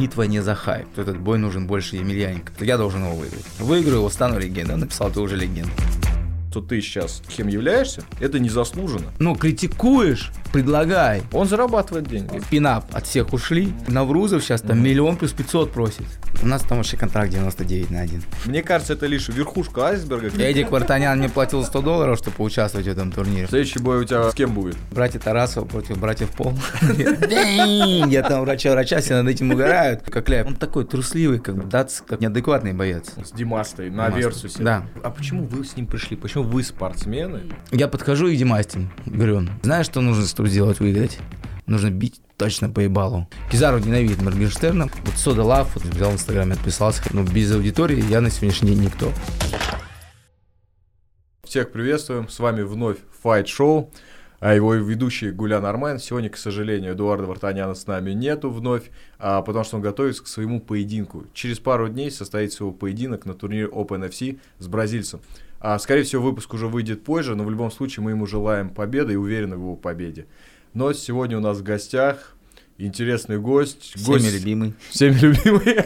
битва 0.00 0.22
не 0.22 0.42
за 0.42 0.54
хайп. 0.54 0.86
Этот 0.98 1.18
бой 1.18 1.38
нужен 1.38 1.66
больше 1.66 1.96
Емельяненко. 1.96 2.52
Я 2.64 2.78
должен 2.78 3.04
его 3.04 3.14
выиграть. 3.14 3.44
Выиграю 3.58 3.98
его, 3.98 4.10
стану 4.10 4.38
легендой. 4.38 4.76
Написал, 4.76 5.10
ты 5.10 5.20
уже 5.20 5.36
легенда 5.36 5.70
что 6.50 6.60
ты 6.60 6.80
сейчас 6.80 7.22
кем 7.28 7.46
являешься, 7.46 8.02
это 8.18 8.40
незаслуженно. 8.40 9.12
Ну, 9.20 9.36
критикуешь, 9.36 10.32
предлагай. 10.52 11.22
Он 11.32 11.46
зарабатывает 11.46 12.08
деньги. 12.08 12.42
Пинап 12.50 12.86
от 12.92 13.06
всех 13.06 13.32
ушли. 13.32 13.72
Наврузов 13.86 14.42
сейчас 14.42 14.62
там 14.62 14.78
mm-hmm. 14.78 14.82
миллион 14.82 15.16
плюс 15.16 15.32
500 15.32 15.72
просит. 15.72 16.02
У 16.42 16.46
нас 16.46 16.62
там 16.62 16.78
вообще 16.78 16.96
контракт 16.96 17.30
99 17.30 17.90
на 17.90 18.00
1. 18.00 18.22
Мне 18.46 18.62
кажется, 18.62 18.94
это 18.94 19.06
лишь 19.06 19.28
верхушка 19.28 19.88
айсберга. 19.88 20.28
Эдик 20.42 20.70
Вартанян 20.70 21.18
мне 21.18 21.28
платил 21.28 21.62
100 21.62 21.82
долларов, 21.82 22.18
чтобы 22.18 22.36
поучаствовать 22.36 22.86
в 22.86 22.90
этом 22.90 23.12
турнире. 23.12 23.46
Следующий 23.46 23.78
бой 23.78 24.00
у 24.00 24.04
тебя 24.04 24.30
с 24.30 24.34
кем 24.34 24.52
будет? 24.52 24.76
Братья 24.90 25.20
Тарасова 25.20 25.64
против 25.66 25.98
братьев 25.98 26.30
Пол. 26.30 26.54
Я 26.88 28.22
там 28.22 28.40
врача-врача, 28.42 29.00
все 29.00 29.22
над 29.22 29.28
этим 29.28 29.52
угорают. 29.52 30.02
Как 30.10 30.28
Ляп. 30.28 30.48
Он 30.48 30.56
такой 30.56 30.84
трусливый, 30.84 31.38
как 31.38 31.56
бы, 31.56 31.64
дац, 31.64 32.00
как 32.00 32.20
неадекватный 32.20 32.72
боец. 32.72 33.12
С 33.24 33.30
Димастой 33.32 33.90
на 33.90 34.08
Версусе. 34.08 34.62
Да. 34.62 34.84
А 35.02 35.10
почему 35.10 35.44
вы 35.44 35.64
с 35.64 35.76
ним 35.76 35.86
пришли? 35.86 36.16
Почему 36.16 36.39
вы 36.42 36.62
спортсмены? 36.62 37.42
Я 37.70 37.88
подхожу 37.88 38.28
и 38.28 38.36
Димастин. 38.36 38.90
Говорю, 39.06 39.46
знаешь, 39.62 39.86
что 39.86 40.00
нужно, 40.00 40.26
чтобы 40.26 40.48
сделать 40.48 40.80
выиграть? 40.80 41.18
Нужно 41.66 41.90
бить 41.90 42.20
точно 42.36 42.68
по 42.68 42.80
ебалу. 42.80 43.28
Кизару 43.50 43.78
ненавидит 43.78 44.22
Моргенштерна. 44.22 44.88
Вот 45.04 45.14
Сода 45.16 45.44
Лав 45.44 45.74
вот, 45.74 45.84
взял 45.84 46.10
в 46.10 46.14
Инстаграме, 46.14 46.54
отписался. 46.54 47.02
Но 47.12 47.22
без 47.22 47.52
аудитории 47.52 48.02
я 48.08 48.20
на 48.20 48.30
сегодняшний 48.30 48.70
день 48.70 48.84
никто. 48.84 49.12
Всех 51.44 51.70
приветствуем. 51.70 52.28
С 52.28 52.38
вами 52.38 52.62
вновь 52.62 52.98
Fight 53.22 53.44
Show. 53.44 53.90
А 54.40 54.54
его 54.54 54.72
ведущий 54.74 55.32
Гулян 55.32 55.66
Армен. 55.66 55.98
Сегодня, 55.98 56.30
к 56.30 56.38
сожалению, 56.38 56.94
Эдуарда 56.94 57.26
Вартаняна 57.26 57.74
с 57.74 57.86
нами 57.86 58.12
нету 58.12 58.50
вновь, 58.50 58.90
а, 59.18 59.42
потому 59.42 59.64
что 59.66 59.76
он 59.76 59.82
готовится 59.82 60.24
к 60.24 60.28
своему 60.28 60.60
поединку. 60.60 61.26
Через 61.34 61.58
пару 61.58 61.90
дней 61.90 62.10
состоится 62.10 62.64
его 62.64 62.72
поединок 62.72 63.26
на 63.26 63.34
турнире 63.34 63.66
OpenFC 63.66 64.40
с 64.58 64.66
бразильцем. 64.66 65.20
А, 65.60 65.78
скорее 65.78 66.04
всего, 66.04 66.22
выпуск 66.22 66.54
уже 66.54 66.66
выйдет 66.66 67.04
позже, 67.04 67.34
но 67.34 67.44
в 67.44 67.50
любом 67.50 67.70
случае 67.70 68.02
мы 68.02 68.12
ему 68.12 68.26
желаем 68.26 68.70
победы 68.70 69.12
и 69.12 69.16
уверены 69.16 69.56
в 69.56 69.60
его 69.60 69.76
победе. 69.76 70.26
Но 70.72 70.92
сегодня 70.92 71.36
у 71.36 71.40
нас 71.40 71.58
в 71.58 71.62
гостях 71.62 72.34
интересный 72.78 73.38
гость. 73.38 73.92
Всеми 73.94 74.06
гость, 74.06 74.32
любимый. 74.32 74.74
Всеми 74.88 75.18
любимый. 75.18 75.76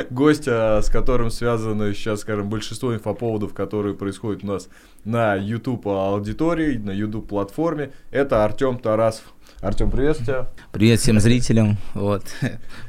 гость, 0.10 0.48
а, 0.48 0.82
с 0.82 0.90
которым 0.90 1.30
связано 1.30 1.94
сейчас, 1.94 2.20
скажем, 2.20 2.48
большинство 2.50 2.92
инфоповодов, 2.94 3.54
которые 3.54 3.94
происходят 3.94 4.42
у 4.42 4.48
нас 4.48 4.68
на 5.04 5.36
YouTube 5.36 5.86
аудитории, 5.86 6.76
на 6.76 6.90
YouTube 6.90 7.28
платформе. 7.28 7.92
Это 8.10 8.44
Артем 8.44 8.78
Тарасов. 8.78 9.33
Артем, 9.64 9.90
привет 9.90 10.18
тебя. 10.18 10.46
Привет 10.72 11.00
всем 11.00 11.18
зрителям. 11.18 11.78
Вот. 11.94 12.22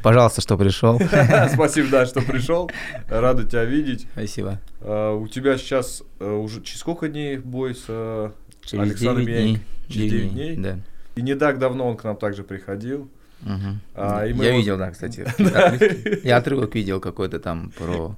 Пожалуйста, 0.03 0.41
что 0.41 0.57
пришел. 0.57 0.99
Спасибо, 1.53 1.87
да, 1.89 2.05
что 2.05 2.19
пришел. 2.19 2.69
Рада 3.07 3.45
тебя 3.45 3.63
видеть. 3.63 4.05
Спасибо. 4.11 4.59
А, 4.81 5.13
у 5.13 5.25
тебя 5.29 5.57
сейчас 5.57 6.03
а, 6.19 6.35
уже 6.35 6.61
через 6.61 6.81
сколько 6.81 7.07
дней 7.07 7.37
бой 7.37 7.75
с 7.75 8.33
Через 8.61 8.83
Александром 8.83 9.25
9 9.25 9.25
дней. 9.25 9.61
Через 9.87 10.11
9 10.11 10.33
дней? 10.33 10.57
Да. 10.57 10.79
И 11.15 11.21
не 11.21 11.35
так 11.35 11.59
давно 11.59 11.87
он 11.87 11.95
к 11.95 12.03
нам 12.03 12.17
также 12.17 12.43
приходил. 12.43 13.09
Угу. 13.43 13.79
А, 13.95 14.25
и 14.25 14.33
мы 14.33 14.43
Я 14.43 14.49
его... 14.49 14.59
видел, 14.59 14.77
да, 14.77 14.91
кстати. 14.91 15.25
Я 16.27 16.35
отрывок 16.35 16.75
видел 16.75 16.99
какой-то 16.99 17.39
там 17.39 17.71
про 17.77 18.17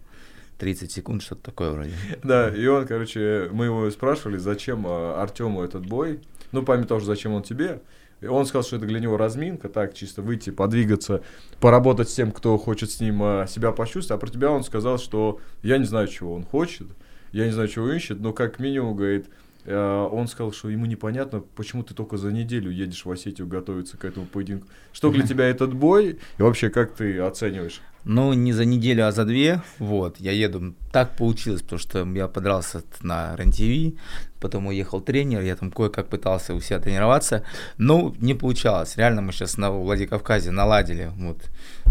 30 0.57 0.91
секунд, 0.91 1.21
что-то 1.21 1.43
такое 1.43 1.69
вроде. 1.69 1.91
Да, 2.23 2.49
и 2.49 2.65
он, 2.65 2.87
короче, 2.87 3.49
мы 3.51 3.65
его 3.65 3.91
спрашивали, 3.91 4.37
зачем 4.37 4.87
а, 4.87 5.21
Артему 5.21 5.61
этот 5.61 5.85
бой. 5.85 6.21
Ну, 6.51 6.63
помимо 6.63 6.87
того, 6.87 7.01
зачем 7.01 7.33
он 7.33 7.43
тебе. 7.43 7.81
И 8.21 8.25
он 8.25 8.45
сказал, 8.45 8.63
что 8.63 8.77
это 8.77 8.85
для 8.85 8.99
него 8.99 9.17
разминка, 9.17 9.69
так, 9.69 9.93
чисто 9.93 10.21
выйти, 10.21 10.49
подвигаться, 10.49 11.21
поработать 11.59 12.09
с 12.09 12.13
тем, 12.13 12.31
кто 12.31 12.57
хочет 12.57 12.91
с 12.91 12.99
ним 12.99 13.21
а, 13.21 13.47
себя 13.47 13.71
почувствовать. 13.71 14.19
А 14.19 14.25
про 14.25 14.31
тебя 14.31 14.51
он 14.51 14.63
сказал, 14.63 14.97
что 14.97 15.39
я 15.61 15.77
не 15.77 15.85
знаю, 15.85 16.07
чего 16.07 16.33
он 16.33 16.43
хочет, 16.43 16.87
я 17.31 17.45
не 17.45 17.51
знаю, 17.51 17.67
чего 17.67 17.91
ищет, 17.91 18.19
но 18.19 18.33
как 18.33 18.59
минимум, 18.59 18.95
говорит, 18.95 19.27
Э, 19.67 20.07
он 20.09 20.27
сказал, 20.27 20.53
что 20.53 20.69
ему 20.69 20.85
непонятно, 20.85 21.41
почему 21.55 21.83
ты 21.83 21.93
только 21.93 22.15
за 22.15 22.31
неделю 22.31 22.71
едешь 22.71 23.05
в 23.05 23.11
Осетию 23.11 23.47
готовиться 23.47 23.97
к 23.97 24.05
этому 24.05 24.25
поединку. 24.25 24.65
Что 24.93 25.11
для 25.11 25.27
тебя 25.27 25.45
этот 25.45 25.73
бой 25.73 26.19
и 26.37 26.41
вообще 26.41 26.69
как 26.69 26.93
ты 26.93 27.19
оцениваешь? 27.19 27.81
Ну, 28.09 28.31
не 28.31 28.53
за 28.53 28.63
неделю, 28.63 29.05
а 29.05 29.11
за 29.11 29.25
две. 29.25 29.61
Вот, 29.79 30.15
я 30.19 30.31
еду. 30.31 30.73
Так 30.93 31.17
получилось, 31.17 31.61
потому 31.61 31.79
что 31.79 32.07
я 32.15 32.29
подрался 32.29 32.81
на 33.01 33.35
РЕН-ТВ, 33.35 33.99
потом 34.39 34.67
уехал 34.67 35.01
тренер, 35.01 35.41
я 35.41 35.57
там 35.57 35.71
кое-как 35.71 36.07
пытался 36.07 36.53
у 36.53 36.61
себя 36.61 36.79
тренироваться, 36.79 37.43
но 37.77 38.15
не 38.19 38.33
получалось. 38.33 38.95
Реально 38.95 39.23
мы 39.23 39.33
сейчас 39.33 39.57
на 39.57 39.71
Владикавказе 39.71 40.51
наладили. 40.51 41.11
Вот, 41.17 41.37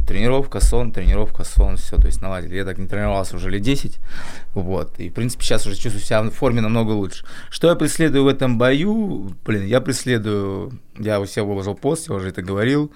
тренировка, 0.09 0.60
сон, 0.60 0.91
тренировка, 0.91 1.44
сон, 1.44 1.76
все, 1.76 1.97
то 1.97 2.06
есть 2.06 2.22
наладили. 2.22 2.56
Я 2.56 2.65
так 2.65 2.78
не 2.78 2.88
тренировался 2.88 3.37
уже 3.37 3.50
лет 3.50 3.60
10, 3.60 3.99
вот, 4.55 4.99
и, 4.99 5.10
в 5.10 5.12
принципе, 5.12 5.44
сейчас 5.44 5.66
уже 5.66 5.76
чувствую 5.76 6.03
себя 6.03 6.22
в 6.22 6.31
форме 6.31 6.62
намного 6.62 6.93
лучше. 6.93 7.26
Что 7.50 7.69
я 7.69 7.75
преследую 7.75 8.25
в 8.25 8.28
этом 8.28 8.56
бою? 8.56 9.37
Блин, 9.44 9.66
я 9.66 9.82
преследую, 9.82 10.81
я 10.99 11.21
у 11.21 11.26
себя 11.26 11.44
выложил 11.44 11.75
пост, 11.75 12.09
я 12.09 12.15
уже 12.15 12.31
это 12.31 12.41
говорил, 12.41 12.91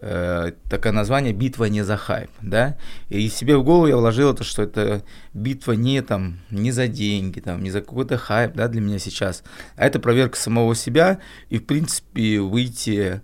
э, 0.00 0.52
такое 0.68 0.92
название 0.92 1.32
«Битва 1.32 1.64
не 1.64 1.82
за 1.82 1.96
хайп», 1.96 2.30
да, 2.42 2.76
и 3.08 3.28
себе 3.28 3.56
в 3.56 3.64
голову 3.64 3.86
я 3.86 3.96
вложил 3.96 4.32
это, 4.32 4.44
что 4.44 4.62
это 4.62 5.02
битва 5.34 5.72
не 5.72 6.02
там, 6.02 6.38
не 6.50 6.70
за 6.70 6.88
деньги, 6.88 7.40
там, 7.40 7.62
не 7.62 7.70
за 7.70 7.80
какой-то 7.80 8.16
хайп, 8.16 8.54
да, 8.54 8.68
для 8.68 8.80
меня 8.80 8.98
сейчас, 8.98 9.42
а 9.76 9.86
это 9.86 10.00
проверка 10.00 10.36
самого 10.36 10.74
себя 10.74 11.18
и, 11.48 11.58
в 11.58 11.66
принципе, 11.66 12.40
выйти 12.40 13.20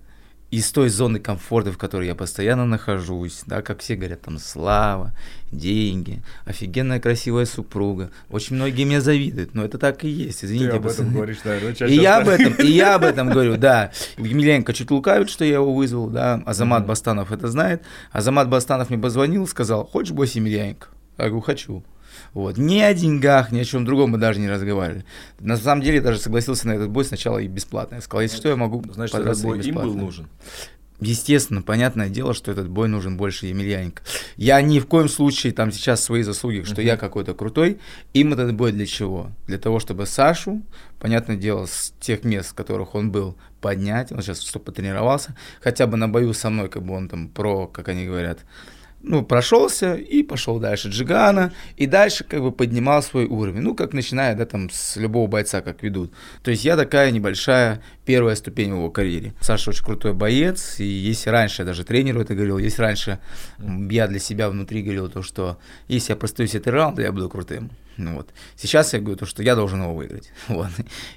из 0.52 0.70
той 0.70 0.90
зоны 0.90 1.18
комфорта, 1.18 1.72
в 1.72 1.78
которой 1.78 2.06
я 2.06 2.14
постоянно 2.14 2.66
нахожусь, 2.66 3.40
да, 3.46 3.62
как 3.62 3.80
все 3.80 3.96
говорят, 3.96 4.20
там, 4.20 4.38
слава, 4.38 5.14
деньги, 5.50 6.22
офигенная 6.44 7.00
красивая 7.00 7.46
супруга. 7.46 8.10
Очень 8.28 8.56
многие 8.56 8.84
мне 8.84 9.00
завидуют, 9.00 9.54
но 9.54 9.64
это 9.64 9.78
так 9.78 10.04
и 10.04 10.08
есть, 10.10 10.44
извините. 10.44 10.72
Ты 10.72 10.76
об 10.76 10.86
этом 10.86 11.14
говоришь, 11.14 11.38
да, 11.42 11.56
И 11.86 11.94
я 11.94 12.18
об 12.18 12.28
этом, 12.28 12.52
и 12.52 12.66
я 12.70 12.96
об 12.96 13.04
этом 13.04 13.30
говорю, 13.30 13.56
да. 13.56 13.92
Емельяненко 14.18 14.74
чуть 14.74 14.90
лукавит, 14.90 15.30
что 15.30 15.42
я 15.46 15.54
его 15.54 15.72
вызвал, 15.72 16.08
да, 16.08 16.42
Азамат 16.44 16.82
mm-hmm. 16.82 16.86
Бастанов 16.86 17.32
это 17.32 17.48
знает. 17.48 17.82
Азамат 18.12 18.50
Бастанов 18.50 18.90
мне 18.90 18.98
позвонил, 18.98 19.46
сказал, 19.48 19.86
хочешь 19.86 20.12
бой 20.12 20.30
Емельяненко? 20.30 20.88
Я 21.16 21.28
говорю, 21.28 21.40
хочу. 21.40 21.82
Вот. 22.34 22.56
Ни 22.56 22.81
о 22.81 22.94
деньгах, 22.94 23.53
ни 23.53 23.60
о 23.60 23.65
чем 23.65 23.84
другом 23.84 24.10
мы 24.10 24.19
даже 24.19 24.41
не 24.41 24.48
разговаривали. 24.48 25.04
На 25.38 25.56
самом 25.56 25.82
деле 25.82 26.00
даже 26.00 26.19
согласился 26.19 26.66
на 26.66 26.72
этот 26.72 26.88
бой 26.88 27.04
сначала 27.04 27.38
и 27.38 27.47
бесплатно. 27.47 27.97
Я 27.97 28.00
сказал, 28.00 28.22
если 28.22 28.37
что, 28.37 28.48
я 28.48 28.56
могу 28.56 28.82
Значит, 28.93 29.16
этот 29.16 29.43
бой 29.43 29.60
им 29.60 29.75
был 29.75 29.94
нужен. 29.94 30.28
Естественно, 31.04 31.62
понятное 31.62 32.09
дело, 32.09 32.32
что 32.32 32.53
этот 32.53 32.69
бой 32.69 32.87
нужен 32.87 33.16
больше 33.16 33.47
Емельяненко. 33.47 34.03
Я 34.37 34.62
ни 34.62 34.78
в 34.78 34.87
коем 34.87 35.09
случае 35.09 35.53
там 35.53 35.72
сейчас 35.72 36.00
свои 36.00 36.22
заслуги, 36.22 36.62
что 36.62 36.81
uh-huh. 36.81 36.84
я 36.84 36.97
какой-то 36.97 37.34
крутой. 37.34 37.81
Им 38.15 38.32
этот 38.32 38.54
бой 38.54 38.70
для 38.70 38.87
чего? 38.87 39.32
Для 39.49 39.59
того, 39.59 39.81
чтобы 39.81 40.06
Сашу, 40.06 40.62
понятное 41.00 41.34
дело, 41.34 41.66
с 41.66 41.93
тех 41.99 42.22
мест, 42.22 42.50
в 42.50 42.54
которых 42.54 42.94
он 42.94 43.10
был, 43.10 43.37
поднять. 43.60 44.12
Он 44.12 44.22
сейчас 44.22 44.43
чтобы 44.43 44.66
потренировался. 44.66 45.34
Хотя 45.60 45.88
бы 45.88 45.97
на 45.97 46.09
бою 46.09 46.32
со 46.34 46.50
мной, 46.50 46.69
как 46.69 46.84
бы 46.84 46.94
он 46.94 47.09
там 47.09 47.28
про, 47.28 47.66
как 47.66 47.88
они 47.88 48.06
говорят, 48.06 48.38
ну, 49.02 49.24
прошелся 49.24 49.94
и 49.94 50.22
пошел 50.22 50.58
дальше 50.58 50.88
Джигана, 50.88 51.52
и 51.76 51.86
дальше 51.86 52.24
как 52.24 52.40
бы 52.40 52.52
поднимал 52.52 53.02
свой 53.02 53.26
уровень. 53.26 53.60
Ну, 53.60 53.74
как 53.74 53.92
начиная, 53.92 54.34
да, 54.36 54.46
там, 54.46 54.70
с 54.70 54.96
любого 54.96 55.26
бойца, 55.26 55.60
как 55.60 55.82
ведут. 55.82 56.12
То 56.42 56.50
есть 56.50 56.64
я 56.64 56.76
такая 56.76 57.10
небольшая 57.10 57.82
первая 58.04 58.36
ступень 58.36 58.72
в 58.72 58.76
его 58.76 58.90
карьере. 58.90 59.34
Саша 59.40 59.70
очень 59.70 59.84
крутой 59.84 60.14
боец, 60.14 60.78
и 60.78 60.84
если 60.84 61.30
раньше, 61.30 61.62
я 61.62 61.66
даже 61.66 61.84
тренеру 61.84 62.20
это 62.20 62.34
говорил, 62.34 62.58
если 62.58 62.80
раньше 62.80 63.18
я 63.58 64.06
для 64.06 64.18
себя 64.18 64.48
внутри 64.48 64.82
говорил 64.82 65.08
то, 65.08 65.22
что 65.22 65.58
если 65.88 66.12
я 66.12 66.16
простоюсь 66.16 66.54
этот 66.54 66.72
раунд, 66.72 66.98
я 66.98 67.12
буду 67.12 67.28
крутым. 67.28 67.70
Ну, 67.96 68.16
вот. 68.16 68.30
Сейчас 68.56 68.92
я 68.94 69.00
говорю 69.00 69.16
то, 69.16 69.26
что 69.26 69.42
я 69.42 69.54
должен 69.54 69.82
его 69.82 69.94
выиграть. 69.94 70.32
Вот. 70.48 70.69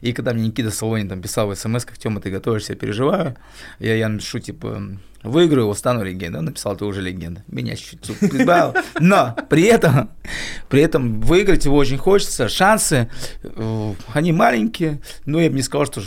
И 0.02 0.14
когда 0.14 0.34
мне 0.34 0.48
Никита 0.48 0.72
Солонин 0.72 1.08
там 1.08 1.22
писал 1.22 1.48
в 1.48 1.56
смс, 1.56 1.86
как 1.86 1.98
Тёма, 1.98 2.20
ты 2.20 2.30
готовишься, 2.32 2.74
я 2.74 2.80
переживаю, 2.80 3.36
я, 3.80 3.96
я 3.96 4.10
напишу, 4.10 4.40
типа, 4.40 4.82
выиграю 5.26 5.66
его, 5.66 5.74
стану 5.74 6.04
легендой. 6.04 6.40
Он 6.40 6.46
написал, 6.46 6.76
ты 6.76 6.86
уже 6.86 7.02
легенда. 7.02 7.44
Меня 7.48 7.76
чуть-чуть 7.76 8.20
прибавил. 8.20 8.74
Но 9.00 9.36
при 9.50 9.64
этом, 9.64 10.10
при 10.70 10.82
этом 10.82 11.22
выиграть 11.22 11.66
его 11.66 11.76
очень 11.78 11.98
хочется. 11.98 12.48
Шансы, 12.50 13.10
э, 13.44 13.94
они 14.14 14.32
маленькие, 14.32 15.02
но 15.26 15.40
я 15.40 15.50
бы 15.50 15.56
не 15.56 15.62
сказал, 15.62 15.86
что 15.86 16.02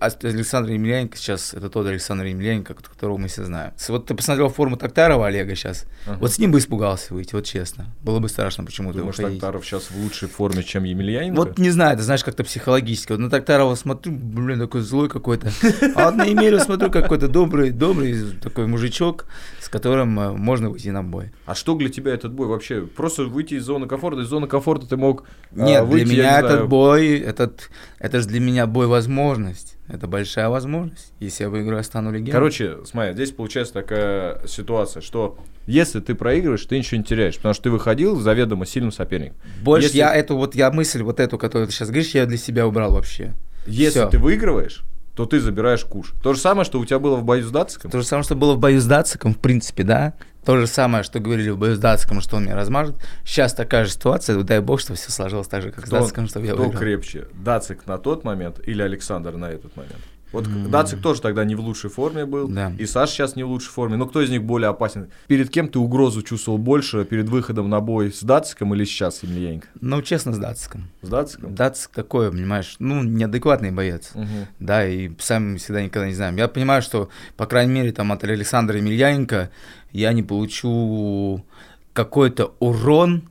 Александр 0.00 0.70
Емельяненко 0.70 1.16
сейчас 1.16 1.54
это 1.54 1.68
тот 1.68 1.86
Александр 1.86 2.24
Емельяненко, 2.26 2.74
которого 2.74 3.18
мы 3.18 3.28
все 3.28 3.44
знаем. 3.44 3.72
Вот 3.88 4.06
ты 4.06 4.14
посмотрел 4.14 4.48
форму 4.48 4.76
Токтарова 4.76 5.26
Олега 5.26 5.54
сейчас, 5.54 5.84
ага. 6.06 6.18
вот 6.20 6.32
с 6.32 6.38
ним 6.38 6.52
бы 6.52 6.58
испугался 6.58 7.14
выйти, 7.14 7.34
вот 7.34 7.44
честно. 7.44 7.86
Было 8.02 8.18
бы 8.18 8.28
страшно 8.28 8.64
почему-то 8.64 8.98
Думаешь, 8.98 9.16
Токтаров 9.16 9.64
сейчас 9.64 9.90
в 9.90 9.96
лучшей 9.96 10.28
форме, 10.28 10.62
чем 10.62 10.84
Емельяненко? 10.84 11.36
Вот 11.36 11.58
не 11.58 11.70
знаю, 11.70 11.96
ты 11.96 12.02
знаешь, 12.02 12.24
как-то 12.24 12.44
психологически. 12.44 13.12
Вот 13.12 13.20
на 13.20 13.30
Токтарова 13.30 13.74
смотрю, 13.74 14.12
блин, 14.12 14.60
такой 14.60 14.82
злой 14.82 15.08
какой-то. 15.08 15.50
А 15.94 16.06
вот 16.06 16.16
на 16.16 16.24
Емелю 16.24 16.60
смотрю, 16.60 16.90
какой-то 16.90 17.28
добрый, 17.28 17.70
добрый, 17.70 18.14
такой 18.52 18.66
мужичок, 18.66 19.24
с 19.60 19.68
которым 19.68 20.18
э, 20.20 20.32
можно 20.32 20.68
выйти 20.70 20.88
на 20.88 21.02
бой. 21.02 21.32
А 21.46 21.54
что 21.54 21.74
для 21.74 21.88
тебя 21.88 22.12
этот 22.12 22.32
бой 22.32 22.46
вообще? 22.46 22.82
Просто 22.82 23.24
выйти 23.24 23.54
из 23.54 23.64
зоны 23.64 23.86
комфорта, 23.86 24.20
из 24.20 24.26
зоны 24.26 24.46
комфорта 24.46 24.86
ты 24.86 24.96
мог 24.96 25.24
а, 25.56 25.64
Нет, 25.64 25.84
выйти, 25.84 26.04
для 26.04 26.12
меня 26.14 26.32
не 26.32 26.38
этот 26.38 26.50
знаю, 26.52 26.68
бой, 26.68 27.18
этот, 27.18 27.70
это 27.98 28.20
же 28.20 28.28
для 28.28 28.40
меня 28.40 28.66
бой 28.66 28.86
возможность. 28.86 29.76
Это 29.88 30.06
большая 30.06 30.48
возможность. 30.48 31.12
Если 31.18 31.44
я 31.44 31.50
выиграю, 31.50 31.78
я 31.78 31.82
стану 31.82 32.10
легендой. 32.12 32.32
Короче, 32.32 32.76
смотри, 32.84 33.12
здесь 33.14 33.30
получается 33.32 33.74
такая 33.74 34.46
ситуация, 34.46 35.02
что 35.02 35.38
если 35.66 36.00
ты 36.00 36.14
проигрываешь, 36.14 36.64
ты 36.64 36.78
ничего 36.78 36.98
не 36.98 37.04
теряешь, 37.04 37.36
потому 37.36 37.54
что 37.54 37.64
ты 37.64 37.70
выходил 37.70 38.18
заведомо 38.20 38.64
сильным 38.66 38.92
соперником. 38.92 39.36
больше 39.62 39.86
если- 39.88 39.98
я 39.98 40.14
эту 40.14 40.36
вот, 40.36 40.54
я 40.54 40.70
мысль 40.70 41.02
вот 41.02 41.20
эту, 41.20 41.36
которую 41.38 41.66
ты 41.68 41.72
сейчас 41.74 41.88
говоришь, 41.88 42.10
я 42.14 42.26
для 42.26 42.38
себя 42.38 42.66
убрал 42.66 42.92
вообще. 42.92 43.34
Если 43.66 44.00
Всё. 44.00 44.08
ты 44.08 44.18
выигрываешь, 44.18 44.82
то 45.14 45.26
ты 45.26 45.40
забираешь 45.40 45.84
куш. 45.84 46.12
То 46.22 46.32
же 46.34 46.40
самое, 46.40 46.64
что 46.64 46.80
у 46.80 46.84
тебя 46.84 46.98
было 46.98 47.16
в 47.16 47.24
бою 47.24 47.44
с 47.44 47.50
Датском. 47.50 47.90
То 47.90 47.98
же 48.00 48.06
самое, 48.06 48.24
что 48.24 48.34
было 48.34 48.54
в 48.54 48.58
бою 48.58 48.80
с 48.80 48.86
Датсиком, 48.86 49.34
в 49.34 49.38
принципе, 49.38 49.82
да. 49.82 50.14
То 50.44 50.56
же 50.56 50.66
самое, 50.66 51.04
что 51.04 51.20
говорили 51.20 51.50
в 51.50 51.58
бою 51.58 51.76
с 51.76 51.78
Датсиком, 51.78 52.20
что 52.20 52.36
он 52.36 52.44
меня 52.44 52.56
размажет. 52.56 52.96
Сейчас 53.24 53.54
такая 53.54 53.84
же 53.84 53.92
ситуация, 53.92 54.42
дай 54.42 54.60
бог, 54.60 54.80
что 54.80 54.94
все 54.94 55.12
сложилось 55.12 55.46
так 55.48 55.62
же, 55.62 55.70
как 55.70 55.84
с 55.84 55.88
Кто- 55.88 56.00
Датсиком, 56.00 56.26
чтобы 56.28 56.46
я 56.46 56.54
Кто 56.54 56.62
выиграл. 56.64 56.80
крепче, 56.80 57.28
Дацик 57.34 57.86
на 57.86 57.98
тот 57.98 58.24
момент 58.24 58.58
или 58.66 58.82
Александр 58.82 59.32
на 59.36 59.50
этот 59.50 59.76
момент? 59.76 60.00
Вот 60.32 60.46
М. 60.46 60.70
Дацик 60.70 61.00
тоже 61.02 61.20
тогда 61.20 61.44
не 61.44 61.54
в 61.54 61.60
лучшей 61.60 61.90
форме 61.90 62.24
был, 62.26 62.48
Да. 62.48 62.72
и 62.78 62.86
Саша 62.86 63.12
сейчас 63.12 63.36
не 63.36 63.42
в 63.44 63.48
лучшей 63.50 63.68
форме. 63.70 63.96
Но 63.96 64.06
кто 64.06 64.20
из 64.22 64.30
них 64.30 64.42
более 64.44 64.68
опасен? 64.70 65.08
Перед 65.26 65.50
кем 65.50 65.68
ты 65.68 65.78
угрозу 65.78 66.22
чувствовал 66.22 66.58
больше, 66.58 67.04
перед 67.04 67.28
выходом 67.28 67.68
на 67.68 67.80
бой 67.80 68.10
с 68.12 68.22
Дациком 68.22 68.74
или 68.74 68.84
сейчас 68.84 69.22
Емельяненко? 69.22 69.68
Ну, 69.80 70.00
честно, 70.02 70.32
с 70.32 70.38
Датсиком. 70.38 70.88
С 71.02 71.08
Дациком? 71.08 71.54
Датсик 71.54 71.90
такой, 71.90 72.30
понимаешь, 72.30 72.76
ну, 72.78 73.02
неадекватный 73.02 73.70
боец. 73.70 74.12
Мгм. 74.14 74.28
Да, 74.58 74.86
и 74.86 75.10
сами 75.18 75.58
всегда 75.58 75.82
никогда 75.82 76.08
не 76.08 76.14
знаем. 76.14 76.36
Я 76.36 76.48
понимаю, 76.48 76.82
что, 76.82 77.08
по 77.36 77.46
крайней 77.46 77.72
мере, 77.72 77.92
там 77.92 78.10
от 78.12 78.24
Александра 78.24 78.76
Емельяненко 78.78 79.50
я 79.92 80.12
не 80.12 80.22
получу 80.22 81.44
какой-то 81.92 82.54
урон, 82.58 83.24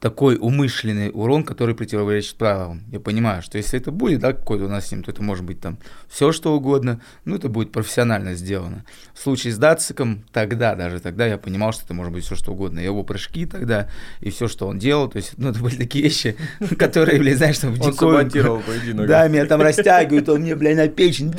такой 0.00 0.36
умышленный 0.36 1.10
урон, 1.12 1.44
который 1.44 1.74
противоречит 1.74 2.36
правилам. 2.36 2.82
Я 2.90 3.00
понимаю, 3.00 3.42
что 3.42 3.58
если 3.58 3.80
это 3.80 3.90
будет, 3.90 4.20
да, 4.20 4.32
какой-то 4.32 4.64
у 4.64 4.68
нас 4.68 4.86
с 4.86 4.92
ним, 4.92 5.02
то 5.02 5.10
это 5.10 5.22
может 5.22 5.44
быть 5.44 5.60
там 5.60 5.78
все 6.08 6.32
что 6.32 6.54
угодно, 6.54 7.00
ну, 7.24 7.36
это 7.36 7.48
будет 7.48 7.72
профессионально 7.72 8.34
сделано. 8.34 8.84
В 9.14 9.20
случае 9.20 9.52
с 9.52 9.58
Датсиком, 9.58 10.24
тогда, 10.32 10.74
даже 10.74 11.00
тогда 11.00 11.26
я 11.26 11.38
понимал, 11.38 11.72
что 11.72 11.84
это 11.84 11.94
может 11.94 12.12
быть 12.12 12.24
все 12.24 12.36
что 12.36 12.52
угодно. 12.52 12.78
Его 12.78 13.02
прыжки 13.02 13.46
тогда 13.46 13.88
и 14.20 14.30
все, 14.30 14.48
что 14.48 14.66
он 14.68 14.78
делал, 14.78 15.08
то 15.08 15.16
есть, 15.16 15.32
ну, 15.36 15.50
это 15.50 15.58
были 15.60 15.76
такие 15.76 16.04
вещи, 16.04 16.36
которые, 16.78 17.18
блядь, 17.18 17.38
знаешь, 17.38 17.58
там 17.58 17.74
в 17.74 17.82
Он 17.82 17.92
саботировал 17.92 18.60
поединок. 18.60 19.06
да, 19.08 19.26
меня 19.28 19.46
там 19.46 19.60
растягивают, 19.60 20.28
он 20.28 20.42
мне, 20.42 20.54
блядь, 20.54 20.76
на 20.76 20.88
печень. 20.88 21.34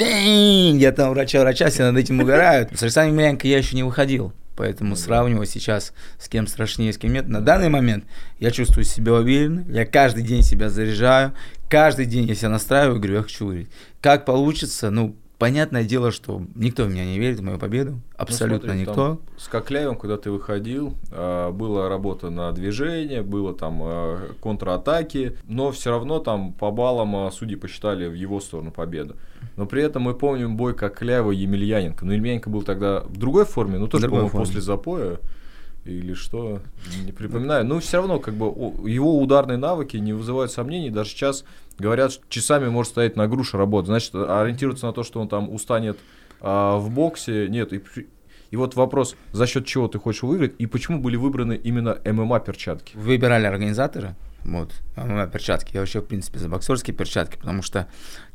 Я 0.80 0.92
там 0.92 1.12
врача, 1.12 1.42
врача, 1.42 1.70
все 1.70 1.84
над 1.92 1.98
этим 1.98 2.20
угорают. 2.20 2.78
С 2.78 2.84
Александром 2.84 3.14
Емельяненко 3.14 3.48
я 3.48 3.58
еще 3.58 3.76
не 3.76 3.84
выходил. 3.84 4.34
Поэтому 4.60 4.98
сравнивать 4.98 5.50
сейчас 5.50 5.94
с 6.18 6.28
кем 6.28 6.46
страшнее, 6.46 6.92
с 6.92 6.98
кем 6.98 7.14
нет. 7.14 7.30
На 7.30 7.40
данный 7.40 7.70
момент 7.70 8.04
я 8.40 8.52
чувствую 8.52 8.84
себя 8.84 9.14
уверенно. 9.14 9.64
Я 9.70 9.86
каждый 9.86 10.22
день 10.22 10.44
себя 10.44 10.70
заряжаю. 10.70 11.32
Каждый 11.70 12.06
день 12.06 12.26
я 12.28 12.36
себя 12.36 12.50
настраиваю, 12.50 12.98
говорю, 12.98 13.16
я 13.16 13.22
хочу 13.24 13.46
выиграть. 13.46 13.70
Как 14.02 14.26
получится, 14.26 14.92
ну, 14.92 15.16
понятное 15.38 15.86
дело, 15.86 16.12
что 16.12 16.42
никто 16.56 16.84
в 16.84 16.90
меня 16.90 17.06
не 17.06 17.20
верит 17.20 17.40
в 17.40 17.44
мою 17.44 17.58
победу. 17.58 18.02
Абсолютно 18.18 18.74
Ну, 18.74 18.74
смотри, 18.74 18.82
никто. 18.82 19.16
там 19.16 19.20
С 19.38 19.48
Кокляевым, 19.48 19.96
когда 19.96 20.18
ты 20.18 20.30
выходил, 20.30 20.94
а, 21.10 21.54
была 21.54 21.88
работа 21.88 22.30
на 22.30 22.52
движение, 22.52 23.22
было 23.22 23.54
там 23.54 23.80
а, 23.82 24.34
контратаки, 24.42 25.38
но 25.48 25.72
все 25.72 25.92
равно 25.92 26.20
там 26.20 26.52
по 26.52 26.70
баллам 26.70 27.16
а, 27.16 27.32
судьи 27.32 27.56
посчитали 27.56 28.08
в 28.08 28.14
его 28.14 28.42
сторону 28.42 28.72
победу. 28.72 29.16
Но 29.60 29.66
при 29.66 29.84
этом 29.84 30.04
мы 30.04 30.14
помним 30.14 30.56
бой 30.56 30.74
Кокляева 30.74 31.32
и 31.32 31.36
Емельяненко. 31.36 32.06
Но 32.06 32.14
Емельяненко 32.14 32.50
был 32.50 32.62
тогда 32.62 33.02
в 33.02 33.18
другой 33.18 33.44
форме, 33.44 33.78
ну 33.78 33.90
тоже, 33.90 34.08
по-моему, 34.08 34.30
после 34.30 34.62
запоя 34.62 35.20
или 35.84 36.14
что, 36.14 36.62
не 37.04 37.12
припоминаю. 37.12 37.66
Но 37.66 37.82
все 37.82 37.98
равно, 37.98 38.20
как 38.20 38.36
бы, 38.36 38.46
его 38.90 39.20
ударные 39.22 39.58
навыки 39.58 39.98
не 39.98 40.14
вызывают 40.14 40.54
сомнений. 40.54 40.92
Даже 40.92 41.10
сейчас 41.10 41.44
говорят, 41.78 42.14
что 42.14 42.24
часами 42.30 42.70
может 42.70 42.94
стоять 42.94 43.18
на 43.18 43.28
груше 43.28 43.58
работать. 43.58 43.88
Значит, 43.88 44.16
ориентироваться 44.16 44.86
на 44.86 44.94
то, 44.94 45.04
что 45.04 45.20
он 45.20 45.28
там 45.28 45.54
устанет 45.54 45.98
а, 46.40 46.78
в 46.78 46.90
боксе, 46.90 47.50
нет. 47.50 47.74
И, 47.74 47.82
и 48.52 48.56
вот 48.56 48.76
вопрос, 48.76 49.16
за 49.32 49.48
счет 49.48 49.66
чего 49.66 49.88
ты 49.88 50.00
хочешь 50.00 50.24
выиграть, 50.24 50.54
и 50.58 50.66
почему 50.66 51.00
были 51.00 51.16
выбраны 51.16 51.54
именно 51.54 52.00
ММА-перчатки? 52.04 52.96
Выбирали 52.96 53.46
организаторы, 53.46 54.16
вот, 54.44 54.74
а 54.96 55.04
у 55.04 55.08
меня 55.08 55.28
перчатки. 55.28 55.74
Я 55.74 55.82
вообще, 55.82 56.02
в 56.02 56.06
принципе, 56.06 56.40
за 56.40 56.50
боксерские 56.50 56.96
перчатки, 56.96 57.38
потому 57.38 57.62
что, 57.62 57.88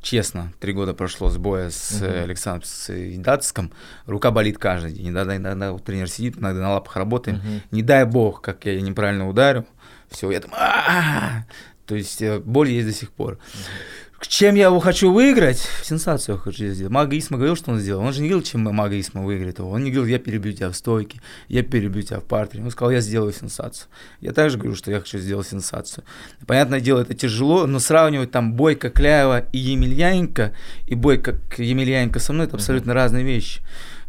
честно, 0.02 0.52
три 0.60 0.72
года 0.72 0.94
прошло 0.94 1.30
с 1.30 1.36
боя 1.38 1.70
с 1.70 2.02
э, 2.02 2.22
Александром 2.22 2.64
с 2.64 2.90
Датском, 3.18 3.72
рука 4.06 4.30
болит 4.30 4.58
каждый 4.58 4.92
день. 4.92 5.08
Иногда, 5.08 5.36
иногда 5.36 5.72
вот 5.72 5.84
тренер 5.84 6.08
сидит, 6.08 6.38
иногда 6.38 6.60
на 6.60 6.72
лапах 6.74 6.96
работаем. 6.96 7.38
Мгм. 7.38 7.62
Не 7.70 7.82
дай 7.82 8.04
бог, 8.04 8.42
как 8.42 8.66
я 8.66 8.80
неправильно 8.80 9.28
ударил, 9.28 9.66
все, 10.10 10.30
я 10.30 10.40
«А-а-а!» 10.52 11.46
то 11.86 11.94
есть 11.94 12.22
э, 12.22 12.38
боль 12.38 12.70
есть 12.70 12.86
до 12.86 12.92
сих 12.92 13.10
пор. 13.12 13.38
Чем 14.28 14.54
я 14.54 14.66
его 14.66 14.80
хочу 14.80 15.12
выиграть? 15.12 15.66
Сенсацию 15.82 16.38
хочу 16.38 16.66
сделать. 16.68 16.92
Мага 16.92 17.16
Исма 17.18 17.36
говорил, 17.36 17.56
что 17.56 17.70
он 17.70 17.78
сделал. 17.78 18.02
Он 18.02 18.12
же 18.12 18.20
не 18.22 18.28
говорил, 18.28 18.46
чем 18.46 18.62
Мага 18.62 18.98
Исма 18.98 19.22
выиграет 19.22 19.58
его. 19.58 19.70
Он 19.70 19.84
не 19.84 19.90
говорил, 19.90 20.10
я 20.10 20.18
перебью 20.18 20.52
тебя 20.52 20.70
в 20.70 20.76
стойке, 20.76 21.20
я 21.48 21.62
перебью 21.62 22.02
тебя 22.02 22.20
в 22.20 22.24
партере. 22.24 22.64
Он 22.64 22.70
сказал, 22.70 22.90
я 22.90 23.00
сделаю 23.00 23.32
сенсацию. 23.32 23.88
Я 24.20 24.32
также 24.32 24.58
говорю, 24.58 24.74
что 24.76 24.90
я 24.90 25.00
хочу 25.00 25.18
сделать 25.18 25.46
сенсацию. 25.46 26.04
Понятное 26.46 26.80
дело, 26.80 27.00
это 27.00 27.14
тяжело, 27.14 27.66
но 27.66 27.78
сравнивать 27.78 28.30
там 28.30 28.54
бой 28.54 28.74
Кокляева 28.74 29.46
и 29.52 29.58
Емельяненко, 29.58 30.52
и 30.86 30.94
бой 30.94 31.18
как 31.18 31.58
Емельяненко 31.58 32.18
со 32.18 32.32
мной, 32.32 32.46
это 32.46 32.56
абсолютно 32.56 32.94
разные 32.94 33.24
вещи. 33.24 33.60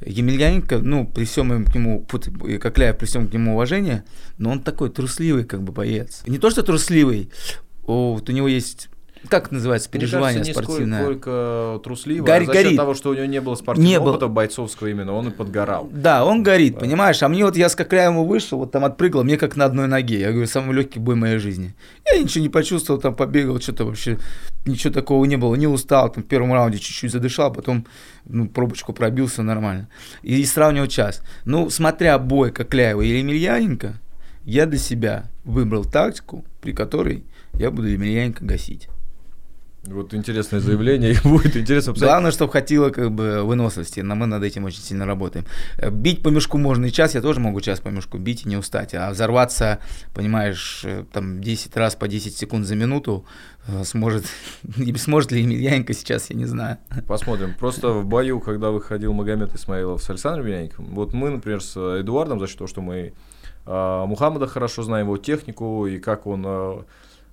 Емельяненко, 0.06 0.80
ну, 0.80 1.06
при 1.06 1.26
всем 1.26 1.66
к 1.66 1.76
нему, 1.76 2.06
Кокляев, 2.06 2.98
при 2.98 3.06
всем 3.06 3.28
к 3.28 3.34
нему 3.34 3.54
уважении, 3.54 4.04
но 4.38 4.52
он 4.52 4.62
такой 4.62 4.90
трусливый, 4.90 5.46
как 5.46 5.62
бы, 5.62 5.72
боец. 5.72 6.24
Не 6.28 6.38
то, 6.38 6.50
что 6.50 6.64
трусливый, 6.64 7.32
вот 7.84 8.30
у 8.30 8.32
него 8.32 8.48
есть, 8.48 8.90
как 9.30 9.46
это 9.46 9.56
называется, 9.56 9.90
переживание 9.90 10.42
Мне 10.42 10.54
кажется, 10.54 10.64
спортивное. 10.64 11.02
сколько 11.04 11.80
трусливо, 11.84 12.26
Гори- 12.26 12.44
а 12.44 12.46
за 12.48 12.54
счет 12.54 12.64
горит. 12.64 12.78
того, 12.78 12.94
что 12.94 13.10
у 13.10 13.14
него 13.14 13.26
не 13.26 13.42
было 13.42 13.56
спортивного 13.56 13.90
Не 13.90 13.98
опыта 14.00 14.28
бойцовского 14.28 14.88
именно, 14.88 15.14
он 15.14 15.28
и 15.28 15.32
подгорал. 15.32 15.90
Да, 15.92 16.26
он 16.26 16.44
горит, 16.44 16.74
Да. 16.76 16.80
понимаешь? 16.82 17.22
А 17.24 17.28
мне 17.28 17.46
вот 17.46 17.56
я 17.58 17.70
с 17.70 17.76
Кокляевым 17.76 18.26
вышел, 18.28 18.58
вот 18.60 18.72
там 18.72 18.86
отпрыгал, 18.86 19.24
мне 19.24 19.38
как 19.38 19.56
на 19.56 19.66
одной 19.66 19.88
ноге. 19.88 20.20
Я 20.20 20.32
говорю, 20.32 20.48
самый 20.48 20.76
легкий 20.76 21.00
бой 21.00 21.16
моей 21.16 21.38
жизни. 21.38 21.76
Я 22.12 22.20
ничего 22.22 22.42
не 22.44 22.50
почувствовал, 22.50 23.00
там 23.00 23.16
побегал, 23.16 23.60
что-то 23.60 23.86
вообще, 23.86 24.18
ничего 24.66 24.94
такого 24.94 25.24
не 25.26 25.36
было. 25.38 25.56
Не 25.56 25.68
устал, 25.68 26.12
там 26.12 26.24
в 26.24 26.28
первом 26.28 26.54
раунде 26.54 26.78
чуть-чуть 26.80 27.12
задышал, 27.12 27.52
потом 27.54 27.86
ну, 28.26 28.48
пробочку 28.48 28.94
пробил, 28.94 29.28
все 29.28 29.44
нормально. 29.44 29.88
И, 30.24 30.44
сравнивал 30.46 30.88
час. 30.88 31.22
Ну, 31.46 31.70
смотря 31.70 32.18
бой 32.20 32.52
Кокляева 32.52 33.02
или 33.02 33.18
Емельяненко, 33.20 33.94
я 34.44 34.66
для 34.66 34.78
себя 34.80 35.26
выбрал 35.44 35.86
тактику, 35.86 36.46
при 36.62 36.72
которой 36.74 37.24
я 37.54 37.72
буду 37.72 37.88
Емельяненко 37.88 38.44
гасить. 38.46 38.90
Вот 39.88 40.14
интересное 40.14 40.60
заявление, 40.60 41.14
и 41.24 41.28
будет 41.28 41.56
интересно 41.56 41.94
посмотреть. 41.94 42.12
Главное, 42.12 42.32
чтобы 42.32 42.52
хватило 42.52 42.90
как 42.90 43.12
бы 43.12 43.44
выносливости, 43.44 44.00
но 44.00 44.16
мы 44.16 44.26
над 44.26 44.44
этим 44.44 44.66
очень 44.66 44.82
сильно 44.82 45.06
работаем. 45.06 45.46
Э, 45.78 45.90
Бить 45.90 46.24
по 46.24 46.30
мешку 46.30 46.58
можно 46.58 46.86
и 46.86 46.92
час, 46.92 47.16
я 47.16 47.22
тоже 47.22 47.40
могу 47.40 47.62
час 47.62 47.80
по 47.80 47.90
мешку 47.90 48.18
бить 48.18 48.46
и 48.46 48.50
не 48.50 48.58
устать, 48.58 48.94
а 48.96 49.10
взорваться, 49.12 49.80
понимаешь, 50.14 50.82
э, 50.84 51.06
там 51.12 51.42
10 51.42 51.76
раз 51.78 51.96
по 51.96 52.08
10 52.08 52.36
секунд 52.36 52.66
за 52.66 52.76
минуту 52.76 53.26
э, 53.68 53.84
сможет, 53.84 54.26
сможет 54.98 55.32
ли 55.32 55.42
Емельяненко 55.42 55.94
сейчас, 55.94 56.30
я 56.30 56.36
не 56.36 56.46
знаю. 56.46 56.78
Посмотрим. 57.08 57.54
Просто 57.60 57.90
в 57.90 58.06
бою, 58.06 58.40
когда 58.40 58.72
выходил 58.72 59.14
Магомед 59.14 59.54
Исмаилов 59.56 60.02
с 60.02 60.10
Александром 60.10 60.46
Емельяненковым, 60.48 60.96
вот 60.96 61.14
мы, 61.14 61.30
например, 61.30 61.62
с 61.62 61.78
Эдуардом, 61.78 62.40
за 62.40 62.48
счет 62.48 62.58
того, 62.58 62.68
что 62.68 62.82
мы 62.82 63.14
Мухаммада 63.66 64.46
хорошо 64.46 64.84
знаем, 64.84 65.08
его 65.08 65.18
технику 65.18 65.88
и 65.88 65.98
как 65.98 66.28
он 66.28 66.86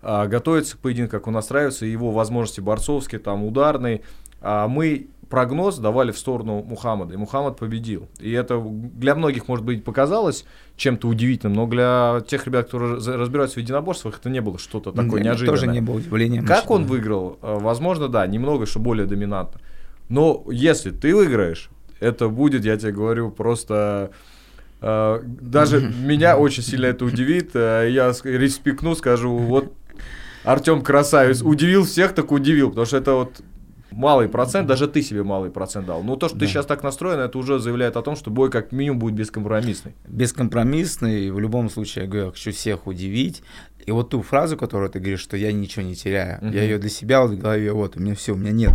а, 0.03 0.23
а, 0.23 0.27
готовится 0.27 0.77
к 0.77 0.81
поединку, 0.81 1.13
как 1.13 1.27
он 1.29 1.35
настраивается, 1.35 1.87
его 1.87 2.11
возможности 2.11 2.61
борцовские, 2.61 3.21
там, 3.21 3.45
ударные. 3.45 4.03
А 4.41 4.67
мы 4.69 5.07
прогноз 5.31 5.79
давали 5.79 6.11
в 6.13 6.19
сторону 6.19 6.63
Мухаммада, 6.63 7.15
и 7.15 7.17
Мухаммад 7.17 7.57
победил. 7.57 8.07
И 8.21 8.31
это 8.33 8.61
для 8.61 9.15
многих, 9.15 9.49
может 9.49 9.65
быть, 9.65 9.83
показалось 9.83 10.45
чем-то 10.77 11.09
удивительным, 11.09 11.55
но 11.57 11.67
для 11.67 12.23
тех 12.27 12.45
ребят, 12.47 12.67
которые 12.67 12.95
раз- 12.97 13.07
разбираются 13.07 13.55
в 13.59 13.63
единоборствах, 13.63 14.19
это 14.19 14.29
не 14.29 14.41
было 14.41 14.59
что-то 14.59 14.93
такое 14.93 15.21
меня 15.21 15.31
неожиданное. 15.31 15.59
Тоже 15.61 15.73
не 15.73 15.81
было 15.81 15.97
удивлением. 15.97 16.45
Как 16.45 16.71
он 16.71 16.85
выиграл? 16.85 17.39
Э, 17.41 17.57
Возможно, 17.61 18.09
да, 18.09 18.27
немного, 18.27 18.67
что 18.67 18.79
более 18.81 19.07
доминантно. 19.07 19.61
Но 20.11 20.45
если 20.51 20.91
ты 20.91 21.15
выиграешь, 21.17 21.71
это 22.01 22.29
будет, 22.29 22.65
я 22.67 22.77
тебе 22.77 22.93
говорю, 22.93 23.31
просто... 23.31 24.11
э, 24.83 25.21
даже 25.25 25.81
меня 26.05 26.37
очень 26.37 26.63
сильно 26.63 26.87
это 26.87 27.05
удивит. 27.07 27.55
Я 27.55 28.13
респекну, 28.25 28.95
скажу, 28.97 29.35
вот 29.39 29.73
Артем 30.45 30.83
красавец. 30.83 31.43
Удивил 31.43 31.85
всех, 31.85 32.15
так 32.15 32.33
удивил, 32.33 32.69
потому 32.71 32.87
что 32.87 32.97
это 32.97 33.13
вот 33.15 33.41
малый 33.91 34.29
процент, 34.29 34.67
даже 34.67 34.89
ты 34.89 35.03
себе 35.03 35.23
малый 35.23 35.51
процент 35.51 35.87
дал. 35.87 36.03
Но 36.03 36.17
то, 36.17 36.29
что 36.29 36.39
ты 36.39 36.47
Да. 36.47 36.51
сейчас 36.51 36.67
так 36.67 36.83
настроен, 36.83 37.19
это 37.21 37.37
уже 37.39 37.59
заявляет 37.59 37.97
о 37.97 38.03
том, 38.03 38.17
что 38.17 38.31
бой 38.31 38.51
как 38.51 38.73
минимум 38.73 38.99
будет 38.99 39.15
бескомпромиссный. 39.15 39.95
бескомпромиссный, 40.09 41.31
в 41.31 41.39
любом 41.39 41.69
случае, 41.71 42.05
я 42.05 42.11
говорю, 42.11 42.27
я 42.27 42.31
хочу 42.33 42.53
всех 42.53 42.87
удивить. 42.87 43.43
И 43.85 43.91
вот 43.91 44.11
ту 44.11 44.23
фразу, 44.23 44.57
которую 44.57 44.89
ты 44.91 44.99
говоришь, 44.99 45.21
что 45.21 45.37
я 45.37 45.53
ничего 45.53 45.85
не 45.85 45.95
теряю, 45.95 46.39
Мгм. 46.41 46.53
я 46.53 46.63
ее 46.63 46.79
для 46.79 46.89
себя 46.91 47.21
вот 47.23 47.33
в 47.33 47.39
голове, 47.39 47.73
вот, 47.73 47.97
у 47.97 48.01
меня 48.01 48.15
все, 48.15 48.33
у 48.33 48.37
меня 48.37 48.53
нет 48.53 48.73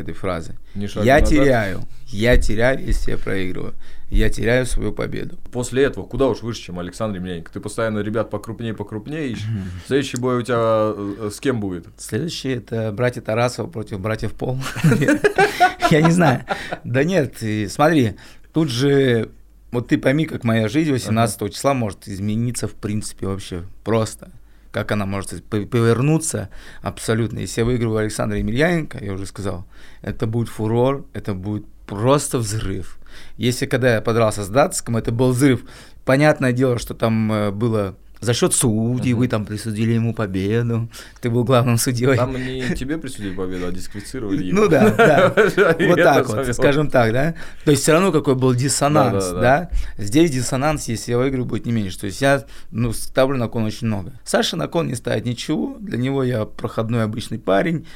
этой 0.00 0.14
фразы. 0.14 0.56
Я 0.74 0.82
назад. 0.82 1.28
теряю, 1.28 1.82
я 2.06 2.36
теряю, 2.36 2.84
если 2.84 3.12
я 3.12 3.18
проигрываю. 3.18 3.74
Я 4.10 4.28
теряю 4.28 4.66
свою 4.66 4.92
победу. 4.92 5.38
После 5.52 5.84
этого 5.84 6.04
куда 6.04 6.26
уж 6.26 6.42
выше, 6.42 6.62
чем 6.62 6.80
Александр 6.80 7.18
Емельяненко? 7.18 7.52
Ты 7.52 7.60
постоянно 7.60 8.00
ребят 8.00 8.28
покрупнее, 8.28 8.74
покрупнее 8.74 9.28
ищешь. 9.30 9.46
Следующий 9.86 10.16
бой 10.16 10.38
у 10.38 10.42
тебя 10.42 10.56
э, 10.58 11.30
с 11.32 11.38
кем 11.38 11.60
будет? 11.60 11.86
Следующее 11.96 12.56
это 12.56 12.90
братья 12.90 13.20
Тарасова 13.20 13.68
против 13.68 14.00
братьев 14.00 14.32
Пол. 14.32 14.58
Я 15.90 16.02
не 16.02 16.10
знаю. 16.10 16.44
Да 16.82 17.04
нет, 17.04 17.36
смотри, 17.68 18.16
тут 18.52 18.68
же, 18.68 19.30
вот 19.70 19.88
ты 19.88 19.98
пойми, 19.98 20.26
как 20.26 20.42
моя 20.42 20.68
жизнь 20.68 20.90
18 20.90 21.52
числа 21.54 21.74
может 21.74 22.08
измениться 22.08 22.66
в 22.66 22.74
принципе 22.74 23.26
вообще 23.26 23.62
просто. 23.84 24.30
Как 24.70 24.92
она 24.92 25.04
может 25.04 25.44
повернуться 25.44 26.48
абсолютно. 26.80 27.40
Если 27.40 27.60
я 27.60 27.64
выиграю 27.64 27.96
Александра 27.96 28.38
Емельяненко, 28.38 29.04
я 29.04 29.12
уже 29.12 29.26
сказал, 29.26 29.66
это 30.02 30.26
будет 30.26 30.48
фурор, 30.48 31.04
это 31.12 31.34
будет 31.34 31.66
просто 31.86 32.38
взрыв. 32.38 32.98
Если 33.36 33.66
когда 33.66 33.94
я 33.94 34.00
подрался 34.00 34.44
с 34.44 34.48
Датском, 34.48 34.96
это 34.96 35.10
был 35.10 35.30
взрыв. 35.30 35.62
Понятное 36.04 36.52
дело, 36.52 36.78
что 36.78 36.94
там 36.94 37.32
э, 37.32 37.50
было 37.50 37.96
за 38.20 38.34
счет 38.34 38.54
судей, 38.54 39.14
вы 39.14 39.28
там 39.28 39.46
присудили 39.46 39.92
ему 39.92 40.14
победу, 40.14 40.88
ты 41.20 41.30
был 41.30 41.44
главным 41.44 41.78
судьей. 41.78 42.16
Там 42.16 42.34
не 42.34 42.74
тебе 42.74 42.98
присудили 42.98 43.34
победу, 43.34 43.66
а 43.66 43.72
дисквалифицировали 43.72 44.44
его. 44.44 44.60
Ну 44.60 44.68
да, 44.68 44.90
да. 44.90 45.34
Вот 45.90 45.96
так 45.96 46.28
вот, 46.28 46.54
скажем 46.54 46.90
так, 46.90 47.12
да. 47.12 47.34
То 47.64 47.70
есть 47.70 47.82
все 47.82 47.92
равно 47.92 48.12
какой 48.12 48.34
был 48.34 48.54
диссонанс, 48.54 49.30
Да. 49.30 49.70
Здесь 49.96 50.30
диссонанс, 50.30 50.88
если 50.88 51.12
я 51.12 51.18
выиграю, 51.18 51.44
будет 51.44 51.66
не 51.66 51.72
меньше. 51.72 51.98
То 51.98 52.06
есть 52.06 52.20
я, 52.20 52.44
ну, 52.70 52.92
ставлю 52.92 53.38
на 53.38 53.48
кон 53.48 53.64
очень 53.64 53.86
много. 53.86 54.12
Саша 54.24 54.56
на 54.56 54.68
кон 54.68 54.88
не 54.88 54.94
ставит 54.94 55.24
ничего. 55.24 55.76
Для 55.80 55.98
него 55.98 56.22
я 56.22 56.44
проходной 56.44 57.04
обычный 57.04 57.38
парень. 57.38 57.86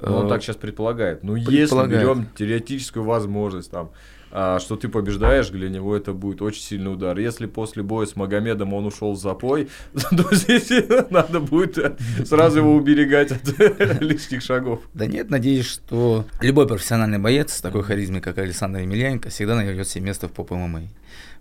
Ну, 0.00 0.16
он 0.16 0.26
Э, 0.26 0.28
так 0.28 0.42
сейчас 0.42 0.56
предполагает. 0.56 1.22
Ну, 1.22 1.36
если 1.36 1.86
берем 1.86 2.28
теоретическую 2.34 3.04
возможность, 3.04 3.70
там, 3.70 3.90
что 4.30 4.76
ты 4.80 4.88
побеждаешь, 4.88 5.48
для 5.48 5.68
него 5.68 5.96
это 5.96 6.12
будет 6.12 6.42
очень 6.42 6.62
сильный 6.62 6.92
удар. 6.92 7.18
Если 7.18 7.46
после 7.46 7.82
боя 7.82 8.06
с 8.06 8.16
Магомедом 8.16 8.72
он 8.74 8.86
ушел 8.86 9.12
в 9.12 9.18
запой, 9.18 9.68
то 9.92 10.34
здесь 10.34 10.70
надо 11.10 11.40
будет 11.40 12.00
сразу 12.24 12.58
его 12.58 12.74
уберегать 12.74 13.32
от 13.32 13.58
лишних 14.00 14.42
шагов. 14.42 14.80
Да 14.94 15.06
нет, 15.06 15.30
надеюсь, 15.30 15.66
что 15.66 16.24
любой 16.40 16.66
профессиональный 16.66 17.18
боец 17.18 17.52
с 17.54 17.60
такой 17.60 17.82
харизмой, 17.82 18.20
как 18.20 18.38
Александр 18.38 18.80
Емельяненко, 18.80 19.30
всегда 19.30 19.56
найдет 19.56 19.88
себе 19.88 20.04
место 20.06 20.28
в 20.28 20.32
поп 20.32 20.50
ММА. 20.50 20.82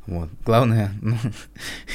Вот. 0.06 0.30
Главное, 0.44 0.92
ну, 1.02 1.18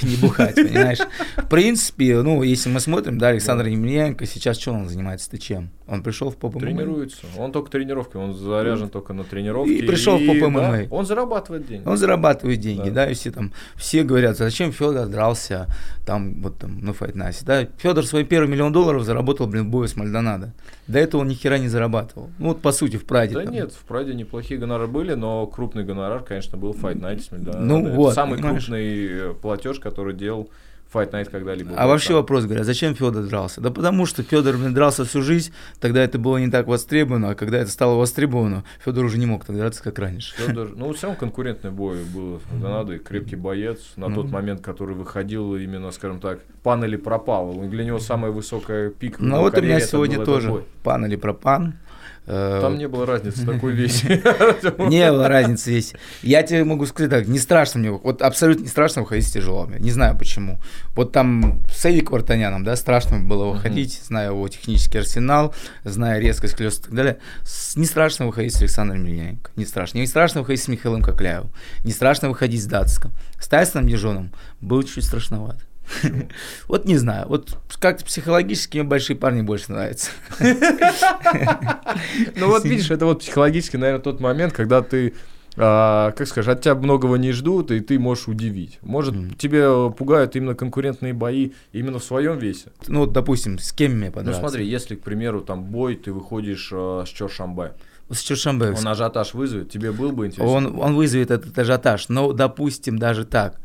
не 0.02 0.16
бухать, 0.16 0.54
понимаешь? 0.54 0.98
В 1.36 1.48
принципе, 1.48 2.22
ну, 2.22 2.42
если 2.44 2.68
мы 2.68 2.78
смотрим, 2.78 3.18
да, 3.18 3.28
Александр 3.28 3.66
Емельяненко 3.66 4.24
сейчас 4.26 4.60
что 4.60 4.72
он 4.72 4.88
занимается-то 4.88 5.38
чем? 5.38 5.70
Он 5.86 6.02
пришел 6.02 6.30
в 6.30 6.36
поп 6.36 6.54
ММА. 6.54 6.60
Тренируется. 6.62 7.26
Он 7.36 7.52
только 7.52 7.70
тренировки, 7.70 8.16
он 8.16 8.32
заряжен 8.32 8.88
только 8.88 9.12
на 9.12 9.22
тренировки. 9.22 9.70
И 9.70 9.86
пришел 9.86 10.16
в 10.16 10.26
поп 10.26 10.52
да. 10.54 10.86
Он 10.90 11.04
зарабатывает 11.04 11.66
деньги. 11.66 11.86
Он 11.86 11.96
зарабатывает 11.98 12.58
деньги, 12.60 12.88
Да. 12.88 13.04
да, 13.04 13.10
и 13.10 13.14
все 13.14 13.30
там, 13.30 13.52
все 13.76 14.02
говорят, 14.02 14.38
зачем 14.38 14.72
Федор 14.72 15.06
дрался 15.08 15.66
там, 16.06 16.40
вот 16.40 16.56
там, 16.58 16.80
на 16.82 16.90
Fight 16.90 17.14
Night, 17.14 17.42
да, 17.44 17.68
Федор 17.78 18.06
свой 18.06 18.24
первый 18.24 18.48
миллион 18.48 18.72
долларов 18.72 19.04
заработал, 19.04 19.46
блин, 19.46 19.64
в 19.66 19.68
бою 19.68 19.86
с 19.86 19.94
Мальдонадо. 19.96 20.54
До 20.88 20.98
этого 20.98 21.20
он 21.20 21.28
ни 21.28 21.34
хера 21.34 21.58
не 21.58 21.68
зарабатывал. 21.68 22.30
Ну, 22.38 22.48
вот, 22.48 22.60
по 22.62 22.72
сути, 22.72 22.96
в 22.96 23.04
Праде. 23.04 23.34
Да 23.34 23.42
там. 23.44 23.52
нет, 23.52 23.72
в 23.72 23.84
Прайде 23.84 24.14
неплохие 24.14 24.58
гонорары 24.58 24.86
были, 24.88 25.14
но 25.14 25.46
крупный 25.46 25.84
гонорар, 25.84 26.22
конечно, 26.22 26.56
был 26.56 26.72
Fight 26.72 27.00
Night. 27.00 27.20
с 27.20 27.30
Мельдонадо. 27.30 27.64
Ну 27.64 27.86
Это 27.86 27.96
вот, 27.96 28.14
самый 28.14 28.36
понимаешь. 28.38 28.64
крупный 28.66 29.34
платеж, 29.34 29.78
который 29.80 30.14
делал 30.14 30.48
Fight 30.94 31.10
Night 31.10 31.30
когда-либо. 31.30 31.74
А 31.76 31.86
вообще 31.86 32.14
вопрос, 32.14 32.44
говорят, 32.44 32.64
зачем 32.66 32.94
Федор 32.94 33.24
дрался? 33.24 33.60
Да 33.60 33.70
потому 33.70 34.06
что 34.06 34.22
Федор 34.22 34.56
дрался 34.56 35.04
всю 35.04 35.22
жизнь, 35.22 35.52
тогда 35.80 36.02
это 36.02 36.18
было 36.18 36.38
не 36.38 36.50
так 36.50 36.66
востребовано, 36.66 37.30
а 37.30 37.34
когда 37.34 37.58
это 37.58 37.70
стало 37.70 37.96
востребовано, 37.96 38.64
Федор 38.84 39.04
уже 39.04 39.18
не 39.18 39.26
мог 39.26 39.44
так 39.44 39.56
драться, 39.56 39.82
как 39.82 39.98
раньше. 39.98 40.34
Федор, 40.36 40.72
ну, 40.76 40.92
все 40.92 41.06
равно 41.06 41.18
конкурентный 41.18 41.70
бой 41.70 42.04
был 42.04 42.40
с 42.40 42.90
и 42.90 42.98
крепкий 42.98 43.36
боец 43.36 43.78
на 43.96 44.12
тот 44.14 44.30
момент, 44.30 44.60
который 44.60 44.94
выходил 44.94 45.56
именно, 45.56 45.90
скажем 45.90 46.20
так, 46.20 46.40
пан 46.62 46.84
или 46.84 46.96
пропал. 46.96 47.52
Для 47.54 47.84
него 47.84 47.98
самая 47.98 48.30
высокая 48.30 48.90
пик. 48.90 49.18
Ну 49.18 49.40
вот 49.40 49.56
у 49.58 49.62
меня 49.62 49.80
сегодня 49.80 50.24
тоже 50.24 50.50
бой. 50.50 50.64
пан 50.82 51.06
или 51.06 51.16
пропан. 51.16 51.74
Э, 52.26 52.58
Там 52.62 52.78
не 52.78 52.88
было 52.88 53.04
разницы 53.06 53.44
такой 53.46 53.72
весе. 53.72 54.22
Не 54.78 55.10
было 55.10 55.28
разницы 55.28 55.70
здесь. 55.70 55.92
Я 56.22 56.42
тебе 56.42 56.64
могу 56.64 56.86
сказать 56.86 57.10
так, 57.10 57.26
не 57.26 57.38
страшно 57.38 57.80
мне, 57.80 57.90
вот 57.90 58.22
абсолютно 58.22 58.62
не 58.62 58.68
страшно 58.68 59.02
выходить 59.02 59.26
с 59.26 59.32
тяжелыми. 59.32 59.78
Не 59.78 59.90
знаю 59.90 60.16
почему. 60.16 60.58
Вот 60.94 61.12
там 61.12 61.62
с 61.70 61.84
Эдди 61.84 62.00
Квартаняном, 62.00 62.64
да, 62.64 62.76
страшно 62.76 63.18
было 63.20 63.46
выходить, 63.52 64.00
зная 64.04 64.28
его 64.30 64.48
технический 64.48 64.98
арсенал, 64.98 65.54
зная 65.84 66.18
резкость 66.18 66.54
колес 66.54 66.78
и 66.78 66.82
так 66.82 66.94
далее. 66.94 67.18
Не 67.76 67.84
страшно 67.86 68.26
выходить 68.26 68.54
с 68.54 68.60
Александром 68.60 69.06
Ильяненко. 69.06 69.50
Не 69.56 69.66
страшно. 69.66 69.98
Не 69.98 70.06
страшно 70.06 70.40
выходить 70.40 70.62
с 70.62 70.68
Михаилом 70.68 71.02
Кокляевым. 71.02 71.50
Не 71.84 71.92
страшно 71.92 72.28
выходить 72.28 72.62
с 72.62 72.66
Датском. 72.66 73.12
С 73.38 73.48
Тайсоном 73.48 73.86
Дижоном 73.88 74.32
было 74.60 74.82
чуть 74.84 75.04
страшновато. 75.04 75.60
Вот 76.68 76.84
не 76.86 76.96
знаю, 76.96 77.28
вот 77.28 77.56
как-то 77.80 78.04
психологически 78.04 78.78
мне 78.78 78.84
большие 78.86 79.16
парни 79.16 79.42
больше 79.42 79.72
нравятся. 79.72 80.10
Ну 82.36 82.48
вот 82.48 82.64
видишь, 82.64 82.90
это 82.90 83.06
вот 83.06 83.20
психологически, 83.20 83.76
наверное, 83.76 84.02
тот 84.02 84.20
момент, 84.20 84.52
когда 84.52 84.82
ты, 84.82 85.14
а, 85.56 86.12
как 86.12 86.26
скажешь, 86.26 86.50
от 86.52 86.62
тебя 86.62 86.74
многого 86.74 87.16
не 87.16 87.32
ждут, 87.32 87.70
и 87.70 87.80
ты 87.80 87.98
можешь 87.98 88.28
удивить. 88.28 88.78
Может, 88.82 89.14
Мгм. 89.14 89.34
тебе 89.34 89.90
пугают 89.90 90.36
именно 90.36 90.54
конкурентные 90.54 91.12
бои 91.12 91.50
именно 91.72 91.98
в 91.98 92.04
своем 92.04 92.38
весе. 92.38 92.72
Ну 92.88 93.00
вот, 93.00 93.12
допустим, 93.12 93.58
с 93.58 93.72
кем 93.72 93.92
мне 93.92 94.06
Ну 94.06 94.12
подраться? 94.12 94.40
смотри, 94.40 94.66
если, 94.66 94.94
к 94.96 95.02
примеру, 95.02 95.40
там 95.40 95.64
бой, 95.64 95.96
ты 95.96 96.12
выходишь 96.12 96.70
а, 96.72 97.04
с 97.06 97.08
Чоршамбе, 97.08 97.72
С 98.10 98.20
Чуршамбе. 98.20 98.72
он 98.72 98.86
ажиотаж 98.86 99.34
вызовет, 99.34 99.70
тебе 99.70 99.92
был 99.92 100.12
бы 100.12 100.26
интересно? 100.26 100.52
Он, 100.52 100.78
он 100.80 100.94
вызовет 100.94 101.30
этот 101.30 101.56
ажиотаж. 101.58 102.08
Но, 102.08 102.32
допустим, 102.32 102.98
даже 102.98 103.24
так. 103.24 103.60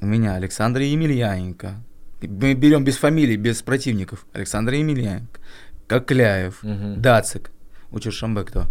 У 0.00 0.06
меня 0.06 0.34
Александр 0.34 0.80
Емельяненко. 0.80 1.82
Мы 2.22 2.54
берем 2.54 2.84
без 2.84 2.96
фамилий, 2.96 3.36
без 3.36 3.62
противников. 3.62 4.26
Александр 4.32 4.74
Емельяненко. 4.74 5.40
Кокляев. 5.86 6.62
Мгм. 6.62 7.00
Дацик. 7.00 7.50
У 7.90 8.00
Чуршамбе 8.00 8.44
кто? 8.44 8.66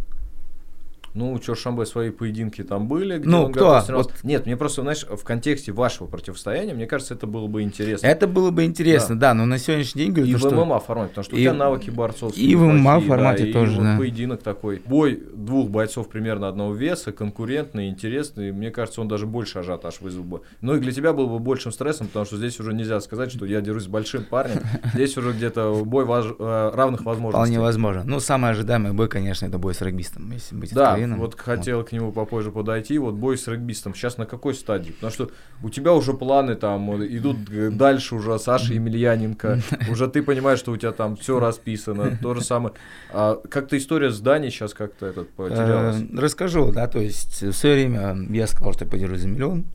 Ну, 1.16 1.32
у 1.32 1.40
Чоршамбе 1.40 1.86
свои 1.86 2.10
поединки 2.12 2.62
там 2.62 2.88
были, 2.90 3.18
где 3.18 3.30
Ну, 3.30 3.46
он 3.46 3.54
кто? 3.54 3.82
Вот. 3.90 4.14
Нет, 4.24 4.46
мне 4.46 4.58
просто, 4.58 4.82
знаешь, 4.82 5.06
в 5.10 5.24
контексте 5.24 5.72
вашего 5.72 6.08
противостояния, 6.08 6.74
мне 6.74 6.86
кажется, 6.88 7.14
это 7.14 7.26
было 7.26 7.48
бы 7.48 7.62
интересно. 7.62 8.06
Это 8.06 8.28
было 8.28 8.52
бы 8.52 8.66
интересно, 8.66 9.18
да, 9.18 9.34
но 9.34 9.46
на 9.46 9.58
сегодняшний 9.58 10.04
день 10.04 10.12
говорю, 10.12 10.28
И 10.30 10.32
ну 10.34 10.38
в 10.38 10.42
что- 10.42 10.66
ММА 10.66 10.80
формате, 10.82 11.10
потому 11.10 11.24
что 11.24 11.36
у 11.36 11.40
И- 11.40 11.42
тебя 11.44 11.54
навыки 11.54 11.90
борцов. 11.90 12.38
и 12.38 12.56
в 12.56 12.64
ММА 12.64 13.00
да, 13.00 13.08
формате 13.08 13.50
и 13.50 13.54
тоже, 13.54 13.78
вот 13.78 13.84
да. 13.84 13.98
поединок 13.98 14.44
такой. 14.44 14.82
Бой 14.86 15.24
двух 15.34 15.70
бойцов 15.70 16.10
примерно 16.10 16.50
одного 16.50 16.74
веса, 16.74 17.14
конкурентный, 17.14 17.88
интересный. 17.90 18.52
Мне 18.52 18.70
кажется, 18.72 19.00
он 19.00 19.08
даже 19.08 19.26
больше 19.26 19.60
ажиотаж 19.60 20.02
вызвал 20.02 20.26
бы. 20.26 20.42
Ну 20.60 20.76
и 20.76 20.80
для 20.80 20.92
тебя 20.92 21.14
был 21.14 21.28
бы 21.30 21.40
большим 21.40 21.72
стрессом, 21.72 22.08
потому 22.08 22.26
что 22.26 22.36
здесь 22.36 22.60
уже 22.60 22.74
нельзя 22.74 23.00
сказать, 23.00 23.32
что 23.32 23.46
я 23.46 23.62
дерусь 23.62 23.84
с 23.84 23.88
большим 23.88 24.26
парнем. 24.26 24.60
Здесь 24.94 25.16
уже 25.18 25.32
где-то 25.32 25.82
бой 25.86 26.04
вож- 26.06 26.36
э, 26.38 26.72
равных 26.76 27.06
возможностей. 27.06 27.38
Вполне 27.54 27.60
возможно. 27.62 28.04
Ну, 28.06 28.20
самый 28.20 28.52
ожидаемый 28.52 28.92
бой, 28.92 29.08
конечно, 29.08 29.46
это 29.46 29.58
бой 29.58 29.74
с 29.74 29.82
регбистом, 29.82 30.30
если 30.32 30.56
быть 30.56 30.74
Да, 30.74 30.94
откровенным. 31.14 31.20
вот 31.20 31.40
хотел 31.40 31.84
к 31.84 31.92
нему 31.92 32.12
попозже 32.12 32.52
подойти. 32.52 32.98
Вот 32.98 33.14
бой 33.16 33.38
с 33.38 33.48
регбистом. 33.48 33.94
Сейчас 33.96 34.18
на 34.18 34.26
какой 34.26 34.54
стадии? 34.54 34.92
Потому 34.92 35.12
что 35.12 35.30
у 35.64 35.70
тебя 35.70 35.94
уже 35.94 36.14
планы 36.14 36.56
там 36.56 37.02
э, 37.02 37.08
идут 37.18 37.38
э, 37.52 37.70
дальше 37.70 38.16
уже 38.16 38.38
Саша 38.40 38.74
Емельяненко. 38.74 39.60
Уже 39.90 40.08
ты 40.08 40.22
понимаешь, 40.24 40.60
что 40.60 40.72
у 40.72 40.78
тебя 40.78 40.92
там 40.92 41.16
все 41.16 41.40
расписано. 41.40 42.18
То 42.22 42.34
же 42.34 42.42
самое. 42.42 42.76
А 43.12 43.36
как-то 43.50 43.78
история 43.78 44.12
с 44.12 44.20
Даней 44.20 44.50
сейчас 44.52 44.74
как-то 44.74 45.06
этот 45.06 45.30
потерялась. 45.32 45.98
Э, 46.02 46.18
Расскажу, 46.20 46.72
да, 46.72 46.88
то 46.88 47.00
есть 47.00 47.42
в 47.42 47.54
свое 47.54 47.76
время 47.76 48.16
я 48.32 48.48
сказал, 48.48 48.74
что 48.74 48.86
я 48.86 48.92
подержу 48.92 49.16
за 49.16 49.28
миллион. 49.28 49.66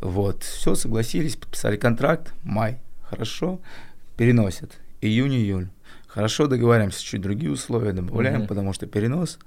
Вот, 0.00 0.42
все, 0.42 0.74
согласились, 0.74 1.36
подписали 1.36 1.76
контракт, 1.76 2.32
май, 2.44 2.78
хорошо, 3.02 3.60
переносят, 4.16 4.72
июнь-июль. 5.00 5.68
Хорошо, 6.06 6.46
договариваемся, 6.46 7.02
чуть 7.04 7.20
другие 7.20 7.52
условия 7.52 7.92
добавляем, 7.92 8.38
Мгм. 8.40 8.46
потому 8.48 8.72
что 8.72 8.86
перенос 8.86 9.38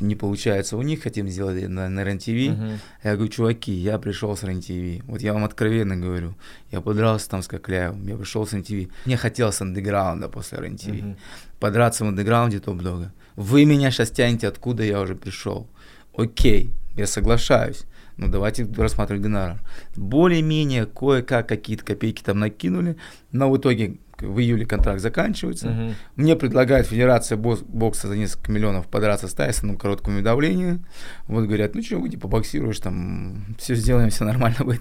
не 0.00 0.14
получается 0.14 0.76
у 0.76 0.82
них, 0.82 1.02
хотим 1.02 1.28
сделать 1.28 1.68
на, 1.68 1.88
на 1.88 2.04
РЕН-ТВ. 2.04 2.56
Мгм. 2.56 2.78
Я 3.02 3.14
говорю, 3.14 3.28
чуваки, 3.28 3.72
я 3.72 3.98
пришел 3.98 4.36
с 4.36 4.42
РЕН-ТВ. 4.42 5.04
Вот 5.06 5.20
я 5.20 5.32
вам 5.32 5.44
откровенно 5.44 5.96
говорю. 5.96 6.34
Я 6.70 6.80
подрался 6.80 7.28
там 7.30 7.42
с 7.42 7.48
Кокляевым, 7.48 8.06
я 8.06 8.16
пришел 8.16 8.46
с 8.46 8.52
РЕН-ТВ. 8.52 8.90
Мне 9.04 9.16
хотелось 9.16 9.60
андеграунда 9.60 10.28
после 10.28 10.58
РЕН-ТВ. 10.58 10.88
Мгм. 10.88 11.16
Подраться 11.60 12.04
в 12.04 12.08
андеграунде 12.08 12.60
топ-дога. 12.60 13.12
Вы 13.36 13.64
меня 13.64 13.90
сейчас 13.90 14.10
тянете, 14.10 14.48
откуда 14.48 14.82
я 14.82 15.00
уже 15.00 15.14
пришел. 15.14 15.68
Окей, 16.16 16.70
я 16.96 17.06
соглашаюсь. 17.06 17.84
Ну, 18.16 18.28
давайте 18.28 18.66
рассматривать 18.76 19.22
гонорар. 19.22 19.60
Более-менее 19.94 20.86
кое-как 20.86 21.48
какие-то 21.48 21.84
копейки 21.84 22.22
там 22.22 22.38
накинули, 22.38 22.96
но 23.32 23.50
в 23.50 23.56
итоге 23.58 23.96
в 24.18 24.38
июле 24.40 24.64
контракт 24.64 25.00
заканчивается. 25.02 25.68
Мгм. 25.68 25.94
Мне 26.16 26.36
предлагает 26.36 26.86
Федерация 26.86 27.36
бокса 27.36 28.08
за 28.08 28.16
несколько 28.16 28.50
миллионов 28.50 28.86
подраться 28.86 29.28
с 29.28 29.34
Тайсоном 29.34 29.76
короткому 29.76 30.22
давлению. 30.22 30.80
Вот 31.28 31.44
говорят, 31.44 31.74
ну 31.74 31.82
что, 31.82 31.98
выйди 31.98 32.16
побоксируешь, 32.16 32.78
там 32.80 33.44
все 33.58 33.74
сделаем, 33.74 34.08
все 34.08 34.24
нормально 34.24 34.64
будет. 34.64 34.80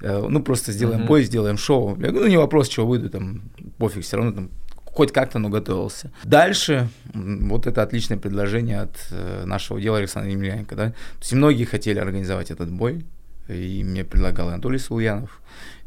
Э, 0.00 0.24
Ну 0.28 0.40
просто 0.40 0.70
сделаем 0.70 1.00
Мгм. 1.00 1.08
бой, 1.08 1.24
сделаем 1.24 1.56
шоу. 1.56 1.96
Я 1.96 2.10
говорю, 2.10 2.20
ну 2.20 2.26
не 2.28 2.36
вопрос, 2.36 2.68
чего 2.68 2.86
выйду, 2.86 3.10
там 3.10 3.42
пофиг, 3.78 4.04
все 4.04 4.16
равно 4.18 4.32
там 4.32 4.50
хоть 5.00 5.12
как-то, 5.12 5.38
но 5.38 5.48
готовился. 5.48 6.10
Дальше, 6.24 6.90
вот 7.14 7.66
это 7.66 7.82
отличное 7.82 8.18
предложение 8.18 8.82
от 8.82 8.98
э, 9.10 9.44
нашего 9.46 9.80
дела 9.80 9.96
Александра 9.96 10.30
Емельяненко, 10.30 10.76
да, 10.76 10.90
то 10.90 11.20
есть 11.20 11.32
многие 11.32 11.64
хотели 11.64 11.98
организовать 11.98 12.50
этот 12.50 12.70
бой, 12.70 13.06
и 13.48 13.82
мне 13.82 14.04
предлагал 14.04 14.48
Анатолий 14.48 14.78
Сулуянов, 14.78 15.40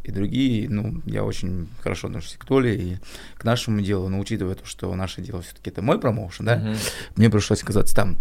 и 0.03 0.11
другие, 0.11 0.67
ну, 0.67 1.03
я 1.05 1.23
очень 1.23 1.67
хорошо 1.79 2.07
отношусь 2.07 2.37
к 2.39 2.45
Толе 2.45 2.75
и 2.75 2.97
к 3.35 3.43
нашему 3.43 3.81
делу, 3.81 4.09
но 4.09 4.19
учитывая 4.19 4.55
то, 4.55 4.65
что 4.65 4.95
наше 4.95 5.21
дело 5.21 5.43
все-таки 5.43 5.69
это 5.69 5.83
мой 5.83 5.99
промоушен, 5.99 6.45
да, 6.45 6.57
uh-huh. 6.57 6.77
мне 7.15 7.29
пришлось 7.29 7.61
оказаться 7.61 7.95
там. 7.95 8.17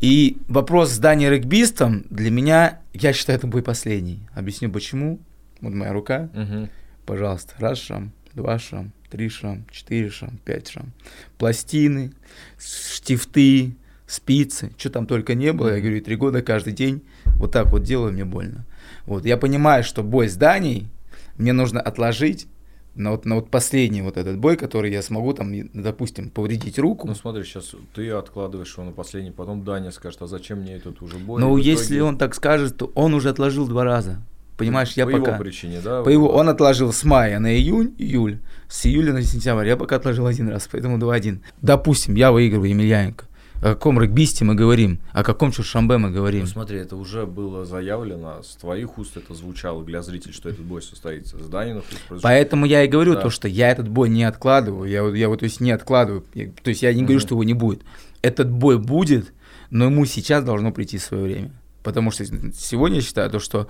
И 0.00 0.38
вопрос 0.48 0.90
с 0.90 0.98
Дани 0.98 1.26
регбистом 1.26 2.04
для 2.10 2.32
меня, 2.32 2.80
я 2.94 3.12
считаю, 3.12 3.38
это 3.38 3.46
будет 3.46 3.64
последний. 3.64 4.26
Объясню 4.34 4.72
почему. 4.72 5.20
Вот 5.60 5.72
моя 5.72 5.92
рука. 5.92 6.28
Uh-huh. 6.34 6.68
Пожалуйста, 7.06 7.54
раз 7.58 7.78
шам, 7.78 8.10
два 8.34 8.58
шам, 8.58 8.92
три 9.12 9.28
шрам, 9.28 9.66
четыре 9.70 10.08
шрам, 10.08 10.38
пять 10.42 10.70
шрам. 10.70 10.90
Пластины, 11.36 12.12
штифты, 12.58 13.76
спицы, 14.06 14.72
что 14.78 14.88
там 14.88 15.06
только 15.06 15.34
не 15.34 15.52
было. 15.52 15.74
Я 15.74 15.80
говорю, 15.80 16.00
три 16.00 16.16
года 16.16 16.40
каждый 16.40 16.72
день 16.72 17.02
вот 17.36 17.52
так 17.52 17.70
вот 17.70 17.82
делаю, 17.82 18.14
мне 18.14 18.24
больно. 18.24 18.64
Вот, 19.04 19.26
я 19.26 19.36
понимаю, 19.36 19.84
что 19.84 20.02
бой 20.02 20.30
с 20.30 20.36
Даней 20.36 20.88
мне 21.36 21.52
нужно 21.52 21.78
отложить 21.78 22.46
на 22.94 23.10
вот, 23.10 23.26
на 23.26 23.34
вот 23.34 23.50
последний 23.50 24.00
вот 24.00 24.16
этот 24.16 24.38
бой, 24.38 24.56
который 24.56 24.90
я 24.90 25.02
смогу 25.02 25.34
там, 25.34 25.52
допустим, 25.74 26.30
повредить 26.30 26.78
руку. 26.78 27.06
Ну 27.06 27.14
смотри, 27.14 27.42
сейчас 27.44 27.74
ты 27.94 28.08
откладываешь 28.12 28.72
его 28.72 28.84
на 28.84 28.92
последний, 28.92 29.30
потом 29.30 29.62
Даня 29.62 29.90
скажет, 29.90 30.22
а 30.22 30.26
зачем 30.26 30.60
мне 30.60 30.76
этот 30.76 31.02
уже 31.02 31.18
бой? 31.18 31.38
Ну 31.38 31.58
если 31.58 32.00
он 32.00 32.16
так 32.16 32.34
скажет, 32.34 32.78
то 32.78 32.90
он 32.94 33.12
уже 33.12 33.28
отложил 33.28 33.68
два 33.68 33.84
раза. 33.84 34.22
Понимаешь, 34.66 34.92
я 34.92 35.06
по 35.06 35.12
пока... 35.12 35.32
его 35.32 35.42
причине, 35.42 35.80
да? 35.82 36.02
По 36.02 36.08
его, 36.08 36.28
он 36.28 36.48
отложил 36.48 36.92
с 36.92 37.04
мая 37.04 37.38
на 37.38 37.54
июнь, 37.54 37.94
июль, 37.98 38.38
с 38.68 38.86
июля 38.86 39.12
на 39.12 39.22
сентябрь. 39.22 39.66
Я 39.66 39.76
пока 39.76 39.96
отложил 39.96 40.26
один 40.26 40.48
раз, 40.48 40.68
поэтому 40.70 40.98
2-1. 40.98 41.40
Допустим, 41.60 42.14
я 42.14 42.32
выигрываю 42.32 42.70
Емельяненко 42.70 43.26
о 43.62 43.74
каком 43.74 44.00
регбисте 44.00 44.44
мы 44.44 44.56
говорим, 44.56 44.98
о 45.12 45.22
каком 45.22 45.52
Чуршамбе 45.52 45.96
мы 45.96 46.10
говорим. 46.10 46.40
Ну, 46.40 46.46
смотри, 46.48 46.78
это 46.78 46.96
уже 46.96 47.26
было 47.26 47.64
заявлено, 47.64 48.42
с 48.42 48.56
твоих 48.56 48.98
уст 48.98 49.16
это 49.16 49.34
звучало 49.34 49.84
для 49.84 50.02
зрителей, 50.02 50.34
что 50.34 50.48
этот 50.48 50.64
бой 50.64 50.82
состоится, 50.82 51.38
с 51.38 51.46
Даниных. 51.46 51.84
Поэтому 52.22 52.66
я 52.66 52.82
и 52.82 52.88
говорю 52.88 53.14
да. 53.14 53.20
то, 53.20 53.30
что 53.30 53.46
я 53.46 53.70
этот 53.70 53.88
бой 53.88 54.08
не 54.08 54.24
откладываю, 54.24 54.90
я, 54.90 55.06
я 55.16 55.28
вот 55.28 55.40
то 55.40 55.44
есть 55.44 55.60
не 55.60 55.70
откладываю, 55.70 56.24
я, 56.34 56.50
то 56.60 56.70
есть 56.70 56.82
я 56.82 56.92
не 56.92 57.02
mm 57.02 57.04
говорю, 57.04 57.20
что 57.20 57.34
его 57.36 57.44
не 57.44 57.54
будет. 57.54 57.82
Этот 58.20 58.50
бой 58.50 58.78
будет, 58.78 59.32
но 59.70 59.84
ему 59.84 60.06
сейчас 60.06 60.42
должно 60.42 60.72
прийти 60.72 60.98
свое 60.98 61.22
время. 61.22 61.52
Потому 61.82 62.10
что 62.10 62.24
сегодня 62.24 62.98
я 62.98 63.02
считаю 63.02 63.30
то, 63.30 63.38
что 63.38 63.66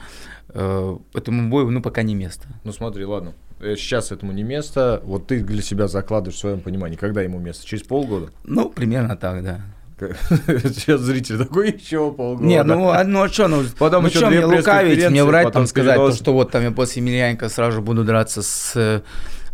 э, 0.49 0.97
этому 1.15 1.49
бою 1.49 1.71
ну 1.71 1.81
пока 1.81 2.03
не 2.03 2.15
место. 2.15 2.47
Ну 2.65 2.73
смотри, 2.73 3.05
ладно, 3.05 3.35
э, 3.61 3.75
сейчас 3.77 4.13
этому 4.13 4.33
не 4.33 4.43
место. 4.43 5.01
Вот 5.05 5.27
ты 5.27 5.41
для 5.41 5.63
себя 5.63 5.89
закладываешь 5.89 6.37
в 6.37 6.41
своем 6.41 6.61
понимании, 6.61 6.97
когда 6.97 7.23
ему 7.23 7.39
место? 7.39 7.67
Через 7.67 7.85
полгода? 7.85 8.31
Ну 8.45 8.69
примерно 8.69 9.17
так, 9.17 9.43
да. 9.43 9.61
Сейчас 10.47 11.01
зритель 11.01 11.39
такой 11.39 11.73
еще 11.73 12.13
полгода. 12.13 12.45
Не, 12.45 12.63
ну, 12.65 12.89
а, 12.89 13.05
ну 13.05 13.23
а 13.23 13.29
что, 13.29 13.47
ну, 13.47 13.63
потом 13.79 14.05
ну 14.05 14.11
что 14.11 14.29
мне 14.29 14.45
лукавить, 14.45 15.09
мне 15.09 15.25
врать, 15.25 15.53
там 15.53 15.67
сказать, 15.67 15.97
то, 15.97 16.13
что 16.13 16.33
вот 16.33 16.51
там 16.51 16.63
я 16.63 16.71
после 16.73 17.03
Емельяненко 17.03 17.49
сразу 17.49 17.83
буду 17.83 18.05
драться 18.05 18.43
с 18.43 19.03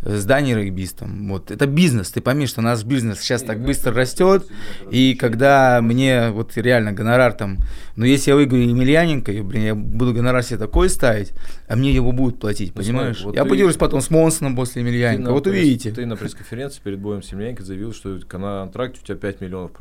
зданий 0.03 0.55
регбистом. 0.55 1.29
Вот. 1.29 1.51
Это 1.51 1.67
бизнес, 1.67 2.11
ты 2.11 2.21
пойми, 2.21 2.47
что 2.47 2.61
у 2.61 2.65
нас 2.65 2.83
бизнес 2.85 3.21
сейчас 3.21 3.43
так 3.43 3.61
быстро 3.61 3.93
растет, 3.93 4.47
и 4.91 5.15
когда 5.15 5.81
мне 5.83 6.31
вот 6.31 6.57
реально 6.57 6.93
гонорар 6.93 7.33
там, 7.33 7.59
ну 7.97 8.05
если 8.05 8.31
я 8.31 8.37
выиграю 8.37 8.69
Емельяненко, 8.69 9.33
я, 9.33 9.43
блин, 9.43 9.65
я 9.65 9.75
буду 9.75 10.13
гонорар 10.15 10.43
себе 10.43 10.59
такой 10.59 10.89
ставить, 10.89 11.33
а 11.67 11.77
мне 11.77 11.93
его 11.93 12.13
будут 12.13 12.41
платить, 12.41 12.73
ну, 12.75 12.83
понимаешь? 12.83 13.23
Вот 13.23 13.35
я 13.35 13.45
ты, 13.45 13.49
поделюсь 13.49 13.77
потом 13.77 14.01
с 14.01 14.11
Монсоном 14.11 14.57
после 14.57 14.83
Емельяненко, 14.83 15.33
вот 15.33 15.47
увидите. 15.47 15.91
Ты 15.91 16.07
на 16.07 16.17
пресс-конференции 16.17 16.81
перед 16.83 16.99
боем 17.01 17.23
с 17.23 17.31
Емельяненко 17.33 17.65
заявил, 17.65 17.93
что 17.93 18.11
на 18.11 18.21
контракте 18.21 19.01
у 19.03 19.07
тебя 19.07 19.17
5 19.17 19.41
миллионов 19.41 19.73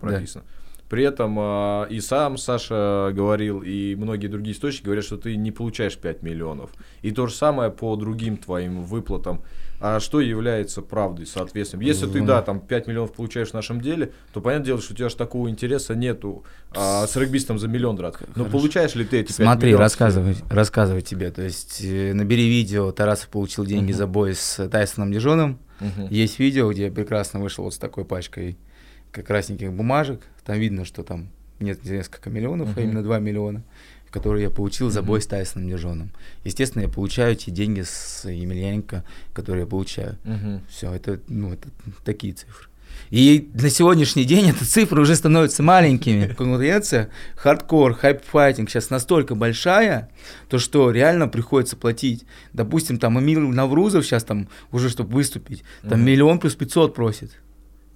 прописано. 0.00 0.44
Да. 0.44 0.64
При 0.88 1.02
этом 1.02 1.36
э, 1.38 1.86
и 1.90 2.00
сам 2.00 2.36
Саша 2.36 3.10
говорил, 3.12 3.62
и 3.62 3.96
многие 3.96 4.28
другие 4.28 4.54
источники 4.54 4.84
говорят, 4.84 5.04
что 5.04 5.16
ты 5.16 5.34
не 5.34 5.50
получаешь 5.50 5.96
5 5.96 6.22
миллионов. 6.22 6.70
И 7.02 7.10
то 7.10 7.26
же 7.26 7.34
самое 7.34 7.70
по 7.70 7.96
другим 7.96 8.36
твоим 8.36 8.82
выплатам 8.82 9.42
а 9.80 10.00
что 10.00 10.20
является 10.20 10.82
правдой, 10.82 11.26
соответственно. 11.26 11.82
Если 11.82 12.06
ты, 12.06 12.22
да, 12.22 12.42
там 12.42 12.60
5 12.60 12.86
миллионов 12.86 13.12
получаешь 13.12 13.50
в 13.50 13.54
нашем 13.54 13.80
деле, 13.80 14.12
то 14.32 14.40
понятное 14.40 14.66
дело, 14.66 14.80
что 14.80 14.94
у 14.94 14.96
тебя 14.96 15.08
же 15.08 15.16
такого 15.16 15.50
интереса 15.50 15.94
нету 15.94 16.44
а, 16.70 17.06
с 17.06 17.16
регбистом 17.16 17.58
за 17.58 17.68
миллион 17.68 17.96
драться. 17.96 18.24
Но 18.28 18.44
Хорошо. 18.44 18.50
получаешь 18.50 18.94
ли 18.94 19.04
ты 19.04 19.20
эти 19.20 19.28
5 19.28 19.36
Смотри, 19.36 19.66
миллионов? 19.68 19.80
рассказывай, 19.80 20.36
рассказывай 20.48 21.02
тебе. 21.02 21.30
То 21.30 21.42
есть 21.42 21.80
э, 21.82 22.14
набери 22.14 22.48
видео, 22.48 22.92
Тарасов 22.92 23.28
получил 23.28 23.64
деньги 23.64 23.92
uh-huh. 23.92 23.96
за 23.96 24.06
бой 24.06 24.34
с 24.34 24.68
Тайсоном 24.68 25.12
Дежоном. 25.12 25.58
Uh-huh. 25.80 26.08
Есть 26.10 26.38
видео, 26.38 26.70
где 26.72 26.86
я 26.86 26.92
прекрасно 26.92 27.40
вышел 27.40 27.64
вот 27.64 27.74
с 27.74 27.78
такой 27.78 28.04
пачкой 28.04 28.56
как 29.10 29.26
красненьких 29.26 29.72
бумажек. 29.72 30.22
Там 30.44 30.58
видно, 30.58 30.84
что 30.84 31.02
там 31.02 31.28
нет 31.60 31.84
несколько 31.84 32.30
миллионов, 32.30 32.70
uh-huh. 32.70 32.80
а 32.80 32.82
именно 32.82 33.02
2 33.02 33.18
миллиона 33.18 33.62
которые 34.14 34.44
я 34.44 34.50
получил 34.50 34.90
за 34.90 35.02
бой 35.02 35.20
с 35.20 35.26
Тайсоном 35.26 35.68
Дижоном. 35.68 36.12
Естественно, 36.44 36.82
я 36.82 36.88
получаю 36.88 37.34
те 37.34 37.50
деньги 37.50 37.82
с 37.82 38.22
Емельяненко, 38.24 39.02
которые 39.32 39.62
я 39.62 39.66
получаю. 39.66 40.16
Все, 40.70 40.92
это, 40.92 41.18
ну, 41.26 41.52
это 41.52 41.68
такие 42.04 42.32
цифры. 42.32 42.68
И 43.10 43.50
на 43.54 43.70
сегодняшний 43.70 44.24
день 44.24 44.50
эти 44.50 44.62
цифры 44.62 45.02
уже 45.02 45.16
становятся 45.16 45.64
маленькими. 45.64 46.32
Конкуренция, 46.38 47.10
хардкор, 47.34 47.94
Hype 47.94 48.19
Fighting 48.19 48.70
сейчас 48.70 48.88
настолько 48.88 49.34
большая, 49.34 50.08
то 50.48 50.60
что 50.60 50.92
реально 50.92 51.26
приходится 51.26 51.76
платить. 51.76 52.24
Допустим, 52.52 52.98
там 52.98 53.18
Эмиль 53.18 53.40
Наврузов 53.40 54.06
сейчас 54.06 54.22
там 54.22 54.48
уже, 54.70 54.90
чтобы 54.90 55.12
выступить, 55.12 55.64
там 55.82 56.00
mm-hmm. 56.00 56.04
миллион 56.04 56.38
плюс 56.38 56.54
500 56.54 56.94
просит. 56.94 57.32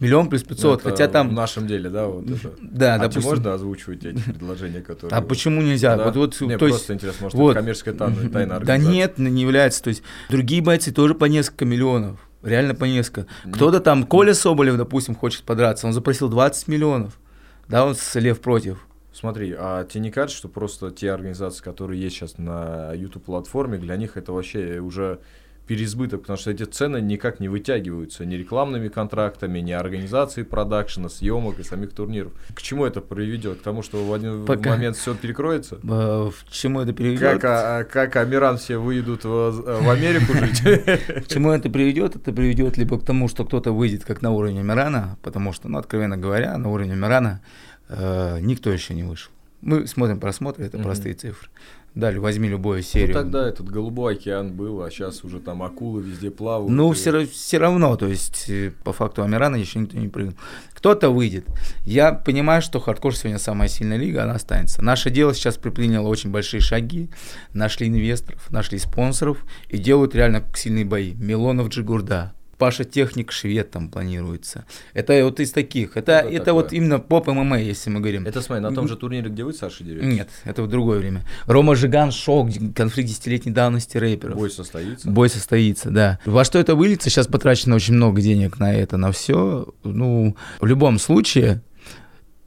Миллион 0.01 0.29
плюс 0.29 0.45
500, 0.45 0.85
ну, 0.85 0.91
хотя 0.91 1.09
там... 1.09 1.31
В 1.31 1.33
нашем 1.33 1.67
деле, 1.67 1.91
да? 1.91 2.07
Вот 2.07 2.31
это. 2.31 2.53
Да, 2.63 2.95
а 2.95 2.99
допустим... 2.99 3.23
можно 3.23 3.55
озвучивать 3.55 4.05
эти 4.05 4.21
предложения, 4.21 4.81
которые... 4.81 5.19
А 5.19 5.23
почему 5.23 5.61
нельзя? 5.61 5.97
Да? 5.97 6.05
Вот, 6.05 6.17
вот, 6.17 6.41
Мне 6.41 6.57
то 6.57 6.67
просто 6.67 6.93
есть, 6.93 7.03
интересно, 7.03 7.25
может, 7.25 7.37
вот, 7.39 7.51
это 7.51 7.61
коммерческая 7.61 7.95
тайна, 7.95 8.31
тайна 8.31 8.61
Да 8.61 8.77
нет, 8.77 9.19
не 9.19 9.43
является. 9.43 9.83
То 9.83 9.89
есть 9.89 10.03
другие 10.31 10.63
бойцы 10.63 10.93
тоже 10.93 11.15
по 11.15 11.25
несколько 11.25 11.65
миллионов. 11.65 12.21
Реально 12.43 12.77
по 12.77 12.85
несколько. 12.85 13.27
Кто-то 13.53 13.81
там, 13.81 14.05
Коля 14.05 14.35
Соболев, 14.35 14.77
допустим, 14.77 15.17
хочет 15.17 15.43
подраться, 15.43 15.87
он 15.89 15.93
запросил 15.93 16.29
20 16.29 16.69
миллионов. 16.69 17.19
Да, 17.67 17.85
он 17.85 17.97
с 17.97 18.15
Лев 18.19 18.41
против. 18.41 18.87
Смотри, 19.13 19.53
а 19.59 19.85
тебе 19.85 20.03
не 20.03 20.11
кажется, 20.13 20.39
что 20.39 20.49
просто 20.49 20.93
те 20.93 21.11
организации, 21.11 21.63
которые 21.63 22.01
есть 22.01 22.15
сейчас 22.15 22.39
на 22.39 22.93
YouTube-платформе, 22.95 23.79
для 23.79 23.97
них 23.97 24.17
это 24.17 24.33
вообще 24.33 24.79
уже 24.79 25.19
переизбыток, 25.69 26.23
потому 26.23 26.39
что 26.39 26.51
эти 26.51 26.65
цены 26.65 27.01
никак 27.01 27.41
не 27.41 27.49
вытягиваются 27.49 28.25
ни 28.25 28.35
рекламными 28.35 28.89
контрактами, 28.89 29.61
ни 29.61 29.73
организацией 29.73 30.47
продакшена, 30.47 31.11
съемок 31.11 31.61
и 31.61 31.63
самих 31.63 31.93
турниров. 31.93 32.33
К 32.55 32.63
чему 32.63 32.87
это 32.87 33.03
приведет? 33.03 33.59
К 33.59 33.63
тому, 33.63 33.83
что 33.83 34.03
в 34.05 34.13
один 34.13 34.47
Пока... 34.47 34.71
момент 34.71 34.97
все 34.97 35.15
перекроется? 35.15 35.77
К 35.77 36.33
чему 36.51 36.81
это 36.81 36.95
приведет? 36.95 37.21
Как, 37.21 37.45
а, 37.45 37.85
как 37.85 38.17
Амиран 38.17 38.57
все 38.57 38.79
выйдут 38.79 39.25
в, 39.25 39.51
в 39.83 39.91
Америку 39.91 40.33
жить? 40.33 40.63
К 41.25 41.27
чему 41.29 41.51
это 41.51 41.69
приведет? 41.69 42.17
Это 42.17 42.33
приведет 42.33 42.79
либо 42.79 42.99
к 42.99 43.05
тому, 43.05 43.29
что 43.29 43.45
кто-то 43.45 43.73
выйдет 43.73 44.05
как 44.05 44.23
на 44.23 44.31
уровень 44.31 44.61
Амирана, 44.61 45.19
потому 45.23 45.53
что, 45.53 45.69
ну, 45.69 45.79
откровенно 45.79 46.17
говоря, 46.17 46.57
на 46.57 46.71
уровень 46.71 46.93
Амирана 46.93 47.43
э, 47.91 48.39
никто 48.41 48.73
еще 48.73 48.95
не 48.95 49.03
вышел. 49.03 49.31
Мы 49.61 49.87
смотрим 49.87 50.21
просмотры, 50.21 50.65
это 50.65 50.79
простые 50.79 51.15
цифры. 51.15 51.49
Дали, 51.95 52.19
возьми 52.19 52.49
любую 52.49 52.83
серию. 52.83 53.09
Ну 53.09 53.15
тогда 53.15 53.49
этот 53.49 53.69
голубой 53.69 54.15
океан 54.15 54.53
был, 54.53 54.83
а 54.83 54.91
сейчас 54.91 55.25
уже 55.25 55.41
там 55.41 55.63
акулы 55.63 56.03
везде 56.03 56.31
плавают. 56.31 56.71
Ну, 56.71 56.93
и... 56.93 56.95
все, 56.95 57.27
все 57.27 57.59
равно, 57.59 57.97
то 57.97 58.07
есть, 58.07 58.49
э, 58.49 58.73
по 58.85 58.93
факту 58.93 59.23
Амирана 59.23 59.57
еще 59.57 59.81
никто 59.81 59.99
не 59.99 60.09
прыгнул. 60.09 60.35
Кто-то 60.75 61.11
выйдет. 61.11 61.47
Я 61.85 62.13
понимаю, 62.13 62.63
что 62.63 62.79
хардкор 62.79 63.17
сегодня 63.17 63.39
самая 63.39 63.69
сильная 63.69 63.97
лига, 63.97 64.23
она 64.23 64.35
останется. 64.35 64.83
Наше 64.83 65.11
дело 65.11 65.35
сейчас 65.35 65.57
предприняло 65.57 66.07
очень 66.07 66.31
большие 66.31 66.61
шаги, 66.61 67.11
нашли 67.53 67.89
инвесторов, 67.89 68.49
нашли 68.51 68.79
спонсоров 68.79 69.45
и 69.69 69.79
делают 69.79 70.15
реально 70.15 70.45
сильные 70.55 70.85
бои. 70.85 71.15
Милонов 71.15 71.69
Джигурда, 71.69 72.33
Паша 72.59 72.85
Техник 72.85 73.31
швед 73.31 73.71
там 73.71 73.89
планируется. 73.89 74.65
Это 74.93 75.25
вот 75.25 75.39
из 75.39 75.53
таких. 75.53 75.97
Это, 75.97 76.13
это, 76.13 76.29
это 76.29 76.55
вот 76.55 76.73
именно 76.73 76.99
поп 76.99 77.29
ММА, 77.29 77.61
если 77.61 77.89
мы 77.89 78.01
говорим. 78.01 78.27
Это, 78.27 78.43
смотри, 78.43 78.63
на 78.63 78.75
том 78.75 78.89
же 78.89 78.97
турнире, 78.97 79.31
где 79.31 79.45
вы, 79.45 79.53
Саша, 79.53 79.85
деретесь? 79.85 80.09
Нет, 80.13 80.29
это 80.45 80.63
в 80.65 80.69
другое 80.69 80.99
время. 80.99 81.25
Рома 81.47 81.77
Жиган, 81.77 82.11
шок, 82.11 82.49
конфликт 82.75 83.09
десятилетней 83.09 83.53
давности 83.53 83.97
рэперов. 83.97 84.37
Бой 84.37 84.51
состоится? 84.51 85.09
Бой 85.09 85.29
состоится, 85.29 85.91
да. 85.91 86.19
Во 86.25 86.45
что 86.45 86.59
это 86.59 86.75
выльется? 86.75 87.11
Сейчас 87.11 87.29
потрачено 87.29 87.77
очень 87.77 87.95
много 87.95 88.21
денег 88.21 88.59
на 88.59 88.75
это, 88.75 88.97
на 88.97 89.13
все. 89.13 89.73
Ну, 89.85 90.37
в 90.61 90.67
любом 90.67 90.99
случае, 90.99 91.63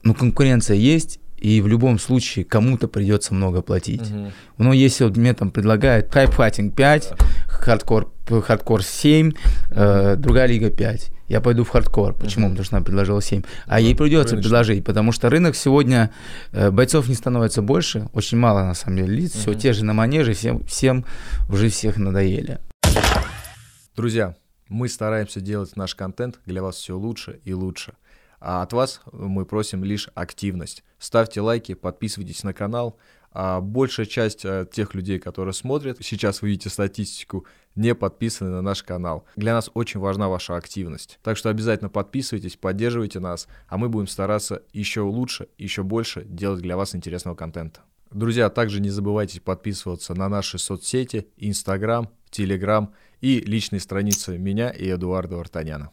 ну, 0.03 0.13
конкуренция 0.13 0.75
есть, 0.75 1.19
и 1.41 1.59
в 1.59 1.67
любом 1.67 1.97
случае 1.97 2.45
кому-то 2.45 2.87
придется 2.87 3.33
много 3.33 3.61
платить. 3.61 4.01
Uh-huh. 4.01 4.31
Но 4.59 4.73
если 4.73 5.03
вот 5.03 5.17
мне 5.17 5.33
там 5.33 5.49
предлагают 5.49 6.07
Fighting 6.07 6.69
5, 6.71 7.13
хардкор, 7.47 8.13
хардкор 8.27 8.83
7, 8.83 9.33
э, 9.71 10.15
другая 10.17 10.45
лига 10.45 10.69
5, 10.69 11.11
я 11.27 11.41
пойду 11.41 11.63
в 11.63 11.69
хардкор. 11.69 12.13
Почему? 12.13 12.49
Потому 12.49 12.63
что 12.63 12.77
она 12.77 12.85
предложила 12.85 13.21
7. 13.21 13.41
А 13.65 13.79
uh-huh. 13.79 13.83
ей 13.83 13.95
придется 13.95 14.35
Рыночный. 14.35 14.49
предложить, 14.49 14.85
потому 14.85 15.11
что 15.11 15.29
рынок 15.31 15.55
сегодня, 15.55 16.11
э, 16.51 16.69
бойцов 16.69 17.09
не 17.09 17.15
становится 17.15 17.63
больше, 17.63 18.07
очень 18.13 18.37
мало 18.37 18.61
на 18.63 18.75
самом 18.75 18.97
деле 18.97 19.15
лиц, 19.15 19.33
uh-huh. 19.33 19.39
все 19.39 19.53
те 19.55 19.73
же 19.73 19.83
на 19.83 19.93
манеже, 19.93 20.33
всем, 20.33 20.63
всем 20.65 21.05
уже 21.49 21.69
всех 21.69 21.97
надоели. 21.97 22.59
Друзья, 23.95 24.35
Мы 24.69 24.87
стараемся 24.87 25.41
делать 25.41 25.75
наш 25.75 25.95
контент 25.95 26.39
для 26.45 26.61
вас 26.63 26.75
все 26.75 26.97
лучше 26.97 27.41
и 27.43 27.53
лучше. 27.53 27.93
А 28.41 28.63
от 28.63 28.73
вас 28.73 29.01
мы 29.11 29.45
просим 29.45 29.83
лишь 29.83 30.09
активность. 30.15 30.83
Ставьте 30.97 31.41
лайки, 31.41 31.75
подписывайтесь 31.75 32.43
на 32.43 32.53
канал. 32.53 32.97
А 33.33 33.61
большая 33.61 34.05
часть 34.05 34.43
а, 34.43 34.65
тех 34.65 34.93
людей, 34.93 35.19
которые 35.19 35.53
смотрят, 35.53 35.97
сейчас 36.01 36.41
вы 36.41 36.49
видите 36.49 36.69
статистику, 36.69 37.45
не 37.75 37.95
подписаны 37.95 38.49
на 38.49 38.61
наш 38.61 38.83
канал. 38.83 39.25
Для 39.37 39.53
нас 39.53 39.69
очень 39.73 40.01
важна 40.01 40.27
ваша 40.27 40.57
активность. 40.57 41.19
Так 41.23 41.37
что 41.37 41.49
обязательно 41.49 41.89
подписывайтесь, 41.89 42.57
поддерживайте 42.57 43.19
нас, 43.19 43.47
а 43.69 43.77
мы 43.77 43.87
будем 43.87 44.07
стараться 44.07 44.63
еще 44.73 45.01
лучше, 45.01 45.47
еще 45.57 45.83
больше 45.83 46.25
делать 46.25 46.61
для 46.61 46.75
вас 46.75 46.93
интересного 46.93 47.35
контента. 47.35 47.81
Друзья, 48.11 48.49
также 48.49 48.81
не 48.81 48.89
забывайте 48.89 49.39
подписываться 49.39 50.13
на 50.13 50.27
наши 50.27 50.57
соцсети, 50.57 51.27
Инстаграм, 51.37 52.09
Телеграм 52.29 52.93
и 53.21 53.39
личные 53.39 53.79
страницы 53.79 54.37
меня 54.37 54.69
и 54.71 54.89
Эдуарда 54.89 55.37
Вартаняна. 55.37 55.91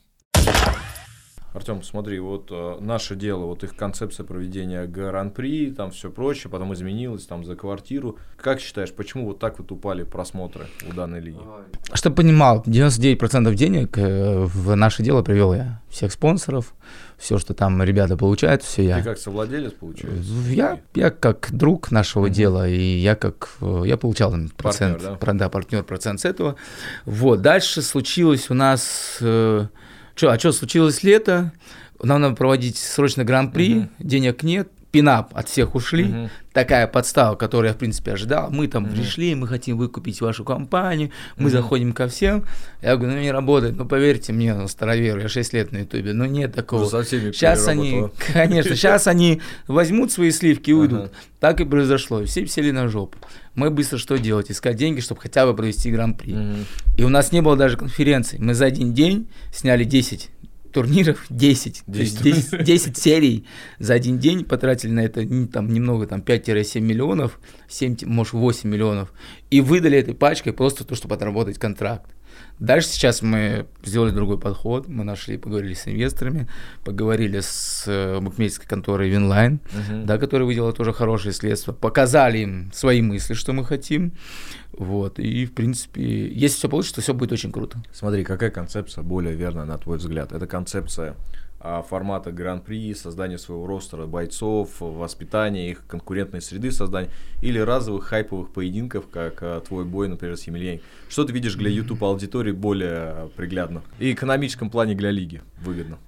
Артем, 1.58 1.82
смотри, 1.82 2.20
вот 2.20 2.50
э, 2.52 2.76
наше 2.80 3.16
дело, 3.16 3.46
вот 3.46 3.64
их 3.64 3.74
концепция 3.74 4.24
проведения 4.24 4.86
гран-при, 4.86 5.72
там 5.72 5.90
все 5.90 6.08
прочее, 6.08 6.52
потом 6.52 6.72
изменилось 6.72 7.26
там 7.26 7.44
за 7.44 7.56
квартиру. 7.56 8.16
Как 8.40 8.60
считаешь, 8.60 8.92
почему 8.92 9.26
вот 9.26 9.40
так 9.40 9.58
вот 9.58 9.72
упали 9.72 10.04
просмотры 10.04 10.66
у 10.88 10.92
данной 10.92 11.20
лиги? 11.20 11.40
Чтобы 11.94 12.14
понимал, 12.14 12.62
99% 12.64 13.52
денег 13.54 13.98
э, 13.98 14.44
в 14.44 14.76
наше 14.76 15.02
дело 15.02 15.22
привел 15.22 15.52
я. 15.52 15.82
Всех 15.90 16.12
спонсоров, 16.12 16.74
все, 17.16 17.38
что 17.38 17.54
там 17.54 17.82
ребята 17.82 18.16
получают, 18.16 18.62
все 18.62 18.84
я. 18.84 18.98
Ты 18.98 19.02
как 19.02 19.18
совладелец 19.18 19.72
получается? 19.72 20.30
Я, 20.46 20.80
я 20.94 21.10
как 21.10 21.48
друг 21.50 21.90
нашего 21.90 22.26
mm-hmm. 22.26 22.30
дела, 22.30 22.68
и 22.68 22.98
я 22.98 23.16
как, 23.16 23.50
э, 23.60 23.82
я 23.84 23.96
получал 23.96 24.30
процент, 24.56 25.02
партнер, 25.02 25.18
да? 25.18 25.32
да, 25.32 25.48
партнер 25.48 25.82
процент 25.82 26.20
с 26.20 26.24
этого. 26.24 26.54
Вот, 27.04 27.42
дальше 27.42 27.82
случилось 27.82 28.48
у 28.48 28.54
нас... 28.54 29.18
Э, 29.20 29.66
Что, 30.18 30.32
а 30.32 30.38
что, 30.40 30.50
случилось 30.50 31.04
лето, 31.04 31.52
нам 32.02 32.20
надо 32.20 32.34
проводить 32.34 32.76
срочно 32.76 33.22
гран-при, 33.22 33.76
угу. 33.76 33.88
денег 34.00 34.42
нет, 34.42 34.68
пинап 34.90 35.36
от 35.36 35.48
всех 35.48 35.74
ушли, 35.74 36.04
угу. 36.04 36.30
такая 36.52 36.86
подстава, 36.86 37.36
которую 37.36 37.68
я, 37.68 37.74
в 37.74 37.78
принципе, 37.78 38.12
ожидал. 38.12 38.50
Мы 38.50 38.68
там 38.68 38.84
угу. 38.84 38.94
пришли, 38.94 39.34
мы 39.34 39.46
хотим 39.46 39.76
выкупить 39.76 40.20
вашу 40.20 40.44
компанию, 40.44 41.10
мы 41.36 41.44
угу. 41.44 41.50
заходим 41.50 41.92
ко 41.92 42.08
всем. 42.08 42.44
Я 42.80 42.96
говорю, 42.96 43.16
ну 43.16 43.20
не 43.20 43.30
работает, 43.30 43.76
ну 43.76 43.84
поверьте 43.84 44.32
мне, 44.32 44.54
ну, 44.54 44.66
староверу, 44.68 45.20
я 45.20 45.28
6 45.28 45.52
лет 45.52 45.72
на 45.72 45.78
ютубе, 45.78 46.12
ну 46.12 46.24
нет 46.24 46.54
такого. 46.54 46.86
Сейчас 47.04 47.68
они, 47.68 48.04
конечно, 48.32 48.74
сейчас 48.74 49.06
они 49.06 49.42
возьмут 49.66 50.10
свои 50.10 50.30
сливки 50.30 50.70
и 50.70 50.74
уйдут. 50.74 51.00
Ага. 51.00 51.10
Так 51.40 51.60
и 51.60 51.64
произошло, 51.64 52.24
все 52.24 52.46
сели 52.46 52.70
на 52.70 52.88
жопу. 52.88 53.18
Мы 53.54 53.70
быстро 53.70 53.98
что 53.98 54.18
делать? 54.18 54.50
Искать 54.50 54.76
деньги, 54.76 55.00
чтобы 55.00 55.20
хотя 55.20 55.44
бы 55.44 55.54
провести 55.54 55.90
гран-при. 55.90 56.32
Угу. 56.32 56.56
И 56.98 57.04
у 57.04 57.08
нас 57.08 57.32
не 57.32 57.42
было 57.42 57.56
даже 57.56 57.76
конференции. 57.76 58.38
Мы 58.38 58.54
за 58.54 58.66
один 58.66 58.94
день 58.94 59.28
сняли 59.52 59.84
10 59.84 60.30
турниров 60.78 61.26
10, 61.28 61.82
10. 61.88 62.22
10, 62.22 62.64
10 62.64 62.96
серий 62.96 63.44
за 63.80 63.94
один 63.94 64.20
день 64.20 64.44
потратили 64.44 64.92
на 64.92 65.00
это 65.00 65.26
там 65.48 65.72
немного, 65.72 66.06
там 66.06 66.20
5-7 66.20 66.80
миллионов, 66.80 67.40
7, 67.68 67.96
может 68.04 68.32
8 68.32 68.70
миллионов, 68.70 69.12
и 69.50 69.60
выдали 69.60 69.98
этой 69.98 70.14
пачкой 70.14 70.52
просто 70.52 70.84
то, 70.84 70.94
чтобы 70.94 71.16
отработать 71.16 71.58
контракт. 71.58 72.14
Дальше 72.58 72.88
сейчас 72.88 73.22
мы 73.22 73.66
сделали 73.84 74.10
другой 74.10 74.38
подход, 74.38 74.88
мы 74.88 75.04
нашли, 75.04 75.38
поговорили 75.38 75.74
с 75.74 75.86
инвесторами, 75.86 76.48
поговорили 76.84 77.40
с 77.40 77.84
э, 77.86 78.18
букмекерской 78.20 78.66
конторой 78.66 79.08
Винлайн, 79.08 79.60
uh-huh. 79.72 80.04
да, 80.04 80.18
которая 80.18 80.46
выделила 80.46 80.72
тоже 80.72 80.92
хорошие 80.92 81.32
средства, 81.32 81.72
показали 81.72 82.38
им 82.38 82.70
свои 82.72 83.00
мысли, 83.00 83.34
что 83.34 83.52
мы 83.52 83.64
хотим, 83.64 84.12
вот, 84.72 85.18
и, 85.20 85.46
в 85.46 85.52
принципе, 85.52 86.28
если 86.28 86.56
все 86.56 86.68
получится, 86.68 87.00
все 87.00 87.14
будет 87.14 87.32
очень 87.32 87.52
круто. 87.52 87.82
Смотри, 87.92 88.24
какая 88.24 88.50
концепция 88.50 89.02
более 89.02 89.34
верная, 89.34 89.64
на 89.64 89.78
твой 89.78 89.98
взгляд? 89.98 90.32
Это 90.32 90.46
концепция 90.46 91.14
формата 91.60 92.30
гран-при, 92.30 92.94
создание 92.94 93.38
своего 93.38 93.66
ростера 93.66 94.06
бойцов, 94.06 94.76
воспитание 94.80 95.70
их 95.70 95.86
конкурентной 95.86 96.40
среды 96.40 96.70
создания 96.70 97.10
или 97.42 97.58
разовых 97.58 98.04
хайповых 98.04 98.50
поединков, 98.50 99.08
как 99.08 99.42
а, 99.42 99.60
твой 99.60 99.84
бой, 99.84 100.08
например, 100.08 100.36
с 100.36 100.44
Емельяненко. 100.44 100.80
Что 101.08 101.24
ты 101.24 101.32
видишь 101.32 101.54
для 101.54 101.70
YouTube 101.70 102.04
аудитории 102.04 102.52
более 102.52 103.30
приглядно? 103.36 103.82
И 103.98 104.12
экономическом 104.12 104.70
плане 104.70 104.94
для 104.94 105.10
лиги 105.10 105.42
выгодно? 105.60 105.98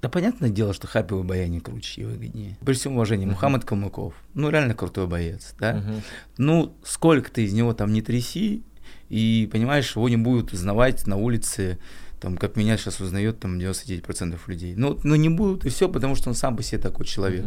Да 0.00 0.08
понятное 0.08 0.50
дело, 0.50 0.72
что 0.72 0.86
хайповые 0.86 1.24
боя 1.24 1.48
не 1.48 1.58
круче 1.58 2.02
и 2.02 2.04
выгоднее. 2.04 2.56
При 2.64 2.74
всем 2.74 2.92
уважении, 2.92 3.26
uh-huh. 3.26 3.30
Мухаммад 3.30 3.64
Калмыков, 3.64 4.14
ну 4.34 4.48
реально 4.48 4.74
крутой 4.74 5.08
боец, 5.08 5.56
да? 5.58 5.78
Uh-huh. 5.78 6.02
Ну, 6.36 6.76
сколько 6.84 7.32
ты 7.32 7.44
из 7.44 7.52
него 7.52 7.74
там 7.74 7.92
не 7.92 8.00
тряси, 8.00 8.62
и, 9.08 9.48
понимаешь, 9.50 9.96
его 9.96 10.08
не 10.08 10.16
будут 10.16 10.52
узнавать 10.52 11.06
на 11.06 11.16
улице, 11.16 11.78
там, 12.20 12.36
как 12.36 12.56
меня 12.56 12.76
сейчас 12.76 13.00
узнает 13.00 13.40
там 13.40 13.58
99% 13.58 14.38
людей. 14.46 14.74
Ну, 14.76 14.98
ну 15.04 15.14
не 15.14 15.28
будут, 15.28 15.64
и 15.64 15.68
все, 15.68 15.88
потому 15.88 16.14
что 16.14 16.28
он 16.30 16.34
сам 16.34 16.56
по 16.56 16.62
себе 16.62 16.78
такой 16.80 17.06
человек. 17.06 17.44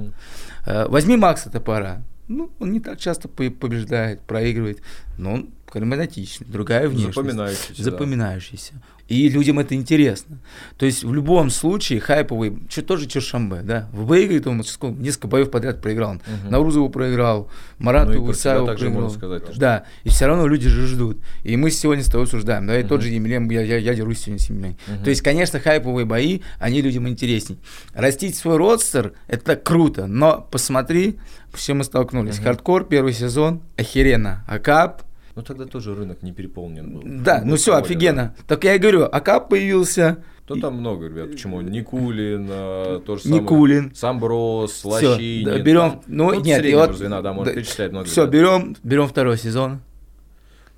Uh-huh. 0.65 0.89
Возьми 0.89 1.17
Макса 1.17 1.49
Топора. 1.49 2.03
Ну, 2.27 2.49
он 2.59 2.71
не 2.71 2.79
так 2.79 2.99
часто 2.99 3.27
побеждает, 3.27 4.21
проигрывает, 4.21 4.81
но 5.17 5.33
он 5.33 5.49
харизматичный, 5.71 6.47
другая 6.47 6.87
внешность. 6.87 7.15
Запоминающийся. 7.15 7.83
Запоминающийся. 7.83 8.73
Да. 8.73 8.81
И 9.11 9.27
людям 9.27 9.59
это 9.59 9.75
интересно. 9.75 10.39
То 10.77 10.85
есть 10.85 11.03
в 11.03 11.13
любом 11.13 11.49
случае 11.49 11.99
хайповый, 11.99 12.59
что 12.69 12.81
тоже 12.81 13.07
Чершамбе, 13.07 13.61
да, 13.61 13.89
выиграет 13.91 14.47
он 14.47 14.63
несколько 14.99 15.27
боев 15.27 15.51
подряд 15.51 15.81
проиграл. 15.81 16.13
Угу. 16.13 16.49
Наурузову 16.49 16.89
проиграл, 16.89 17.49
Марату 17.77 18.13
ну, 18.13 18.31
Исаеву 18.31 18.67
проиграл. 18.67 19.09
Сказать, 19.09 19.43
да, 19.57 19.83
и 20.05 20.09
все 20.09 20.27
равно 20.27 20.47
люди 20.47 20.69
же 20.69 20.87
ждут. 20.87 21.17
И 21.43 21.57
мы 21.57 21.71
сегодня 21.71 22.05
с 22.05 22.07
тобой 22.07 22.23
обсуждаем, 22.23 22.65
да, 22.67 22.79
и 22.79 22.83
угу. 22.83 22.89
тот 22.89 23.01
же 23.01 23.09
Емельян, 23.09 23.49
я, 23.49 23.61
я, 23.61 23.77
я 23.79 23.93
дерусь 23.93 24.19
сегодня 24.19 24.39
с 24.39 24.49
Емельян. 24.49 24.77
Угу. 24.87 25.03
То 25.03 25.09
есть, 25.09 25.21
конечно, 25.21 25.59
хайповые 25.59 26.05
бои, 26.05 26.39
они 26.57 26.81
людям 26.81 27.05
интересней. 27.09 27.59
Растить 27.93 28.37
свой 28.37 28.55
родстер, 28.55 29.11
это 29.27 29.57
круто, 29.57 30.07
но 30.07 30.47
посмотри, 30.49 31.19
с 31.53 31.65
чем 31.65 31.79
мы 31.79 31.83
столкнулись. 31.83 32.37
Угу. 32.37 32.45
Хардкор, 32.45 32.85
первый 32.85 33.11
сезон, 33.11 33.61
охеренно. 33.75 34.45
Акап, 34.47 35.03
ну 35.35 35.41
тогда 35.41 35.65
тоже 35.65 35.95
рынок 35.95 36.23
не 36.23 36.31
переполнен 36.31 36.93
был. 36.93 37.01
Да, 37.05 37.41
ну 37.43 37.55
все, 37.55 37.75
офигенно. 37.75 38.35
Так 38.47 38.63
я 38.63 38.75
и 38.75 38.79
говорю, 38.79 39.07
АКАП 39.11 39.49
появился. 39.49 40.23
То 40.45 40.55
там 40.55 40.77
много, 40.77 41.07
ребят. 41.07 41.31
Почему? 41.31 41.61
Никулин, 41.61 42.47
э, 42.49 43.01
то 43.05 43.15
же 43.15 43.23
самое. 43.23 43.41
Никулин. 43.41 43.95
Самброс, 43.95 44.83
Лощинин. 44.83 45.45
Да, 45.45 45.59
берем, 45.59 45.91
там, 45.91 46.01
ну, 46.07 46.33
ну 46.33 46.41
нет, 46.41 46.65
вот, 46.73 46.97
звена, 46.97 47.21
да, 47.21 47.31
можно 47.31 47.53
да, 47.53 47.59
перечислять 47.59 47.91
много. 47.91 48.07
Все, 48.07 48.25
берем, 48.25 48.75
берем 48.83 49.07
второй 49.07 49.37
сезон. 49.37 49.79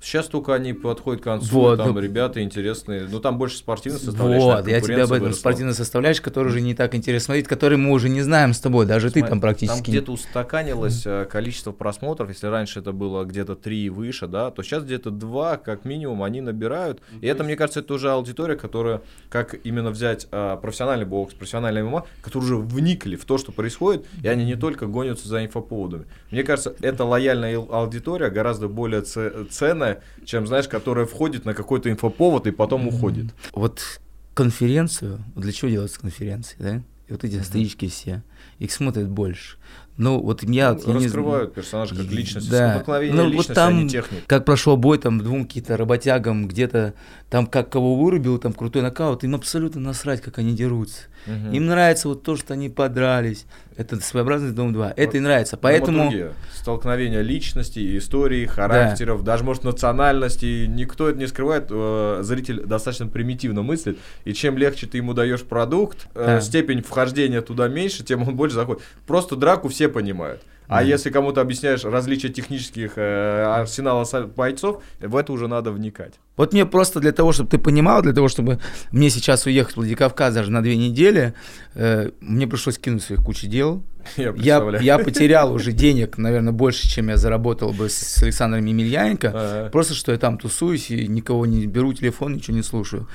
Сейчас 0.04 0.26
только 0.26 0.54
они 0.54 0.74
подходят 0.74 1.22
к 1.22 1.24
концу, 1.24 1.54
вот, 1.54 1.78
там 1.78 1.94
ну, 1.94 1.98
ребята 1.98 2.42
интересные, 2.42 3.08
ну 3.10 3.20
там 3.20 3.38
больше 3.38 3.56
спортивной 3.56 3.98
составляющей. 3.98 4.44
Вот, 4.44 4.68
я 4.68 4.80
тебе 4.82 5.02
об 5.02 5.12
этом 5.12 5.32
спортивной 5.32 5.72
составляющей, 5.72 6.20
которая 6.20 6.50
уже 6.50 6.60
не 6.60 6.74
так 6.74 6.94
интересно 6.94 7.24
смотреть, 7.24 7.48
который 7.48 7.78
мы 7.78 7.90
уже 7.90 8.10
не 8.10 8.20
знаем 8.20 8.52
с 8.52 8.60
тобой, 8.60 8.84
даже 8.84 9.08
Смотри, 9.08 9.22
ты 9.22 9.28
там 9.28 9.40
практически. 9.40 9.82
Там 9.82 9.92
где-то 9.92 10.12
устаканилось 10.12 11.06
mm. 11.06 11.24
количество 11.24 11.72
просмотров, 11.72 12.28
если 12.28 12.48
раньше 12.48 12.80
это 12.80 12.92
было 12.92 13.24
где-то 13.24 13.54
3 13.54 13.84
и 13.86 13.88
выше, 13.88 14.26
да, 14.26 14.50
то 14.50 14.62
сейчас 14.62 14.84
где-то 14.84 15.10
2, 15.10 15.56
как 15.56 15.86
минимум, 15.86 16.22
они 16.22 16.42
набирают. 16.42 16.98
Mm-hmm. 16.98 17.20
И 17.22 17.26
это, 17.26 17.42
мне 17.42 17.56
кажется, 17.56 17.80
это 17.80 17.94
уже 17.94 18.10
аудитория, 18.10 18.56
которая, 18.56 19.00
как 19.30 19.54
именно 19.64 19.90
взять 19.90 20.28
а, 20.32 20.56
профессиональный 20.56 21.06
бокс, 21.06 21.32
профессиональный 21.32 21.82
ММА, 21.82 22.04
которые 22.20 22.44
уже 22.44 22.56
вникли 22.58 23.16
в 23.16 23.24
то, 23.24 23.38
что 23.38 23.52
происходит, 23.52 24.04
и 24.22 24.28
они 24.28 24.44
не 24.44 24.56
только 24.56 24.86
гонятся 24.86 25.28
за 25.28 25.46
инфоповодами. 25.46 26.04
Мне 26.30 26.42
кажется, 26.42 26.74
эта 26.82 27.04
лояльная 27.04 27.56
аудитория 27.56 28.28
гораздо 28.28 28.68
более 28.68 29.00
ценная, 29.00 29.93
чем, 30.24 30.46
знаешь, 30.46 30.68
которая 30.68 31.06
входит 31.06 31.44
на 31.44 31.54
какой-то 31.54 31.90
инфоповод 31.90 32.46
и 32.46 32.50
потом 32.50 32.88
уходит. 32.88 33.26
Вот 33.52 34.00
конференцию, 34.34 35.20
для 35.36 35.52
чего 35.52 35.70
делается 35.70 36.00
конференции, 36.00 36.56
да? 36.58 36.82
И 37.08 37.12
вот 37.12 37.22
эти 37.22 37.40
статистики 37.42 37.88
все, 37.88 38.22
их 38.58 38.72
смотрят 38.72 39.08
больше. 39.08 39.58
Ну, 39.96 40.20
вот 40.20 40.42
я... 40.42 40.72
Ну, 40.72 40.98
я 40.98 41.04
раскрывают 41.04 41.50
не... 41.50 41.54
персонажа 41.54 41.94
как 41.94 42.06
личность, 42.06 42.50
да. 42.50 42.82
ну, 42.86 43.00
личности, 43.00 43.36
вот 43.36 43.54
там, 43.54 43.68
а 43.68 43.82
не 43.82 43.88
техника. 43.88 44.24
Как 44.26 44.44
прошел 44.44 44.76
бой, 44.76 44.98
там, 44.98 45.20
двум 45.20 45.44
каким-то 45.44 45.76
работягам 45.76 46.48
где-то, 46.48 46.94
там, 47.30 47.46
как 47.46 47.70
кого 47.70 47.94
вырубил, 47.94 48.38
там, 48.38 48.52
крутой 48.52 48.82
нокаут, 48.82 49.22
им 49.22 49.34
абсолютно 49.34 49.80
насрать, 49.80 50.20
как 50.20 50.38
они 50.38 50.54
дерутся. 50.54 51.02
Угу. 51.26 51.54
Им 51.54 51.66
нравится 51.66 52.08
вот 52.08 52.22
то, 52.22 52.36
что 52.36 52.54
они 52.54 52.70
подрались. 52.70 53.44
Это 53.76 54.00
своеобразный 54.00 54.52
Дом 54.52 54.72
2. 54.72 54.86
Вот. 54.86 54.94
Это 54.96 55.16
и 55.16 55.20
нравится. 55.20 55.56
Поэтому... 55.56 56.12
Столкновение 56.52 57.22
личностей, 57.22 57.98
истории, 57.98 58.46
характеров, 58.46 59.22
да. 59.22 59.32
даже, 59.32 59.44
может, 59.44 59.64
национальности. 59.64 60.66
Никто 60.66 61.08
это 61.08 61.18
не 61.18 61.26
скрывает. 61.26 61.66
Э, 61.70 62.20
зритель 62.22 62.62
достаточно 62.64 63.06
примитивно 63.06 63.62
мыслит. 63.62 63.98
И 64.24 64.32
чем 64.32 64.56
легче 64.56 64.86
ты 64.86 64.98
ему 64.98 65.12
даешь 65.12 65.42
продукт, 65.42 66.06
э, 66.14 66.24
да. 66.24 66.40
степень 66.40 66.82
вхождения 66.82 67.40
туда 67.40 67.68
меньше, 67.68 68.04
тем 68.04 68.26
он 68.26 68.36
больше 68.36 68.54
заходит. 68.54 68.82
Просто 69.06 69.36
драку 69.36 69.68
все 69.68 69.88
понимают. 69.88 70.40
А 70.66 70.80
Мгм. 70.80 70.88
если 70.88 71.10
кому-то 71.10 71.40
объясняешь 71.40 71.84
различия 71.84 72.30
технических 72.30 72.92
э, 72.96 73.42
арсенала 73.42 74.06
бойцов, 74.36 74.82
в 75.00 75.16
это 75.16 75.32
уже 75.32 75.46
надо 75.46 75.70
вникать. 75.72 76.14
Вот 76.36 76.52
мне 76.52 76.64
просто 76.66 77.00
для 77.00 77.12
того, 77.12 77.32
чтобы 77.32 77.50
ты 77.50 77.58
понимал, 77.58 78.02
для 78.02 78.12
того, 78.12 78.28
чтобы 78.28 78.58
мне 78.90 79.10
сейчас 79.10 79.46
уехать 79.46 79.74
в 79.74 79.76
Владикавказ 79.76 80.34
даже 80.34 80.50
на 80.50 80.62
две 80.62 80.76
недели, 80.76 81.34
э, 81.74 82.10
мне 82.20 82.46
пришлось 82.46 82.78
кинуть 82.78 83.02
своих 83.02 83.22
кучу 83.22 83.46
дел. 83.46 83.82
Я 84.16 84.32
Я, 84.36 84.78
я 84.80 84.98
потерял 84.98 85.52
уже 85.52 85.72
денег, 85.72 86.18
наверное, 86.18 86.52
больше, 86.52 86.88
чем 86.88 87.08
я 87.08 87.16
заработал 87.16 87.72
бы 87.72 87.88
с, 87.88 88.22
Александром 88.22 88.64
Емельяненко. 88.64 89.32
Ага. 89.34 89.70
Просто 89.70 89.94
что 89.94 90.12
я 90.12 90.18
там 90.18 90.36
тусуюсь 90.38 90.90
и 90.90 91.06
никого 91.08 91.46
не 91.46 91.66
беру 91.66 91.92
телефон, 91.94 92.34
ничего 92.34 92.56
не 92.56 92.62
слушаю. 92.62 93.08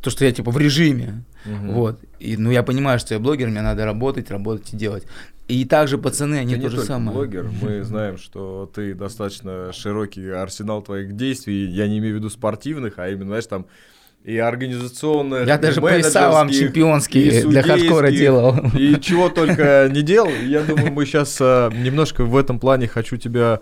То, 0.00 0.08
что 0.08 0.24
я 0.24 0.32
типа 0.32 0.50
в 0.50 0.56
режиме. 0.56 1.24
Мгм. 1.44 1.72
Вот. 1.74 2.00
И, 2.18 2.38
ну, 2.38 2.50
я 2.50 2.62
понимаю, 2.62 2.98
что 2.98 3.12
я 3.12 3.20
блогер, 3.20 3.48
мне 3.48 3.60
надо 3.60 3.84
работать, 3.84 4.30
работать 4.30 4.72
и 4.72 4.76
делать. 4.76 5.04
И 5.50 5.64
также 5.64 5.98
пацаны, 5.98 6.36
они 6.36 6.54
Ты 6.54 6.60
то 6.60 6.64
не 6.64 6.70
же 6.70 6.76
только 6.76 6.86
самое. 6.86 7.16
блогер, 7.16 7.50
мы 7.60 7.82
знаем, 7.82 8.18
что 8.18 8.70
ты 8.72 8.94
достаточно 8.94 9.72
широкий 9.72 10.28
арсенал 10.30 10.82
твоих 10.82 11.16
действий. 11.16 11.66
Я 11.66 11.88
не 11.88 11.98
имею 11.98 12.14
в 12.14 12.18
виду 12.18 12.30
спортивных, 12.30 12.94
а 12.98 13.08
именно, 13.08 13.26
знаешь, 13.26 13.46
там 13.46 13.66
и 14.22 14.36
организационных, 14.36 15.46
Я 15.46 15.56
и 15.56 15.60
даже 15.60 15.80
пояса 15.80 16.30
вам 16.30 16.50
чемпионские 16.50 17.46
для 17.46 17.62
хардкора 17.62 18.10
делал. 18.10 18.54
И 18.76 18.96
чего 19.00 19.28
только 19.30 19.88
не 19.90 20.02
делал. 20.02 20.30
Я 20.46 20.62
думаю, 20.62 20.92
мы 20.92 21.06
сейчас 21.06 21.40
немножко 21.40 22.24
в 22.24 22.36
этом 22.36 22.60
плане 22.60 22.86
хочу 22.86 23.16
тебя 23.16 23.60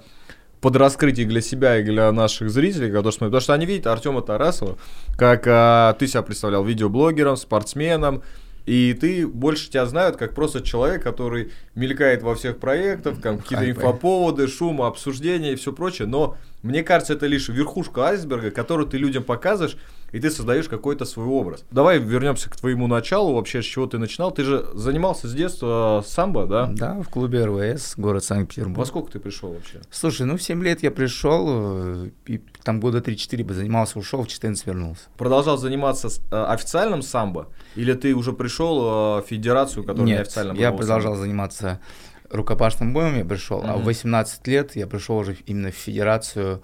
подраскрыть 0.61 1.19
и 1.19 1.25
для 1.25 1.41
себя, 1.41 1.79
и 1.79 1.85
для 1.85 2.11
наших 2.13 2.51
зрителей, 2.51 2.89
которые 2.89 3.13
смотрят. 3.13 3.31
Потому 3.31 3.41
что 3.41 3.55
они 3.55 3.67
видят 3.67 3.87
Артема 3.87 4.23
Тарасова, 4.23 4.77
как 5.17 5.45
а, 5.47 5.93
ты 5.95 6.07
себя 6.07 6.23
представлял 6.23 6.65
видеоблогером, 6.65 7.37
спортсменом, 7.37 8.23
и 8.67 8.97
ты 8.99 9.27
больше 9.27 9.71
тебя 9.71 9.87
знают 9.87 10.17
как 10.17 10.35
просто 10.35 10.61
человек, 10.61 11.03
который 11.03 11.53
мелькает 11.75 12.23
во 12.23 12.35
всех 12.35 12.59
проектах, 12.59 13.21
там 13.21 13.39
какие-то 13.39 13.71
инфоповоды, 13.71 14.47
шума, 14.49 14.87
обсуждения 14.87 15.53
и 15.53 15.57
все 15.57 15.73
прочее. 15.73 16.07
Но 16.07 16.37
мне 16.63 16.83
кажется, 16.83 17.13
это 17.13 17.27
лишь 17.27 17.49
верхушка 17.49 18.07
айсберга, 18.07 18.51
которую 18.51 18.89
ты 18.89 18.99
людям 18.99 19.23
показываешь, 19.23 19.77
и 20.13 20.21
ты 20.21 20.31
создаешь 20.31 20.69
какой-то 20.69 21.05
свой 21.05 21.27
образ. 21.27 21.65
Давай 21.71 21.99
вернемся 21.99 22.51
к 22.51 22.57
твоему 22.57 22.87
началу, 22.87 23.35
вообще, 23.35 23.63
с 23.63 23.65
чего 23.67 23.87
ты 23.87 23.99
начинал. 23.99 24.31
Ты 24.31 24.43
же 24.43 24.67
занимался 24.75 25.29
с 25.29 25.35
детства 25.35 26.03
самбо, 26.07 26.47
да? 26.47 26.67
Да, 26.67 27.01
в 27.03 27.09
клубе 27.09 27.45
РВС, 27.45 27.95
город 27.97 28.25
Санкт-Петербург. 28.25 28.79
Во 28.79 28.87
сколько 28.87 29.13
ты 29.13 29.21
пришел 29.21 29.53
вообще? 29.53 29.81
Слушай, 29.91 30.27
ну 30.27 30.37
в 30.37 30.43
7 30.43 30.63
лет 30.65 30.83
я 30.83 30.91
пришел, 30.91 31.47
э, 31.49 32.11
и 32.27 32.41
там 32.63 32.81
года 32.81 32.99
3-4 32.99 33.45
бы 33.45 33.55
занимался, 33.55 33.99
ушел, 33.99 34.23
в 34.23 34.29
14 34.29 34.67
вернулся. 34.67 35.03
Продолжал 35.17 35.59
заниматься 35.59 36.09
с, 36.09 36.21
э, 36.31 36.45
официальным 36.45 37.03
самбо? 37.03 37.49
Или 37.77 37.93
ты 37.93 38.15
уже 38.15 38.33
пришел 38.33 39.19
э, 39.19 39.23
в 39.23 39.27
федерацию, 39.29 39.85
которая 39.85 40.07
Нет, 40.07 40.19
неофициально 40.19 40.53
я 40.59 40.73
продолжал 40.73 41.17
заниматься 41.17 41.81
рукопашным 42.31 42.93
боем, 42.93 43.17
я 43.17 43.25
пришел, 43.25 43.63
а 43.65 43.75
в 43.75 43.79
Мгм. 43.79 43.85
18 43.87 44.47
лет 44.47 44.77
я 44.77 44.87
пришел 44.87 45.17
уже 45.17 45.37
именно 45.47 45.71
в 45.71 45.75
федерацию 45.75 46.63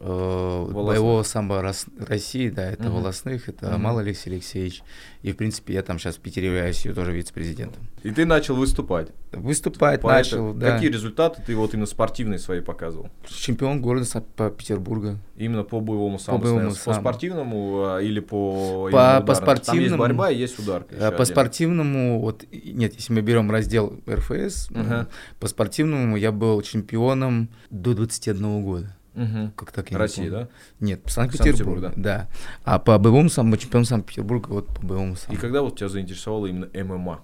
Волосных. 0.00 0.86
боевого 0.86 1.22
самбо 1.22 1.62
Рос- 1.62 1.86
России, 1.98 2.48
да, 2.48 2.70
это 2.70 2.84
Мгм. 2.84 2.92
волосных, 2.96 3.48
это 3.48 3.70
Мгм. 3.70 3.82
Мал 3.82 3.98
Алексей 3.98 4.30
Алексеевич, 4.30 4.82
и 5.22 5.32
в 5.32 5.36
принципе 5.36 5.74
я 5.74 5.82
там 5.82 5.98
сейчас 5.98 6.16
в 6.16 6.20
Питере 6.20 6.48
являюсь 6.48 6.84
ее 6.84 6.92
тоже 6.94 7.12
вице-президентом. 7.12 7.82
И 8.02 8.10
ты 8.10 8.26
начал 8.26 8.56
выступать. 8.56 9.08
Выступать 9.30 10.00
По 10.00 10.08
это- 10.08 10.14
начал, 10.16 10.54
да, 10.54 10.72
Какие 10.72 10.90
результаты 10.90 11.42
ты 11.46 11.54
вот 11.56 11.72
именно 11.74 11.86
спортивные 11.86 12.38
свои 12.38 12.60
показывал? 12.60 13.08
чемпион 13.28 13.80
города 13.80 14.04
Санкт-Петербурга. 14.04 15.18
Именно 15.36 15.62
по 15.64 15.80
боевому 15.80 16.18
самбо? 16.18 16.42
боевому 16.42 16.60
наверное, 16.64 16.78
по 16.84 16.92
самбо. 16.94 17.00
спортивному 17.00 17.82
а, 17.86 17.98
или 18.00 18.20
по 18.20 18.88
По- 18.90 18.90
по 18.90 18.90
ударному? 18.90 19.26
Там 19.26 19.28
есть 19.30 19.40
спортивному. 19.42 20.02
борьба 20.02 20.30
и 20.30 20.36
есть. 20.38 20.58
А 20.58 20.62
еще 20.62 20.80
По 20.88 21.06
отдельно. 21.06 21.24
спортивному, 21.24 22.20
вот, 22.20 22.44
нет, 22.52 22.94
если 22.94 23.12
мы 23.12 23.20
берем 23.22 23.50
раздел 23.50 23.98
РФС, 24.08 24.68
Ага. 24.74 25.08
по 25.40 25.46
спортивному 25.46 26.16
я 26.16 26.32
был 26.32 26.60
чемпионом 26.62 27.48
до 27.70 27.94
21 27.94 28.62
года. 28.62 28.96
Мгм. 29.14 29.52
Как 29.56 29.72
так 29.72 29.90
я 29.90 29.96
не 29.96 29.98
России, 29.98 30.28
помню. 30.28 30.30
да? 30.30 30.48
Нет, 30.80 31.00
Санкт-Петербург, 31.06 31.80
Санкт-Петербург, 31.80 31.92
да. 31.96 32.28
А 32.64 32.78
по 32.78 32.98
боевому 32.98 33.28
самбо 33.28 33.58
чемпион 33.58 33.84
Санкт-Петербурга, 33.84 34.48
вот 34.48 34.68
по 34.68 34.86
боевому 34.86 35.12
И 35.14 35.16
самбо. 35.16 35.40
когда 35.40 35.60
вот 35.62 35.76
тебя 35.78 35.88
заинтересовало 35.88 36.46
именно 36.46 36.68
ММА? 36.74 37.20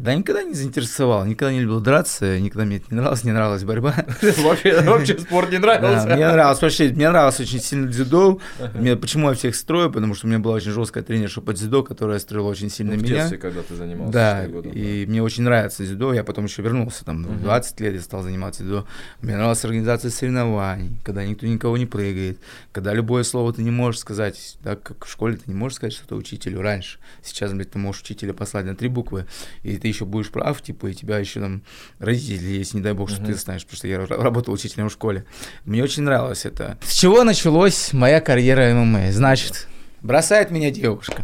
Да 0.00 0.14
никогда 0.14 0.42
не 0.42 0.54
заинтересовал, 0.54 1.26
никогда 1.26 1.52
не 1.52 1.60
любил 1.60 1.78
драться, 1.80 2.40
никогда 2.40 2.64
мне 2.64 2.76
это 2.78 2.86
не 2.90 2.96
нравилось, 2.96 3.22
не 3.22 3.32
нравилась 3.32 3.64
борьба. 3.64 3.94
Вообще, 4.38 4.80
вообще 4.84 5.18
спорт 5.18 5.50
не 5.50 5.58
Да, 5.58 5.78
нравился? 5.78 6.06
мне 6.16 6.26
нравилось 6.26 6.62
вообще, 6.62 6.88
мне 6.88 7.10
нравилось 7.10 7.38
очень 7.38 7.60
сильно 7.60 7.86
дзюдо. 7.86 8.40
Мне, 8.74 8.96
почему 8.96 9.28
я 9.28 9.34
всех 9.34 9.54
строю? 9.54 9.90
Потому 9.90 10.14
что 10.14 10.26
у 10.26 10.30
меня 10.30 10.38
была 10.38 10.54
очень 10.54 10.70
жесткая 10.70 11.04
тренерша 11.04 11.42
по 11.42 11.52
дзюдо, 11.52 11.82
которая 11.82 12.18
строила 12.18 12.48
очень 12.48 12.70
сильно 12.70 12.94
Ну, 12.94 12.98
в 13.00 13.02
меня. 13.02 13.16
детстве, 13.16 13.36
когда 13.36 13.60
ты 13.60 13.74
занимался? 13.74 14.10
Да, 14.12 14.44
и 14.46 15.04
мне 15.06 15.22
очень 15.22 15.42
нравится 15.42 15.84
дзюдо. 15.84 16.14
Я 16.14 16.24
потом 16.24 16.46
еще 16.46 16.62
вернулся, 16.62 17.04
там, 17.04 17.22
в 17.22 17.30
Мгм. 17.32 17.42
20 17.42 17.80
лет 17.80 17.92
я 17.94 18.00
стал 18.00 18.22
заниматься 18.22 18.62
дзюдо. 18.62 18.86
Мне 19.20 19.34
нравилась 19.36 19.62
организация 19.66 20.10
соревнований, 20.10 20.96
когда 21.04 21.26
никто 21.26 21.46
никого 21.46 21.76
не 21.76 21.84
прыгает, 21.84 22.38
когда 22.72 22.94
любое 22.94 23.22
слово 23.22 23.52
ты 23.52 23.62
не 23.62 23.70
можешь 23.70 24.00
сказать, 24.00 24.56
да, 24.64 24.76
как 24.76 25.04
в 25.04 25.10
школе 25.12 25.36
ты 25.36 25.42
не 25.46 25.54
можешь 25.54 25.76
сказать 25.76 25.92
что-то 25.92 26.16
учителю 26.16 26.62
раньше. 26.62 26.98
Сейчас, 27.22 27.52
блядь, 27.52 27.70
ты 27.72 27.78
можешь 27.78 28.00
учителя 28.00 28.32
послать 28.32 28.64
на 28.64 28.74
три 28.74 28.88
буквы, 28.88 29.26
и 29.62 29.76
ты 29.76 29.89
еще 29.90 30.04
будешь 30.04 30.30
прав, 30.30 30.60
типа, 30.62 30.86
и 30.86 30.94
тебя 30.94 31.18
еще 31.18 31.40
там 31.40 31.62
родители 31.98 32.48
есть, 32.58 32.74
не 32.74 32.80
дай 32.80 32.92
бог, 32.94 33.10
что 33.10 33.20
Мгм. 33.20 33.32
ты 33.32 33.38
знаешь, 33.38 33.62
потому 33.62 33.76
что 33.76 33.88
я 33.88 33.96
ра- 33.98 34.20
работал 34.22 34.54
учителем 34.54 34.88
в 34.88 34.92
школе. 34.92 35.24
Мне 35.64 35.82
очень 35.82 36.02
нравилось 36.02 36.44
это. 36.46 36.78
С 36.82 36.94
чего 36.94 37.22
началась 37.24 37.92
моя 37.92 38.20
карьера 38.20 38.72
ММА? 38.74 39.12
Значит, 39.12 39.68
бросает 40.02 40.50
меня 40.50 40.70
девушка. 40.70 41.22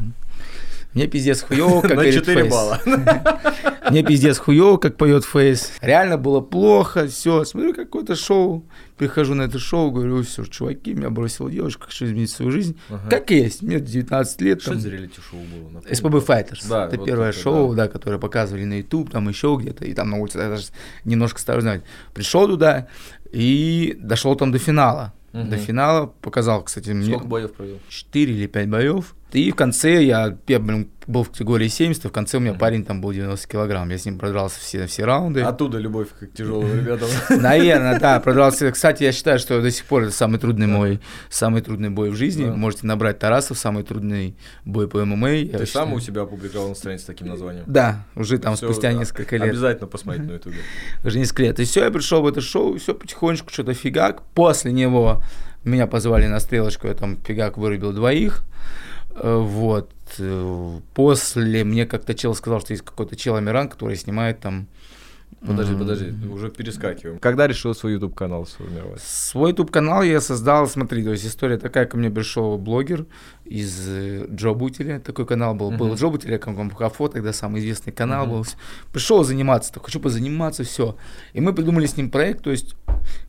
Мне 0.96 1.09
пиздец 1.09 1.42
хуёво, 1.42 1.82
как 1.82 1.90
говорит 1.90 2.14
4 2.14 2.40
Фейс. 2.40 2.50
балла. 2.50 2.80
Мне 3.90 4.02
пиздец 4.02 4.38
хуёво, 4.38 4.78
как 4.78 4.96
поет 4.96 5.26
Фейс. 5.26 5.72
Реально 5.82 6.16
было 6.16 6.40
плохо, 6.40 7.06
все. 7.06 7.44
Смотрю 7.44 7.74
какое-то 7.74 8.16
шоу, 8.16 8.64
прихожу 8.96 9.35
на 9.35 9.42
это 9.42 9.59
шоу, 9.59 9.90
говорю, 9.90 10.22
все, 10.22 10.44
чуваки, 10.44 10.94
меня 10.94 11.11
бросила 11.11 11.50
девушка, 11.50 11.85
хочу 11.85 12.06
изменить 12.06 12.30
свою 12.30 12.50
жизнь. 12.50 12.78
Ага. 12.88 13.11
Как 13.11 13.30
есть, 13.30 13.61
мне 13.61 13.78
19 13.78 14.40
лет. 14.40 14.62
Что 14.62 14.70
там, 14.70 14.80
за 14.80 14.88
реалити-шоу 14.88 15.38
было? 15.38 15.68
напомни? 15.68 15.94
СПБ 15.94 16.14
Fighters. 16.26 16.66
Да, 16.66 16.87
это 16.87 16.96
вот 16.96 17.04
первое 17.04 17.28
это, 17.28 17.38
шоу, 17.38 17.74
да. 17.74 17.85
да. 17.85 17.88
которое 17.92 18.18
показывали 18.18 18.64
на 18.64 18.78
YouTube, 18.78 19.11
там 19.11 19.28
еще 19.28 19.54
где-то, 19.61 19.85
и 19.85 19.92
там 19.92 20.09
на 20.09 20.16
улице 20.16 20.38
я 20.38 20.48
даже 20.48 20.68
немножко 21.04 21.38
стал 21.38 21.61
знать. 21.61 21.82
Пришел 22.14 22.48
туда 22.48 22.88
и 23.32 23.98
дошел 24.00 24.35
там 24.35 24.50
до 24.50 24.59
финала. 24.59 25.12
До 25.35 25.59
финала 25.59 26.06
показал, 26.06 26.62
кстати, 26.62 26.88
мне 26.88 27.09
Сколько 27.09 27.26
боев 27.26 27.52
провел? 27.52 27.78
4 27.90 28.32
или 28.32 28.46
5 28.46 28.70
боев. 28.70 29.14
И 29.33 29.51
в 29.51 29.57
конце 29.57 30.05
я, 30.05 30.39
я 30.47 30.59
блин, 30.61 30.89
был 31.07 31.25
в 31.25 31.31
категории 31.31 31.69
70, 31.69 32.07
а 32.07 32.09
в 32.09 32.12
конце 32.12 32.37
у 32.37 32.41
меня 32.41 32.55
парень 32.55 32.85
там 32.85 33.01
был 33.01 33.12
90 33.12 33.49
килограмм. 33.49 33.91
Я 33.91 33.99
с 33.99 34.05
ним 34.05 34.19
продрался 34.19 34.61
все, 34.61 34.87
все 34.87 35.05
раунды. 35.05 35.43
Оттуда 35.43 35.79
любовь 35.79 36.09
к 36.11 36.27
тяжелым 36.33 36.73
ребятам. 36.79 37.09
Наверное, 37.31 37.99
да, 37.99 38.21
продрался. 38.21 38.71
Кстати, 38.73 39.03
я 39.03 39.12
считаю, 39.12 39.39
что 39.39 39.61
до 39.61 39.71
сих 39.71 39.85
пор 39.85 40.05
это 40.05 40.12
самый 40.12 40.39
трудный 40.39 40.67
мой, 40.67 41.01
самый 41.29 41.61
трудный 41.61 41.91
бой 41.91 42.11
в 42.11 42.17
жизни. 42.17 42.45
Можете 42.45 42.87
набрать 42.87 43.19
Тарасов, 43.19 43.59
самый 43.59 43.83
трудный 43.83 44.37
бой 44.65 44.89
по 44.89 45.05
ММА. 45.05 45.59
Ты 45.59 45.67
сам 45.67 45.93
у 45.93 46.01
себя 46.01 46.23
опубликовал 46.23 46.71
на 46.71 46.75
странице 46.75 47.05
с 47.05 47.07
таким 47.07 47.29
названием? 47.29 47.65
Да, 47.67 48.05
уже 48.15 48.39
там 48.39 48.57
спустя 48.57 48.93
несколько 48.93 49.37
лет. 49.37 49.51
Обязательно 49.51 49.89
посмотреть 49.89 50.27
на 50.27 50.33
ютубе. 50.33 50.59
Уже 51.05 51.19
несколько 51.19 51.43
лет. 51.43 51.61
И 51.61 51.65
все, 51.65 51.85
я 51.85 51.91
пришел 51.91 52.23
в 52.23 52.27
это 52.27 52.41
шоу, 52.41 52.79
все 52.79 52.95
потихонечку, 52.95 53.53
что-то 53.53 53.75
фигак. 53.75 54.23
После 54.35 54.73
него 54.73 55.23
меня 55.65 55.87
позвали 55.87 56.27
на 56.27 56.41
стрелочку, 56.41 56.87
я 56.87 56.95
там 56.95 57.17
фигак 57.17 57.59
вырубил 57.59 57.93
двоих. 57.93 58.45
Э, 59.16 59.37
Вот. 59.38 59.90
Э, 60.18 60.79
После 60.94 61.64
мне 61.64 61.87
как-то 61.87 62.14
чел 62.14 62.35
сказал, 62.35 62.61
что 62.61 62.72
есть 62.72 62.85
какой-то 62.85 63.16
чел 63.16 63.37
Амиран, 63.37 63.68
который 63.68 63.96
снимает 63.96 64.40
там... 64.40 64.66
Подожди, 65.44 65.72
м, 65.74 65.79
подожди, 65.79 66.29
уже 66.29 66.50
перескакиваем. 66.50 67.18
Когда 67.18 67.46
решил 67.46 67.74
свой 67.74 67.92
YouTube 67.92 68.14
канал 68.14 68.46
сформировать? 68.46 69.00
Свой 69.02 69.50
YouTube 69.50 69.70
канал 69.70 70.02
я 70.02 70.20
создал, 70.20 70.66
смотри, 70.66 71.05
то 71.05 71.11
есть 71.11 71.26
история 71.26 71.59
такая, 71.59 71.85
ко 71.87 71.96
мне 71.96 72.11
пришел 72.11 72.57
блогер 72.59 73.07
из 73.48 73.87
э, 73.88 74.26
Джо 74.30 74.52
Бутеля, 74.52 74.98
такой 75.00 75.24
канал 75.26 75.54
был, 75.54 75.70
был 75.70 75.87
Мгм. 75.88 75.94
Джо 75.96 76.09
Бутеля, 76.09 76.38
Камкамхафо, 76.38 77.09
тогда 77.09 77.32
самый 77.32 77.61
известный 77.61 77.92
канал 77.92 78.26
Мгм. 78.26 78.35
был. 78.37 78.46
Пришел 78.92 79.24
заниматься, 79.24 79.72
так 79.72 79.85
хочу 79.85 80.00
позаниматься, 80.00 80.64
все. 80.64 80.96
И 81.32 81.40
мы 81.40 81.52
придумали 81.52 81.87
с 81.87 81.96
ним 81.96 82.11
проект, 82.11 82.42
то 82.42 82.50
есть 82.50 82.74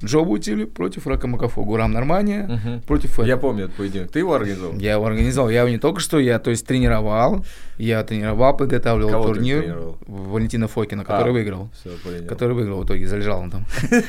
Джо 0.03 0.19
Бутель 0.21 0.65
против 0.65 1.07
Рака 1.07 1.27
Макафо, 1.27 1.63
Гурам 1.63 1.91
Нормания 1.91 2.47
Мгм. 2.47 2.81
против 2.81 3.19
Я 3.19 3.37
помню 3.37 3.65
этот 3.65 3.75
поединок. 3.77 4.11
Ты 4.11 4.19
его 4.19 4.33
организовал? 4.35 4.77
я 4.79 4.93
его 4.93 5.05
организовал, 5.05 5.49
я 5.49 5.59
его 5.61 5.69
не 5.69 5.77
только 5.77 5.99
что, 5.99 6.19
я 6.19 6.39
то 6.39 6.49
есть 6.49 6.65
тренировал, 6.65 7.45
я 7.77 8.03
тренировал, 8.03 8.55
подготавливал 8.57 9.11
Кого 9.11 9.25
турнир? 9.27 9.77
Валентина 10.07 10.67
Фокина, 10.67 11.03
который 11.05 11.29
А, 11.29 11.33
выиграл. 11.33 11.69
Который 12.27 12.55
выиграл 12.55 12.81
в 12.81 12.85
итоге, 12.85 13.07
залежал 13.07 13.41
он 13.41 13.51
там. 13.51 13.65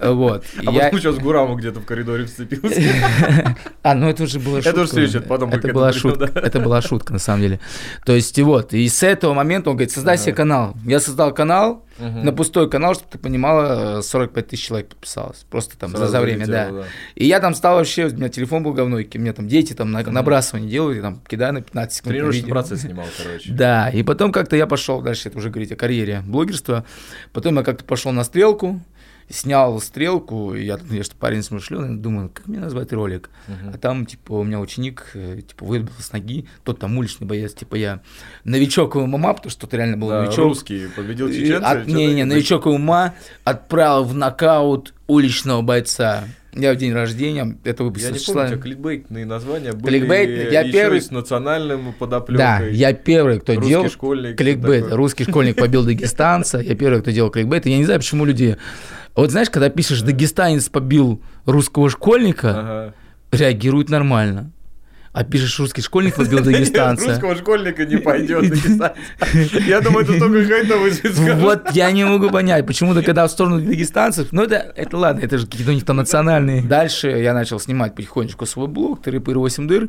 Вот. 0.00 0.44
А 0.64 0.70
я- 0.70 0.84
потом 0.84 1.00
сейчас 1.00 1.18
Гураму 1.18 1.56
где-то 1.56 1.80
в 1.80 1.84
коридоре 1.84 2.24
вцепился. 2.24 2.80
А, 3.82 3.94
ну 3.94 4.08
это 4.08 4.24
уже 4.24 4.38
была 4.38 4.58
Это 4.58 4.82
уже 4.82 4.90
следующее, 4.90 5.22
потом 5.22 5.47
мы 5.48 5.60
к 5.60 5.64
это 5.64 5.72
была 5.74 5.88
придем, 5.88 6.00
шутка. 6.00 6.26
да. 6.32 6.40
Это 6.40 6.60
была 6.60 6.82
шутка, 6.82 7.12
на 7.12 7.18
самом 7.18 7.42
деле. 7.42 7.60
То 8.04 8.14
есть, 8.14 8.38
вот, 8.40 8.72
и 8.74 8.88
с 8.88 9.02
этого 9.02 9.34
момента 9.34 9.70
он 9.70 9.76
говорит, 9.76 9.90
создай 9.92 10.16
себе 10.18 10.32
канал. 10.32 10.74
Я 10.84 11.00
создал 11.00 11.32
канал, 11.34 11.84
Мгм. 11.98 12.24
на 12.24 12.32
пустой 12.32 12.70
канал, 12.70 12.94
чтобы 12.94 13.08
ты 13.10 13.18
понимала, 13.18 13.98
э, 13.98 14.02
45 14.02 14.46
тысяч 14.48 14.66
человек 14.66 14.88
подписалось. 14.90 15.44
Просто 15.50 15.76
там 15.76 15.90
за, 15.90 15.96
Сразу 15.96 16.12
за 16.12 16.20
время, 16.20 16.46
да. 16.46 16.52
залетело, 16.66 16.84
И 17.16 17.26
я 17.26 17.40
там 17.40 17.54
стал 17.56 17.74
вообще, 17.76 18.06
у 18.06 18.10
меня 18.14 18.28
телефон 18.28 18.62
был 18.62 18.72
говнойкий, 18.72 19.18
у 19.18 19.22
меня 19.22 19.32
там 19.32 19.48
дети 19.48 19.72
там 19.72 19.90
на- 19.90 20.02
Мгм. 20.02 20.12
набрасывание 20.14 20.70
делают, 20.70 21.02
там 21.02 21.20
кидаю 21.26 21.54
на 21.54 21.60
15 21.62 21.96
секунд. 21.96 22.12
Тренировочный 22.12 22.48
процесс 22.50 22.82
снимал, 22.82 23.06
короче. 23.20 23.50
Да, 23.52 23.88
и 23.88 24.04
потом 24.04 24.30
как-то 24.30 24.54
я 24.54 24.68
пошел 24.68 25.00
дальше, 25.02 25.28
это 25.28 25.38
уже 25.38 25.50
говорить 25.50 25.72
о 25.72 25.76
карьере 25.76 26.22
блогерства. 26.24 26.84
Потом 27.32 27.56
я 27.56 27.64
как-то 27.64 27.84
пошел 27.84 28.12
на 28.12 28.22
стрелку, 28.22 28.80
снял 29.30 29.80
стрелку, 29.80 30.54
и 30.54 30.64
я, 30.64 30.78
что 31.02 31.16
парень 31.16 31.42
смышленый, 31.42 31.96
думаю, 31.96 32.30
как 32.32 32.46
мне 32.46 32.58
назвать 32.58 32.92
ролик? 32.92 33.30
Мгм. 33.46 33.70
А 33.74 33.78
там, 33.78 34.06
типа, 34.06 34.32
у 34.32 34.42
меня 34.44 34.58
ученик, 34.60 35.10
э, 35.14 35.40
типа, 35.46 35.64
выбил 35.64 35.90
с 35.98 36.12
ноги, 36.12 36.46
тот 36.64 36.78
там 36.78 36.96
уличный 36.96 37.26
боец, 37.26 37.52
типа, 37.54 37.74
я 37.74 38.00
новичок 38.44 38.94
ММА, 38.94 39.34
потому 39.34 39.50
что 39.50 39.62
тот 39.62 39.74
реально 39.74 39.96
был 39.96 40.08
Да, 40.08 40.22
новичок. 40.22 40.44
русский 40.44 40.86
победил 40.96 41.28
чеченца. 41.30 41.70
от- 41.70 41.86
не, 41.86 42.14
не, 42.14 42.24
новичок 42.24 42.66
ума 42.66 43.14
отправил 43.44 44.04
в 44.04 44.14
нокаут 44.14 44.94
уличного 45.06 45.62
бойца. 45.62 46.24
Я 46.54 46.72
в 46.72 46.76
день 46.76 46.92
рождения, 46.92 47.56
это 47.64 47.82
Я 47.82 47.86
выпустил 47.88 48.12
не 48.12 48.18
числа. 48.18 48.44
помню, 48.46 48.58
кликбейтные 48.58 49.26
названия 49.26 49.72
были 49.72 49.98
Кликбейтные? 49.98 50.50
Я 50.50 50.62
еще 50.62 50.72
первый- 50.72 50.98
и 50.98 51.00
с 51.02 51.10
национальным 51.10 51.92
подоплекой. 51.92 52.38
Да, 52.38 52.58
я 52.60 52.92
первый, 52.94 53.38
кто 53.40 53.52
Русский 53.54 53.68
делал 53.68 53.88
школьник. 53.90 54.36
кликбейт. 54.36 54.84
такой. 54.84 54.96
Русский 54.96 55.24
школьник 55.24 55.56
побил 55.56 55.84
дагестанца. 55.84 56.58
Я 56.58 56.74
первый, 56.74 57.02
кто 57.02 57.10
делал 57.10 57.30
кликбейт. 57.30 57.66
Я 57.66 57.76
не 57.76 57.84
знаю, 57.84 58.00
почему 58.00 58.24
люди... 58.24 58.56
Вот 59.14 59.30
знаешь, 59.30 59.50
когда 59.50 59.68
пишешь 59.68 60.00
«дагестанец 60.02 60.68
побил 60.68 61.20
русского 61.44 61.90
школьника», 61.90 62.94
реагируют 63.32 63.90
нормально. 63.90 64.52
А 65.18 65.24
пишешь 65.24 65.58
«русский 65.58 65.82
школьник 65.82 66.14
побил 66.14 66.38
дагестанца». 66.44 67.08
Русского 67.08 67.34
школьника 67.34 67.84
не 67.84 67.96
пойдет. 67.96 68.54
Я 69.66 69.80
думаю, 69.80 70.04
это 70.04 70.16
только 70.16 70.44
хайтовый. 70.44 70.92
Вот 71.34 71.72
я 71.72 71.90
не 71.90 72.04
могу 72.04 72.30
понять, 72.30 72.64
почему-то, 72.64 73.02
когда 73.02 73.26
в 73.26 73.30
сторону 73.32 73.60
дагестанцев, 73.60 74.28
ну 74.30 74.44
это, 74.44 74.72
это 74.76 74.96
ладно, 74.96 75.18
это 75.18 75.38
же 75.38 75.46
какие-то 75.46 75.72
у 75.72 75.74
них 75.74 75.84
там 75.84 75.96
национальные. 75.96 76.62
Дальше 76.62 77.08
я 77.08 77.34
начал 77.34 77.58
снимать 77.58 77.96
потихонечку 77.96 78.46
свой 78.46 78.68
блог, 78.68 79.02
«Три 79.02 79.18
пыры, 79.18 79.40
восемь 79.40 79.66
дыр», 79.66 79.88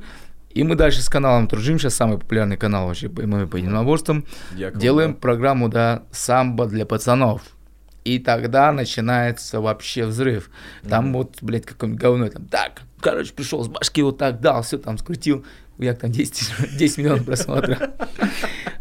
и 0.50 0.64
мы 0.64 0.74
дальше 0.74 1.04
с 1.04 1.10
каналом 1.10 1.48
Тружим, 1.48 1.78
сейчас 1.78 1.94
самый 1.94 2.18
популярный 2.18 2.58
канал 2.58 2.88
вообще 2.88 3.08
по 3.08 3.22
по 3.22 3.56
единоборствам, 3.58 4.26
делаем 4.74 5.14
да. 5.14 5.20
программу, 5.20 5.70
да, 5.70 6.06
самбо 6.12 6.66
для 6.66 6.88
пацанов. 6.88 7.44
И 8.06 8.18
тогда 8.20 8.72
начинается 8.72 9.60
вообще 9.62 10.06
взрыв. 10.06 10.50
Там 10.88 11.14
вот, 11.14 11.38
блядь, 11.42 11.66
какое-нибудь 11.66 12.02
говно, 12.02 12.30
там, 12.30 12.46
так, 12.46 12.82
короче, 13.02 13.34
пришел 13.34 13.64
с 13.64 13.68
башки 13.68 14.02
вот 14.02 14.18
так 14.18 14.40
дал, 14.40 14.62
все 14.64 14.78
там 14.78 14.98
скрутил, 14.98 15.46
як 15.78 16.00
там 16.00 16.12
10, 16.12 16.78
10 16.78 16.98
миллионов 17.00 17.26
просмотров. 17.26 17.80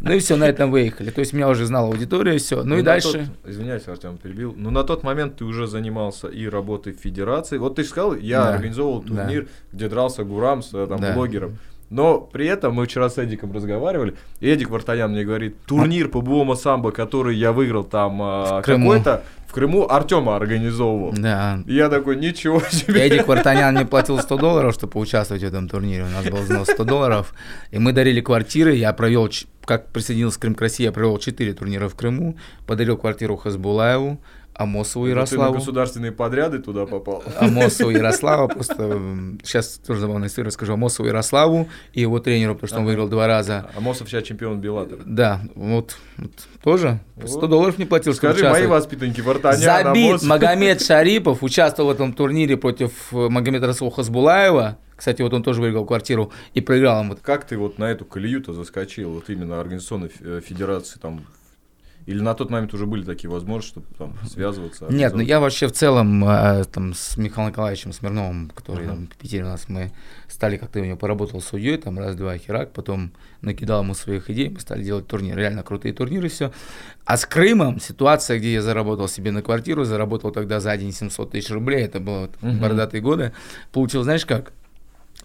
Ну 0.01 0.13
и 0.13 0.21
все, 0.21 0.37
на 0.37 0.45
этом 0.45 0.71
выехали. 0.71 1.11
То 1.11 1.19
есть 1.19 1.33
меня 1.33 1.49
уже 1.49 1.67
знала 1.67 1.89
аудитория, 1.89 2.39
все. 2.39 2.63
Ну 2.63 2.77
и 2.77 2.79
на 2.79 2.85
дальше. 2.85 3.29
тот- 3.43 3.51
извиняюсь, 3.51 3.89
Артем, 3.89 4.17
перебил. 4.17 4.55
Но 4.57 4.71
на 4.71 4.85
тот 4.85 5.03
момент 5.03 5.37
ты 5.39 5.45
уже 5.45 5.67
занимался 5.67 6.29
и 6.29 6.47
работой 6.49 6.93
в 6.93 7.01
федерации. 7.01 7.59
Вот 7.59 7.75
ты 7.75 7.83
же 7.83 7.89
сказал, 7.89 8.15
я 8.15 8.45
Да, 8.45 8.55
организовывал 8.55 9.03
да. 9.03 9.09
турнир, 9.25 9.49
где 9.73 9.89
дрался 9.89 10.23
Гурам 10.23 10.63
с 10.63 10.73
э, 10.73 10.87
там, 10.87 11.01
Да. 11.01 11.15
блогером. 11.15 11.59
Но 11.91 12.21
при 12.21 12.47
этом 12.47 12.75
мы 12.75 12.87
вчера 12.87 13.09
с 13.09 13.19
Эдиком 13.19 13.53
разговаривали, 13.53 14.15
и 14.41 14.49
Эдик 14.49 14.71
Вартанян 14.71 15.11
мне 15.11 15.25
говорит, 15.25 15.57
турнир 15.67 16.09
по 16.09 16.21
буомо 16.21 16.55
самбо, 16.55 16.93
который 16.93 17.37
я 17.37 17.53
выиграл 17.53 17.85
там 17.85 18.63
Крыму. 18.63 18.91
какой-то, 18.91 19.23
в 19.47 19.53
Крыму 19.53 19.89
Артема 19.89 20.37
организовывал. 20.37 21.15
Да. 21.17 21.61
И 21.67 21.75
я 21.75 21.89
такой, 21.89 22.17
ничего 22.17 22.61
себе. 22.61 23.07
Эдик 23.07 23.27
Вартанян 23.27 23.75
мне 23.75 23.87
платил 23.87 24.19
100 24.19 24.37
долларов, 24.37 24.75
чтобы 24.75 24.93
поучаствовать 24.93 25.43
в 25.43 25.47
этом 25.47 25.71
турнире. 25.71 26.05
У 26.05 26.09
нас 26.09 26.27
был 26.27 26.43
взнос 26.43 26.69
100 26.69 26.85
долларов. 26.85 27.35
И 27.71 27.79
мы 27.79 27.93
дарили 27.93 28.21
квартиры. 28.21 28.75
Я 28.75 28.93
провел, 28.93 29.31
как 29.65 29.89
присоединился 29.89 30.39
к 30.39 30.43
Крым 30.43 30.55
к 30.55 30.61
России, 30.61 30.85
я 30.85 30.93
провел 30.93 31.17
4 31.17 31.55
турнира 31.55 31.89
в 31.89 31.95
Крыму. 31.95 32.37
Подарил 32.67 32.99
квартиру 32.99 33.39
Хасбулаеву, 33.39 34.21
Амосову 34.59 35.07
Это 35.07 35.15
Ты 35.15 35.15
на 35.15 35.21
Ярославу. 35.21 35.55
государственные 35.55 36.11
подряды 36.13 36.59
туда 36.59 36.85
попал. 36.85 37.23
Амосову 37.39 37.91
Ярославу, 37.91 38.49
просто 38.49 38.75
сейчас 39.45 39.81
тоже 39.87 40.01
забавная 40.01 40.27
история 40.29 40.49
расскажу. 40.49 40.73
Амосову 40.73 41.09
Ярославу 41.09 41.69
и 41.93 42.01
его 42.01 42.19
тренеру, 42.19 42.55
потому 42.55 42.69
что 42.69 42.79
он 42.81 42.85
выиграл 42.87 43.09
два 43.09 43.29
раза. 43.29 43.71
Амосов 43.77 44.09
сейчас 44.09 44.25
чемпион 44.25 44.61
Беллатора. 44.61 45.01
Да, 45.07 45.41
вот, 45.55 45.97
вот 46.17 46.33
тоже 46.63 46.99
Вот. 47.15 47.31
100 47.31 47.47
долларов 47.47 47.79
не 47.79 47.85
платил, 47.85 48.15
Скажи, 48.15 48.49
мои 48.51 48.67
воспитанники 48.67 49.21
Вартанян, 49.21 49.61
Забит 49.61 50.11
Амосов. 50.11 50.29
Магомед 50.29 50.83
Шарипов 50.85 51.45
участвовал 51.45 51.91
в 51.91 51.93
этом 51.95 52.13
турнире 52.13 52.57
против 52.57 52.91
э, 53.13 53.29
Магомеда 53.29 53.69
Расула 53.69 53.93
Хасбулаева. 53.93 54.77
Кстати, 54.97 55.23
вот 55.23 55.33
он 55.33 55.45
тоже 55.45 55.61
выиграл 55.61 55.87
квартиру 55.87 56.33
и 56.55 56.61
проиграл 56.61 57.05
ему. 57.05 57.17
Как 57.23 57.45
ты 57.45 57.57
вот 57.57 57.79
на 57.79 57.85
эту 57.85 58.05
колею-то 58.05 58.53
заскочил, 58.53 59.13
вот 59.13 59.31
именно 59.31 59.61
организационной 59.61 60.11
э, 60.19 60.41
федерации 60.45 60.99
там? 60.99 61.21
Или 62.09 62.23
на 62.23 62.33
тот 62.33 62.49
момент 62.49 62.73
уже 62.73 62.87
были 62.87 63.03
такие 63.05 63.29
возможности, 63.29 63.73
чтобы 63.73 63.87
там 63.99 64.15
связываться? 64.27 64.87
Нет, 64.89 65.13
ну 65.13 65.21
я 65.21 65.41
вообще 65.41 65.67
в 65.67 65.73
целом 65.73 66.25
э, 66.25 66.65
там 66.65 66.95
с 66.95 67.19
Михаилом 67.19 67.51
Николаевичем 67.51 67.93
Смирновым, 67.93 68.51
который 68.55 68.87
Ага. 68.87 68.95
там 68.95 69.07
в 69.09 69.17
Питере 69.19 69.43
у 69.45 69.49
нас, 69.49 69.69
мы 69.69 69.93
стали 70.27 70.57
как-то 70.57 70.81
у 70.81 70.85
него 70.87 70.97
поработал 70.97 71.43
судьей, 71.43 71.77
там 71.77 71.99
раз-два 71.99 72.39
херак, 72.39 72.73
потом 72.73 73.13
накидал 73.43 73.83
ему 73.83 73.93
своих 73.93 74.31
идей, 74.31 74.49
мы 74.49 74.59
стали 74.61 74.83
делать 74.85 75.07
турниры, 75.07 75.39
реально 75.39 75.63
крутые 75.63 75.93
турниры, 75.93 76.31
все. 76.31 76.51
А 77.05 77.19
с 77.19 77.27
Крымом 77.27 77.79
ситуация, 77.79 78.39
где 78.39 78.55
я 78.55 78.63
заработал 78.63 79.07
себе 79.07 79.31
на 79.31 79.43
квартиру, 79.43 79.85
заработал 79.85 80.31
тогда 80.31 80.61
за 80.61 80.75
день 80.79 80.93
700 80.95 81.33
тысяч 81.33 81.51
рублей, 81.51 81.85
это 81.85 82.01
было 82.01 82.31
Мгм. 82.41 82.59
бородатые 82.59 83.03
годы, 83.03 83.33
получилось, 83.71 84.05
знаешь 84.07 84.25
как? 84.25 84.55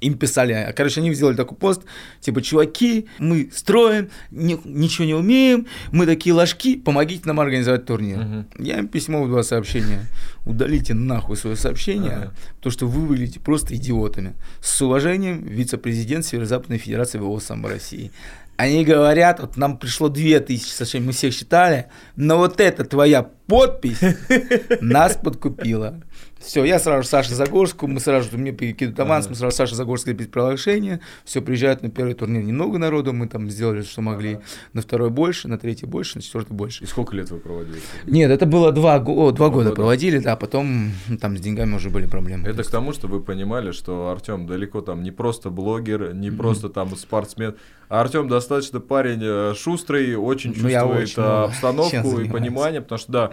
Им 0.04 0.18
писали, 0.18 0.74
короче, 0.76 1.02
они 1.02 1.13
сделали 1.13 1.36
такой 1.36 1.58
пост, 1.58 1.82
типа, 2.20 2.42
чуваки, 2.42 3.08
мы 3.20 3.50
строим, 3.54 4.10
ни- 4.32 4.60
ничего 4.66 5.06
не 5.06 5.13
умеем, 5.13 5.66
мы 5.92 6.06
такие 6.06 6.34
ложки, 6.34 6.76
помогите 6.76 7.24
нам 7.26 7.39
организовать 7.39 7.86
турнир. 7.86 8.18
Мгм. 8.20 8.46
Я 8.60 8.80
им 8.80 8.88
письмо 8.88 9.24
в 9.24 9.30
два 9.30 9.44
сообщения. 9.44 10.06
Удалите 10.46 10.94
нахуй 10.94 11.38
свое 11.38 11.56
сообщение, 11.56 12.12
Ага. 12.12 12.34
потому 12.58 12.72
что 12.72 12.86
вы 12.88 13.06
выглядите 13.08 13.39
просто 13.39 13.76
идиотами. 13.76 14.34
С 14.62 14.82
уважением, 14.82 15.44
вице-президент 15.46 16.26
Северо-Западной 16.26 16.78
Федерации 16.78 17.20
ВО 17.20 17.39
самбо 17.39 17.70
России. 17.70 18.12
Они 18.56 18.86
говорят, 18.86 19.39
вот 19.39 19.58
нам 19.58 19.78
пришло 19.78 20.10
2000 20.10 20.70
сообщений, 20.70 21.08
мы 21.08 21.12
всех 21.13 21.34
считали, 21.34 21.86
но 22.16 22.38
вот 22.38 22.60
эта 22.62 22.84
твоя 22.86 23.24
подпись 23.48 23.98
нас 24.82 25.16
подкупила. 25.16 26.02
Все, 26.40 26.66
я 26.66 26.78
сразу 26.78 27.04
же 27.04 27.08
Саше 27.08 27.34
Загорску, 27.36 27.88
мы 27.88 28.02
сразу 28.02 28.30
же, 28.30 28.38
мне 28.38 28.52
перекидывают 28.52 29.00
аванс, 29.00 29.26
Ага. 29.26 29.32
мы 29.32 29.36
сразу 29.38 29.56
Саша 29.56 29.76
Загорский 29.76 30.12
лепит 30.12 30.30
приглашение, 30.30 31.00
все, 31.24 31.42
приезжают 31.42 31.84
на 31.84 31.90
первый 31.90 32.16
турнир 32.16 32.44
немного 32.44 32.78
народу, 32.78 33.14
мы 33.14 33.28
там 33.30 33.50
сделали, 33.50 33.82
что 33.82 34.02
могли, 34.02 34.34
Ага. 34.34 34.44
на 34.74 34.82
второй 34.82 35.10
больше, 35.10 35.48
на 35.48 35.58
третий 35.58 35.86
больше, 35.86 36.18
на 36.18 36.22
четвертый 36.22 36.52
больше. 36.52 36.84
И 36.84 36.88
сколько 36.88 37.16
лет 37.16 37.32
вы 37.32 37.38
проводили? 37.40 37.80
Нет, 38.06 38.30
это 38.30 38.46
было 38.46 38.74
два, 38.74 38.98
о, 38.98 39.32
два 39.32 39.48
года 39.50 39.70
года. 39.70 39.72
проводили, 39.76 40.18
да, 40.20 40.36
потом 40.36 40.92
ну, 41.08 41.18
там 41.18 41.38
с 41.38 41.40
деньгами 41.40 41.76
уже 41.76 41.90
были 41.90 42.08
проблемы. 42.08 42.46
Это 42.50 42.64
к 42.64 42.70
тому, 42.70 42.92
что 42.92 43.08
вы 43.08 43.22
понимали, 43.22 43.72
что 43.72 44.10
Артем 44.10 44.46
далеко 44.46 44.82
там 44.82 45.02
не 45.02 45.12
просто 45.12 45.50
блогер, 45.50 46.14
не 46.14 46.30
Мгм. 46.30 46.38
просто 46.40 46.68
там 46.68 46.94
спортсмен, 46.98 47.56
а 47.88 48.02
Артем 48.02 48.28
достаточно 48.28 48.82
парень 48.82 49.20
э, 49.22 49.54
шустрый, 49.56 50.16
очень 50.18 50.50
Ну, 50.50 50.56
чувствует 50.56 50.84
очень 51.04 51.24
э, 51.24 51.44
обстановку 51.46 52.20
и 52.20 52.28
понимание, 52.28 52.82
потому 52.82 53.00
что 53.00 53.12
да, 53.14 53.32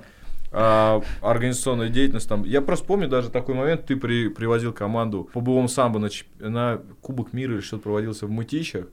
а, 0.52 1.02
организационная 1.20 1.88
деятельность 1.88 2.28
там. 2.28 2.44
Я 2.44 2.60
просто 2.60 2.84
помню 2.84 3.08
даже 3.08 3.30
такой 3.30 3.54
момент, 3.54 3.86
ты 3.86 3.96
при, 3.96 4.28
привозил 4.28 4.72
команду 4.72 5.28
по 5.32 5.40
боевому 5.40 5.68
самбо 5.68 5.98
на, 5.98 6.08
на 6.38 6.80
Кубок 7.00 7.32
мира 7.32 7.54
или 7.54 7.60
что-то 7.60 7.84
проводился 7.84 8.26
в 8.26 8.30
Мытищах. 8.30 8.86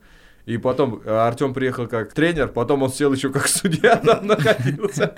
И 0.46 0.58
потом 0.58 1.02
Артем 1.06 1.54
приехал 1.54 1.88
как 1.88 2.14
тренер, 2.14 2.48
потом 2.48 2.82
он 2.82 2.90
сел 2.90 3.12
еще 3.12 3.32
как 3.34 3.50
судья 3.50 3.98
там 4.06 4.28
находился. 4.28 5.14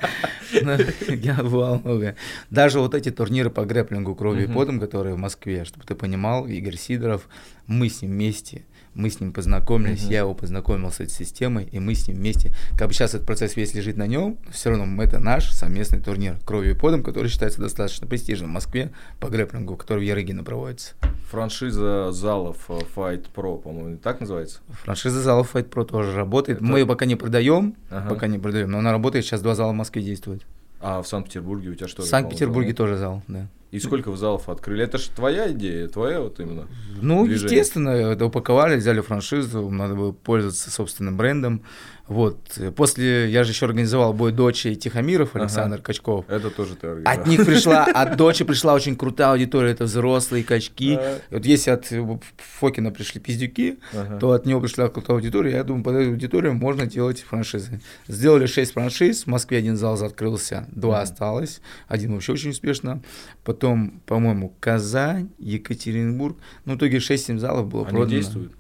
Ну, 0.60 0.76
Я 1.08 1.36
бывал 1.36 1.80
много. 1.84 2.16
Даже 2.50 2.80
вот 2.80 2.96
эти 2.96 3.12
турниры 3.12 3.52
по 3.52 3.64
грэплингу 3.64 4.16
кровью 4.16 4.46
и 4.46 4.52
потом, 4.52 4.80
которые 4.80 5.14
в 5.14 5.20
Москве, 5.20 5.66
чтобы 5.66 5.86
ты 5.86 5.94
понимал, 5.94 6.48
Игорь 6.48 6.78
Сидоров, 6.78 7.30
мы 7.68 7.90
с 7.90 8.02
ним 8.02 8.12
вместе, 8.12 8.66
мы 9.00 9.10
с 9.10 9.20
ним 9.22 9.32
познакомились, 9.32 10.04
Мгм. 10.04 10.12
я 10.12 10.20
его 10.20 10.34
познакомил 10.34 10.92
с 10.92 11.00
этой 11.00 11.10
системой, 11.12 11.70
и 11.72 11.80
мы 11.80 11.96
с 11.96 12.08
ним 12.08 12.18
вместе, 12.18 12.52
как 12.78 12.90
бы 12.90 12.94
сейчас 12.94 13.14
этот 13.16 13.26
процесс 13.26 13.56
весь 13.56 13.74
лежит 13.74 13.96
на 13.98 14.08
нем, 14.08 14.38
все 14.52 14.70
равно 14.72 15.02
это 15.02 15.20
наш 15.20 15.50
совместный 15.52 16.00
турнир 16.02 16.38
кровью 16.46 16.72
и 16.72 16.78
подом, 16.78 17.02
который 17.02 17.30
считается 17.30 17.62
достаточно 17.62 18.08
престижным 18.08 18.50
в 18.50 18.54
Москве 18.54 18.92
по 19.20 19.30
грэплингу, 19.30 19.78
который 19.78 20.00
в 20.04 20.08
Ярыгино 20.08 20.44
проводится. 20.44 20.94
Франшиза 21.32 22.12
залов 22.12 22.58
э, 22.70 22.80
Fight 22.96 23.28
Pro, 23.34 23.58
по-моему, 23.62 23.98
так 23.98 24.20
называется? 24.20 24.60
Франшиза 24.84 25.22
залов 25.22 25.56
Fight 25.56 25.70
Pro 25.70 25.86
тоже 25.86 26.14
работает. 26.16 26.58
Это- 26.58 26.66
Мы 26.66 26.80
ее 26.80 26.86
пока 26.86 27.06
не 27.06 27.16
продаем, 27.16 27.76
Ага. 27.90 28.10
пока 28.10 28.28
не 28.28 28.38
продаем, 28.40 28.70
но 28.72 28.80
она 28.80 28.92
работает. 28.92 29.24
Сейчас 29.26 29.42
два 29.42 29.56
зала 29.56 29.72
в 29.72 29.76
Москве 29.76 30.02
действуют. 30.02 30.46
А 30.82 31.02
в 31.02 31.08
Санкт-Петербурге 31.08 31.70
у 31.70 31.76
тебя 31.76 31.88
что? 31.88 32.02
в 32.02 32.06
Санкт-Петербурге 32.06 32.74
тоже 32.74 32.98
зал, 32.98 33.22
да. 33.28 33.48
И 33.72 33.80
сколько 33.80 34.10
вы 34.10 34.18
залов 34.18 34.50
открыли? 34.50 34.84
Это 34.84 34.98
же 34.98 35.10
твоя 35.16 35.52
идея, 35.52 35.88
твоя 35.88 36.22
вот 36.22 36.40
именно. 36.40 36.68
Ну, 37.02 37.26
движение. 37.26 37.60
естественно, 37.60 37.90
это 37.90 38.26
упаковали, 38.26 38.78
взяли 38.78 39.02
франшизу, 39.02 39.70
надо 39.70 39.94
было 39.94 40.12
пользоваться 40.12 40.72
собственным 40.72 41.18
брендом. 41.18 41.64
Вот. 42.10 42.38
После, 42.76 43.30
я 43.30 43.44
же 43.44 43.52
еще 43.52 43.66
организовал 43.68 44.14
бой 44.14 44.32
дочи 44.32 44.76
Тихомиров, 44.76 45.30
Ага. 45.36 45.44
Александр 45.46 45.82
Качков. 45.82 46.26
Это 46.28 46.50
тоже 46.50 46.76
ты 46.76 46.88
организовал. 46.88 47.20
От 47.22 47.28
них 47.28 47.46
пришла, 47.46 47.86
от 47.86 48.18
дочи 48.18 48.44
пришла 48.44 48.74
очень 48.74 48.96
крутая 48.96 49.32
аудитория, 49.32 49.72
это 49.72 49.86
взрослые 49.86 50.44
качки. 50.44 50.96
А. 51.00 51.20
И 51.30 51.36
вот 51.36 51.46
если 51.46 51.72
от 51.72 51.92
э, 51.92 52.20
Фокина 52.60 52.92
пришли 52.92 53.22
пиздюки, 53.22 53.78
Ага. 53.94 54.18
то 54.20 54.32
от 54.32 54.46
него 54.46 54.60
пришла 54.60 54.90
крутая 54.90 55.18
аудитория. 55.18 55.52
Я 55.52 55.64
думаю, 55.64 55.84
под 55.84 55.96
эту 55.96 56.10
аудиторию 56.12 56.54
можно 56.56 56.86
делать 56.86 57.22
франшизы. 57.22 57.80
Сделали 58.08 58.48
6 58.48 58.74
франшиз, 58.74 59.24
в 59.24 59.28
Москве 59.28 59.60
один 59.60 59.78
зал 59.78 60.04
открылся, 60.04 60.68
два 60.72 60.96
Мгм. 60.96 61.04
осталось, 61.04 61.62
один 61.88 62.14
вообще 62.14 62.34
очень 62.34 62.50
успешно. 62.50 63.02
Потом, 63.44 64.02
по-моему, 64.06 64.56
Казань, 64.60 65.30
Екатеринбург. 65.38 66.38
Ну, 66.66 66.74
в 66.74 66.78
итоге 66.78 66.98
6-7 67.00 67.38
залов 67.40 67.68
было 67.68 67.84
Они 67.84 67.92
продано. 67.92 68.10
действуют? 68.10 68.54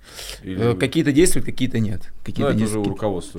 Э, 0.43 0.45
Или- 0.47 0.75
Какие-то 0.79 1.11
действуют, 1.11 1.45
какие-то 1.45 1.79
нет. 1.79 2.01
Ну, 2.05 2.13
Какие-то 2.25 2.51
это 2.51 2.55
уже 2.55 2.63
у 2.63 2.67
действуют. 2.67 2.87
руководства 2.87 3.38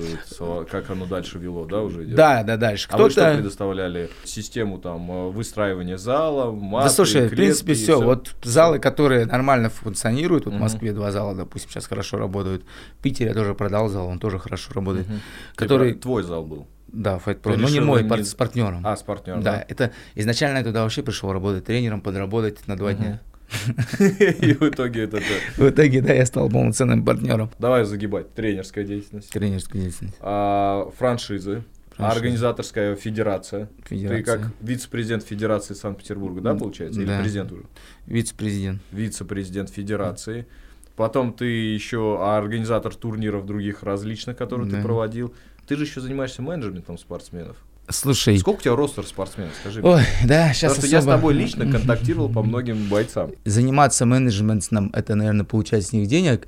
как 0.69 0.89
оно 0.89 1.05
дальше 1.05 1.37
вело, 1.39 1.65
да, 1.65 1.81
уже 1.81 2.03
идет? 2.05 2.15
Да, 2.15 2.43
да, 2.43 2.57
дальше. 2.57 2.87
А 2.91 2.97
вы 2.97 3.09
что 3.09 3.21
Кто-то... 3.21 3.35
предоставляли? 3.37 4.09
Систему 4.23 4.77
там 4.79 5.11
э, 5.11 5.29
выстраивания 5.29 5.97
зала, 5.97 6.51
маты, 6.51 6.87
Да 6.89 6.93
слушай, 6.93 7.21
в 7.21 7.29
клетки 7.29 7.35
принципе, 7.35 7.71
и 7.73 7.75
все. 7.75 8.01
Вот 8.01 8.35
залы, 8.43 8.79
которые 8.79 9.25
нормально 9.25 9.69
функционируют, 9.69 10.45
вот 10.45 10.51
в 10.51 10.55
Мгм. 10.55 10.63
Москве 10.63 10.93
два 10.93 11.11
зала, 11.11 11.35
допустим, 11.35 11.69
сейчас 11.71 11.87
хорошо 11.87 12.17
работают. 12.17 12.63
В 12.99 13.01
Питере 13.01 13.29
я 13.29 13.35
тоже 13.35 13.53
продал 13.53 13.87
зал, 13.89 14.07
он 14.07 14.19
тоже 14.19 14.39
хорошо 14.39 14.73
работает. 14.73 15.07
Мгм. 15.07 15.19
Который, 15.55 15.93
твой 15.93 16.23
зал 16.23 16.43
был. 16.45 16.67
да, 16.87 17.19
Fight 17.25 17.41
Pro, 17.41 17.55
но 17.55 17.67
не 17.69 17.75
решил 17.75 17.85
мой, 17.85 18.03
не- 18.03 18.23
с 18.23 18.33
партнером. 18.33 18.85
А, 18.85 18.95
с 18.97 19.01
партнером, 19.03 19.41
да, 19.43 19.63
это 19.67 19.91
изначально 20.15 20.57
я 20.57 20.63
туда 20.63 20.83
вообще 20.83 21.03
пришел 21.03 21.31
работать 21.31 21.63
тренером, 21.65 22.01
подработать 22.01 22.67
на 22.67 22.75
два 22.75 22.89
Мгм. 22.91 22.97
дня. 22.97 23.21
И 23.99 24.53
в 24.53 24.61
итоге 24.63 25.03
это... 25.03 25.19
В 25.57 25.69
итоге, 25.69 26.01
да, 26.01 26.13
я 26.13 26.25
стал 26.25 26.49
полноценным 26.49 27.03
партнером 27.05 27.51
Давай 27.59 27.83
загибать. 27.85 28.33
Тренерская 28.33 28.83
деятельность. 28.85 29.29
тренерской 29.31 29.81
деятельности. 29.81 30.17
А, 30.21 30.89
франшизы. 30.97 31.63
Организаторская 31.97 32.95
федерация. 32.95 33.69
Ты 33.87 33.95
Федерация. 33.95 34.23
как 34.23 34.47
вице-президент 34.61 35.23
Федерации 35.23 35.73
Санкт-Петербурга, 35.75 36.41
да, 36.41 36.55
получается? 36.55 36.99
Или 36.99 37.07
Да. 37.07 37.19
президент 37.19 37.51
уже? 37.51 37.63
Вице-президент. 38.07 38.81
Вице-президент 38.91 39.69
Федерации. 39.69 40.47
Потом 40.95 41.33
ты 41.33 41.45
еще 41.45 42.19
организатор 42.23 42.95
турниров 42.95 43.45
других 43.45 43.83
различных, 43.83 44.35
которые 44.37 44.69
ты 44.69 44.77
Да. 44.77 44.81
проводил. 44.83 45.33
Ты 45.67 45.75
же 45.75 45.83
еще 45.83 46.01
занимаешься 46.01 46.41
менеджментом 46.41 46.97
спортсменов. 46.97 47.57
Слушай, 47.91 48.37
Сколько 48.39 48.59
у 48.59 48.61
тебя 48.63 48.75
ростер 48.75 49.05
спортсменов, 49.05 49.51
скажи 49.61 49.81
мне? 49.81 49.89
ой, 49.89 50.01
да, 50.25 50.53
сейчас 50.53 50.73
Потому 50.73 50.87
что 50.87 50.95
я 50.95 51.01
с 51.01 51.05
тобой 51.05 51.33
лично 51.33 51.69
контактировал 51.71 52.29
по 52.29 52.41
многим 52.43 52.87
бойцам. 52.87 53.31
заниматься 53.45 54.05
менеджментом, 54.05 54.91
это, 54.93 55.15
наверное, 55.15 55.45
получать 55.45 55.85
с 55.85 55.93
них 55.93 56.07
денег, 56.07 56.47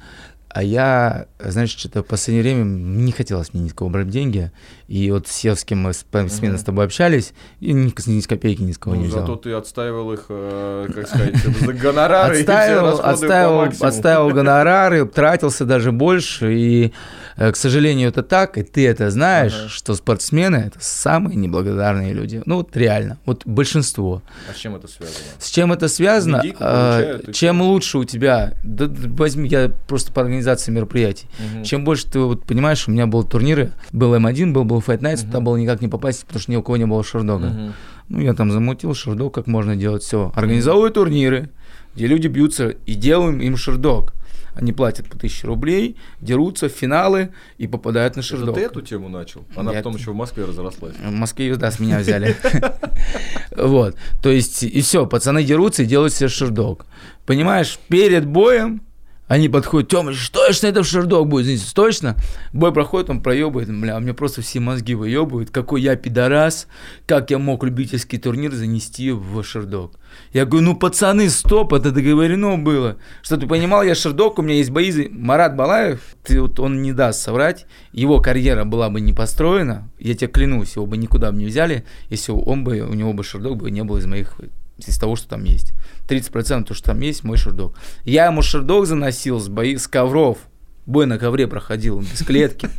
а 0.50 0.62
я, 0.62 1.26
знаешь, 1.40 1.72
что-то 1.72 2.04
в 2.04 2.06
последнее 2.06 2.44
время 2.44 2.64
не 2.64 3.12
хотелось 3.12 3.54
мне 3.56 3.64
никого 3.64 3.90
брать 3.90 4.10
деньги, 4.10 4.52
и 4.88 5.10
вот 5.10 5.28
с 5.28 5.32
Севским 5.32 5.80
мы 5.80 5.94
с, 5.94 6.06
с 6.12 6.64
тобой 6.64 6.86
общались, 6.86 7.34
и 7.60 7.74
ни, 7.74 7.92
ни 8.08 8.20
с 8.20 8.28
копейки 8.28 8.62
ни 8.62 8.72
с 8.72 8.78
кого 8.78 8.96
Ну, 8.96 9.02
не 9.02 9.08
взял. 9.08 9.22
зато 9.22 9.36
ты 9.38 9.54
отстаивал 9.54 10.14
их, 10.14 10.26
э, 10.30 10.90
как 10.94 11.08
сказать, 11.08 11.36
за 11.38 11.74
гонорары 11.74 12.36
все 12.36 12.44
отставил, 12.44 13.56
максимуму. 13.58 13.90
отставил 13.90 14.30
гонорары, 14.30 15.06
тратился 15.08 15.66
даже 15.66 15.92
больше, 15.92 16.54
и, 16.54 16.94
к 17.36 17.56
сожалению, 17.56 18.10
это 18.10 18.24
так, 18.24 18.58
и 18.58 18.64
ты 18.64 18.88
это 18.88 19.10
знаешь, 19.10 19.54
Ага. 19.58 19.70
что 19.70 19.96
спортсмены— 19.96 20.56
это 20.68 20.78
самые 20.82 21.36
неблагодарные 21.36 22.14
люди. 22.14 22.42
Ну, 22.46 22.58
вот 22.58 22.76
реально, 22.78 23.18
вот 23.26 23.44
большинство. 23.46 24.22
А 24.50 24.54
с 24.54 24.58
чем 24.58 24.76
это 24.76 24.88
связано? 24.88 25.18
С 25.40 25.50
чем 25.50 25.72
это 25.74 25.88
связано? 25.88 26.38
Медийку 26.38 26.58
А, 26.62 26.98
получают, 27.00 27.30
и 27.30 27.34
чем 27.34 27.62
лучше 27.62 27.98
у 27.98 28.04
тебя, 28.04 28.54
да, 28.64 28.86
возьми, 28.90 29.50
я 29.50 29.72
просто 29.88 30.12
по 30.12 30.22
организации 30.22 30.72
мероприятий. 30.72 31.28
Мгм. 31.40 31.64
Чем 31.64 31.84
больше 31.86 32.08
ты 32.10 32.20
вот 32.20 32.46
понимаешь, 32.46 32.88
у 32.88 32.92
меня 32.92 33.08
был 33.08 33.24
турниры, 33.24 33.72
был 33.92 34.14
М1, 34.16 34.52
был, 34.54 34.64
был 34.64 34.80
Fight 34.80 35.00
Nights, 35.00 35.22
Мгм. 35.24 35.28
туда 35.28 35.40
было 35.40 35.58
никак 35.58 35.82
не 35.82 35.88
попасть, 35.88 36.26
потому 36.26 36.42
что 36.42 36.52
ни 36.52 36.56
у 36.56 36.62
кого 36.64 36.78
не 36.78 36.86
было 36.86 37.04
шардога. 37.04 37.48
Мгм. 37.48 37.74
Ну, 38.10 38.20
я 38.22 38.34
там 38.34 38.52
замутил 38.52 38.94
шардок, 38.94 39.34
как 39.34 39.48
можно 39.48 39.76
делать 39.76 40.04
все. 40.04 40.32
Организовываю 40.36 40.92
турниры, 40.92 41.50
где 41.96 42.06
люди 42.08 42.28
бьются, 42.28 42.70
и 42.70 42.94
делаем 42.96 43.40
им 43.40 43.56
шардок. 43.58 44.14
Они 44.56 44.72
платят 44.72 45.08
по 45.10 45.16
1000 45.16 45.48
рублей, 45.48 45.98
дерутся 46.22 46.70
в 46.70 46.72
финалы 46.72 47.30
и 47.58 47.68
попадают 47.68 48.16
на 48.16 48.20
Это 48.20 48.30
шардок. 48.30 48.56
ты 48.56 48.62
эту 48.62 48.82
тему 48.82 49.10
начал? 49.10 49.46
Она 49.56 49.72
Я 49.72 49.78
потом 49.78 49.94
это- 49.94 50.02
еще 50.02 50.12
в 50.12 50.16
Москве 50.16 50.46
разрослась. 50.46 50.96
В 50.96 51.12
Москве, 51.12 51.56
да, 51.56 51.72
с 51.72 51.80
меня 51.80 52.00
взяли. 52.00 52.36
Вот. 53.56 53.96
То 54.22 54.30
есть, 54.32 54.64
и 54.64 54.82
все, 54.82 55.06
пацаны 55.06 55.44
дерутся 55.44 55.84
и 55.84 55.86
делают 55.86 56.14
себе 56.14 56.28
шердок. 56.30 56.86
Понимаешь, 57.26 57.78
перед 57.88 58.26
боем 58.26 58.82
они 59.28 59.48
подходят, 59.48 59.90
Тёмыч, 59.90 60.30
точно 60.30 60.68
это 60.68 60.84
шердок 60.84 61.28
будет, 61.28 61.46
извините, 61.46 61.72
точно? 61.74 62.16
Бой 62.52 62.74
проходит, 62.74 63.10
он 63.10 63.22
проебывает, 63.22 63.74
бля, 63.74 63.98
у 63.98 64.00
меня 64.00 64.14
просто 64.14 64.42
все 64.42 64.60
мозги 64.60 64.96
выебывают, 64.96 65.50
какой 65.50 65.82
я 65.82 65.96
пидорас, 65.96 66.68
как 67.08 67.32
я 67.32 67.40
мог 67.40 67.64
любительский 67.64 68.18
турнир 68.18 68.52
занести 68.54 69.12
в 69.12 69.42
шердок. 69.44 69.94
Я 70.34 70.46
говорю, 70.46 70.66
ну, 70.66 70.76
пацаны, 70.76 71.30
стоп, 71.30 71.74
это 71.74 71.92
договорено 71.92 72.58
было. 72.58 72.98
Что 73.22 73.38
ты 73.38 73.48
понимал, 73.48 73.84
я 73.84 73.96
шердок, 73.96 74.38
у 74.40 74.42
меня 74.42 74.56
есть 74.56 74.70
бои. 74.70 74.84
Марат 75.10 75.56
Балаев, 75.56 76.02
ты, 76.24 76.42
вот, 76.42 76.60
он 76.60 76.82
не 76.82 76.92
даст 76.92 77.22
соврать, 77.22 77.66
его 77.94 78.20
карьера 78.20 78.66
была 78.66 78.90
бы 78.90 79.00
не 79.00 79.14
построена, 79.14 79.90
я 79.98 80.14
тебе 80.16 80.28
клянусь, 80.28 80.76
его 80.76 80.86
бы 80.86 80.98
никуда 80.98 81.32
бы 81.32 81.38
не 81.38 81.46
взяли, 81.46 81.86
если 82.10 82.34
он 82.34 82.64
бы, 82.64 82.82
у 82.82 82.94
него 82.94 83.14
бы 83.14 83.24
шердок 83.24 83.58
бы 83.58 83.72
не 83.72 83.84
был 83.84 83.98
из 83.98 84.06
моих, 84.06 84.36
из 84.78 84.98
того, 84.98 85.16
что 85.16 85.30
там 85.30 85.44
есть. 85.44 85.74
30% 86.08 86.64
то, 86.64 86.74
что 86.74 86.88
там 86.88 87.00
есть, 87.02 87.24
мой 87.24 87.38
шердок. 87.38 87.76
Я 88.04 88.26
ему 88.26 88.42
шердок 88.42 88.86
заносил 88.86 89.40
с 89.40 89.48
бои, 89.48 89.78
с 89.78 89.88
ковров, 89.88 90.38
Бой 90.86 91.06
на 91.06 91.18
ковре 91.18 91.48
проходил, 91.48 92.02
без 92.02 92.24
клетки, 92.24 92.70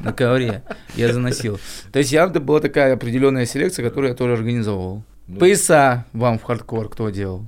на 0.00 0.12
ковре 0.12 0.62
я 0.96 1.12
заносил. 1.12 1.58
То 1.92 1.98
есть 1.98 2.12
я, 2.12 2.24
это 2.26 2.38
была 2.38 2.60
такая 2.60 2.92
определенная 2.92 3.46
селекция, 3.46 3.88
которую 3.88 4.10
я 4.10 4.16
тоже 4.16 4.34
организовывал. 4.34 5.02
Ну, 5.26 5.38
Пояса 5.38 6.04
вам 6.12 6.38
в 6.38 6.42
хардкор 6.42 6.90
кто 6.90 7.08
делал? 7.08 7.46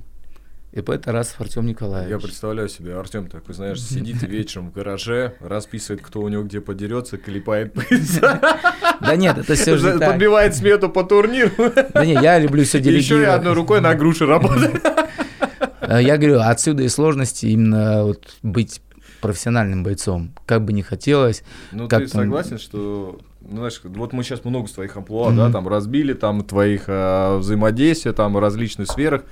И 0.77 0.81
по 0.81 0.91
это 0.91 1.11
раз 1.11 1.33
Артем 1.39 1.65
Николаевич. 1.65 2.11
Я 2.11 2.19
представляю 2.19 2.69
себе, 2.69 2.95
Артем 2.99 3.27
такой, 3.27 3.55
знаешь, 3.55 3.81
сидит 3.81 4.21
вечером 4.21 4.69
в 4.69 4.73
гараже, 4.73 5.33
расписывает, 5.39 6.03
кто 6.03 6.21
у 6.21 6.27
него 6.29 6.43
где 6.43 6.61
подерется, 6.61 7.17
клепает 7.17 7.73
Да 9.01 9.15
нет, 9.15 9.39
это 9.39 9.55
все 9.55 9.75
же 9.77 9.97
подбивает 9.97 10.55
смету 10.55 10.89
по 10.89 11.03
турниру. 11.03 11.49
Да 11.95 12.05
не, 12.05 12.13
я 12.13 12.37
люблю 12.37 12.63
все 12.63 12.77
И 12.77 12.81
еще 12.81 12.89
и 12.89 13.01
делегировать. 13.01 13.29
одной 13.29 13.53
рукой 13.53 13.81
на 13.81 13.95
груши 13.95 14.27
работает. 14.27 14.79
Э, 15.81 15.99
Я 16.01 16.17
говорю, 16.17 16.41
отсюда 16.41 16.83
и 16.83 16.89
сложности 16.89 17.47
именно 17.47 18.03
вот 18.03 18.35
быть 18.43 18.79
профессиональным 19.19 19.83
бойцом. 19.83 20.33
Как 20.45 20.63
бы 20.63 20.73
не 20.73 20.83
хотелось. 20.83 21.41
Ну, 21.71 21.87
ты 21.87 22.07
согласен, 22.07 22.59
что, 22.59 23.19
ну, 23.41 23.57
знаешь, 23.57 23.81
вот 23.83 24.13
мы 24.13 24.23
сейчас 24.23 24.45
много 24.45 24.67
с 24.67 24.73
твоих 24.73 24.95
амплуа, 24.95 25.31
да, 25.31 25.45
Мгм. 25.45 25.53
там 25.53 25.67
разбили, 25.67 26.13
там 26.13 26.43
твоих 26.43 26.83
э, 26.87 27.37
взаимодействия, 27.37 28.13
там 28.13 28.33
в 28.33 28.39
различных 28.39 28.87
сферах. 28.91 29.23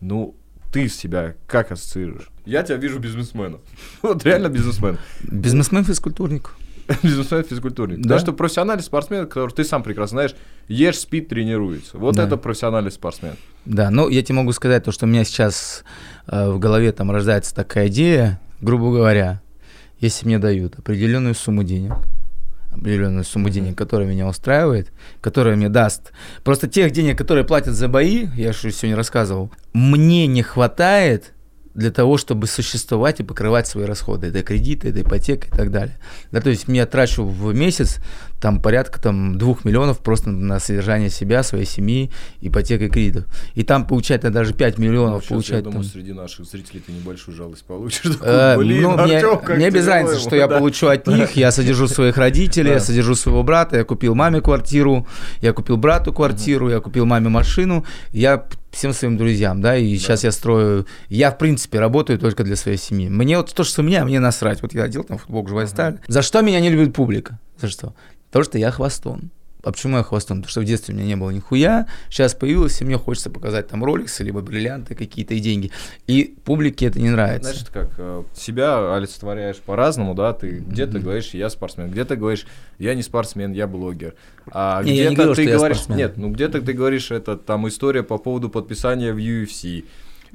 Ну, 0.00 0.34
ты 0.72 0.88
себя 0.88 1.34
как 1.46 1.72
ассоциируешь? 1.72 2.30
Я 2.46 2.62
тебя 2.62 2.76
вижу 2.76 2.98
бизнесменом. 2.98 3.60
Вот 4.02 4.24
реально 4.24 4.48
бизнесмен. 4.48 4.98
Бизнесмен 5.22 5.84
физкультурник. 5.84 6.50
Бизнесмен 7.02 7.44
физкультурник. 7.44 8.00
Да. 8.00 8.10
Да, 8.10 8.18
что 8.18 8.32
профессиональный 8.32 8.82
спортсмен, 8.82 9.26
который 9.26 9.50
ты 9.52 9.64
сам 9.64 9.82
прекрасно 9.82 10.16
знаешь, 10.16 10.34
ешь, 10.68 10.98
спит, 10.98 11.28
тренируется. 11.28 11.98
Вот 11.98 12.16
Да. 12.16 12.24
это 12.24 12.36
профессиональный 12.36 12.90
спортсмен. 12.90 13.34
Да, 13.64 13.90
ну 13.90 14.08
я 14.08 14.22
тебе 14.22 14.36
могу 14.36 14.52
сказать 14.52 14.84
то, 14.84 14.92
что 14.92 15.06
у 15.06 15.08
меня 15.08 15.24
сейчас 15.24 15.84
э, 16.26 16.50
в 16.50 16.58
голове 16.58 16.92
там 16.92 17.10
рождается 17.10 17.54
такая 17.54 17.88
идея, 17.88 18.40
грубо 18.60 18.90
говоря, 18.92 19.40
если 20.00 20.26
мне 20.26 20.38
дают 20.38 20.78
определенную 20.78 21.34
сумму 21.34 21.62
денег, 21.62 21.92
определенную 22.80 23.24
сумму 23.24 23.46
Мгм. 23.46 23.54
денег, 23.54 23.78
которая 23.78 24.08
меня 24.08 24.26
устраивает, 24.26 24.92
которая 25.20 25.56
мне 25.56 25.68
даст. 25.68 26.12
Просто 26.42 26.68
тех 26.68 26.90
денег, 26.92 27.16
которые 27.18 27.44
платят 27.44 27.74
за 27.74 27.88
бои, 27.88 28.28
я 28.36 28.52
же 28.52 28.70
сегодня 28.72 28.96
рассказывал, 28.96 29.50
мне 29.72 30.26
не 30.26 30.42
хватает 30.42 31.32
для 31.74 31.90
того, 31.90 32.16
чтобы 32.16 32.46
существовать 32.46 33.20
и 33.20 33.22
покрывать 33.22 33.68
свои 33.68 33.84
расходы. 33.84 34.26
Это 34.26 34.42
кредиты, 34.42 34.88
это 34.88 35.02
ипотека 35.02 35.46
и 35.46 35.50
так 35.50 35.70
далее. 35.70 35.96
Да, 36.32 36.40
то 36.40 36.50
есть 36.50 36.64
я 36.66 36.84
трачу 36.86 37.24
в 37.24 37.54
месяц 37.54 37.98
там 38.40 38.60
порядка 38.60 39.00
там, 39.00 39.36
двух 39.38 39.64
миллионов 39.64 39.98
просто 40.00 40.30
на 40.30 40.58
содержание 40.60 41.10
себя, 41.10 41.42
своей 41.42 41.66
семьи, 41.66 42.10
ипотека 42.40 42.84
и 42.86 42.88
кредитов. 42.88 43.24
И 43.54 43.62
там 43.62 43.86
получать 43.86 44.22
на 44.22 44.30
даже 44.30 44.54
5 44.54 44.78
миллионов, 44.78 45.14
Ну, 45.14 45.20
сейчас, 45.20 45.30
я 45.30 45.34
получать 45.36 45.64
думаю, 45.64 45.82
там... 45.82 45.92
среди 45.92 46.12
наших 46.12 46.46
зрителей 46.46 46.82
ты 46.84 46.92
небольшую 46.92 47.36
жалость 47.36 47.64
получишь. 47.64 48.00
Э, 48.22 48.52
Такой, 48.52 48.64
Блин, 48.64 48.82
ну, 48.82 48.96
мне, 49.04 49.16
Артём, 49.18 49.38
как 49.38 49.56
мне 49.56 49.70
без 49.70 49.86
разницы, 49.86 50.14
ему». 50.14 50.22
что 50.22 50.36
я 50.36 50.46
Да. 50.48 50.56
получу 50.58 50.86
от 50.88 51.06
них. 51.06 51.32
Я 51.36 51.52
содержу 51.52 51.86
своих 51.88 52.16
родителей, 52.16 52.68
я 52.70 52.74
Да. 52.78 52.80
содержу 52.80 53.14
своего 53.14 53.42
брата, 53.42 53.76
я 53.76 53.84
купил 53.84 54.14
маме 54.14 54.40
квартиру, 54.40 55.06
я 55.42 55.52
купил 55.52 55.76
брату 55.76 56.12
квартиру, 56.12 56.70
я 56.70 56.80
купил 56.80 57.04
маме 57.06 57.28
машину, 57.28 57.84
я 58.12 58.44
всем 58.70 58.92
своим 58.92 59.16
друзьям, 59.16 59.60
да, 59.60 59.76
и 59.76 59.96
сейчас 59.96 60.24
я 60.24 60.30
строю, 60.32 60.86
я 61.08 61.30
в 61.32 61.38
принципе 61.38 61.80
работаю 61.80 62.18
только 62.18 62.44
для 62.44 62.54
своей 62.56 62.78
семьи. 62.78 63.08
Мне 63.08 63.36
вот 63.36 63.52
то, 63.52 63.64
что 63.64 63.82
у 63.82 63.84
меня, 63.84 64.04
мне 64.04 64.20
насрать. 64.20 64.62
Вот 64.62 64.72
я 64.74 64.84
одел 64.84 65.02
там 65.04 65.18
футболку, 65.18 65.48
живая 65.48 65.66
сталь. 65.66 65.98
За 66.08 66.22
что 66.22 66.40
меня 66.40 66.60
не 66.60 66.70
любит 66.70 66.94
публика? 66.94 67.38
За 67.60 67.68
что? 67.68 67.94
Потому 68.30 68.44
что 68.44 68.58
я 68.58 68.70
хвостун. 68.70 69.30
А 69.62 69.72
почему 69.72 69.98
я 69.98 70.02
хвостун? 70.02 70.38
Потому 70.38 70.50
что 70.50 70.60
в 70.62 70.64
детстве 70.64 70.94
у 70.94 70.96
меня 70.96 71.06
не 71.06 71.16
было 71.16 71.28
нихуя, 71.30 71.86
сейчас 72.08 72.32
появилось, 72.34 72.80
и 72.80 72.84
мне 72.84 72.96
хочется 72.96 73.28
показать 73.28 73.68
там 73.68 73.84
роликсы, 73.84 74.24
либо 74.24 74.40
бриллианты 74.40 74.94
какие-то 74.94 75.34
и 75.34 75.38
деньги. 75.38 75.70
И 76.06 76.34
публике 76.44 76.86
это 76.86 76.98
не 76.98 77.10
нравится. 77.10 77.50
Знаешь, 77.52 77.66
как 77.70 77.90
э, 77.98 78.22
себя 78.34 78.94
олицетворяешь 78.96 79.58
по-разному, 79.58 80.14
да, 80.14 80.32
ты 80.32 80.60
где-то 80.66 80.92
Мгм. 80.96 81.02
говоришь, 81.02 81.34
я 81.34 81.50
спортсмен, 81.50 81.90
где-то 81.90 82.16
говоришь, 82.16 82.46
я 82.78 82.94
не 82.94 83.02
спортсмен, 83.02 83.52
я 83.52 83.66
блогер. 83.66 84.14
А 84.50 84.82
Не, 84.82 84.92
где-то 84.92 85.14
говорю, 85.14 85.34
ты 85.34 85.44
говоришь, 85.44 85.76
спортсмен. 85.76 85.98
нет, 85.98 86.16
ну 86.16 86.30
где-то 86.30 86.62
ты 86.62 86.72
говоришь, 86.72 87.10
это 87.10 87.36
там 87.36 87.68
история 87.68 88.02
по 88.02 88.16
поводу 88.16 88.48
подписания 88.48 89.12
в 89.12 89.18
UFC. 89.18 89.84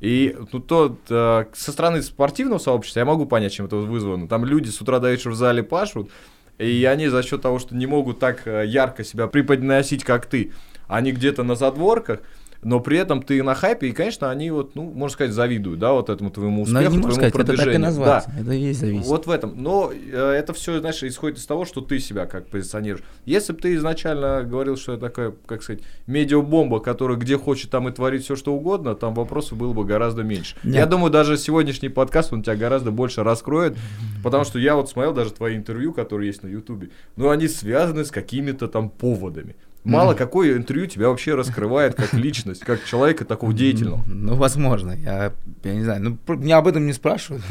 И 0.02 0.36
ну, 0.52 0.60
то 0.60 1.00
э, 1.10 1.46
со 1.56 1.72
стороны 1.72 2.04
спортивного 2.04 2.60
сообщества 2.60 3.00
я 3.00 3.06
могу 3.06 3.26
понять, 3.26 3.54
чем 3.54 3.66
это 3.66 3.78
вызвано. 3.78 4.28
Там 4.28 4.46
люди 4.46 4.70
с 4.70 4.80
утра 4.82 5.00
до 5.00 5.10
вечера 5.10 5.32
в 5.32 5.36
зале 5.36 5.64
пашут, 5.64 6.12
и 6.58 6.86
они 6.86 7.08
за 7.08 7.24
счет 7.24 7.42
того, 7.42 7.60
что 7.60 7.76
не 7.76 7.86
могут 7.86 8.20
так 8.20 8.48
э, 8.48 8.66
ярко 8.66 9.04
себя 9.04 9.28
преподносить, 9.28 10.04
как 10.04 10.26
ты, 10.26 10.54
они 10.88 11.12
где-то 11.12 11.44
на 11.44 11.56
задворках, 11.56 12.22
но 12.62 12.80
при 12.80 12.98
этом 12.98 13.22
ты 13.22 13.42
на 13.44 13.56
хайпе, 13.56 13.88
и, 13.88 13.92
конечно, 13.92 14.30
они 14.30 14.52
вот, 14.52 14.76
ну, 14.76 14.84
можно 14.84 15.14
сказать, 15.14 15.34
завидуют, 15.34 15.80
да, 15.80 15.94
вот 15.94 16.10
этому 16.10 16.32
твоему 16.32 16.64
успеху, 16.64 16.82
Но 16.82 16.82
не 16.82 16.88
твоему 16.88 17.12
сказать, 17.12 17.30
это 17.30 17.38
так 17.38 17.44
и 17.44 17.48
продвижению. 17.48 17.82
назвать. 17.82 18.26
Да. 18.28 18.42
Это 18.42 18.52
и 18.54 18.60
есть 18.60 18.80
зависит. 18.80 19.06
Вот 19.06 19.28
в 19.28 19.30
этом. 19.30 19.54
Но 19.56 19.92
э, 19.94 20.32
это 20.32 20.54
все, 20.54 20.80
знаешь, 20.80 21.04
исходит 21.04 21.38
из 21.38 21.46
того, 21.46 21.66
что 21.66 21.82
ты 21.82 22.00
себя 22.00 22.26
как 22.26 22.48
позиционируешь. 22.48 23.04
Если 23.26 23.54
бы 23.54 23.60
ты 23.60 23.76
изначально 23.76 24.44
говорил, 24.44 24.78
что 24.78 24.94
это 24.94 25.08
такая, 25.08 25.34
как 25.46 25.64
сказать, 25.64 25.82
медиабомба, 26.08 26.80
которая 26.80 27.18
где 27.18 27.38
хочет, 27.38 27.70
там 27.72 27.88
и 27.90 27.92
творит 27.92 28.24
все, 28.24 28.36
что 28.36 28.54
угодно, 28.54 28.96
там 28.96 29.14
вопросов 29.14 29.58
было 29.58 29.74
бы 29.74 29.86
гораздо 29.86 30.24
меньше. 30.24 30.56
Нет. 30.64 30.76
Я 30.76 30.86
думаю, 30.86 31.12
даже 31.12 31.38
сегодняшний 31.38 31.90
подкаст, 31.90 32.34
он 32.34 32.44
тебя 32.44 32.56
гораздо 32.56 32.92
больше 32.92 33.24
раскроет, 33.24 33.78
потому 34.24 34.44
что 34.44 34.60
я 34.60 34.76
вот 34.76 34.90
смотрел 34.90 35.14
даже 35.14 35.32
твои 35.32 35.56
интервью, 35.56 35.94
которые 35.94 36.28
есть 36.28 36.44
на 36.44 36.48
Ютубе, 36.48 36.90
ну, 37.16 37.30
они 37.30 37.48
связаны 37.48 38.06
с 38.06 38.12
какими-то 38.12 38.68
там 38.68 38.90
поводами. 38.90 39.56
Мало 39.86 40.10
Мгм. 40.10 40.18
какое 40.18 40.58
интервью 40.58 40.88
тебя 40.88 41.10
вообще 41.10 41.36
раскрывает 41.36 41.96
как 41.96 42.14
личность, 42.14 42.62
как 42.62 42.84
человека 42.86 43.24
такого 43.24 43.54
деятельного. 43.54 44.04
Ну, 44.08 44.36
возможно. 44.36 44.92
Я, 44.92 45.32
я 45.64 45.74
не 45.76 45.84
знаю. 45.84 46.02
Ну, 46.02 46.16
про- 46.18 46.36
меня 46.36 46.58
об 46.58 46.68
этом 46.68 46.86
не 46.88 46.94
спрашивают. 46.94 47.44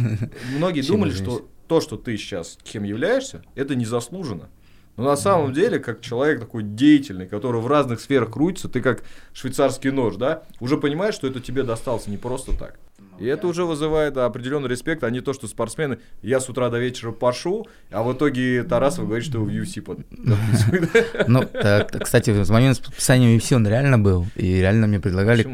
Многие 0.57 0.82
Чем 0.82 0.97
думали, 0.97 1.12
что 1.12 1.49
то, 1.68 1.80
что 1.80 1.97
ты 1.97 2.16
сейчас 2.16 2.59
кем 2.64 2.82
являешься, 2.82 3.43
это 3.55 3.74
незаслуженно. 3.76 4.49
Но 4.97 5.05
на 5.05 5.16
самом 5.16 5.53
деле, 5.53 5.78
как 5.80 6.01
человек 6.03 6.39
такой 6.41 6.62
деятельный, 6.62 7.26
который 7.26 7.61
в 7.61 7.66
разных 7.66 8.01
сферах 8.01 8.30
крутится, 8.32 8.68
ты 8.68 8.80
как 8.80 9.03
швейцарский 9.32 9.91
нож, 9.91 10.16
да, 10.16 10.43
уже 10.61 10.76
понимаешь, 10.76 11.14
что 11.14 11.26
это 11.26 11.41
тебе 11.41 11.62
досталось 11.64 12.07
не 12.07 12.16
просто 12.16 12.57
так. 12.57 12.78
И 13.19 13.27
это 13.27 13.47
уже 13.47 13.65
вызывает 13.65 14.17
определенный 14.17 14.69
респект, 14.69 15.05
а 15.05 15.11
не 15.11 15.21
то, 15.21 15.33
что 15.33 15.47
спортсмены, 15.47 15.99
я 16.23 16.41
с 16.41 16.49
утра 16.49 16.69
до 16.71 16.79
вечера 16.79 17.12
пошу, 17.12 17.67
а 17.91 18.03
в 18.03 18.12
итоге 18.12 18.65
Тарасов 18.65 19.07
говорит, 19.07 19.25
что 19.27 19.41
в 19.41 19.49
UFC 19.49 19.81
под- 19.81 20.07
подписывает. 20.09 20.91
Ну, 21.29 21.43
кстати, 22.01 22.31
в 22.31 22.51
момент 22.51 22.81
подписания 22.81 23.37
UFC 23.37 23.55
он 23.55 23.67
реально 23.67 23.99
был. 23.99 24.27
И 24.35 24.61
реально 24.61 24.87
мне 24.87 25.01
предлагали 25.01 25.47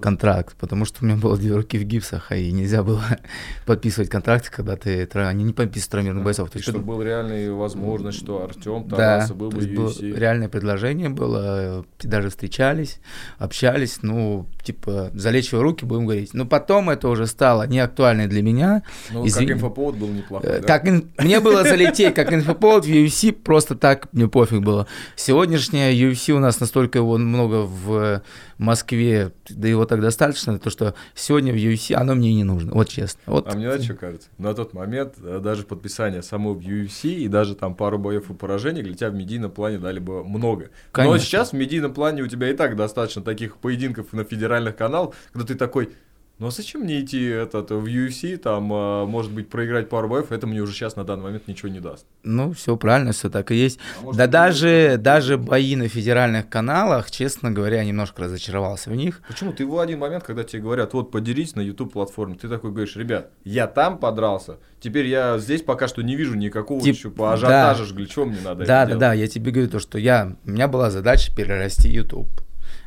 контракт, 0.00 0.56
потому 0.58 0.84
что 0.84 0.98
у 1.02 1.06
меня 1.06 1.16
было 1.16 1.36
две 1.36 1.54
руки 1.54 1.78
в 1.78 1.84
гипсах, 1.84 2.32
и 2.32 2.52
нельзя 2.52 2.82
было 2.82 3.02
подписывать 3.66 4.10
контракт, 4.10 4.50
когда 4.50 4.76
ты 4.76 5.08
они 5.14 5.44
не 5.44 5.52
подписывают 5.52 5.90
травмированных 5.90 6.24
бойцов. 6.24 6.50
То 6.50 6.58
есть 6.58 6.70
была 6.70 7.04
реальная 7.04 7.50
возможность, 7.52 8.18
что 8.18 8.44
Артем 8.44 8.88
Тарасов 8.88 9.36
был 9.36 9.50
бы 9.50 9.60
UFC. 9.60 10.14
реальное 10.16 10.48
предложение 10.48 11.08
было, 11.08 11.84
даже 12.02 12.30
встречались, 12.30 13.00
общались, 13.38 13.98
ну, 14.02 14.46
типа, 14.62 15.10
залечивая 15.14 15.62
руки, 15.62 15.84
будем 15.84 16.04
говорить. 16.04 16.34
Но 16.34 16.46
потом 16.46 16.90
это 16.90 16.97
уже 17.06 17.26
стало 17.28 17.66
не 17.68 17.78
актуально 17.78 18.26
для 18.26 18.42
меня. 18.42 18.82
Ну, 19.12 19.24
Извини. 19.26 19.46
как 19.48 19.56
инфоповод 19.58 19.94
был 19.94 20.08
неплохой, 20.08 20.50
Э, 20.50 20.60
да? 20.60 20.66
Как 20.66 20.88
ин- 20.88 21.10
мне 21.18 21.38
было 21.38 21.62
залететь, 21.62 22.14
как 22.14 22.32
инфоповод 22.32 22.84
в 22.84 22.88
UFC, 22.88 23.32
просто 23.32 23.76
так 23.76 24.08
мне 24.12 24.26
пофиг 24.26 24.62
было. 24.62 24.86
Сегодняшняя 25.14 25.92
UFC 25.92 26.32
у 26.32 26.38
нас 26.40 26.58
настолько 26.60 26.98
его 26.98 27.18
много 27.18 27.62
в 27.66 28.22
Москве, 28.58 29.30
да 29.48 29.68
его 29.68 29.84
так 29.84 30.00
достаточно, 30.00 30.58
то 30.58 30.70
что 30.70 30.94
сегодня 31.14 31.52
в 31.52 31.56
UFC 31.56 31.94
оно 31.94 32.14
мне 32.14 32.34
не 32.34 32.44
нужно, 32.44 32.72
вот 32.72 32.88
честно. 32.88 33.20
Вот. 33.26 33.46
А 33.52 33.56
мне 33.56 33.78
что 33.80 33.94
кажется? 33.94 34.28
На 34.38 34.54
тот 34.54 34.74
момент 34.74 35.14
э, 35.22 35.40
даже 35.42 35.62
подписание 35.62 36.22
самого 36.22 36.54
в 36.54 36.60
UFC 36.60 37.10
и 37.14 37.28
даже 37.28 37.54
там 37.54 37.74
пару 37.74 37.98
боев 37.98 38.30
и 38.30 38.34
поражений 38.34 38.82
для 38.82 38.94
тебя 38.94 39.10
в 39.10 39.14
медийном 39.14 39.50
плане 39.50 39.78
дали 39.78 39.98
бы 40.00 40.24
много. 40.24 40.64
Но 40.64 40.68
Конечно. 40.92 41.20
сейчас 41.20 41.50
в 41.50 41.52
медийном 41.52 41.94
плане 41.94 42.22
у 42.22 42.26
тебя 42.26 42.50
и 42.50 42.54
так 42.54 42.74
достаточно 42.76 43.22
таких 43.22 43.56
поединков 43.58 44.12
на 44.12 44.24
федеральных 44.24 44.76
каналах, 44.76 45.14
когда 45.32 45.46
ты 45.46 45.54
такой, 45.54 45.90
ну 46.38 46.46
а 46.46 46.50
зачем 46.50 46.82
мне 46.82 47.00
идти 47.00 47.24
этот, 47.24 47.70
в 47.70 47.84
UFC, 47.86 48.36
там, 48.36 48.72
э, 48.72 49.04
может 49.06 49.32
быть, 49.32 49.48
проиграть 49.48 49.88
пару 49.88 50.08
боев, 50.08 50.30
это 50.30 50.46
мне 50.46 50.60
уже 50.60 50.72
сейчас 50.72 50.94
на 50.96 51.04
данный 51.04 51.24
момент 51.24 51.48
ничего 51.48 51.68
не 51.68 51.80
даст. 51.80 52.06
Ну, 52.22 52.52
все 52.52 52.76
правильно, 52.76 53.12
все 53.12 53.28
так 53.28 53.50
и 53.50 53.56
есть. 53.56 53.78
А 54.00 54.02
может, 54.04 54.18
да 54.18 54.26
даже, 54.28 54.88
будет- 54.92 55.02
даже 55.02 55.36
бои 55.38 55.74
на 55.76 55.88
федеральных 55.88 56.48
каналах, 56.48 57.10
честно 57.10 57.50
говоря, 57.50 57.82
немножко 57.84 58.22
разочаровался 58.22 58.90
в 58.90 58.94
них. 58.94 59.20
Почему? 59.26 59.52
Ты 59.52 59.66
в 59.66 59.78
один 59.78 59.98
момент, 59.98 60.22
когда 60.24 60.44
тебе 60.44 60.62
говорят, 60.62 60.92
вот, 60.94 61.10
поделись 61.10 61.56
на 61.56 61.60
YouTube-платформе, 61.60 62.36
ты 62.36 62.48
такой 62.48 62.70
говоришь, 62.70 62.94
ребят, 62.96 63.30
я 63.44 63.66
там 63.66 63.98
подрался, 63.98 64.58
теперь 64.80 65.06
я 65.06 65.38
здесь 65.38 65.62
пока 65.62 65.88
что 65.88 66.02
не 66.02 66.14
вижу 66.14 66.34
никакого 66.36 66.80
Тип- 66.80 66.94
еще 66.96 67.10
по 67.10 67.32
ажиотажа, 67.32 67.92
для 67.94 68.06
чего 68.06 68.26
мне 68.26 68.38
надо 68.44 68.64
Да, 68.64 68.82
да, 68.82 68.86
делать? 68.86 69.00
да, 69.00 69.12
я 69.14 69.26
тебе 69.26 69.50
говорю 69.50 69.68
то, 69.70 69.80
что 69.80 69.98
я, 69.98 70.36
у 70.44 70.50
меня 70.50 70.68
была 70.68 70.90
задача 70.90 71.34
перерасти 71.34 71.88
YouTube. 71.88 72.28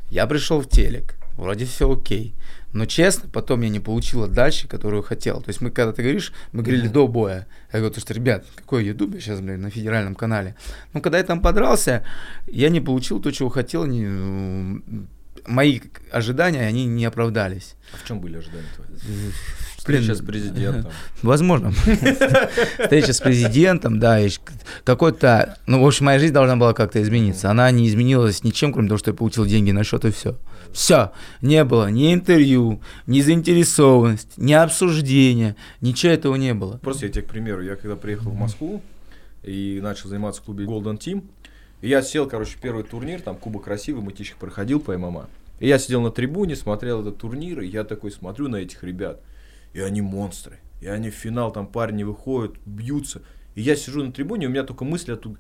Я 0.10 0.26
пришел 0.28 0.62
в 0.62 0.70
телек, 0.70 1.16
вроде 1.38 1.66
все 1.66 1.92
окей. 1.92 2.34
Но 2.74 2.86
честно, 2.86 3.30
потом 3.32 3.62
я 3.62 3.70
не 3.70 3.80
получил 3.80 4.24
отдачи, 4.24 4.68
которую 4.68 5.04
хотел. 5.04 5.42
То 5.42 5.50
есть 5.50 5.60
мы, 5.62 5.72
когда 5.72 5.92
ты 5.92 6.02
говоришь, 6.04 6.32
мы 6.54 6.62
говорили 6.64 6.86
Мгм. 6.86 6.94
до 6.94 7.08
боя. 7.08 7.48
Я 7.74 7.80
говорю, 7.80 7.94
то, 7.94 8.00
что, 8.00 8.14
ребят, 8.14 8.46
какой 8.56 8.86
YouTube 8.86 9.14
я 9.16 9.20
сейчас, 9.22 9.42
блин, 9.42 9.62
на 9.62 9.70
федеральном 9.70 10.16
канале. 10.16 10.56
Ну, 10.94 11.02
когда 11.02 11.18
я 11.18 11.24
там 11.24 11.42
подрался, 11.42 12.06
я 12.48 12.70
не 12.70 12.80
получил 12.80 13.20
то, 13.22 13.32
чего 13.32 13.50
хотел. 13.50 13.86
Не, 13.86 14.82
мои 15.48 15.80
ожидания, 16.12 16.62
они 16.62 16.86
не 16.86 17.06
оправдались. 17.06 17.76
А 17.94 17.98
в 17.98 18.08
чем 18.08 18.20
были 18.20 18.38
ожидания 18.38 18.68
твои? 18.76 18.88
Блин, 19.88 20.04
Встреча 20.04 20.14
с 20.14 20.22
президентом. 20.22 20.92
Возможно. 21.24 21.72
Встреча 21.72 23.14
с 23.14 23.20
президентом, 23.20 24.00
да, 24.00 24.20
какой-то... 24.84 25.58
Ну, 25.66 25.82
в 25.82 25.88
общем, 25.88 26.06
моя 26.06 26.20
жизнь 26.20 26.34
должна 26.34 26.56
была 26.56 26.74
как-то 26.74 27.02
измениться. 27.02 27.50
Она 27.50 27.72
не 27.72 27.88
изменилась 27.88 28.44
ничем, 28.44 28.74
кроме 28.74 28.90
того, 28.90 29.00
что 29.00 29.10
я 29.10 29.16
получил 29.16 29.46
деньги 29.48 29.72
на 29.72 29.84
счет 29.84 30.06
и 30.06 30.12
все. 30.12 30.38
Все. 30.72 31.12
Не 31.42 31.64
было 31.64 31.90
ни 31.90 32.14
интервью, 32.14 32.80
ни 33.08 33.22
заинтересованность, 33.22 34.38
ни 34.38 34.54
обсуждения. 34.54 35.56
Ничего 35.82 36.14
этого 36.14 36.36
не 36.36 36.54
было. 36.54 36.78
Просто 36.78 37.08
я 37.08 37.12
тебе, 37.12 37.24
к 37.24 37.28
примеру, 37.30 37.64
я 37.64 37.76
когда 37.76 37.96
приехал 37.96 38.30
в 38.30 38.36
Москву 38.36 38.84
и 39.42 39.80
начал 39.82 40.10
заниматься 40.10 40.42
в 40.42 40.46
клубе 40.46 40.66
Golden 40.66 41.00
Team, 41.00 41.24
и 41.82 41.90
я 41.90 42.04
сел, 42.04 42.28
короче, 42.28 42.58
первый 42.62 42.84
турнир, 42.84 43.22
там 43.22 43.36
Кубок 43.36 43.64
красивый, 43.64 44.04
Мытищик 44.04 44.38
проходил 44.38 44.80
по 44.80 44.96
ММА. 44.96 45.28
И 45.62 45.68
я 45.68 45.80
сидел 45.80 46.02
на 46.02 46.12
трибуне, 46.12 46.58
смотрел 46.58 47.02
этот 47.02 47.20
турнир, 47.20 47.62
и 47.62 47.68
я 47.68 47.86
такой 47.86 48.12
смотрю 48.12 48.50
на 48.50 48.58
этих 48.58 48.84
ребят, 48.84 49.22
и 49.74 49.80
они 49.80 50.02
монстры. 50.02 50.60
И 50.82 50.88
они 50.88 51.12
в 51.12 51.14
финал, 51.14 51.52
там 51.52 51.68
парни 51.68 52.04
выходят, 52.04 52.56
бьются. 52.66 53.22
И 53.56 53.62
я 53.62 53.76
сижу 53.76 54.04
на 54.04 54.12
трибуне, 54.12 54.48
у 54.48 54.50
меня 54.50 54.64
только 54.64 54.84
мысли 54.84 55.14
оттуда 55.14 55.38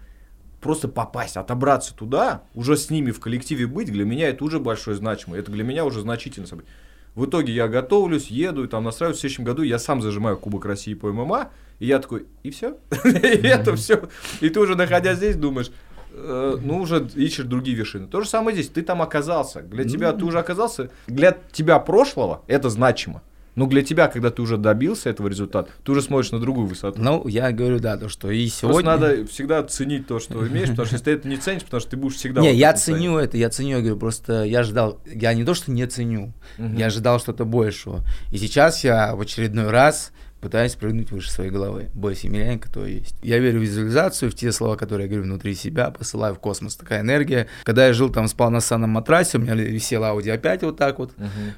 просто 0.61 0.87
попасть, 0.87 1.37
отобраться 1.37 1.93
туда, 1.93 2.43
уже 2.53 2.77
с 2.77 2.89
ними 2.89 3.11
в 3.11 3.19
коллективе 3.19 3.65
быть, 3.65 3.91
для 3.91 4.05
меня 4.05 4.29
это 4.29 4.43
уже 4.45 4.59
большое 4.59 4.95
значимо. 4.95 5.35
Это 5.35 5.51
для 5.51 5.63
меня 5.63 5.83
уже 5.85 6.01
значительно 6.01 6.47
событие. 6.47 6.71
В 7.15 7.25
итоге 7.25 7.51
я 7.51 7.67
готовлюсь, 7.67 8.27
еду 8.27 8.63
и 8.63 8.67
там 8.67 8.85
настраиваюсь. 8.85 9.17
В 9.17 9.21
следующем 9.21 9.43
году 9.43 9.63
я 9.63 9.79
сам 9.79 10.01
зажимаю 10.01 10.37
Кубок 10.37 10.65
России 10.65 10.93
по 10.93 11.11
ММА, 11.11 11.49
и 11.79 11.87
я 11.87 11.99
такой, 11.99 12.27
и 12.43 12.51
все, 12.51 12.77
и 13.03 13.47
это 13.47 13.75
все. 13.75 14.07
И 14.39 14.49
ты 14.49 14.59
уже 14.59 14.75
находясь 14.75 15.17
здесь 15.17 15.35
думаешь, 15.35 15.71
э, 16.13 16.57
ну 16.61 16.79
уже 16.79 17.07
ищешь 17.15 17.45
другие 17.45 17.75
вершины. 17.75 18.07
То 18.07 18.21
же 18.21 18.27
самое 18.27 18.55
здесь, 18.55 18.69
ты 18.69 18.81
там 18.81 19.01
оказался. 19.01 19.61
Для 19.61 19.85
тебя 19.85 20.13
ты 20.13 20.25
уже 20.25 20.39
оказался, 20.39 20.89
для 21.07 21.37
тебя 21.51 21.79
прошлого 21.79 22.43
это 22.47 22.69
значимо. 22.69 23.21
Но 23.55 23.65
для 23.67 23.81
тебя, 23.81 24.07
когда 24.07 24.29
ты 24.29 24.41
уже 24.41 24.57
добился 24.57 25.09
этого 25.09 25.27
результата, 25.27 25.69
ты 25.83 25.91
уже 25.91 26.01
смотришь 26.01 26.31
на 26.31 26.39
другую 26.39 26.67
высоту. 26.67 27.01
Ну, 27.01 27.27
я 27.27 27.51
говорю, 27.51 27.79
да, 27.79 27.97
то, 27.97 28.07
что 28.07 28.31
и 28.31 28.43
Просто 28.43 28.67
сегодня... 28.67 28.91
надо 28.91 29.25
всегда 29.25 29.61
ценить 29.63 30.07
то, 30.07 30.19
что 30.19 30.47
имеешь, 30.47 30.69
потому 30.69 30.85
что 30.85 30.95
если 30.95 31.05
ты 31.05 31.11
это 31.11 31.27
не 31.27 31.37
ценишь, 31.37 31.63
потому 31.63 31.81
что 31.81 31.91
ты 31.91 31.97
будешь 31.97 32.15
всегда... 32.15 32.41
Не, 32.41 32.53
я 32.53 32.73
ценю 32.73 33.17
это, 33.17 33.37
я 33.37 33.49
ценю, 33.49 33.77
я 33.77 33.79
говорю, 33.79 33.97
просто 33.97 34.43
я 34.45 34.63
ждал, 34.63 35.01
я 35.05 35.33
не 35.33 35.43
то, 35.43 35.53
что 35.53 35.71
не 35.71 35.85
ценю, 35.85 36.33
я 36.57 36.85
ожидал 36.85 37.19
что-то 37.19 37.43
большего. 37.43 38.05
И 38.31 38.37
сейчас 38.37 38.83
я 38.85 39.15
в 39.15 39.21
очередной 39.21 39.69
раз 39.69 40.13
пытаюсь 40.41 40.75
прыгнуть 40.75 41.11
выше 41.11 41.31
своей 41.31 41.51
головы. 41.51 41.89
Бойся 41.93 42.27
Емельяненко, 42.27 42.69
то 42.71 42.85
есть. 42.85 43.15
Я 43.21 43.37
верю 43.39 43.59
в 43.59 43.63
визуализацию, 43.63 44.31
в 44.31 44.35
те 44.35 44.51
слова, 44.51 44.75
которые 44.75 45.05
я 45.05 45.09
говорю 45.09 45.23
внутри 45.25 45.53
себя, 45.55 45.91
посылаю 45.91 46.35
в 46.35 46.39
космос. 46.39 46.75
Такая 46.75 47.01
энергия. 47.01 47.47
Когда 47.63 47.87
я 47.87 47.93
жил 47.93 48.09
там, 48.09 48.27
спал 48.27 48.49
на 48.49 48.59
санном 48.59 48.89
матрасе, 48.89 49.37
у 49.37 49.41
меня 49.41 49.53
висела 49.55 50.07
Audi 50.13 50.31
опять 50.31 50.63
вот 50.63 50.77
так 50.77 50.99
вот. 50.99 51.13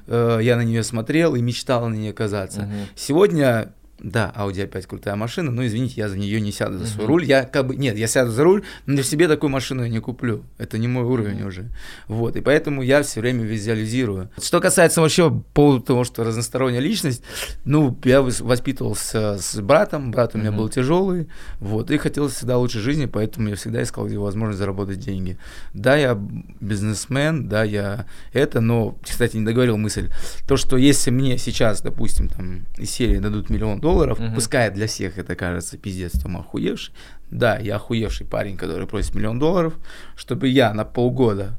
Э, 0.06 0.38
Я 0.42 0.56
на 0.56 0.62
нее 0.62 0.82
смотрел 0.82 1.34
и 1.34 1.40
мечтал 1.42 1.88
на 1.88 1.94
ней 1.94 2.10
оказаться. 2.10 2.62
Мгм. 2.62 2.72
Сегодня, 2.94 3.72
да, 3.98 4.32
Audi 4.36 4.64
опять 4.64 4.86
крутая 4.86 5.16
машина, 5.16 5.50
но 5.50 5.64
извините, 5.64 5.94
я 5.96 6.08
за 6.08 6.18
нее 6.18 6.40
не 6.40 6.52
сяду 6.52 6.78
за 6.78 6.86
свой 6.86 7.04
Мгм. 7.04 7.08
руль. 7.12 7.24
Я 7.24 7.44
как 7.44 7.66
бы, 7.66 7.76
нет, 7.76 7.96
я 7.96 8.06
сяду 8.06 8.30
за 8.30 8.44
руль, 8.44 8.62
но 8.86 9.02
себе 9.02 9.28
такую 9.28 9.50
машину 9.50 9.82
я 9.84 9.88
не 9.88 10.00
куплю. 10.00 10.44
Это 10.58 10.78
не 10.78 10.88
мой 10.88 11.04
уровень 11.04 11.42
уже. 11.42 11.70
Вот, 12.08 12.36
и 12.36 12.40
поэтому 12.40 12.82
я 12.82 13.02
все 13.02 13.20
время 13.20 13.44
визуализирую. 13.44 14.30
Что 14.42 14.60
касается 14.60 15.00
вообще 15.00 15.30
по 15.30 15.40
поводу 15.54 15.80
того, 15.84 16.04
что 16.04 16.24
разносторонняя 16.24 16.80
личность, 16.82 17.22
ну, 17.64 17.96
я 18.04 18.18
вос- 18.18 18.42
воспитывался 18.42 19.38
с 19.38 19.58
братом, 19.60 20.10
брат 20.10 20.34
у 20.34 20.38
меня 20.38 20.50
Мгм. 20.50 20.58
был 20.58 20.68
тяжелый, 20.68 21.28
вот, 21.60 21.90
и 21.90 21.96
хотел 21.98 22.28
всегда 22.28 22.58
лучшей 22.58 22.80
жизни, 22.82 23.06
поэтому 23.06 23.48
я 23.48 23.56
всегда 23.56 23.82
искал 23.82 24.06
где 24.06 24.18
возможность 24.18 24.58
заработать 24.58 24.98
деньги. 24.98 25.38
Да, 25.72 25.96
я 25.96 26.14
бизнесмен, 26.60 27.48
да, 27.48 27.62
я 27.64 28.06
это, 28.32 28.60
но, 28.60 28.96
кстати, 29.02 29.36
не 29.36 29.44
договорил 29.44 29.76
мысль, 29.76 30.10
то, 30.48 30.56
что 30.56 30.76
если 30.76 31.10
мне 31.10 31.38
сейчас, 31.38 31.80
допустим, 31.82 32.28
там, 32.28 32.66
из 32.76 32.90
серии 32.90 33.18
дадут 33.18 33.50
миллион 33.50 33.80
долларов, 33.84 34.18
Мгм. 34.18 34.34
пускай 34.34 34.70
для 34.70 34.86
всех 34.86 35.18
это 35.18 35.36
кажется 35.36 35.76
пиздец, 35.76 36.12
там, 36.12 36.36
охуевший, 36.38 36.92
да, 37.30 37.58
я 37.58 37.76
охуевший 37.76 38.26
парень, 38.26 38.56
который 38.56 38.86
просит 38.86 39.14
миллион 39.14 39.38
долларов, 39.38 39.74
чтобы 40.16 40.48
я 40.48 40.72
на 40.72 40.84
полгода 40.84 41.56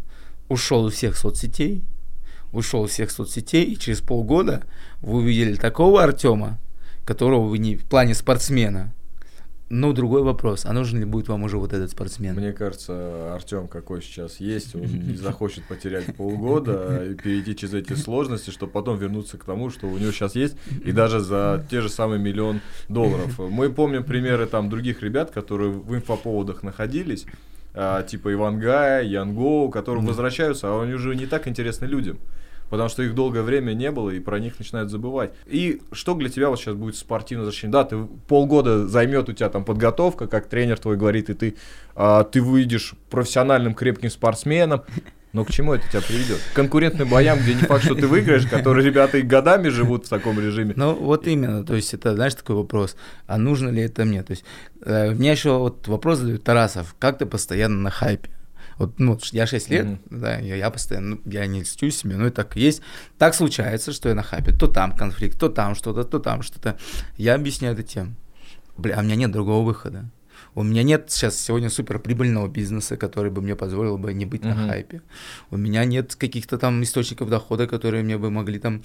ушел 0.49 0.88
из 0.88 0.93
всех 0.95 1.15
соцсетей, 1.17 1.84
ушел 2.51 2.86
из 2.86 2.91
всех 2.91 3.11
соцсетей, 3.11 3.63
и 3.63 3.78
через 3.78 4.01
полгода 4.01 4.63
вы 5.01 5.19
увидели 5.19 5.55
такого 5.55 6.03
Артема, 6.03 6.57
которого 7.05 7.47
вы 7.47 7.59
не 7.59 7.76
в 7.76 7.84
плане 7.86 8.15
спортсмена, 8.15 8.91
Но 9.70 9.93
другой 9.93 10.22
вопрос, 10.22 10.63
а 10.66 10.74
нужен 10.74 10.99
ли 10.99 11.05
будет 11.05 11.28
вам 11.28 11.43
уже 11.43 11.57
вот 11.57 11.74
этот 11.74 11.89
спортсмен? 11.89 12.36
Мне 12.36 12.53
кажется, 12.53 13.34
Артем 13.34 13.68
какой 13.68 14.03
сейчас 14.03 14.39
есть, 14.39 14.76
он 14.76 14.82
не 14.86 15.16
захочет 15.16 15.63
потерять 15.63 16.16
полгода 16.16 17.03
и 17.03 17.16
перейти 17.16 17.55
через 17.55 17.74
эти 17.74 17.93
сложности, 17.93 18.51
чтобы 18.51 18.72
потом 18.72 18.97
вернуться 18.99 19.38
к 19.39 19.43
тому, 19.43 19.72
что 19.72 19.88
у 19.88 19.97
него 19.97 20.11
сейчас 20.11 20.36
есть, 20.36 20.55
и 20.84 20.91
даже 20.91 21.20
за 21.20 21.66
те 21.70 21.82
же 21.82 21.89
самые 21.89 22.20
миллион 22.20 22.61
долларов. 22.89 23.39
Мы 23.39 23.72
помним 23.72 24.03
примеры 24.03 24.45
там 24.45 24.70
других 24.70 25.01
ребят, 25.01 25.32
которые 25.32 25.72
в 25.72 25.95
инфоповодах 25.95 26.61
находились, 26.61 27.26
а, 27.74 28.03
типа 28.03 28.34
Ивангая, 28.34 29.01
Янгоу, 29.03 29.70
которые 29.70 30.05
возвращаются, 30.05 30.68
а 30.68 30.84
они 30.84 30.93
уже 30.93 31.16
не 31.16 31.26
так 31.26 31.47
интересны 31.47 31.86
людям 31.86 32.20
потому 32.76 32.89
что 32.89 33.03
их 33.03 33.15
долгое 33.15 33.41
время 33.41 33.73
не 33.73 33.89
было, 33.89 34.09
и 34.09 34.19
про 34.19 34.38
них 34.38 34.59
начинают 34.59 34.91
забывать. 34.91 35.32
И 35.45 35.82
что 35.93 36.13
для 36.13 36.30
тебя 36.30 36.49
вот 36.49 36.59
сейчас 36.59 36.76
будет 36.76 36.97
спортивное 36.97 37.45
возвращение? 37.45 37.71
Да, 37.71 37.86
ты 37.86 37.97
полгода 38.28 38.86
займет 38.86 39.30
у 39.30 39.34
тебя 39.34 39.49
там 39.49 39.63
подготовка, 39.63 40.28
как 40.28 40.47
тренер 40.47 40.78
твой 40.78 40.97
говорит, 40.97 41.30
и 41.30 41.34
ты, 41.34 41.55
а, 41.95 42.26
ты 42.26 42.41
выйдешь 42.41 42.95
профессиональным 43.09 43.73
крепким 43.73 44.09
спортсменом, 44.09 44.84
но 45.32 45.45
к 45.45 45.51
чему 45.51 45.73
это 45.73 45.88
тебя 45.89 46.01
приведет? 46.01 46.39
К 46.51 46.55
конкурентным 46.55 47.07
боям, 47.07 47.39
где 47.39 47.53
не 47.53 47.61
факт, 47.61 47.86
что 47.86 47.95
ты 47.95 48.07
выиграешь, 48.07 48.45
которые 48.45 48.86
ребята 48.86 49.19
и 49.19 49.21
годами 49.21 49.69
живут 49.69 50.05
в 50.05 50.09
таком 50.09 50.38
режиме. 50.38 50.73
Ну, 50.76 50.93
вот 50.93 51.28
именно, 51.28 51.65
то 51.65 51.76
есть 51.76 51.93
это, 51.93 52.13
знаешь, 52.13 52.36
такой 52.36 52.57
вопрос, 52.57 52.97
а 53.28 53.38
нужно 53.38 53.69
ли 53.69 53.82
это 53.82 54.03
мне? 54.03 54.21
То 54.23 54.32
есть 54.32 54.43
э, 54.82 55.13
меня 55.13 55.32
еще 55.32 55.57
вот 55.57 55.88
вопрос 55.88 56.19
задают, 56.19 56.43
Тарасов, 56.43 56.95
как 56.99 57.17
ты 57.17 57.26
постоянно 57.26 57.78
на 57.82 57.89
хайпе? 57.89 58.30
Вот, 58.78 58.99
ну, 58.99 59.17
я 59.32 59.47
6 59.47 59.69
лет, 59.69 59.86
mm-hmm. 59.86 59.99
да, 60.09 60.38
я, 60.39 60.55
я 60.55 60.69
постоянно, 60.69 61.15
ну, 61.15 61.32
я 61.32 61.45
не 61.47 61.61
льстю 61.61 61.89
себе, 61.91 62.17
но 62.17 62.28
и 62.28 62.30
так 62.30 62.55
есть. 62.55 62.82
Так 63.17 63.34
случается, 63.34 63.93
что 63.93 64.09
я 64.09 64.15
на 64.15 64.23
хапе, 64.23 64.51
то 64.51 64.67
там 64.67 64.95
конфликт, 64.95 65.39
то 65.39 65.49
там 65.49 65.76
что-то, 65.76 66.03
то 66.03 66.19
там 66.19 66.41
что-то. 66.41 66.78
Я 67.17 67.36
объясняю 67.36 67.73
это 67.73 67.84
тем, 67.84 68.15
бля, 68.78 68.95
а 68.95 68.99
у 68.99 69.03
меня 69.03 69.15
нет 69.15 69.32
другого 69.32 69.65
выхода. 69.65 70.09
У 70.53 70.63
меня 70.63 70.84
нет 70.84 71.05
сейчас 71.09 71.38
сегодня 71.38 71.69
супер 71.69 71.99
прибыльного 71.99 72.47
бизнеса, 72.47 72.97
который 72.97 73.32
бы 73.32 73.41
мне 73.41 73.55
позволил 73.55 73.97
бы 73.97 74.13
не 74.13 74.26
быть 74.26 74.41
uh-huh. 74.41 74.55
на 74.55 74.67
хайпе. 74.67 75.01
У 75.51 75.57
меня 75.57 75.84
нет 75.86 76.15
каких-то 76.15 76.57
там 76.57 76.82
источников 76.84 77.30
дохода, 77.30 77.67
которые 77.67 78.03
мне 78.03 78.17
бы 78.17 78.30
могли 78.30 78.59
там 78.59 78.84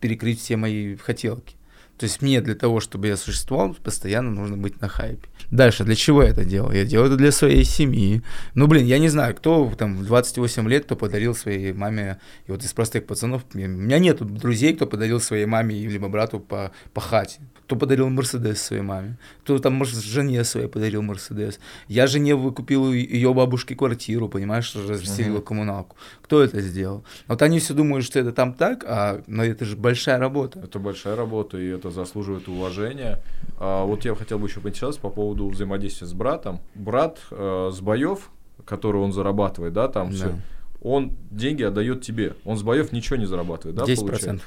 перекрыть 0.00 0.40
все 0.40 0.56
мои 0.56 0.96
хотелки. 0.96 1.56
То 1.98 2.04
есть 2.04 2.20
мне 2.20 2.40
для 2.40 2.54
того, 2.54 2.80
чтобы 2.80 3.06
я 3.06 3.16
существовал, 3.16 3.74
постоянно 3.74 4.30
нужно 4.30 4.56
быть 4.56 4.80
на 4.80 4.88
хайпе. 4.88 5.28
Дальше, 5.50 5.84
для 5.84 5.94
чего 5.94 6.22
я 6.22 6.30
это 6.30 6.44
делаю? 6.44 6.76
Я 6.76 6.84
делаю 6.84 7.08
это 7.08 7.16
для 7.16 7.32
своей 7.32 7.64
семьи. 7.64 8.22
Ну, 8.54 8.66
блин, 8.66 8.84
я 8.84 8.98
не 8.98 9.08
знаю, 9.08 9.34
кто 9.34 9.72
там 9.76 9.96
в 9.96 10.04
28 10.04 10.68
лет, 10.68 10.84
кто 10.84 10.96
подарил 10.96 11.34
своей 11.34 11.72
маме, 11.72 12.18
и 12.46 12.52
вот 12.52 12.64
из 12.64 12.72
простых 12.72 13.06
пацанов, 13.06 13.42
у 13.54 13.58
меня 13.58 13.98
нет 13.98 14.18
друзей, 14.18 14.74
кто 14.74 14.86
подарил 14.86 15.20
своей 15.20 15.46
маме 15.46 15.86
либо 15.86 16.08
брату 16.08 16.40
по, 16.40 16.72
по 16.92 17.00
хате 17.00 17.40
кто 17.66 17.74
подарил 17.74 18.08
Мерседес 18.08 18.62
своей 18.62 18.82
маме, 18.82 19.18
кто 19.42 19.58
там, 19.58 19.72
может, 19.72 19.98
жене 19.98 20.44
своей 20.44 20.68
подарил 20.68 21.02
Мерседес. 21.02 21.58
Я 21.88 22.06
жене 22.06 22.36
выкупил 22.36 22.92
ее 22.92 23.34
бабушке 23.34 23.74
квартиру, 23.74 24.28
понимаешь, 24.28 24.72
расселила 24.76 25.38
uh-huh. 25.38 25.42
коммуналку. 25.42 25.96
Кто 26.22 26.42
это 26.42 26.60
сделал? 26.60 27.04
Вот 27.26 27.42
они 27.42 27.58
все 27.58 27.74
думают, 27.74 28.04
что 28.04 28.20
это 28.20 28.32
там 28.32 28.54
так, 28.54 28.84
а 28.86 29.20
но 29.26 29.44
это 29.44 29.64
же 29.64 29.76
большая 29.76 30.18
работа. 30.18 30.60
Это 30.60 30.78
большая 30.78 31.16
работа, 31.16 31.58
и 31.58 31.66
это 31.66 31.90
заслуживает 31.90 32.46
уважения. 32.46 33.20
А, 33.58 33.84
вот 33.84 34.04
я 34.04 34.14
хотел 34.14 34.38
бы 34.38 34.46
еще 34.46 34.60
поинтересоваться 34.60 35.00
по 35.00 35.10
поводу 35.10 35.48
взаимодействия 35.48 36.06
с 36.06 36.12
братом. 36.12 36.60
Брат 36.76 37.18
э, 37.32 37.70
с 37.74 37.80
боев, 37.80 38.30
который 38.64 39.00
он 39.00 39.12
зарабатывает, 39.12 39.72
да, 39.72 39.88
там 39.88 40.10
да. 40.10 40.14
все, 40.14 40.34
он 40.82 41.16
деньги 41.32 41.64
отдает 41.64 42.02
тебе. 42.02 42.34
Он 42.44 42.56
с 42.56 42.62
боев 42.62 42.92
ничего 42.92 43.16
не 43.16 43.26
зарабатывает, 43.26 43.76
да? 43.76 43.82
10%. 43.82 44.06
Получает? 44.06 44.40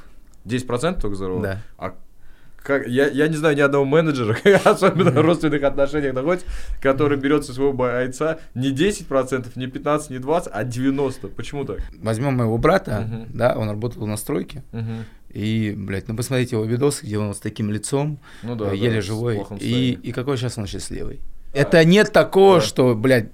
10% 0.45 1.01
только 1.01 1.15
зарабатывает? 1.15 1.57
Да. 1.57 1.86
А 1.86 1.95
как, 2.62 2.88
я, 2.88 3.07
я 3.07 3.28
не 3.28 3.36
знаю 3.36 3.55
ни 3.55 3.62
одного 3.62 3.86
менеджера, 3.86 4.38
особенно 4.64 5.12
в 5.12 5.22
родственных 5.22 5.64
отношениях 5.64 6.14
находится, 6.14 6.47
который 6.82 7.18
берет 7.18 7.45
со 7.45 7.53
своего 7.53 7.74
бойца 7.74 8.39
не 8.55 8.74
10%, 8.74 9.47
не 9.55 9.66
15%, 9.66 10.12
не 10.12 10.18
20%, 10.18 10.49
а 10.51 10.64
90%. 10.64 11.28
Почему 11.30 11.66
так? 11.66 11.80
Возьмем 12.01 12.34
моего 12.34 12.57
брата, 12.57 13.07
uh-huh. 13.10 13.28
да, 13.34 13.55
он 13.57 13.70
работал 13.70 14.05
на 14.05 14.18
стройке. 14.18 14.64
Uh-huh. 14.72 15.03
И, 15.30 15.74
блядь, 15.78 16.07
ну 16.07 16.16
посмотрите 16.16 16.55
его 16.55 16.66
видосы, 16.66 17.05
где 17.05 17.18
он 17.18 17.34
с 17.34 17.39
таким 17.39 17.70
лицом, 17.70 18.20
ну, 18.41 18.55
да, 18.55 18.72
еле 18.72 18.95
да, 18.95 19.01
живой. 19.01 19.43
И, 19.60 19.99
и 20.01 20.12
какой 20.12 20.38
сейчас 20.38 20.57
он 20.57 20.66
счастливый. 20.66 21.22
Это 21.53 21.84
нет 21.84 22.12
такого, 22.12 22.55
да. 22.55 22.62
что, 22.62 22.95
блядь, 22.95 23.30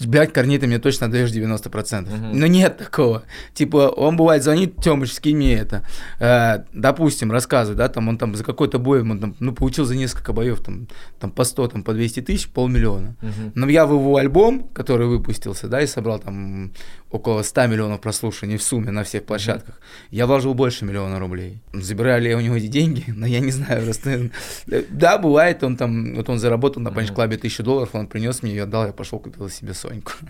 блядь, 0.00 0.32
Корней, 0.32 0.58
ты 0.58 0.66
мне 0.66 0.78
точно 0.78 1.10
даешь 1.10 1.30
90%. 1.30 2.02
Угу. 2.02 2.36
Но 2.36 2.46
нет 2.46 2.78
такого. 2.78 3.24
Типа, 3.54 3.88
он 3.88 4.16
бывает 4.16 4.42
звонит, 4.42 4.76
Тёмыч, 4.82 5.12
скинь 5.12 5.36
мне 5.36 5.54
это. 5.54 5.84
Э, 6.18 6.64
допустим, 6.72 7.30
рассказывает, 7.30 7.78
да, 7.78 7.88
там 7.88 8.08
он 8.08 8.18
там 8.18 8.34
за 8.34 8.44
какой-то 8.44 8.78
бой, 8.78 9.02
он 9.02 9.18
там, 9.18 9.36
ну, 9.40 9.52
получил 9.52 9.84
за 9.84 9.96
несколько 9.96 10.32
боев, 10.32 10.60
там, 10.60 10.88
там 11.20 11.30
по 11.30 11.44
100, 11.44 11.68
там, 11.68 11.82
по 11.82 11.92
200 11.92 12.22
тысяч, 12.22 12.48
полмиллиона. 12.48 13.16
Угу. 13.22 13.52
Но 13.54 13.68
я 13.68 13.86
в 13.86 13.92
его 13.92 14.16
альбом, 14.16 14.68
который 14.74 15.06
выпустился, 15.06 15.68
да, 15.68 15.80
и 15.80 15.86
собрал 15.86 16.18
там 16.18 16.72
около 17.10 17.42
100 17.42 17.66
миллионов 17.66 18.00
прослушаний 18.00 18.56
в 18.56 18.62
сумме 18.62 18.90
на 18.90 19.04
всех 19.04 19.24
площадках, 19.24 19.76
угу. 19.76 19.84
я 20.10 20.26
вложил 20.26 20.54
больше 20.54 20.84
миллиона 20.84 21.18
рублей. 21.18 21.60
Забирали 21.72 22.28
ли 22.28 22.34
у 22.34 22.40
него 22.40 22.56
эти 22.56 22.66
деньги? 22.66 23.04
Но 23.14 23.26
я 23.26 23.40
не 23.40 23.50
знаю. 23.50 23.84
Просто... 23.84 24.30
Да, 24.66 25.18
бывает, 25.18 25.62
он 25.62 25.76
там, 25.76 26.14
вот 26.14 26.28
он 26.28 26.38
заработал 26.38 26.82
на 26.82 26.90
панч-клабе 26.90 27.36
тысячу 27.36 27.62
долларов, 27.62 27.90
он 27.92 28.06
принес 28.06 28.42
мне 28.42 28.52
ее, 28.52 28.62
отдал, 28.64 28.86
я 28.86 28.92
пошел 28.92 29.18
купил 29.18 29.41
купил 29.42 29.48
себе 29.48 29.74
Соньку. 29.74 30.12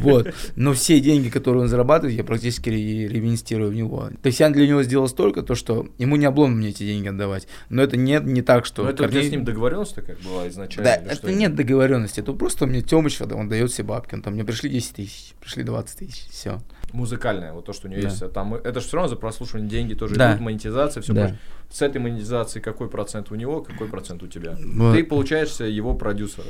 Вот. 0.00 0.34
Но 0.56 0.72
все 0.72 1.00
деньги, 1.00 1.28
которые 1.28 1.62
он 1.62 1.68
зарабатывает, 1.68 2.16
я 2.16 2.24
практически 2.24 2.70
реинвестирую 2.70 3.70
в 3.70 3.74
него. 3.74 4.08
То 4.22 4.26
есть 4.26 4.40
я 4.40 4.50
для 4.50 4.66
него 4.66 4.82
сделал 4.82 5.08
столько, 5.08 5.42
то 5.42 5.54
что 5.54 5.86
ему 5.98 6.16
не 6.16 6.26
облом 6.26 6.56
мне 6.56 6.68
эти 6.68 6.84
деньги 6.84 7.08
отдавать. 7.08 7.48
Но 7.68 7.82
это 7.82 7.96
не, 7.96 8.20
не 8.22 8.42
так, 8.42 8.66
что... 8.66 8.84
Но 8.84 8.90
это 8.90 9.04
Корней... 9.04 9.28
с 9.28 9.30
ним 9.30 9.44
договоренность 9.44 9.94
такая 9.94 10.16
была 10.24 10.48
изначально? 10.48 10.84
Да, 10.84 11.12
это 11.12 11.32
нет 11.32 11.54
договоренности. 11.54 12.20
Это 12.20 12.32
просто 12.32 12.66
мне 12.66 12.82
Тёмыч, 12.82 13.20
он 13.20 13.48
дает 13.48 13.70
все 13.70 13.82
бабки. 13.82 14.14
Он 14.14 14.22
там, 14.22 14.34
мне 14.34 14.44
пришли 14.44 14.70
10 14.70 14.94
тысяч, 14.94 15.34
пришли 15.40 15.62
20 15.62 15.98
тысяч, 15.98 16.26
все. 16.30 16.58
Музыкальная, 16.92 17.52
вот 17.52 17.66
то, 17.66 17.72
что 17.72 17.88
у 17.88 17.90
него 17.90 18.02
да. 18.02 18.08
есть. 18.08 18.32
Там, 18.32 18.54
это 18.54 18.80
же 18.80 18.86
все 18.86 18.96
равно 18.96 19.08
за 19.08 19.16
прослушивание 19.16 19.68
деньги 19.68 19.94
тоже 19.94 20.14
да. 20.14 20.32
идут, 20.32 20.40
монетизация, 20.40 21.02
все 21.02 21.12
да. 21.12 21.36
С 21.70 21.82
этой 21.82 22.00
монетизацией 22.00 22.62
какой 22.62 22.88
процент 22.88 23.30
у 23.30 23.34
него, 23.34 23.60
какой 23.60 23.88
процент 23.88 24.22
у 24.22 24.26
тебя? 24.26 24.56
Вот. 24.58 24.94
Ты 24.94 25.04
получаешься 25.04 25.64
его 25.64 25.94
продюсер. 25.94 26.44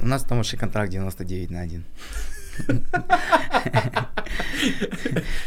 У 0.00 0.06
нас 0.06 0.24
там 0.24 0.38
вообще 0.38 0.56
контракт 0.56 0.90
99 0.90 1.50
на 1.50 1.60
1. 1.60 1.84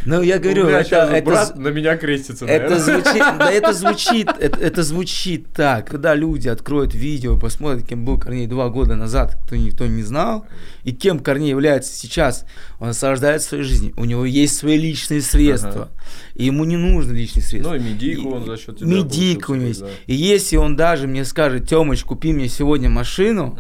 Ну, 0.06 0.22
я 0.22 0.40
говорю, 0.40 0.68
это, 0.68 1.54
на 1.56 1.70
меня 1.70 1.98
крестится. 1.98 2.46
Это 2.46 2.80
звучит, 2.80 3.18
да, 3.40 3.52
это 3.52 3.74
звучит, 3.74 4.30
это, 4.40 4.84
звучит 4.84 5.48
так, 5.54 5.88
когда 5.88 6.14
люди 6.14 6.48
откроют 6.48 6.94
видео, 6.94 7.38
посмотрят, 7.38 7.88
кем 7.88 8.06
был 8.06 8.20
Корней 8.20 8.48
два 8.48 8.70
года 8.70 8.96
назад, 8.96 9.38
кто 9.46 9.56
никто 9.56 9.86
не 9.88 10.04
знал, 10.04 10.46
и 10.84 10.92
кем 10.92 11.20
Корней 11.20 11.50
является 11.50 11.94
сейчас, 11.96 12.46
он 12.80 12.88
наслаждается 12.88 13.50
своей 13.50 13.64
жизнью, 13.64 13.94
у 13.98 14.06
него 14.06 14.26
есть 14.26 14.58
свои 14.58 14.78
личные 14.78 15.22
средства, 15.22 15.90
и 16.36 16.46
ему 16.46 16.66
не 16.66 16.78
нужно 16.78 17.14
личные 17.14 17.44
средства. 17.44 17.72
Ну 17.72 17.76
и 17.78 17.80
медийку 17.80 18.30
он 18.30 18.46
за 18.46 18.58
счет 18.58 18.78
тебя 18.78 18.88
Медийка 18.88 19.52
у 19.52 19.56
него 19.56 19.68
есть. 19.68 19.84
И 20.06 20.14
если 20.14 20.58
он 20.58 20.76
даже 20.76 21.08
мне 21.08 21.26
скажет, 21.26 21.68
Тёмыч, 21.68 22.04
купи 22.04 22.34
мне 22.34 22.48
сегодня 22.48 22.90
машину, 22.90 23.58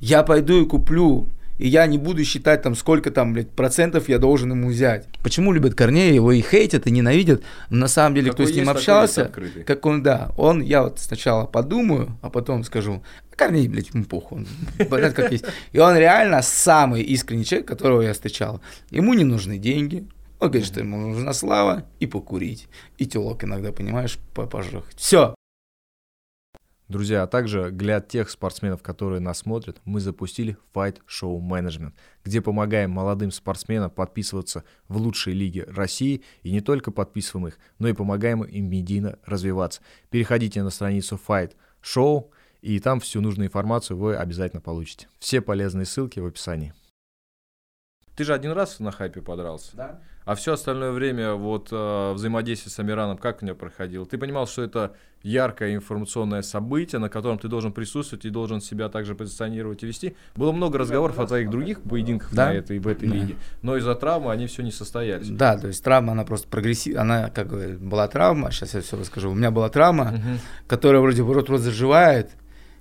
я 0.00 0.22
пойду 0.22 0.62
и 0.62 0.66
куплю 0.66 1.28
и 1.58 1.68
я 1.68 1.86
не 1.86 1.98
буду 1.98 2.24
считать 2.24 2.62
там, 2.62 2.74
сколько 2.74 3.10
там, 3.10 3.32
блядь, 3.32 3.50
процентов 3.50 4.08
я 4.08 4.18
должен 4.18 4.50
ему 4.50 4.68
взять. 4.68 5.08
Почему 5.22 5.52
любят 5.52 5.74
Корнея, 5.74 6.12
его 6.12 6.32
и 6.32 6.40
хейтят, 6.40 6.86
и 6.86 6.90
ненавидят, 6.90 7.42
но 7.70 7.78
на 7.78 7.88
самом 7.88 8.14
деле, 8.14 8.30
Какой 8.30 8.46
кто 8.46 8.52
с 8.52 8.56
ним 8.56 8.68
общался, 8.68 9.32
как 9.66 9.86
он, 9.86 10.02
да, 10.02 10.32
он, 10.36 10.60
я 10.62 10.82
вот 10.82 10.98
сначала 10.98 11.46
подумаю, 11.46 12.18
а 12.22 12.30
потом 12.30 12.64
скажу, 12.64 13.02
Корней, 13.34 13.68
блядь, 13.68 13.90
ему 13.92 14.04
похуй, 14.04 14.46
он, 14.78 15.12
как 15.12 15.30
есть. 15.30 15.44
И 15.72 15.78
он 15.78 15.96
реально 15.96 16.42
самый 16.42 17.02
искренний 17.02 17.44
человек, 17.44 17.68
которого 17.68 18.02
я 18.02 18.12
встречал. 18.12 18.60
Ему 18.90 19.14
не 19.14 19.24
нужны 19.24 19.58
деньги, 19.58 20.06
он 20.38 20.48
говорит, 20.48 20.66
что 20.66 20.80
ему 20.80 20.98
нужна 20.98 21.32
слава 21.32 21.84
и 21.98 22.06
покурить. 22.06 22.68
И 22.98 23.06
телок 23.06 23.44
иногда, 23.44 23.72
понимаешь, 23.72 24.18
пожрать. 24.34 24.84
Все, 24.96 25.34
Друзья, 26.88 27.24
а 27.24 27.26
также 27.26 27.72
для 27.72 28.00
тех 28.00 28.30
спортсменов, 28.30 28.80
которые 28.80 29.18
нас 29.18 29.38
смотрят, 29.38 29.80
мы 29.84 29.98
запустили 29.98 30.56
Fight 30.72 30.98
Show 31.08 31.36
Management, 31.40 31.94
где 32.24 32.40
помогаем 32.40 32.92
молодым 32.92 33.32
спортсменам 33.32 33.90
подписываться 33.90 34.62
в 34.86 34.96
лучшие 34.96 35.34
лиги 35.34 35.64
России 35.66 36.22
и 36.44 36.52
не 36.52 36.60
только 36.60 36.92
подписываем 36.92 37.48
их, 37.48 37.58
но 37.80 37.88
и 37.88 37.92
помогаем 37.92 38.44
им 38.44 38.70
медийно 38.70 39.18
развиваться. 39.24 39.80
Переходите 40.10 40.62
на 40.62 40.70
страницу 40.70 41.18
Fight 41.26 41.54
Show, 41.82 42.28
и 42.62 42.78
там 42.78 43.00
всю 43.00 43.20
нужную 43.20 43.48
информацию 43.48 43.96
вы 43.96 44.14
обязательно 44.14 44.60
получите. 44.60 45.08
Все 45.18 45.40
полезные 45.40 45.86
ссылки 45.86 46.20
в 46.20 46.26
описании. 46.26 46.72
Ты 48.16 48.24
же 48.24 48.32
один 48.32 48.52
раз 48.52 48.80
на 48.80 48.90
хайпе 48.90 49.20
подрался. 49.20 49.76
Да. 49.76 50.00
А 50.24 50.34
все 50.34 50.54
остальное 50.54 50.90
время 50.90 51.34
вот 51.34 51.68
э, 51.70 52.12
взаимодействие 52.12 52.72
с 52.72 52.78
Амираном, 52.80 53.18
как 53.18 53.42
у 53.42 53.46
него 53.46 53.56
проходило? 53.56 54.06
Ты 54.06 54.18
понимал, 54.18 54.48
что 54.48 54.62
это 54.62 54.96
яркое 55.22 55.74
информационное 55.74 56.42
событие, 56.42 56.98
на 56.98 57.08
котором 57.08 57.38
ты 57.38 57.46
должен 57.46 57.72
присутствовать 57.72 58.24
и 58.24 58.30
должен 58.30 58.60
себя 58.60 58.88
также 58.88 59.14
позиционировать 59.14 59.82
и 59.82 59.86
вести. 59.86 60.16
Было 60.34 60.50
много 60.50 60.78
разговоров 60.78 61.20
о 61.20 61.26
твоих 61.26 61.50
других 61.50 61.82
поединках 61.82 62.32
да? 62.32 62.46
на 62.46 62.54
этой, 62.54 62.78
в 62.78 62.88
этой 62.88 63.08
да. 63.08 63.14
лиге, 63.14 63.36
но 63.62 63.76
из-за 63.76 63.94
травмы 63.94 64.32
они 64.32 64.46
все 64.46 64.62
не 64.62 64.72
состоялись. 64.72 65.28
Да, 65.28 65.58
то 65.58 65.68
есть 65.68 65.84
травма, 65.84 66.12
она 66.12 66.24
просто 66.24 66.48
прогрессивная, 66.48 67.02
она 67.02 67.30
как 67.30 67.48
бы 67.48 67.76
была 67.80 68.08
травма, 68.08 68.50
сейчас 68.50 68.74
я 68.74 68.80
все 68.80 68.98
расскажу. 68.98 69.30
У 69.30 69.34
меня 69.34 69.50
была 69.50 69.68
травма, 69.68 70.14
угу. 70.14 70.40
которая 70.66 71.02
вроде 71.02 71.22
бы 71.22 71.34
рот-рот 71.34 71.60
заживает, 71.60 72.30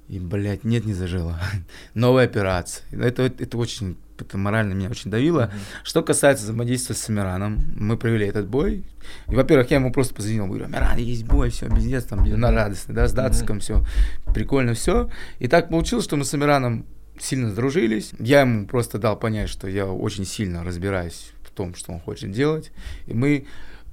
И, 0.07 0.19
блядь, 0.19 0.63
нет, 0.63 0.85
не 0.85 0.93
зажило. 0.93 1.39
Новая 1.93 2.25
операция. 2.25 2.85
Это, 2.91 3.23
это 3.23 3.57
очень 3.57 3.97
это 4.17 4.37
морально 4.37 4.73
меня 4.73 4.89
очень 4.89 5.11
давило. 5.11 5.41
Mm-hmm. 5.41 5.83
Что 5.83 6.01
касается 6.01 6.45
взаимодействия 6.45 6.95
с 6.95 7.09
Амираном, 7.09 7.59
мы 7.75 7.97
провели 7.97 8.25
этот 8.25 8.47
бой. 8.47 8.85
И, 9.27 9.35
во-первых, 9.35 9.69
я 9.71 9.77
ему 9.77 9.91
просто 9.91 10.13
позвонил, 10.13 10.47
говорю, 10.47 10.65
Амиран, 10.65 10.97
есть 10.97 11.25
бой, 11.25 11.49
все, 11.49 11.67
пиздец, 11.67 12.05
там, 12.05 12.23
на 12.23 12.51
радостный, 12.51 12.95
да, 12.95 13.07
с 13.07 13.13
Датском, 13.13 13.57
mm-hmm. 13.57 13.59
все, 13.59 13.85
прикольно 14.33 14.73
все. 14.73 15.09
И 15.39 15.47
так 15.47 15.69
получилось, 15.69 16.05
что 16.05 16.15
мы 16.15 16.23
с 16.23 16.33
Амираном 16.33 16.85
сильно 17.19 17.49
сдружились. 17.49 18.11
Я 18.19 18.41
ему 18.41 18.67
просто 18.67 18.97
дал 18.99 19.17
понять, 19.17 19.49
что 19.49 19.67
я 19.67 19.85
очень 19.85 20.25
сильно 20.25 20.63
разбираюсь 20.63 21.31
в 21.43 21.51
том, 21.51 21.75
что 21.75 21.91
он 21.91 21.99
хочет 21.99 22.31
делать. 22.31 22.71
И 23.07 23.13
мы 23.13 23.45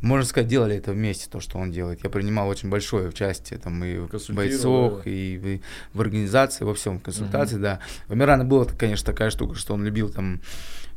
можно 0.03 0.27
сказать, 0.27 0.49
делали 0.49 0.77
это 0.77 0.93
вместе, 0.93 1.31
то, 1.31 1.41
что 1.41 1.59
он 1.59 1.71
делает. 1.71 2.03
Я 2.03 2.11
принимал 2.11 2.49
очень 2.49 2.69
большое 2.69 3.09
участие 3.09 3.59
там 3.59 3.83
и 3.85 3.99
в 3.99 4.31
бойцах, 4.31 5.07
и 5.07 5.61
в, 5.95 5.97
в 5.97 6.01
организации, 6.01 6.65
во 6.65 6.75
всем, 6.75 6.99
консультации, 6.99 7.55
угу. 7.55 7.63
да. 7.63 7.81
У 8.09 8.15
Мирана 8.15 8.45
была, 8.45 8.65
конечно, 8.65 9.07
такая 9.07 9.31
штука, 9.31 9.55
что 9.55 9.75
он 9.75 9.85
любил 9.85 10.11
там, 10.11 10.43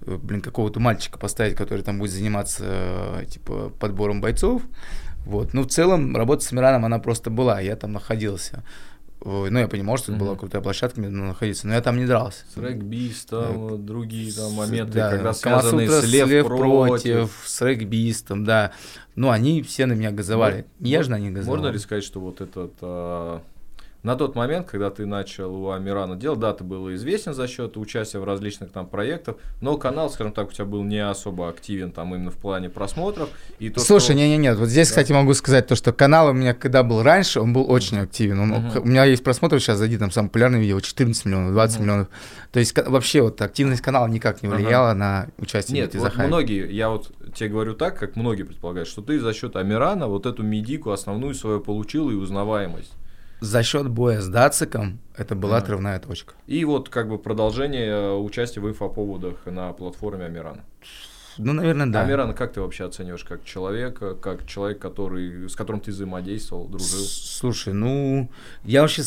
э, 0.02 0.18
блин, 0.22 0.42
какого-то 0.42 0.80
мальчика 0.80 1.20
поставить, 1.20 1.56
который 1.56 1.84
там 1.84 2.00
будет 2.00 2.12
заниматься, 2.12 2.64
э, 2.66 3.26
типа, 3.30 3.72
подбором 3.80 4.22
бойцов. 4.22 4.64
Вот. 5.26 5.54
Ну, 5.54 5.64
в 5.64 5.68
целом, 5.68 6.16
работа 6.16 6.44
с 6.44 6.52
Мираном, 6.52 6.86
она 6.86 7.00
просто 7.00 7.30
была, 7.30 7.60
я 7.60 7.76
там 7.76 7.94
находился. 7.94 8.64
Ну, 9.24 9.58
я 9.58 9.68
понимал, 9.68 9.98
что 9.98 10.12
это 10.12 10.20
была 10.20 10.36
крутая 10.36 10.62
площадка, 10.62 11.00
мне 11.00 11.10
находиться, 11.10 11.68
но 11.68 11.74
я 11.74 11.82
там 11.82 11.98
не 11.98 12.06
дрался. 12.06 12.44
С 12.54 12.58
регбистом, 12.58 13.70
да. 13.70 13.76
другие 13.78 14.32
там 14.32 14.54
моменты, 14.54 14.94
да, 14.94 15.10
когда 15.10 15.34
связаны 15.34 15.88
с 15.88 16.04
лев, 16.06 16.28
лев 16.28 16.46
против. 16.46 16.88
против. 16.90 17.44
С 17.44 17.62
регбистом, 17.62 18.46
да. 18.46 18.72
Ну, 19.16 19.32
они 19.32 19.64
все 19.64 19.88
на 19.88 19.94
меня 19.94 20.12
газовали. 20.12 20.66
Нежно 20.80 21.16
они 21.16 21.32
газовали. 21.32 21.58
Можно 21.58 21.72
ли 21.72 21.80
сказать, 21.80 22.04
что 22.04 22.20
вот 22.20 22.42
этот 22.42 22.74
а, 22.82 23.42
на 24.06 24.16
тот 24.16 24.36
момент, 24.36 24.68
когда 24.68 24.92
ты 24.92 25.08
начал 25.08 25.56
у 25.56 25.72
Амирана 25.72 26.16
делать, 26.16 26.40
да, 26.40 26.54
ты 26.54 26.64
был 26.64 26.94
известен 26.94 27.34
за 27.34 27.48
счет 27.48 27.76
участия 27.76 28.20
в 28.20 28.24
различных 28.24 28.72
там 28.72 28.86
проектах, 28.86 29.38
но 29.62 29.78
канал, 29.78 30.12
скажем 30.12 30.32
так, 30.32 30.50
у 30.50 30.52
тебя 30.52 30.66
был 30.66 30.84
не 30.84 31.00
особо 31.00 31.50
активен 31.50 31.92
там 31.92 32.14
именно 32.14 32.30
в 32.30 32.36
плане 32.36 32.70
просмотров. 32.70 33.30
И 33.58 33.72
то, 33.72 33.80
Слушай, 33.80 34.04
что... 34.04 34.14
не-не-не, 34.14 34.54
вот 34.54 34.70
здесь, 34.70 34.90
да. 34.90 34.92
кстати, 34.92 35.12
могу 35.12 35.34
сказать 35.34 35.66
то, 35.66 35.76
что 35.76 35.92
канал 35.92 36.30
у 36.30 36.34
меня, 36.34 36.54
когда 36.54 36.84
был 36.84 37.02
раньше, 37.02 37.40
он 37.40 37.52
был 37.52 37.68
очень 37.68 37.98
активен. 37.98 38.40
Он, 38.42 38.54
uh-huh. 38.54 38.82
У 38.82 38.86
меня 38.86 39.06
есть 39.06 39.24
просмотры, 39.24 39.60
сейчас 39.60 39.80
зайди, 39.80 39.98
там 39.98 40.12
самое 40.12 40.30
популярное 40.30 40.60
видео, 40.60 40.80
14 40.80 41.26
миллионов, 41.26 41.54
20 41.54 41.76
uh-huh. 41.76 41.82
миллионов. 41.82 42.08
То 42.52 42.60
есть 42.60 42.78
вообще 42.78 43.24
вот 43.24 43.42
активность 43.42 43.82
канала 43.82 44.06
никак 44.06 44.44
не 44.44 44.50
влияла 44.50 44.92
uh-huh. 44.92 44.98
на 44.98 45.28
участие 45.40 45.82
Нет, 45.82 45.96
вот 45.96 46.16
многие, 46.16 46.72
я 46.72 46.90
вот 46.90 47.12
тебе 47.34 47.50
говорю 47.50 47.74
так, 47.74 47.98
как 47.98 48.16
многие 48.16 48.44
предполагают, 48.44 48.88
что 48.88 49.02
ты 49.02 49.20
за 49.20 49.34
счет 49.34 49.56
Амирана 49.56 50.08
вот 50.08 50.28
эту 50.28 50.44
медику 50.44 50.92
основную 50.92 51.34
свою 51.34 51.60
получил 51.60 52.12
и 52.12 52.14
узнаваемость 52.14 52.94
за 53.40 53.64
счет 53.64 53.90
боя 53.90 54.22
с 54.22 54.28
Дациком 54.28 55.00
это 55.16 55.36
была 55.36 55.58
отрывная 55.58 56.00
точка. 56.00 56.34
И 56.48 56.64
вот 56.66 56.90
как 56.90 57.10
бы 57.10 57.18
продолжение 57.18 57.88
э, 57.88 58.14
участия 58.14 58.60
в 58.60 58.68
инфоповодах 58.68 59.46
на 59.46 59.72
платформе 59.74 60.26
Амирана. 60.26 60.64
Ну, 61.38 61.54
наверное, 61.54 61.88
да. 61.88 62.04
Амиран, 62.04 62.34
как 62.34 62.54
ты 62.54 62.62
вообще 62.62 62.86
оцениваешь 62.86 63.24
как 63.24 63.44
человека, 63.44 64.16
как 64.16 64.46
человек, 64.48 64.80
который, 64.80 65.50
с 65.50 65.56
которым 65.56 65.82
ты 65.82 65.92
взаимодействовал, 65.92 66.68
дружил? 66.68 67.04
Слушай, 67.04 67.74
ну, 67.74 68.30
я 68.64 68.82
вообще 68.82 69.04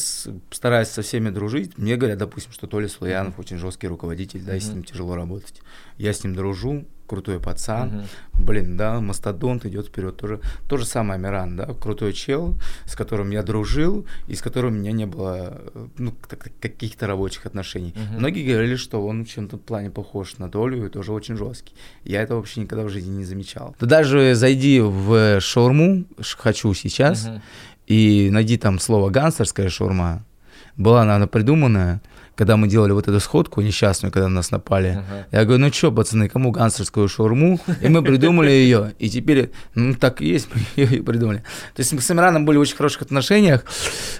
стараюсь 0.50 0.88
со 0.88 1.02
всеми 1.02 1.30
дружить. 1.30 1.78
Мне 1.78 1.96
говорят, 1.96 2.18
допустим, 2.18 2.52
что 2.52 2.66
Толя 2.66 2.88
Слоянов 2.88 3.34
mm-hmm. 3.34 3.40
очень 3.40 3.56
жесткий 3.56 3.88
руководитель, 3.88 4.42
да, 4.42 4.52
mm-hmm. 4.52 4.58
и 4.58 4.60
с 4.60 4.68
ним 4.68 4.84
тяжело 4.84 5.16
работать. 5.16 5.62
Я 5.96 6.12
с 6.12 6.22
ним 6.22 6.34
дружу, 6.34 6.84
крутой 7.08 7.40
пацан, 7.40 7.88
угу. 7.88 8.44
блин, 8.44 8.76
да, 8.76 9.00
мастодонт 9.00 9.64
идет 9.66 9.86
вперед, 9.86 10.16
тоже, 10.16 10.40
то 10.68 10.76
же 10.76 10.84
самое 10.84 11.18
Миран, 11.18 11.56
да, 11.56 11.66
крутой 11.66 12.12
чел, 12.12 12.56
с 12.84 12.94
которым 12.94 13.30
я 13.30 13.42
дружил 13.42 14.06
и 14.28 14.34
с 14.34 14.42
которым 14.42 14.74
у 14.74 14.76
меня 14.76 14.92
не 14.92 15.06
было, 15.06 15.60
ну, 15.96 16.14
каких-то 16.60 17.06
рабочих 17.06 17.46
отношений. 17.46 17.94
Угу. 17.96 18.18
Многие 18.18 18.46
говорили, 18.46 18.76
что 18.76 19.04
он 19.04 19.24
в 19.24 19.28
чем-то 19.28 19.56
плане 19.56 19.90
похож 19.90 20.38
на 20.38 20.50
Толю 20.50 20.86
и 20.86 20.88
тоже 20.90 21.12
очень 21.12 21.36
жесткий. 21.36 21.74
Я 22.04 22.22
это 22.22 22.36
вообще 22.36 22.60
никогда 22.60 22.84
в 22.84 22.90
жизни 22.90 23.16
не 23.16 23.24
замечал. 23.24 23.74
Да 23.80 23.86
даже 23.86 24.34
зайди 24.34 24.80
в 24.80 25.40
шаурму, 25.40 26.04
хочу 26.36 26.74
сейчас, 26.74 27.26
угу. 27.26 27.40
и 27.86 28.28
найди 28.30 28.58
там 28.58 28.78
слово 28.78 29.10
гангстерская 29.10 29.70
шаурма, 29.70 30.24
была 30.76 31.02
она 31.02 31.26
придуманная, 31.26 32.00
когда 32.38 32.56
мы 32.56 32.68
делали 32.68 32.92
вот 32.92 33.08
эту 33.08 33.18
сходку 33.18 33.60
несчастную, 33.60 34.12
когда 34.12 34.28
на 34.28 34.36
нас 34.36 34.52
напали, 34.52 34.90
uh-huh. 34.90 35.24
я 35.32 35.44
говорю, 35.44 35.60
ну 35.60 35.72
что, 35.72 35.90
пацаны, 35.90 36.28
кому 36.28 36.52
гангстерскую 36.52 37.08
шаурму? 37.08 37.58
И 37.82 37.88
мы 37.88 38.00
придумали 38.00 38.52
ее. 38.52 38.94
И 39.00 39.10
теперь, 39.10 39.50
ну 39.74 39.94
так 39.94 40.22
и 40.22 40.28
есть, 40.28 40.48
мы 40.54 40.84
ее 40.84 41.02
придумали. 41.02 41.38
То 41.74 41.80
есть 41.80 41.92
мы 41.92 42.00
с 42.00 42.08
Амираном 42.12 42.44
были 42.44 42.56
в 42.56 42.60
очень 42.60 42.76
хороших 42.76 43.02
отношениях. 43.02 43.64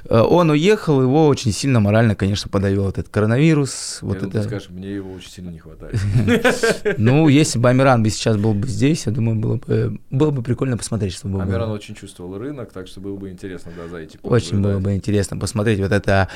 Э, 0.07 0.19
он 0.19 0.51
уехал, 0.51 1.01
его 1.01 1.29
очень 1.29 1.53
сильно 1.53 1.79
морально, 1.79 2.16
конечно, 2.16 2.51
подавил 2.51 2.85
вот 2.85 2.99
этот 2.99 3.12
коронавирус. 3.12 4.01
Вот 4.03 4.16
это. 4.16 4.31
Ты 4.31 4.43
скажешь, 4.43 4.69
мне 4.71 4.97
его 4.97 5.12
очень 5.12 5.31
сильно 5.31 5.51
не 5.51 5.61
хватает. 5.61 5.95
Ну, 6.99 7.29
если 7.29 7.61
бы 7.61 7.69
Амиран 7.69 8.03
бы 8.03 8.11
сейчас 8.11 8.37
был 8.37 8.55
бы 8.55 8.66
здесь, 8.66 9.07
я 9.07 9.12
думаю, 9.12 9.39
было 9.39 9.57
бы, 9.57 10.01
было 10.11 10.31
бы 10.33 10.43
прикольно 10.43 10.77
посмотреть, 10.77 11.14
что 11.14 11.29
было. 11.29 11.45
Амиран 11.45 11.71
очень 11.71 11.95
чувствовал 11.95 12.37
рынок, 12.37 12.73
так 12.73 12.89
что 12.89 13.01
было 13.01 13.16
бы 13.16 13.31
интересно, 13.31 13.71
да, 13.77 13.87
за 13.89 13.99
эти 13.99 14.19
Очень 14.23 14.61
было 14.61 14.81
бы 14.81 14.95
интересно 14.97 15.37
посмотреть 15.37 15.79
вот 15.79 15.93
это 15.93 16.29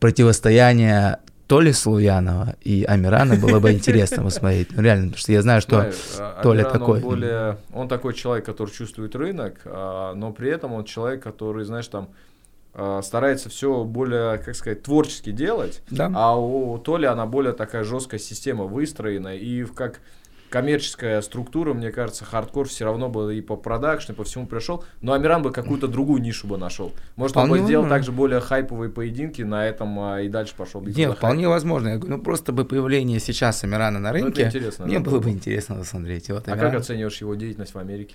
противостояние 0.00 1.18
Толи 1.48 1.72
Слуянова 1.72 2.56
и 2.60 2.84
Амирана 2.84 3.36
было 3.36 3.58
бы 3.58 3.72
интересно 3.72 4.22
посмотреть. 4.22 4.68
Ну, 4.70 4.82
реально, 4.82 5.06
потому 5.06 5.18
что 5.18 5.32
я 5.32 5.40
знаю, 5.40 5.62
что 5.62 5.76
Знаешь, 5.76 5.96
а, 6.18 6.42
Толя 6.42 6.60
Амиран, 6.60 6.72
такой. 6.72 6.98
Он, 6.98 7.04
более, 7.04 7.58
он 7.72 7.88
такой 7.88 8.12
человек, 8.12 8.44
который 8.44 8.70
чувствует 8.70 9.16
рынок, 9.16 9.60
а, 9.64 10.12
но 10.14 10.30
при 10.30 10.50
этом 10.50 10.74
он 10.74 10.84
человек, 10.84 11.22
который, 11.22 11.64
знаешь, 11.64 11.88
там 11.88 12.10
а, 12.74 13.00
старается 13.00 13.48
все 13.48 13.82
более, 13.84 14.36
как 14.38 14.54
сказать, 14.56 14.82
творчески 14.82 15.32
делать, 15.32 15.82
да. 15.90 16.12
а 16.14 16.36
у 16.38 16.76
Толи 16.78 17.06
она 17.06 17.24
более 17.24 17.54
такая 17.54 17.82
жесткая 17.82 18.20
система 18.20 18.64
выстроена, 18.64 19.34
и 19.34 19.64
как 19.64 20.00
коммерческая 20.48 21.20
структура, 21.22 21.74
мне 21.74 21.90
кажется, 21.90 22.24
хардкор 22.24 22.68
все 22.68 22.84
равно 22.84 23.08
бы 23.08 23.36
и 23.36 23.40
по 23.40 23.56
продакшну, 23.56 24.14
и 24.14 24.16
по 24.16 24.24
всему 24.24 24.46
пришел, 24.46 24.84
но 25.00 25.12
Амиран 25.12 25.42
бы 25.42 25.52
какую-то 25.52 25.88
другую 25.88 26.22
нишу 26.22 26.46
бы 26.46 26.58
нашел. 26.58 26.92
Может, 27.16 27.32
вполне 27.32 27.52
он 27.52 27.58
бы 27.58 27.64
сделал 27.64 27.88
также 27.88 28.12
более 28.12 28.40
хайповые 28.40 28.90
поединки, 28.90 29.42
на 29.42 29.66
этом 29.66 29.98
а, 29.98 30.20
и 30.20 30.28
дальше 30.28 30.54
пошел 30.56 30.80
бы. 30.80 30.90
Нет, 30.90 31.16
вполне 31.16 31.44
хайп. 31.44 31.50
возможно. 31.50 31.88
Я 31.88 31.96
говорю, 31.96 32.16
ну 32.16 32.22
просто 32.22 32.52
бы 32.52 32.64
появление 32.64 33.20
сейчас 33.20 33.62
Амирана 33.64 33.98
на 33.98 34.12
ну, 34.12 34.14
рынке, 34.14 34.50
ну, 34.78 34.86
мне 34.86 34.98
было 34.98 35.20
бы 35.20 35.30
интересно 35.30 35.76
посмотреть. 35.76 36.28
Вот, 36.30 36.48
а 36.48 36.56
как 36.56 36.74
оцениваешь 36.74 37.20
его 37.20 37.34
деятельность 37.34 37.74
в 37.74 37.78
Америке? 37.78 38.14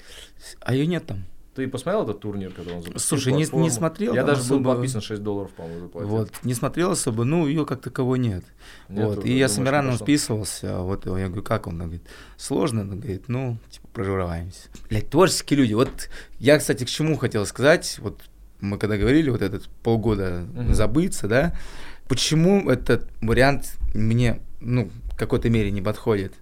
А 0.62 0.74
ее 0.74 0.88
нет 0.88 1.06
там. 1.06 1.26
Ты 1.56 1.68
посмотрел 1.68 2.04
этот 2.04 2.20
турнир, 2.20 2.52
когда 2.52 2.74
он 2.74 2.82
запустил 2.82 3.18
Слушай, 3.18 3.34
не, 3.34 3.46
не 3.62 3.70
смотрел. 3.70 4.16
Я 4.16 4.24
даже 4.24 4.42
особо... 4.42 4.64
был 4.64 4.74
подписан 4.74 5.02
6 5.02 5.22
долларов, 5.22 5.52
по-моему, 5.52 5.82
заплатил. 5.82 6.10
Вот, 6.10 6.32
не 6.44 6.54
смотрел 6.56 6.92
особо, 6.92 7.26
ну, 7.26 7.46
ее 7.48 7.66
как 7.66 7.82
таковой 7.82 8.18
нет. 8.18 8.44
нет 8.90 9.06
вот, 9.06 9.26
и 9.26 9.38
я 9.38 9.48
с 9.48 9.60
Амираном 9.60 9.98
списывался, 9.98 10.80
вот, 10.80 11.06
я 11.06 11.28
говорю, 11.28 11.44
как 11.44 11.68
он? 11.68 11.76
Он 11.76 11.82
говорит, 11.82 12.04
сложно, 12.38 12.82
он 12.82 13.00
говорит, 13.00 13.26
ну, 13.28 13.58
типа, 13.70 13.88
проживаемся. 13.94 14.70
Блядь, 14.90 15.10
творческие 15.10 15.60
люди, 15.60 15.74
вот, 15.74 16.10
я, 16.40 16.58
кстати, 16.58 16.86
к 16.86 16.90
чему 16.90 17.18
хотел 17.18 17.46
сказать, 17.46 18.00
вот, 18.00 18.20
мы 18.60 18.80
когда 18.80 18.98
говорили, 18.98 19.30
вот 19.30 19.44
этот 19.44 19.70
полгода 19.84 20.48
угу. 20.56 20.74
забыться, 20.74 21.28
да, 21.28 21.56
почему 22.08 22.68
этот 22.68 23.08
вариант 23.22 23.76
мне, 23.94 24.40
ну, 24.60 24.90
в 25.12 25.16
какой-то 25.18 25.52
мере 25.52 25.70
не 25.70 25.84
подходит? 25.84 26.34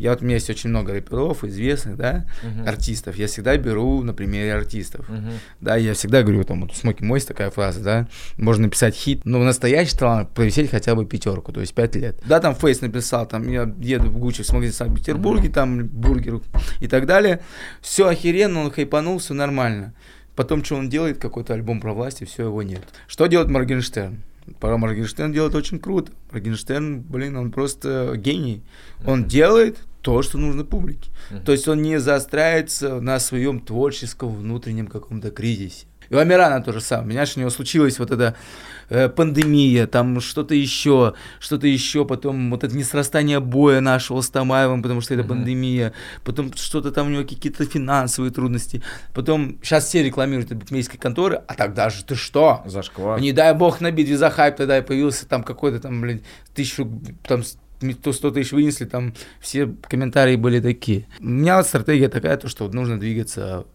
Я 0.00 0.10
вот 0.10 0.22
у 0.22 0.24
меня 0.24 0.36
есть 0.36 0.48
очень 0.48 0.70
много 0.70 0.92
рэперов, 0.92 1.44
известных, 1.44 1.96
да, 1.96 2.26
uh-huh. 2.42 2.66
артистов. 2.66 3.16
Я 3.16 3.26
всегда 3.26 3.56
беру 3.58 4.02
на 4.02 4.14
примере 4.14 4.54
артистов. 4.54 5.08
Uh-huh. 5.10 5.32
Да, 5.60 5.76
я 5.76 5.92
всегда 5.92 6.22
говорю, 6.22 6.42
там, 6.44 6.62
вот 6.62 6.74
Смоки 6.74 7.04
Мойс 7.04 7.26
такая 7.26 7.50
фраза, 7.50 7.80
да, 7.82 8.08
можно 8.38 8.64
написать 8.64 8.94
хит, 8.94 9.26
но 9.26 9.38
настоящий 9.44 9.96
талант 9.96 10.30
провисеть 10.30 10.70
хотя 10.70 10.94
бы 10.94 11.04
пятерку, 11.04 11.52
то 11.52 11.60
есть 11.60 11.74
пять 11.74 11.94
лет. 11.96 12.18
Да, 12.24 12.40
там 12.40 12.54
Фейс 12.54 12.80
написал, 12.80 13.28
там, 13.28 13.46
я 13.50 13.70
еду 13.78 14.08
в 14.08 14.18
Гуччи, 14.18 14.42
в 14.42 14.46
Санкт-Петербурге, 14.46 15.48
uh-huh. 15.48 15.52
там, 15.52 15.86
бургер 15.86 16.40
и 16.80 16.88
так 16.88 17.04
далее. 17.04 17.40
Все 17.82 18.08
охеренно, 18.08 18.60
он 18.60 18.70
хайпанул, 18.70 19.18
все 19.18 19.34
нормально. 19.34 19.92
Потом, 20.34 20.64
что 20.64 20.76
он 20.76 20.88
делает, 20.88 21.18
какой-то 21.18 21.52
альбом 21.52 21.80
про 21.80 21.92
власть, 21.92 22.22
и 22.22 22.24
все, 22.24 22.44
его 22.44 22.62
нет. 22.62 22.82
Что 23.06 23.26
делает 23.26 23.50
Моргенштерн? 23.50 24.22
Пора 24.58 24.78
Моргенштерн 24.78 25.32
делает 25.32 25.54
очень 25.54 25.78
круто. 25.78 26.10
Моргенштерн, 26.32 27.00
блин, 27.00 27.36
он 27.36 27.50
просто 27.50 28.14
гений. 28.16 28.62
Он 29.04 29.24
uh-huh. 29.24 29.28
делает 29.28 29.78
то, 30.02 30.22
что 30.22 30.38
нужно 30.38 30.64
публике. 30.64 31.10
Uh-huh. 31.30 31.44
То 31.44 31.52
есть 31.52 31.68
он 31.68 31.82
не 31.82 31.98
заостряется 31.98 33.00
на 33.00 33.18
своем 33.18 33.60
творческом 33.60 34.34
внутреннем 34.34 34.86
каком-то 34.86 35.30
кризисе. 35.30 35.86
И 36.10 36.14
у 36.14 36.18
Амирана 36.18 36.60
то 36.60 36.72
же 36.72 36.80
самое. 36.80 37.08
Понимаешь, 37.08 37.36
у 37.36 37.40
него 37.40 37.50
случилась 37.50 38.00
вот 38.00 38.10
эта 38.10 38.34
э, 38.88 39.08
пандемия, 39.08 39.86
там 39.86 40.20
что-то 40.20 40.56
еще, 40.56 41.14
что-то 41.38 41.68
еще, 41.68 42.04
потом 42.04 42.50
вот 42.50 42.64
это 42.64 42.76
несрастание 42.76 43.38
боя 43.38 43.80
нашего 43.80 44.20
с 44.20 44.28
Тамаевым, 44.28 44.82
потому 44.82 45.00
что 45.00 45.14
это 45.14 45.22
mm-hmm. 45.22 45.28
пандемия, 45.28 45.92
потом 46.24 46.52
что-то 46.54 46.90
там 46.90 47.06
у 47.06 47.10
него 47.10 47.22
какие-то 47.22 47.64
финансовые 47.64 48.32
трудности, 48.32 48.82
потом 49.14 49.58
сейчас 49.62 49.86
все 49.86 50.02
рекламируют 50.02 50.52
букмекерские 50.52 50.98
конторы, 50.98 51.42
а 51.46 51.54
тогда 51.54 51.90
же 51.90 52.04
ты 52.04 52.16
что? 52.16 52.62
Зашквар. 52.66 53.20
Не 53.20 53.32
дай 53.32 53.54
бог 53.54 53.80
набить 53.80 54.10
за 54.10 54.30
хайп 54.30 54.56
тогда 54.56 54.78
и 54.78 54.82
появился 54.82 55.28
там 55.28 55.44
какой-то 55.44 55.78
там, 55.78 56.00
блин, 56.00 56.22
тысячу, 56.54 56.90
там 57.22 57.44
то 58.02 58.12
100 58.12 58.30
тысяч 58.32 58.52
вынесли, 58.52 58.84
там 58.84 59.14
все 59.40 59.66
комментарии 59.88 60.36
были 60.36 60.60
такие. 60.60 61.06
У 61.20 61.24
меня 61.24 61.56
вот 61.56 61.66
стратегия 61.66 62.08
такая, 62.08 62.36
то, 62.36 62.48
что 62.48 62.68
нужно 62.68 62.98
двигаться 62.98 63.66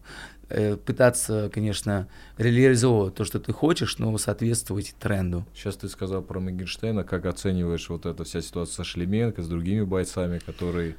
э, 0.48 0.76
пытаться, 0.76 1.50
конечно, 1.52 2.08
реализовывать 2.38 3.14
то, 3.14 3.24
что 3.24 3.40
ты 3.40 3.52
хочешь, 3.52 3.98
но 3.98 4.16
соответствовать 4.18 4.94
тренду. 4.98 5.44
Сейчас 5.54 5.76
ты 5.76 5.88
сказал 5.88 6.22
про 6.22 6.40
Мегенштейна, 6.40 7.04
как 7.04 7.26
оцениваешь 7.26 7.88
вот 7.88 8.06
эта 8.06 8.24
вся 8.24 8.40
ситуация 8.40 8.74
со 8.76 8.84
Шлеменко, 8.84 9.42
с 9.42 9.48
другими 9.48 9.82
бойцами, 9.82 10.38
которые 10.38 10.96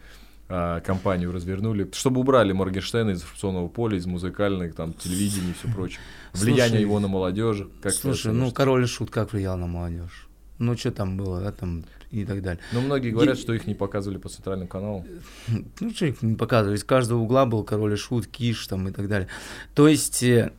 а, 0.49 0.79
компанию 0.79 1.33
развернули, 1.33 1.89
чтобы 1.93 2.21
убрали 2.21 2.53
Моргенштерна 2.53 3.11
из 3.11 3.17
информационного 3.17 3.67
поля, 3.67 3.97
из 3.97 4.05
музыкальных, 4.05 4.75
там, 4.75 4.93
телевидения 4.93 5.51
и 5.51 5.53
все 5.53 5.67
прочее. 5.73 5.99
Влияние 6.33 6.67
Слушай, 6.67 6.81
его 6.81 6.99
на 6.99 7.07
молодежи. 7.09 7.69
Как 7.81 7.93
Слушай, 7.93 8.31
ну 8.31 8.51
король 8.51 8.87
шут 8.87 9.09
как 9.11 9.33
влиял 9.33 9.57
на 9.57 9.67
молодежь? 9.67 10.29
Ну, 10.57 10.75
что 10.77 10.91
там 10.91 11.17
было, 11.17 11.41
да, 11.41 11.51
там 11.51 11.83
и 12.11 12.23
так 12.25 12.41
далее. 12.41 12.59
Ну, 12.71 12.81
многие 12.81 13.11
говорят, 13.11 13.35
Е- 13.37 13.41
что 13.41 13.53
их 13.53 13.67
не 13.67 13.73
показывали 13.75 14.17
по 14.17 14.29
центральным 14.29 14.67
каналам. 14.67 15.05
Ну, 15.79 15.91
что 15.91 16.05
их 16.05 16.21
не 16.21 16.35
показывать, 16.35 16.79
из 16.79 16.83
каждого 16.83 17.19
угла 17.19 17.45
был 17.45 17.63
король 17.63 17.93
и 17.93 17.97
шут, 17.97 18.27
киш 18.27 18.65
там 18.67 18.87
и 18.87 18.91
так 18.91 19.07
далее. 19.07 19.27
То 19.73 19.87
есть, 19.87 20.23
э, 20.23 20.51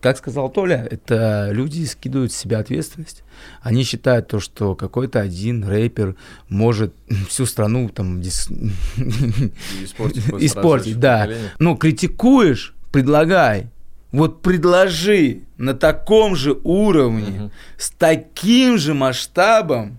как 0.00 0.18
сказал 0.18 0.50
Толя, 0.50 0.86
это 0.90 1.50
люди 1.52 1.84
скидывают 1.84 2.32
с 2.32 2.36
себя 2.36 2.58
ответственность. 2.58 3.22
Они 3.60 3.82
считают 3.84 4.28
то, 4.28 4.38
что 4.40 4.74
какой-то 4.76 5.20
один 5.20 5.64
рэпер 5.64 6.14
может 6.48 6.94
всю 7.28 7.46
страну 7.46 7.88
там 7.88 8.20
дис- 8.20 8.50
И 8.96 9.84
испортить, 9.84 10.24
Испортить, 10.40 10.98
да. 11.00 11.28
Ну, 11.58 11.76
критикуешь, 11.76 12.74
предлагай. 12.92 13.70
Вот 14.12 14.42
предложи 14.42 15.40
на 15.56 15.74
таком 15.74 16.36
же 16.36 16.56
уровне, 16.62 17.40
Мгм. 17.40 17.50
с 17.76 17.90
таким 17.90 18.78
же 18.78 18.94
масштабом, 18.94 19.98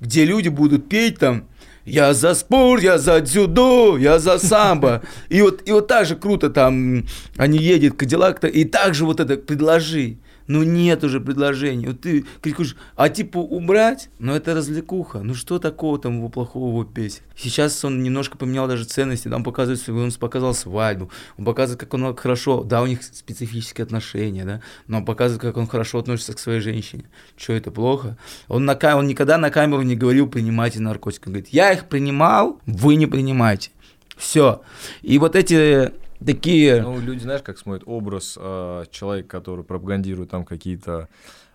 где 0.00 0.24
люди 0.24 0.48
будут 0.48 0.88
петь 0.88 1.18
там 1.18 1.48
«Я 1.84 2.14
за 2.14 2.34
спорт, 2.34 2.82
я 2.82 2.98
за 2.98 3.20
дзюдо, 3.20 3.98
я 3.98 4.18
за 4.18 4.38
самбо». 4.38 5.02
И 5.28 5.42
вот, 5.42 5.68
и 5.68 5.72
вот 5.72 5.86
так 5.86 6.06
же 6.06 6.16
круто 6.16 6.48
там 6.48 7.04
они 7.36 7.58
едет 7.58 7.94
Кадиллак, 7.94 8.42
и 8.44 8.64
так 8.64 8.94
же 8.94 9.04
вот 9.04 9.20
это 9.20 9.36
предложи. 9.36 10.16
Ну 10.46 10.62
нет 10.62 11.02
уже 11.04 11.20
предложений. 11.20 11.86
Вот 11.88 12.00
ты 12.02 12.24
крикуешь, 12.42 12.76
а 12.96 13.08
типа 13.08 13.38
убрать? 13.38 14.10
Ну 14.18 14.34
это 14.34 14.54
развлекуха. 14.54 15.20
Ну 15.20 15.34
что 15.34 15.58
такого 15.58 15.98
там 15.98 16.18
его 16.18 16.28
плохого 16.28 16.68
его 16.68 16.84
песне? 16.84 17.24
Сейчас 17.36 17.84
он 17.84 18.02
немножко 18.02 18.36
поменял 18.36 18.68
даже 18.68 18.84
ценности. 18.84 19.28
Там 19.28 19.42
показывает, 19.42 19.88
он 19.88 20.12
показал 20.12 20.54
свадьбу. 20.54 21.10
Он 21.38 21.44
показывает, 21.44 21.80
как 21.80 21.94
он 21.94 22.14
хорошо, 22.14 22.62
да, 22.62 22.82
у 22.82 22.86
них 22.86 23.02
специфические 23.02 23.84
отношения, 23.84 24.44
да, 24.44 24.60
но 24.86 24.98
он 24.98 25.04
показывает, 25.04 25.42
как 25.42 25.56
он 25.56 25.66
хорошо 25.66 25.98
относится 25.98 26.34
к 26.34 26.38
своей 26.38 26.60
женщине. 26.60 27.04
Что 27.36 27.54
это 27.54 27.70
плохо? 27.70 28.16
Он, 28.48 28.64
на, 28.64 28.74
ка- 28.74 28.96
он 28.96 29.06
никогда 29.06 29.38
на 29.38 29.50
камеру 29.50 29.82
не 29.82 29.96
говорил, 29.96 30.28
принимайте 30.28 30.80
наркотики. 30.80 31.22
Он 31.26 31.32
говорит, 31.32 31.48
я 31.48 31.72
их 31.72 31.86
принимал, 31.88 32.60
вы 32.66 32.96
не 32.96 33.06
принимайте. 33.06 33.70
Все. 34.16 34.62
И 35.02 35.18
вот 35.18 35.34
эти 35.34 35.90
такие... 36.24 36.82
Ну, 36.82 37.00
люди, 37.00 37.20
знаешь, 37.20 37.42
как 37.42 37.58
смотрят 37.58 37.82
образ 37.86 38.38
э, 38.40 38.84
человека, 38.90 39.28
который 39.28 39.64
пропагандирует 39.64 40.30
там 40.30 40.44
какие-то 40.44 41.08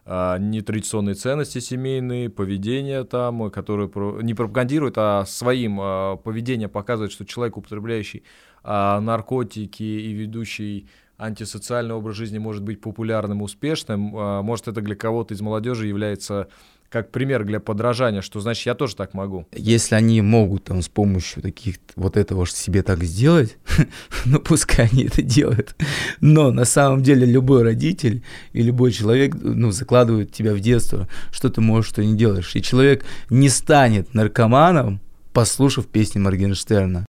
э, 0.05 0.37
нетрадиционные 0.39 1.15
ценности 1.15 1.59
семейные, 1.59 2.29
поведение 2.29 3.03
там, 3.03 3.49
который 3.51 3.87
про- 3.87 4.21
не 4.21 4.33
пропагандирует, 4.33 4.95
а 4.97 5.25
своим 5.25 5.79
э, 5.81 6.17
поведением 6.23 6.69
показывает, 6.69 7.11
что 7.11 7.25
человек, 7.25 7.57
употребляющий 7.57 8.23
э, 8.63 8.99
наркотики 8.99 9.83
и 9.83 10.11
ведущий 10.13 10.87
антисоциальный 11.17 11.95
образ 11.95 12.15
жизни 12.15 12.37
может 12.37 12.63
быть 12.63 12.79
популярным, 12.79 13.41
успешным, 13.41 13.99
может 13.99 14.69
это 14.69 14.79
для 14.79 14.95
кого-то 14.95 15.33
из 15.33 15.41
молодежи 15.41 15.85
является 15.85 16.47
как 16.89 17.11
пример 17.11 17.45
для 17.45 17.59
подражания, 17.59 18.21
что 18.21 18.39
значит 18.39 18.65
я 18.65 18.75
тоже 18.75 18.95
так 18.95 19.13
могу. 19.13 19.47
Если 19.53 19.95
они 19.95 20.21
могут 20.21 20.65
там 20.65 20.81
с 20.81 20.89
помощью 20.89 21.41
таких 21.41 21.77
вот 21.95 22.17
этого 22.17 22.45
себе 22.47 22.83
так 22.83 23.03
сделать, 23.03 23.57
ну 24.25 24.39
пускай 24.39 24.89
они 24.91 25.05
это 25.05 25.21
делают. 25.21 25.75
Но 26.19 26.51
на 26.51 26.65
самом 26.65 27.03
деле 27.03 27.25
любой 27.25 27.63
родитель 27.63 28.23
и 28.53 28.61
любой 28.61 28.91
человек 28.91 29.35
ну, 29.39 29.71
закладывает 29.71 30.31
тебя 30.31 30.53
в 30.53 30.59
детство, 30.59 31.07
что 31.31 31.49
ты 31.49 31.61
можешь, 31.61 31.91
что 31.91 32.03
не 32.03 32.17
делаешь. 32.17 32.55
И 32.55 32.61
человек 32.61 33.05
не 33.29 33.49
станет 33.49 34.13
наркоманом, 34.13 34.99
послушав 35.33 35.87
песни 35.87 36.19
Моргенштерна. 36.19 37.05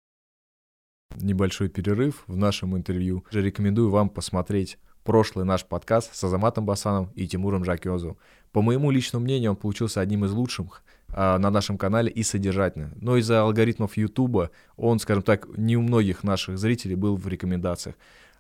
небольшой 1.16 1.70
перерыв 1.70 2.24
в 2.28 2.36
нашем 2.36 2.76
интервью. 2.76 3.24
Рекомендую 3.32 3.90
вам 3.90 4.10
посмотреть 4.10 4.78
прошлый 5.04 5.46
наш 5.46 5.66
подкаст 5.66 6.16
с 6.16 6.24
Азаматом 6.24 6.66
Басаном 6.66 7.10
и 7.16 7.28
Тимуром 7.28 7.64
Жакезовым. 7.66 8.18
По 8.52 8.62
моему 8.62 8.92
личному 8.92 9.26
мнению, 9.26 9.52
он 9.52 9.58
получился 9.58 10.02
одним 10.02 10.26
из 10.26 10.32
лучших 10.32 10.84
а, 11.10 11.38
на 11.38 11.50
нашем 11.50 11.78
канале 11.78 12.12
и 12.12 12.24
содержательно. 12.24 12.92
Но 13.00 13.18
из-за 13.18 13.42
алгоритмов 13.42 13.98
Ютуба 13.98 14.52
он, 14.78 15.00
скажем 15.00 15.24
так, 15.24 15.48
не 15.58 15.78
у 15.78 15.82
многих 15.82 16.24
наших 16.24 16.58
зрителей 16.58 16.96
был 16.96 17.16
в 17.16 17.28
рекомендациях. 17.28 17.96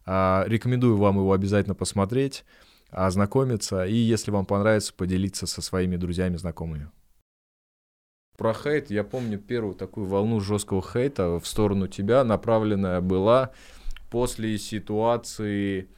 А, 0.05 0.43
рекомендую 0.47 0.97
вам 0.97 1.17
его 1.17 1.33
обязательно 1.33 1.75
посмотреть, 1.75 2.43
ознакомиться 2.89 3.85
и, 3.85 3.95
если 3.95 4.31
вам 4.31 4.45
понравится, 4.45 4.93
поделиться 4.93 5.45
со 5.45 5.61
своими 5.61 5.95
друзьями, 5.95 6.37
знакомыми. 6.37 6.89
Про 8.37 8.53
хейт, 8.53 8.89
я 8.89 9.03
помню 9.03 9.37
первую 9.37 9.75
такую 9.75 10.07
волну 10.07 10.39
жесткого 10.39 10.81
хейта 10.81 11.39
в 11.39 11.45
сторону 11.45 11.87
тебя, 11.87 12.23
направленная 12.23 13.01
была 13.01 13.51
после 14.09 14.57
ситуации 14.57 15.89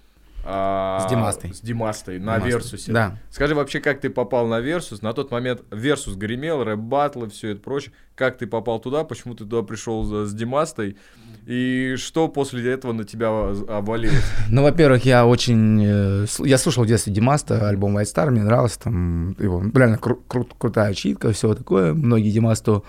а, 0.43 1.05
С 1.05 1.09
Димастой. 1.09 1.53
С 1.53 1.61
Димастой 1.61 2.19
на 2.19 2.33
Димастой. 2.35 2.51
Versus 2.51 2.81
е. 2.81 2.91
Да. 2.91 3.17
Скажи 3.29 3.55
вообще, 3.55 3.79
как 3.79 3.99
ты 4.01 4.09
попал 4.09 4.47
на 4.47 4.59
Versus? 4.59 5.01
На 5.01 5.13
тот 5.13 5.31
момент 5.31 5.61
Versus 5.71 6.15
гремел, 6.15 6.63
рэп 6.63 6.79
батлы, 6.79 7.29
все 7.29 7.49
это 7.49 7.61
прочее. 7.61 7.93
Как 8.15 8.37
ты 8.37 8.47
попал 8.47 8.79
туда? 8.79 9.03
Почему 9.03 9.33
ты 9.35 9.45
туда 9.45 9.61
пришел 9.63 10.25
с 10.25 10.33
Димастой? 10.33 10.97
И 11.47 11.95
что 11.97 12.27
после 12.27 12.71
этого 12.71 12.93
на 12.93 13.03
тебя 13.03 13.29
обвалилось? 13.67 14.23
Ну, 14.49 14.63
во-первых, 14.63 15.05
я 15.05 15.25
очень... 15.25 15.81
э, 15.83 16.25
Я 16.39 16.57
слушал 16.57 16.83
в 16.83 16.87
детстве 16.87 17.13
Димаста, 17.13 17.67
альбом 17.67 17.97
White 17.97 18.13
Star, 18.13 18.29
мне 18.29 18.43
нравился 18.43 18.79
там 18.79 19.31
его. 19.39 19.63
Реально 19.73 19.95
кру- 19.95 20.21
кру- 20.27 20.51
крутая 20.57 20.93
читка, 20.93 21.31
все 21.31 21.53
такое. 21.53 21.93
Многие 21.93 22.31
Димасту... 22.31 22.85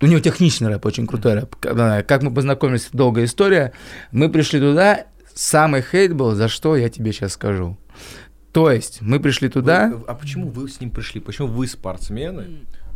У 0.00 0.06
него 0.06 0.20
техничный 0.20 0.68
рэп, 0.68 0.86
очень 0.86 1.06
крутой 1.08 1.34
рэп. 1.34 1.56
Как 1.56 2.22
мы 2.22 2.32
познакомились, 2.32 2.88
долгая 2.92 3.24
история. 3.24 3.72
Мы 4.12 4.28
пришли 4.28 4.60
туда, 4.60 5.06
самый 5.38 5.82
хейт 5.82 6.14
был, 6.14 6.34
за 6.34 6.48
что 6.48 6.76
я 6.76 6.88
тебе 6.88 7.12
сейчас 7.12 7.32
скажу. 7.34 7.76
То 8.52 8.70
есть, 8.70 9.00
мы 9.00 9.20
пришли 9.20 9.48
туда... 9.48 9.88
Вы- 9.88 10.04
а 10.06 10.14
почему 10.14 10.48
вы 10.48 10.68
с 10.68 10.80
ним 10.80 10.90
пришли? 10.90 11.20
Почему 11.20 11.48
вы 11.48 11.66
спортсмены? 11.66 12.46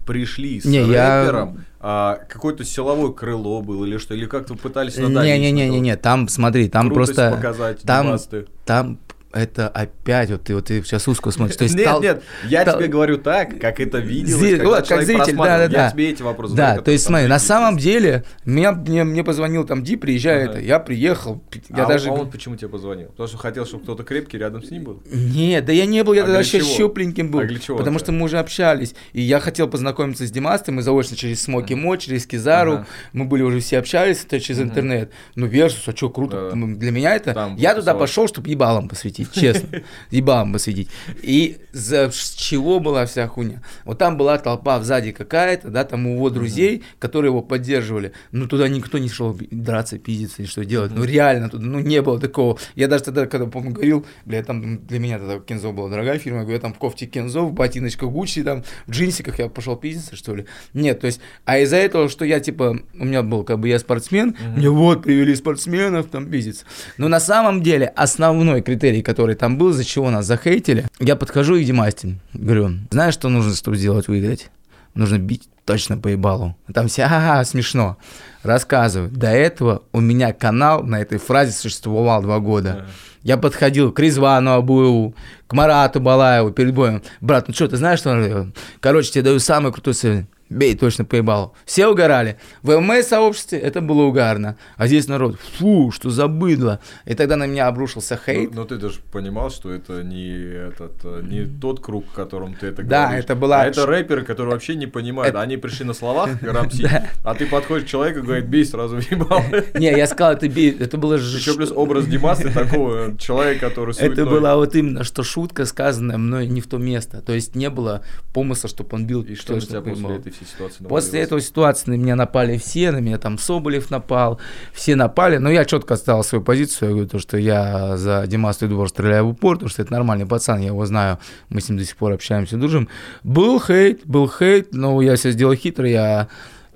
Пришли 0.07 0.61
с 0.61 0.65
Не, 0.65 0.83
я- 0.85 1.21
рэпером, 1.23 1.65
а, 1.79 2.19
какое-то 2.29 2.65
силовое 2.65 3.13
крыло 3.13 3.63
было 3.63 3.85
или 3.85 3.99
что, 3.99 4.15
или 4.15 4.27
как-то 4.27 4.57
пытались 4.57 4.97
надавить 4.97 5.15
на 5.15 5.23
Не-не-не-не, 5.39 5.97
там, 5.97 6.27
смотри, 6.27 6.69
там 6.69 6.89
Крутость 6.91 7.15
просто... 7.15 7.37
показать, 7.37 7.83
там, 7.83 8.19
там 8.65 8.99
это 9.33 9.69
опять, 9.69 10.31
вот 10.31 10.43
ты, 10.45 10.55
вот 10.55 10.67
ты 10.67 10.83
сейчас 10.83 11.07
узко 11.09 11.31
смотришь. 11.31 11.57
То 11.57 11.65
есть 11.65 11.77
нет, 11.77 11.87
тол- 11.89 12.03
нет, 12.03 12.23
я 12.45 12.65
тол- 12.65 12.77
тебе 12.79 12.89
говорю 12.89 13.19
так, 13.19 13.59
как 13.59 13.81
это 13.81 13.99
Зри- 13.99 14.57
когда 14.57 14.65
вот, 14.69 14.87
как 14.89 15.03
зритель, 15.03 15.17
просматривал. 15.17 15.45
да-да-да. 15.45 15.85
Я 15.87 15.91
тебе 15.91 16.11
эти 16.11 16.23
вопросы 16.23 16.55
Да, 16.55 16.67
задаю, 16.69 16.83
то 16.85 16.91
есть, 16.91 17.05
смотри, 17.05 17.27
на 17.29 17.39
самом 17.39 17.79
деле, 17.79 18.25
меня, 18.45 18.73
мне, 18.73 19.05
мне 19.05 19.25
позвонил 19.25 19.65
там 19.65 19.83
Ди, 19.83 19.97
приезжай, 19.97 20.43
Ага. 20.45 20.53
это, 20.53 20.61
я 20.61 20.79
приехал, 20.79 21.43
я 21.71 21.85
а, 21.85 21.89
даже... 21.89 22.09
а 22.11 22.13
он 22.13 22.31
почему 22.31 22.57
тебе 22.57 22.69
позвонил? 22.69 23.09
Потому 23.09 23.29
что 23.29 23.39
хотел, 23.39 23.67
чтобы 23.67 23.83
кто-то 23.85 24.03
крепкий 24.05 24.39
рядом 24.39 24.63
с 24.63 24.71
ним 24.71 24.85
был? 24.85 25.03
Нет, 25.11 25.65
да 25.65 25.73
я 25.73 25.87
не 25.87 26.03
был, 26.05 26.13
я 26.13 26.23
А 26.23 26.25
тогда 26.25 26.39
вообще 26.39 26.61
чего? 26.61 26.69
щупленьким 26.69 27.31
был, 27.31 27.41
А 27.41 27.45
для 27.45 27.59
чего 27.59 27.79
потому 27.79 27.99
что 27.99 28.13
мы 28.13 28.25
уже 28.25 28.39
общались, 28.39 28.95
и 29.13 29.21
я 29.23 29.41
хотел 29.41 29.69
познакомиться 29.69 30.27
с 30.27 30.31
Димастой, 30.31 30.75
мы 30.75 30.83
заочно 30.83 31.17
через 31.17 31.43
Смоки 31.43 31.75
Мо, 31.75 31.97
через 31.97 32.27
Кизару, 32.27 32.73
Ага. 32.73 32.87
мы 33.13 33.25
были 33.25 33.43
уже 33.43 33.61
все 33.61 33.79
общались, 33.79 34.25
это 34.25 34.41
через 34.41 34.61
Мгм. 34.61 34.69
интернет, 34.71 35.13
ну, 35.35 35.47
Versus, 35.47 35.89
а 35.89 35.97
что, 35.97 36.11
круто, 36.11 36.51
Да. 36.55 36.73
Для 36.83 36.91
меня 36.91 37.15
это, 37.15 37.35
Там 37.35 37.57
я 37.57 37.75
туда 37.75 37.95
пошел, 37.95 38.27
чтобы 38.29 38.49
ебалом 38.49 38.89
посветить, 38.89 39.22
честно, 39.31 39.83
ебалом 40.11 40.53
посвятить, 40.53 40.89
и 41.23 41.59
за 41.73 42.11
чего 42.37 42.81
была 42.81 43.07
вся 43.07 43.27
хуйня, 43.27 43.63
вот 43.85 43.99
там 43.99 44.17
была 44.17 44.39
толпа 44.39 44.81
сзади 44.83 45.13
какая-то, 45.13 45.69
да, 45.69 45.85
там 45.85 46.07
у 46.07 46.15
его 46.15 46.31
друзей, 46.31 46.83
которые 46.99 47.31
его 47.31 47.43
поддерживали, 47.43 48.13
ну, 48.31 48.47
туда 48.47 48.69
никто 48.69 48.99
не 48.99 49.09
шел 49.09 49.37
драться, 49.51 49.99
пиздиться 49.99 50.43
и 50.43 50.47
что 50.47 50.65
делать, 50.65 50.93
ну, 50.95 51.05
реально, 51.05 51.49
туда, 51.49 51.65
ну, 51.65 51.81
не 51.81 52.03
было 52.03 52.21
такого, 52.21 52.59
я 52.75 52.89
даже 52.89 53.05
тогда, 53.05 53.27
когда, 53.27 53.47
помню, 53.47 53.73
говорил, 53.73 54.07
бля, 54.25 54.43
там 54.43 54.85
для 54.87 54.99
меня 54.99 55.19
тогда 55.19 55.39
Кензо 55.39 55.73
была 55.73 55.89
дорогая 55.89 56.19
фирма, 56.19 56.41
я 56.41 56.45
говорю, 56.45 56.57
я 56.57 56.61
там 56.61 56.75
в 56.75 56.79
кофте 56.79 57.07
Кензо, 57.07 57.43
в 57.43 57.53
ботиночках 57.53 58.11
Гуччи, 58.11 58.43
там, 58.43 58.65
в 58.87 58.91
джинсиках 58.91 59.39
я 59.39 59.49
пошел 59.49 59.77
пиздиться, 59.77 60.17
что 60.17 60.35
ли, 60.35 60.47
нет, 60.75 61.01
то 61.01 61.07
есть, 61.07 61.21
а 61.45 61.59
из-за 61.59 61.77
этого, 61.77 62.09
что 62.09 62.25
я, 62.25 62.41
типа, 62.41 62.79
у 62.99 63.05
меня 63.05 63.23
был, 63.23 63.45
как 63.45 63.59
бы, 63.59 63.69
я 63.69 63.79
спортсмен, 63.79 64.37
мне 64.57 64.69
вот 64.69 65.03
привели 65.03 65.35
спортсменов, 65.35 66.09
там, 66.09 66.31
пиздиться, 66.31 66.65
но 66.99 67.09
на 67.09 67.21
самом 67.21 67.63
деле, 67.63 67.87
основной 67.87 68.63
критерий, 68.63 69.03
который 69.13 69.35
там 69.35 69.59
был, 69.59 69.73
за 69.73 69.85
чего 69.85 70.11
нас 70.11 70.25
захейтили, 70.25 70.87
я 70.99 71.17
подхожу 71.17 71.57
и 71.57 71.65
Димастин, 71.65 72.21
говорю, 72.33 72.71
знаешь, 72.91 73.13
что 73.13 73.29
нужно, 73.29 73.55
чтобы 73.55 73.77
сделать 73.77 74.09
выиграть? 74.09 74.51
Нужно 74.95 75.19
бить 75.19 75.49
точно 75.67 75.99
по 75.99 76.09
ебалу. 76.09 76.57
Там 76.73 76.89
все, 76.89 77.05
ага, 77.05 77.45
смешно. 77.45 77.99
Рассказываю. 78.43 79.11
До 79.11 79.29
этого 79.29 79.83
у 79.93 80.01
меня 80.01 80.33
канал 80.33 80.83
на 80.83 81.01
этой 81.01 81.19
фразе 81.19 81.53
существовал 81.53 82.23
два 82.23 82.39
года. 82.41 82.87
Я 83.23 83.37
подходил 83.37 83.93
к 83.93 84.01
Резвану 84.01 84.53
Абуеву, 84.53 85.15
к 85.47 85.53
Марату 85.53 86.01
Балаеву 86.01 86.51
перед 86.51 86.75
боем. 86.75 87.03
Брат, 87.21 87.49
ну 87.49 87.55
что, 87.55 87.69
ты 87.69 87.77
знаешь, 87.77 88.01
что 88.01 88.11
он? 88.11 88.55
Короче, 88.81 89.13
тебе 89.13 89.25
даю 89.25 89.39
самый 89.39 89.73
крутой 89.73 89.95
совет. 89.95 90.27
Бей, 90.53 90.77
точно 90.77 91.05
поебал. 91.05 91.55
Все 91.65 91.87
угорали. 91.89 92.39
В 92.63 92.79
ММА-сообществе 92.79 93.59
это 93.59 93.81
было 93.81 94.03
угарно. 94.03 94.57
А 94.77 94.87
здесь 94.87 95.09
народ, 95.09 95.39
фу, 95.59 95.91
что 95.91 96.11
за 96.11 96.29
быдло. 96.29 96.81
И 97.05 97.15
тогда 97.15 97.37
на 97.37 97.47
меня 97.47 97.67
обрушился 97.69 98.19
хейт. 98.25 98.55
Но, 98.55 98.63
но 98.63 98.67
ты 98.67 98.77
даже 98.77 99.01
понимал, 99.11 99.51
что 99.51 99.73
это 99.73 100.03
не, 100.03 100.29
этот, 100.69 100.93
э, 101.05 101.23
не 101.23 101.45
тот 101.45 101.81
круг, 101.81 102.07
в 102.07 102.13
котором 102.13 102.55
ты 102.55 102.69
это 102.69 102.83
Да, 102.83 103.07
говоришь. 103.07 103.25
это 103.25 103.35
была- 103.35 103.63
А 103.63 103.67
это 103.67 103.87
рэперы, 103.87 104.25
которые 104.25 104.53
вообще 104.53 104.75
не 104.75 104.87
понимают. 104.87 105.35
Они 105.37 105.57
пришли 105.57 105.85
на 105.85 105.95
словах 105.95 106.31
рамсить, 106.43 106.87
а 107.25 107.35
ты 107.35 107.47
подходишь 107.47 107.87
к 107.87 107.89
человеку 107.89 108.21
и 108.21 108.23
говорит, 108.23 108.47
бей 108.47 108.65
сразу 108.65 108.97
въебал. 108.97 109.43
Не, 109.75 109.91
я 109.91 110.07
сказал, 110.07 110.35
это 110.35 110.49
бей, 110.49 110.77
это 110.79 110.99
было 110.99 111.19
же... 111.19 111.39
Еще 111.39 111.55
плюс 111.55 111.73
образ 111.75 112.07
Димаса 112.07 112.51
такого 112.53 113.17
человека, 113.19 113.69
который 113.69 113.95
Это 113.99 114.27
была 114.27 114.57
вот 114.57 114.75
именно, 114.75 115.05
что 115.05 115.23
шутка, 115.23 115.65
сказанная 115.65 116.19
мной 116.19 116.47
не 116.47 116.61
в 116.61 116.67
то 116.67 116.79
место. 116.79 117.21
То 117.23 117.33
есть 117.33 117.55
не 117.55 117.71
было 117.71 118.05
помысла, 118.33 118.69
чтобы 118.69 118.91
он 118.93 119.07
бил 119.07 119.23
И 119.23 119.35
что 119.35 119.59
тебя 119.61 119.81
после 119.81 120.17
этой 120.17 120.33
всей 120.45 120.55
ситуации 120.55 120.85
После 120.85 121.21
этого 121.21 121.41
ситуации 121.41 121.91
на 121.91 121.95
меня 121.95 122.17
напали 122.17 122.59
все, 122.59 122.91
на 122.91 122.99
меня 122.99 123.19
там 123.19 123.39
Соболев 123.39 123.91
напал, 123.91 124.41
все 124.73 124.97
напали, 124.97 125.39
но 125.39 125.51
я 125.51 125.65
четко 125.65 125.95
оставил 125.95 126.25
свою 126.25 126.43
позицию, 126.45 126.89
я 126.89 126.95
говорю, 126.95 127.09
то, 127.09 127.19
что 127.19 127.37
я 127.37 127.97
за 127.97 128.27
Димаса 128.27 128.67
двор 128.67 128.89
стреляю 128.89 129.27
в 129.27 129.31
упор, 129.31 129.57
потому 129.57 129.71
что 129.71 129.83
это 129.83 129.93
нормальный 129.93 130.27
пацан, 130.27 130.61
я 130.61 130.69
его 130.69 130.85
знаю, 130.87 131.19
мы 131.49 131.61
с 131.61 131.69
ним 131.69 131.79
до 131.79 131.85
сих 131.85 131.97
пор 131.97 132.13
общаемся, 132.13 132.57
дружим. 132.57 132.89
Был 133.23 133.61
хейт, 133.61 134.03
был 134.05 134.29
хейт, 134.29 134.73
но 134.73 135.01
я 135.03 135.17
все 135.17 135.31
сделал 135.31 135.55
хитро, 135.55 135.89
я... 135.89 136.29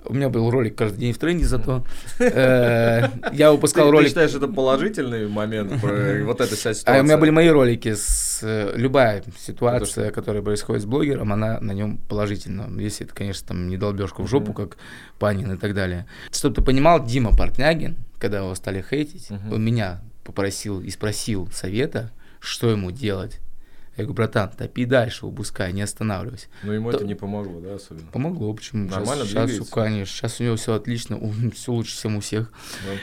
У 0.09 0.15
меня 0.15 0.29
был 0.29 0.51
ролик 0.51 0.77
каждый 0.77 0.99
день 0.99 1.13
в 1.13 1.19
тренде 1.19 1.45
зато. 1.45 1.85
Э, 2.19 3.09
Я 3.33 3.53
выпускал 3.53 3.87
Ты, 3.87 3.91
ты 3.91 3.97
ролик 3.97 4.09
считаешь, 4.09 4.35
это 4.35 4.49
положительный 4.49 5.29
момент, 5.29 5.73
вот 5.83 6.41
эта 6.41 6.55
вся 6.55 6.71
а 6.71 6.75
ситуация? 6.75 7.01
у 7.01 7.05
меня 7.05 7.19
были 7.19 7.31
мои 7.31 7.49
ролики 7.49 7.95
с 7.95 8.41
э, 8.43 8.73
любая 8.77 9.23
ситуация, 9.39 10.11
которая 10.11 10.43
происходит 10.43 10.83
с 10.83 10.87
блогером, 10.87 11.33
она 11.33 11.61
на 11.61 11.73
нем 11.73 11.99
положительна. 12.09 12.69
Если 12.81 13.07
это, 13.07 13.15
конечно, 13.15 13.49
там 13.49 13.69
не 13.69 13.77
долбежка 13.77 14.23
в 14.23 14.29
жопу, 14.29 14.53
как 14.53 14.77
Панин 15.19 15.53
и 15.53 15.57
так 15.57 15.75
далее. 15.75 16.07
Чтобы 16.33 16.55
ты 16.55 16.63
понимал, 16.63 17.05
Дима 17.05 17.35
Портнягин, 17.37 17.97
когда 18.19 18.39
его 18.39 18.55
стали 18.55 18.85
хейтить, 18.89 19.29
он 19.31 19.65
меня 19.65 20.01
попросил 20.25 20.81
и 20.81 20.91
спросил 20.91 21.49
совета, 21.53 22.11
что 22.41 22.71
ему 22.71 22.91
делать. 22.91 23.41
Я 23.97 24.05
говорю, 24.05 24.15
братан, 24.15 24.51
топи 24.51 24.85
дальше, 24.85 25.25
выпускай, 25.25 25.73
не 25.73 25.81
останавливайся. 25.83 26.49
Но 26.63 26.75
ему 26.75 26.91
То- 26.91 26.99
это 26.99 27.07
не 27.07 27.15
помогло, 27.15 27.61
да, 27.61 27.77
особенно? 27.77 28.07
Помогло, 28.13 28.53
почему? 28.53 28.89
Нормально 28.89 29.25
сейчас, 29.25 29.47
двигается? 29.49 29.73
конечно, 29.73 30.15
сейчас 30.15 30.41
у 30.41 30.45
него 30.45 30.57
все 30.57 30.75
отлично, 30.75 31.19
все 31.55 31.73
лучше, 31.73 32.01
чем 32.03 32.17
у 32.17 32.21
всех. 32.21 32.53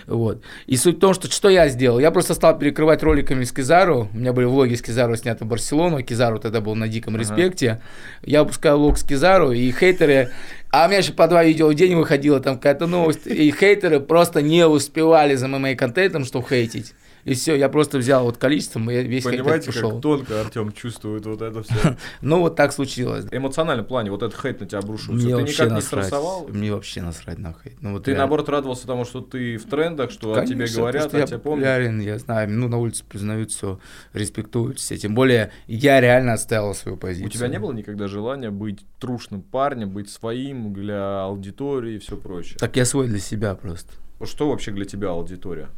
Да. 0.07 0.13
Вот. 0.13 0.43
И 0.67 0.77
суть 0.77 0.97
в 0.97 0.99
том, 0.99 1.13
что 1.15 1.31
что 1.31 1.49
я 1.49 1.67
сделал? 1.69 1.97
Я 1.99 2.11
просто 2.11 2.35
стал 2.35 2.59
перекрывать 2.59 3.01
роликами 3.01 3.43
с 3.43 3.51
Кизару. 3.51 4.07
У 4.13 4.17
меня 4.17 4.33
были 4.33 4.45
влоги 4.45 4.75
с 4.75 4.81
Кизару 4.83 5.15
сняты 5.15 5.45
в 5.45 5.47
Барселону. 5.47 6.03
Кизару 6.03 6.37
тогда 6.39 6.61
был 6.61 6.75
на 6.75 6.87
диком 6.87 7.15
Ага. 7.15 7.21
респекте. 7.23 7.81
Я 8.21 8.43
выпускаю 8.43 8.77
влог 8.77 8.97
с 8.99 9.03
Кизару, 9.03 9.51
и 9.51 9.71
хейтеры... 9.71 10.29
А 10.69 10.85
у 10.85 10.89
меня 10.89 10.97
еще 10.99 11.13
по 11.13 11.27
два 11.27 11.43
видео 11.43 11.67
в 11.67 11.75
день 11.75 11.95
выходила 11.95 12.39
там 12.39 12.55
какая-то 12.55 12.87
новость. 12.87 13.27
И 13.27 13.51
хейтеры 13.51 13.99
просто 13.99 14.41
не 14.41 14.65
успевали 14.67 15.35
за 15.35 15.47
моим 15.47 15.77
контентом, 15.77 16.25
что 16.25 16.41
хейтить. 16.41 16.93
И 17.25 17.33
все, 17.35 17.55
я 17.55 17.69
просто 17.69 17.97
взял 17.97 18.25
вот 18.25 18.37
количеством, 18.37 18.89
и 18.91 19.01
весь 19.03 19.23
Понимаете, 19.23 19.67
хейтер 19.67 19.73
пошел. 19.73 19.91
как 19.91 20.01
тонко 20.01 20.41
Артем 20.41 20.71
чувствует 20.73 21.25
вот 21.25 21.41
это 21.41 21.63
все. 21.63 21.73
Ну, 22.21 22.39
вот 22.41 22.55
так 22.55 22.73
случилось. 22.73 23.25
Эмоциональном 23.31 23.85
плане 23.85 24.11
вот 24.11 24.23
этот 24.23 24.39
хейт 24.39 24.59
на 24.59 24.65
тебя 24.67 24.79
обрушился. 24.79 25.13
Мне 25.13 25.35
ты 25.35 25.41
вообще 25.41 25.53
никак 25.53 25.67
не 25.69 25.73
насрать. 25.75 26.05
стрессовал? 26.05 26.47
Мне 26.49 26.73
вообще 26.73 27.01
насрать 27.01 27.37
на 27.39 27.53
хейт. 27.53 27.75
Ну, 27.81 27.93
вот 27.93 28.03
Ты 28.03 28.11
реально. 28.11 28.23
наоборот 28.23 28.49
радовался 28.49 28.87
тому, 28.87 29.05
что 29.05 29.21
ты 29.21 29.57
в 29.57 29.63
трендах, 29.65 30.11
что 30.11 30.33
о 30.33 30.45
тебе 30.45 30.55
Конечно, 30.57 30.79
говорят, 30.81 31.03
потому 31.05 31.23
о 31.23 31.27
что 31.27 31.27
тебе 31.27 31.37
я 31.37 31.43
помнят. 31.43 31.65
популярен, 31.67 31.99
я 32.01 32.17
знаю, 32.19 32.49
ну, 32.49 32.67
на 32.67 32.77
улице 32.77 33.03
признают 33.07 33.51
все, 33.51 33.79
респектуют 34.13 34.79
все. 34.79 34.97
Тем 34.97 35.15
более, 35.15 35.51
я 35.67 36.01
реально 36.01 36.33
отстоял 36.33 36.73
свою 36.75 36.97
позицию. 36.97 37.27
У 37.27 37.29
тебя 37.29 37.47
не 37.47 37.59
было 37.59 37.71
никогда 37.73 38.07
желания 38.07 38.49
быть 38.51 38.79
трушным 38.99 39.41
парнем, 39.41 39.89
быть 39.91 40.09
своим 40.09 40.73
для 40.73 41.23
аудитории 41.23 41.95
и 41.95 41.99
все 41.99 42.17
прочее? 42.17 42.57
Так 42.59 42.75
я 42.75 42.85
свой 42.85 43.07
для 43.07 43.19
себя 43.19 43.55
просто. 43.55 43.93
Что 44.23 44.49
вообще 44.49 44.71
для 44.71 44.85
тебя 44.85 45.09
аудитория? 45.09 45.69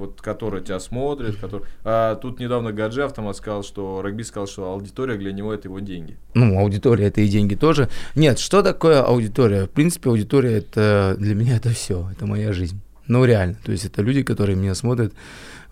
Вот, 0.00 0.22
которая 0.22 0.62
тебя 0.62 0.80
смотрит, 0.80 1.36
который... 1.36 1.64
А, 1.84 2.14
тут 2.14 2.40
недавно 2.40 2.72
Гаджи 2.72 3.02
Автомат 3.02 3.36
сказал, 3.36 3.62
что 3.62 4.00
Регби 4.02 4.22
сказал, 4.22 4.46
что 4.46 4.72
аудитория 4.72 5.18
для 5.18 5.30
него 5.30 5.52
это 5.52 5.68
его 5.68 5.78
деньги. 5.80 6.16
Ну, 6.32 6.58
аудитория 6.58 7.08
это 7.08 7.20
и 7.20 7.28
деньги 7.28 7.54
тоже. 7.54 7.90
Нет, 8.14 8.38
что 8.38 8.62
такое 8.62 9.02
аудитория? 9.02 9.66
В 9.66 9.70
принципе, 9.70 10.08
аудитория 10.08 10.56
это 10.56 11.16
для 11.18 11.34
меня 11.34 11.56
это 11.56 11.68
все, 11.68 12.08
это 12.12 12.24
моя 12.24 12.54
жизнь. 12.54 12.80
Ну, 13.08 13.26
реально. 13.26 13.58
То 13.62 13.72
есть 13.72 13.84
это 13.84 14.00
люди, 14.00 14.22
которые 14.22 14.56
меня 14.56 14.74
смотрят, 14.74 15.12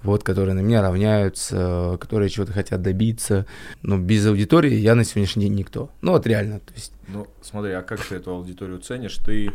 вот, 0.02 0.24
которые 0.24 0.54
на 0.54 0.60
меня 0.60 0.82
равняются, 0.82 1.96
которые 1.98 2.28
чего-то 2.28 2.52
хотят 2.52 2.82
добиться. 2.82 3.46
Но 3.80 3.96
без 3.96 4.26
аудитории 4.26 4.74
я 4.74 4.94
на 4.94 5.04
сегодняшний 5.04 5.44
день 5.44 5.54
никто. 5.54 5.88
Ну, 6.02 6.12
вот 6.12 6.26
реально. 6.26 6.58
То 6.58 6.74
есть 6.74 6.92
Ну, 7.06 7.26
смотри, 7.40 7.72
а 7.72 7.80
как 7.80 8.04
ты 8.04 8.16
эту 8.16 8.32
аудиторию 8.32 8.78
ценишь? 8.78 9.16
Ты 9.16 9.52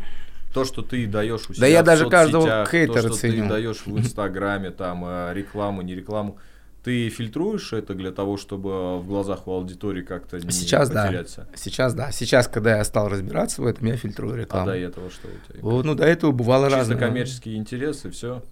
то, 0.54 0.64
что 0.64 0.80
ты 0.82 1.06
даешь 1.06 1.42
у 1.50 1.52
себя 1.52 1.60
Да 1.60 1.66
я 1.66 1.82
в 1.82 1.84
даже 1.84 2.08
каждого 2.08 2.64
хейтера 2.66 3.02
то, 3.02 3.08
что 3.08 3.16
ценю. 3.18 3.42
ты 3.42 3.48
даешь 3.50 3.82
в 3.84 3.98
Инстаграме, 3.98 4.70
там, 4.70 5.04
э, 5.06 5.32
рекламу, 5.34 5.82
не 5.82 5.94
рекламу, 5.94 6.38
ты 6.82 7.08
фильтруешь 7.08 7.72
это 7.72 7.94
для 7.94 8.12
того, 8.12 8.36
чтобы 8.36 8.98
в 9.00 9.06
глазах 9.06 9.46
у 9.48 9.52
аудитории 9.52 10.02
как-то 10.02 10.38
не 10.38 10.50
Сейчас 10.50 10.90
да. 10.90 11.06
потеряться? 11.06 11.48
сейчас, 11.54 11.94
да. 11.94 12.12
Сейчас, 12.12 12.46
когда 12.46 12.76
я 12.76 12.84
стал 12.84 13.08
разбираться 13.08 13.62
в 13.62 13.66
этом, 13.66 13.86
я 13.86 13.96
фильтрую 13.96 14.34
А 14.34 14.38
рекламу. 14.38 14.66
до 14.66 14.76
этого 14.76 15.10
что 15.10 15.28
у 15.28 15.52
тебя? 15.52 15.60
Ну, 15.62 15.94
до 15.94 16.04
этого 16.04 16.32
бывало 16.32 16.66
Чисто 16.66 16.78
разное. 16.78 16.98
коммерческие 16.98 17.56
интересы, 17.56 18.10
все. 18.10 18.42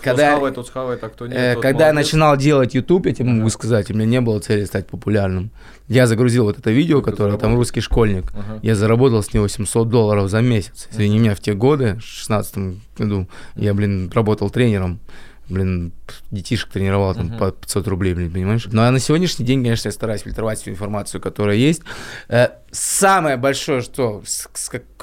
Когда- 0.00 0.30
схавает, 0.32 0.54
тот 0.54 0.66
схавает, 0.66 1.02
а 1.04 1.08
кто 1.08 1.26
нет, 1.26 1.36
Э, 1.36 1.54
тот 1.54 1.62
Когда 1.62 1.86
я 1.88 1.92
молодец. 1.92 2.08
начинал 2.12 2.36
делать 2.36 2.74
YouTube, 2.74 3.06
я 3.06 3.14
тебе 3.14 3.28
могу 3.28 3.40
Ага. 3.42 3.50
сказать, 3.50 3.90
у 3.90 3.94
меня 3.94 4.06
не 4.06 4.20
было 4.20 4.38
цели 4.40 4.64
стать 4.64 4.86
популярным. 4.86 5.50
Я 5.88 6.06
загрузил 6.06 6.44
вот 6.44 6.58
это 6.58 6.70
видео, 6.70 6.98
Сколько 6.98 7.10
которое 7.10 7.30
там 7.32 7.40
заработал? 7.40 7.58
русский 7.58 7.80
школьник. 7.80 8.24
Ага. 8.32 8.60
Я 8.62 8.74
заработал 8.74 9.22
с 9.22 9.32
него 9.34 9.48
700 9.48 9.88
долларов 9.88 10.30
за 10.30 10.40
месяц. 10.40 10.88
Извини 10.92 11.18
меня, 11.18 11.34
в 11.34 11.40
те 11.40 11.54
годы, 11.54 11.96
в 11.96 12.02
16 12.02 12.76
году, 12.96 13.28
я, 13.56 13.74
блин, 13.74 14.10
работал 14.14 14.48
тренером. 14.50 15.00
Блин, 15.48 15.92
детишек 16.30 16.70
тренировал 16.70 17.14
там 17.14 17.26
Мгм. 17.26 17.38
по 17.38 17.50
500 17.50 17.86
рублей, 17.88 18.14
блин, 18.14 18.30
понимаешь? 18.32 18.66
Ну, 18.72 18.80
а 18.82 18.90
на 18.90 18.98
сегодняшний 19.00 19.44
день, 19.44 19.62
конечно, 19.62 19.88
я 19.88 19.92
стараюсь 19.92 20.22
фильтровать 20.22 20.60
всю 20.60 20.70
информацию, 20.70 21.20
которая 21.20 21.56
есть. 21.56 21.82
Э, 22.28 22.48
самое 22.70 23.36
большое, 23.36 23.82
что, 23.82 24.22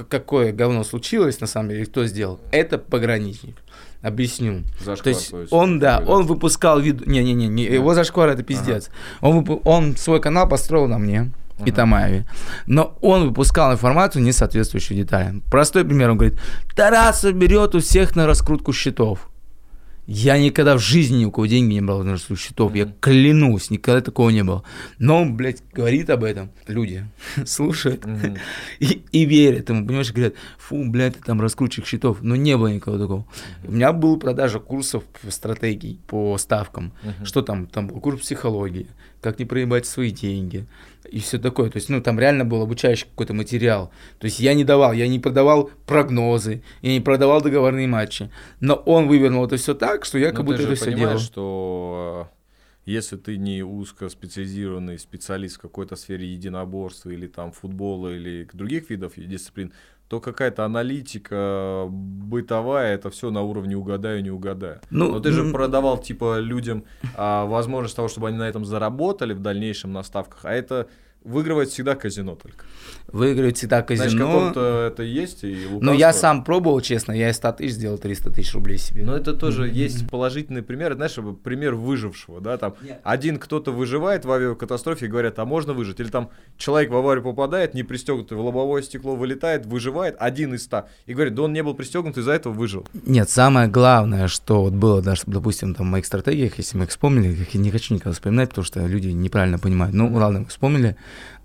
какое 0.08 0.52
говно 0.52 0.84
случилось, 0.84 1.40
на 1.42 1.46
самом 1.48 1.70
деле, 1.70 1.86
кто 1.86 2.06
сделал, 2.06 2.40
это 2.52 2.78
пограничник. 2.80 3.58
Объясню. 4.02 4.64
Зашквар, 4.80 5.04
То 5.04 5.10
есть 5.10 5.32
то 5.32 5.42
есть 5.42 5.54
он, 5.54 5.80
да, 5.80 6.02
он 6.06 6.26
выпускал 6.26 6.80
видео... 6.80 7.06
Не-не-не, 7.06 7.48
не, 7.48 7.64
его 7.64 7.94
зашквар 7.94 8.30
это 8.30 8.44
пиздец. 8.44 8.90
Он, 9.20 9.40
выпу- 9.40 9.62
он 9.66 9.98
свой 9.98 10.22
канал 10.22 10.48
построил 10.48 10.88
на 10.88 10.98
мне 10.98 11.32
и 11.60 11.64
Ага. 11.64 11.72
Тамаеве. 11.74 12.26
Но 12.66 12.98
он 13.02 13.28
выпускал 13.28 13.74
информацию, 13.74 14.24
не 14.24 14.32
соответствующую 14.32 14.98
деталям. 14.98 15.42
Простой 15.52 15.84
пример, 15.84 16.12
он 16.12 16.18
говорит, 16.18 16.40
Тарасов 16.76 17.34
берет 17.34 17.76
у 17.76 17.80
всех 17.80 18.16
на 18.16 18.26
раскрутку 18.26 18.72
счетов. 18.72 19.30
Я 20.12 20.40
никогда 20.40 20.76
в 20.76 20.80
жизни 20.80 21.18
ни 21.18 21.26
у 21.26 21.32
кого 21.32 21.46
деньги 21.46 21.76
не 21.76 21.82
брал 21.82 22.04
на 22.04 22.18
счетов. 22.18 22.74
Я 22.74 22.86
Мгм. 22.86 22.96
клянусь, 23.00 23.70
никогда 23.70 24.02
такого 24.02 24.32
не 24.32 24.44
было. 24.44 24.64
Но 24.98 25.22
он, 25.22 25.38
блядь, 25.38 25.62
говорит 25.72 26.10
об 26.10 26.24
этом. 26.24 26.50
Люди 26.66 27.06
слушают 27.46 28.06
Мгм. 28.08 28.38
и, 28.80 29.04
и 29.12 29.26
верят 29.26 29.70
ему, 29.70 29.86
понимаешь, 29.86 30.12
говорят, 30.12 30.34
фу, 30.58 30.84
блядь, 30.90 31.16
ты 31.16 31.22
там 31.24 31.40
раскрутчик 31.40 31.86
счетов. 31.86 32.24
Но 32.24 32.36
не 32.36 32.58
было 32.58 32.74
никого 32.74 32.98
такого. 32.98 33.26
У 33.64 33.72
меня 33.72 33.94
была 33.94 34.18
продажа 34.18 34.60
курсов 34.60 35.04
по 35.04 35.30
стратегий, 35.30 36.00
по 36.08 36.36
ставкам. 36.40 36.92
Мгм. 37.04 37.26
Что 37.28 37.44
там? 37.44 37.68
Там 37.68 37.86
был 37.88 38.00
курс 38.00 38.22
психологии, 38.22 38.88
как 39.22 39.40
не 39.40 39.46
проебать 39.46 39.86
свои 39.86 40.12
деньги 40.12 40.66
и 41.12 41.20
все 41.20 41.40
такое. 41.40 41.70
То 41.70 41.78
есть, 41.78 41.90
ну, 41.90 42.02
там 42.02 42.20
реально 42.20 42.46
был 42.46 42.62
обучающий 42.62 43.08
какой-то 43.08 43.34
материал. 43.34 43.92
То 44.20 44.26
есть, 44.26 44.40
я 44.40 44.54
не 44.54 44.64
давал, 44.64 44.94
я 44.94 45.08
не 45.08 45.20
продавал 45.20 45.72
прогнозы, 45.86 46.62
я 46.82 46.92
не 46.92 47.00
продавал 47.02 47.42
договорные 47.42 47.88
матчи. 47.88 48.30
Но 48.60 48.76
он 48.76 49.08
вывернул 49.08 49.46
это 49.46 49.58
все 49.58 49.74
так, 49.74 50.06
что 50.06 50.18
я 50.18 50.30
Ну, 50.30 50.36
как 50.36 50.46
будто 50.46 50.62
это 50.64 50.76
все 50.76 50.94
делал. 50.94 51.18
что 51.18 52.30
э, 52.86 52.92
если 52.92 53.18
ты 53.18 53.38
не 53.38 53.64
узкоспециализированный 53.64 55.00
специалист 55.00 55.58
в 55.58 55.62
какой-то 55.62 55.96
сфере 55.96 56.28
единоборства 56.28 57.10
или 57.10 57.28
там 57.28 57.52
футбола 57.52 58.16
или 58.16 58.48
других 58.54 58.90
видов 58.90 59.14
дисциплин, 59.16 59.74
то 60.10 60.20
какая-то 60.20 60.66
аналитика 60.66 61.86
бытовая, 61.88 62.96
это 62.96 63.12
все 63.12 63.30
на 63.30 63.44
уровне 63.44 63.78
угадаю, 63.78 64.24
не 64.24 64.32
угадаю. 64.32 64.82
Ну, 64.90 65.12
Но 65.12 65.20
ты 65.20 65.32
же 65.32 65.52
продавал 65.52 66.00
типа 66.00 66.40
людям 66.40 66.84
а, 67.16 67.46
возможность 67.46 67.96
того, 67.96 68.08
чтобы 68.08 68.30
они 68.30 68.38
на 68.38 68.50
этом 68.50 68.66
заработали 68.66 69.34
в 69.34 69.40
дальнейшем 69.40 69.94
на 69.94 70.02
ставках, 70.02 70.46
а 70.46 70.52
это 70.52 70.88
выигрывает 71.24 71.70
всегда 71.70 71.96
казино 71.96 72.36
только. 72.36 72.66
Выигрывает 73.12 73.58
всегда 73.58 73.84
Значит, 73.88 74.04
казино. 74.04 74.26
каком-то 74.28 74.90
это 74.92 75.04
есть 75.04 75.44
и 75.44 75.68
Но 75.82 75.92
я 75.94 76.08
лукавство. 76.08 76.22
сам 76.22 76.44
пробовал, 76.44 76.80
честно, 76.82 77.12
я 77.12 77.30
из 77.30 77.36
100 77.38 77.52
тысяч 77.54 77.74
сделал 77.74 77.98
300 77.98 78.32
тысяч 78.32 78.54
рублей 78.54 78.78
себе. 78.78 79.04
Но 79.04 79.16
это 79.16 79.34
тоже 79.34 79.68
есть 79.68 80.08
положительный 80.10 80.62
пример, 80.62 80.94
знаешь, 80.94 81.16
пример 81.44 81.76
выжившего, 81.76 82.40
да, 82.40 82.58
там 82.58 82.76
Нет. 82.82 83.00
один 83.04 83.38
кто-то 83.38 83.72
выживает 83.72 84.26
в 84.26 84.32
авиакатастрофе 84.32 85.08
и 85.08 85.10
говорят, 85.10 85.40
а 85.40 85.46
можно 85.46 85.74
выжить? 85.74 86.00
Или 86.00 86.10
там 86.10 86.30
человек 86.58 86.92
в 86.92 86.96
аварию 86.96 87.24
попадает, 87.24 87.74
не 87.74 87.84
пристегнутый, 87.84 88.38
в 88.38 88.42
лобовое 88.42 88.82
стекло 88.84 89.16
вылетает, 89.16 89.66
выживает, 89.66 90.16
один 90.20 90.54
из 90.54 90.64
ста, 90.64 90.88
и 91.06 91.14
говорит, 91.14 91.34
да 91.36 91.44
он 91.44 91.54
не 91.54 91.64
был 91.64 91.74
пристегнут, 91.74 92.18
из-за 92.18 92.32
этого 92.34 92.54
выжил. 92.54 92.88
Нет, 93.06 93.30
самое 93.30 93.68
главное, 93.68 94.28
что 94.28 94.62
вот 94.64 94.74
было, 94.74 95.02
даже, 95.02 95.24
допустим, 95.26 95.74
там 95.74 95.88
в 95.88 95.90
моих 95.90 96.06
стратегиях, 96.06 96.58
если 96.58 96.78
мы 96.78 96.84
их 96.86 96.92
вспомнили, 96.92 97.32
их 97.34 97.54
я 97.56 97.60
не 97.60 97.72
хочу 97.72 97.94
никогда 97.96 98.14
вспоминать, 98.14 98.50
потому 98.50 98.66
что 98.66 98.86
люди 98.86 99.08
неправильно 99.08 99.58
понимают. 99.58 99.96
Ну, 99.96 100.14
ладно, 100.14 100.42
мы 100.42 100.46
вспомнили. 100.46 100.96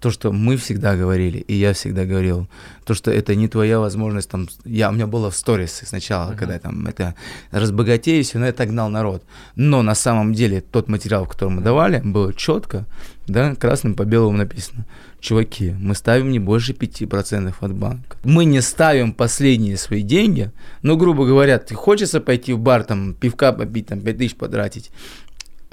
То, 0.01 0.11
что 0.11 0.33
мы 0.33 0.57
всегда 0.57 0.97
говорили, 0.97 1.39
и 1.39 1.55
я 1.55 1.73
всегда 1.73 2.05
говорил, 2.05 2.47
то, 2.85 2.93
что 2.93 3.11
это 3.11 3.35
не 3.35 3.49
твоя 3.49 3.81
возможность, 3.81 4.29
там, 4.29 4.49
я, 4.65 4.91
у 4.91 4.93
меня 4.93 5.07
было 5.07 5.31
в 5.31 5.37
сторис 5.37 5.81
сначала, 5.85 6.33
uh-huh. 6.33 6.37
когда 6.37 6.59
там 6.59 6.87
это 6.87 7.15
разбогатеюсь, 7.51 8.35
но 8.35 8.47
это 8.47 8.67
гнал 8.67 8.91
народ. 8.91 9.25
Но 9.57 9.83
на 9.83 9.95
самом 9.95 10.35
деле 10.35 10.61
тот 10.61 10.89
материал, 10.89 11.27
который 11.27 11.51
мы 11.51 11.62
давали, 11.62 12.01
было 12.05 12.35
четко, 12.35 12.85
да, 13.27 13.55
красным 13.55 13.95
по 13.95 14.05
белому 14.05 14.37
написано. 14.37 14.85
Чуваки, 15.21 15.75
мы 15.81 15.95
ставим 15.95 16.31
не 16.31 16.39
больше 16.39 16.75
5% 16.75 17.55
от 17.59 17.73
банка. 17.73 18.19
Мы 18.25 18.45
не 18.45 18.61
ставим 18.61 19.15
последние 19.15 19.79
свои 19.79 20.03
деньги, 20.03 20.53
но, 20.83 20.99
грубо 20.99 21.25
говоря, 21.25 21.59
ты 21.59 21.75
хочется 21.75 22.21
пойти 22.21 22.53
в 22.53 22.59
бар, 22.59 22.85
там, 22.85 23.15
пивка 23.15 23.53
попить, 23.53 23.87
там, 23.87 24.01
5 24.03 24.19
тысяч 24.19 24.37
потратить, 24.37 24.91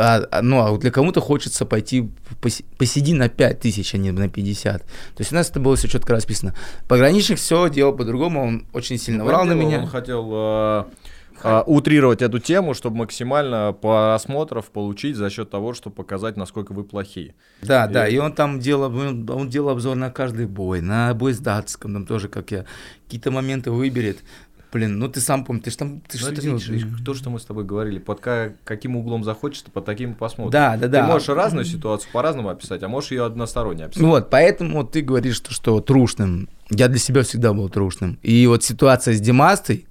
а, 0.01 0.27
а, 0.31 0.41
ну, 0.41 0.65
а 0.65 0.77
для 0.77 0.89
кому-то 0.89 1.21
хочется 1.21 1.65
пойти 1.65 2.09
посиди 2.77 3.13
на 3.13 3.29
5 3.29 3.59
тысяч, 3.59 3.93
а 3.93 3.97
не 3.97 4.11
на 4.11 4.29
50. 4.29 4.81
То 4.81 4.87
есть 5.19 5.31
у 5.31 5.35
нас 5.35 5.49
это 5.49 5.59
было 5.59 5.75
все 5.75 5.87
четко 5.87 6.13
расписано. 6.13 6.55
Пограничник 6.87 7.37
все 7.37 7.69
делал 7.69 7.95
по-другому, 7.95 8.43
он 8.43 8.65
очень 8.73 8.97
сильно 8.97 9.23
врал 9.23 9.45
на 9.45 9.53
меня. 9.53 9.81
Он 9.81 9.87
хотел 9.87 10.29
э, 10.33 10.83
э, 11.43 11.63
утрировать 11.67 12.23
эту 12.23 12.39
тему, 12.39 12.73
чтобы 12.73 12.97
максимально 12.97 13.73
просмотров 13.79 14.71
получить 14.71 15.15
за 15.15 15.29
счет 15.29 15.51
того, 15.51 15.75
чтобы 15.75 15.95
показать, 15.95 16.35
насколько 16.35 16.71
вы 16.71 16.83
плохие. 16.83 17.35
Да, 17.61 17.85
и... 17.85 17.93
да, 17.93 18.07
и 18.07 18.17
он 18.17 18.33
там 18.33 18.59
делал, 18.59 18.91
он 18.95 19.49
делал 19.49 19.69
обзор 19.69 19.95
на 19.95 20.09
каждый 20.09 20.47
бой, 20.47 20.81
на 20.81 21.13
бой 21.13 21.33
с 21.33 21.39
датском, 21.39 21.93
там 21.93 22.07
тоже, 22.07 22.27
как 22.27 22.49
я, 22.49 22.65
какие-то 23.05 23.29
моменты 23.29 23.69
выберет. 23.69 24.23
Блин, 24.71 24.99
ну 24.99 25.09
ты 25.09 25.19
сам 25.19 25.43
помнишь, 25.43 25.63
ты 25.65 25.71
же 25.71 25.77
там, 25.77 25.99
ты 26.07 26.17
ну, 26.17 26.19
что 26.19 26.31
видишь, 26.31 26.67
видишь, 26.69 26.87
то, 27.05 27.13
что 27.13 27.29
мы 27.29 27.39
с 27.39 27.45
тобой 27.45 27.65
говорили, 27.65 27.99
под 27.99 28.21
каким 28.21 28.95
углом 28.95 29.23
захочешь, 29.25 29.63
под 29.63 29.83
таким 29.83 30.13
посмотрим. 30.15 30.51
Да, 30.51 30.77
да, 30.77 30.87
да. 30.87 31.01
Ты 31.01 31.07
можешь 31.11 31.27
разную 31.27 31.65
ситуацию 31.65 32.09
по-разному 32.13 32.49
описать, 32.49 32.81
а 32.81 32.87
можешь 32.87 33.11
ее 33.11 33.25
односторонне 33.25 33.85
описать. 33.85 34.01
Вот, 34.01 34.29
поэтому 34.29 34.85
ты 34.85 35.01
говоришь, 35.01 35.35
что, 35.35 35.51
что 35.53 35.81
трушным 35.81 36.47
я 36.71 36.87
для 36.87 36.99
себя 36.99 37.23
всегда 37.23 37.53
был 37.53 37.69
трушным. 37.69 38.17
И 38.23 38.47
вот 38.47 38.63
ситуация 38.63 39.13
с 39.13 39.19
Димастой, 39.19 39.85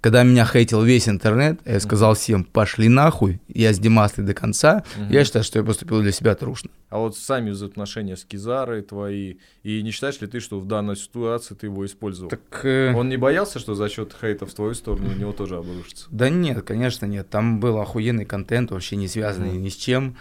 когда 0.00 0.22
меня 0.22 0.44
хейтил 0.44 0.82
весь 0.82 1.08
интернет, 1.08 1.60
я 1.64 1.80
сказал 1.80 2.14
всем, 2.14 2.44
пошли 2.44 2.88
нахуй, 2.88 3.40
я 3.48 3.72
с 3.72 3.78
Димастой 3.78 4.24
до 4.24 4.34
конца, 4.34 4.84
угу. 4.96 5.12
я 5.12 5.24
считаю, 5.24 5.44
что 5.44 5.58
я 5.58 5.64
поступил 5.64 6.02
для 6.02 6.12
себя 6.12 6.34
трушно. 6.34 6.70
А 6.88 6.98
вот 6.98 7.16
сами 7.16 7.50
взаимоотношения 7.50 8.16
с 8.16 8.24
Кизарой 8.24 8.82
твои, 8.82 9.36
и 9.64 9.82
не 9.82 9.90
считаешь 9.90 10.20
ли 10.20 10.26
ты, 10.28 10.40
что 10.40 10.60
в 10.60 10.66
данной 10.66 10.96
ситуации 10.96 11.54
ты 11.54 11.66
его 11.66 11.84
использовал? 11.84 12.30
Так, 12.30 12.64
э... 12.64 12.94
Он 12.94 13.08
не 13.08 13.16
боялся, 13.16 13.58
что 13.58 13.74
за 13.74 13.88
счет 13.88 14.14
хейта 14.20 14.46
в 14.46 14.54
твою 14.54 14.74
сторону 14.74 15.10
у 15.10 15.18
него 15.18 15.32
тоже 15.32 15.56
обрушится? 15.56 16.06
Да 16.10 16.28
нет, 16.28 16.62
конечно 16.62 17.06
нет, 17.06 17.28
там 17.28 17.60
был 17.60 17.80
охуенный 17.80 18.26
контент, 18.26 18.70
вообще 18.70 18.96
не 18.96 19.08
связанный 19.08 19.50
угу. 19.50 19.58
ни 19.58 19.68
с 19.70 19.76
чем. 19.76 20.16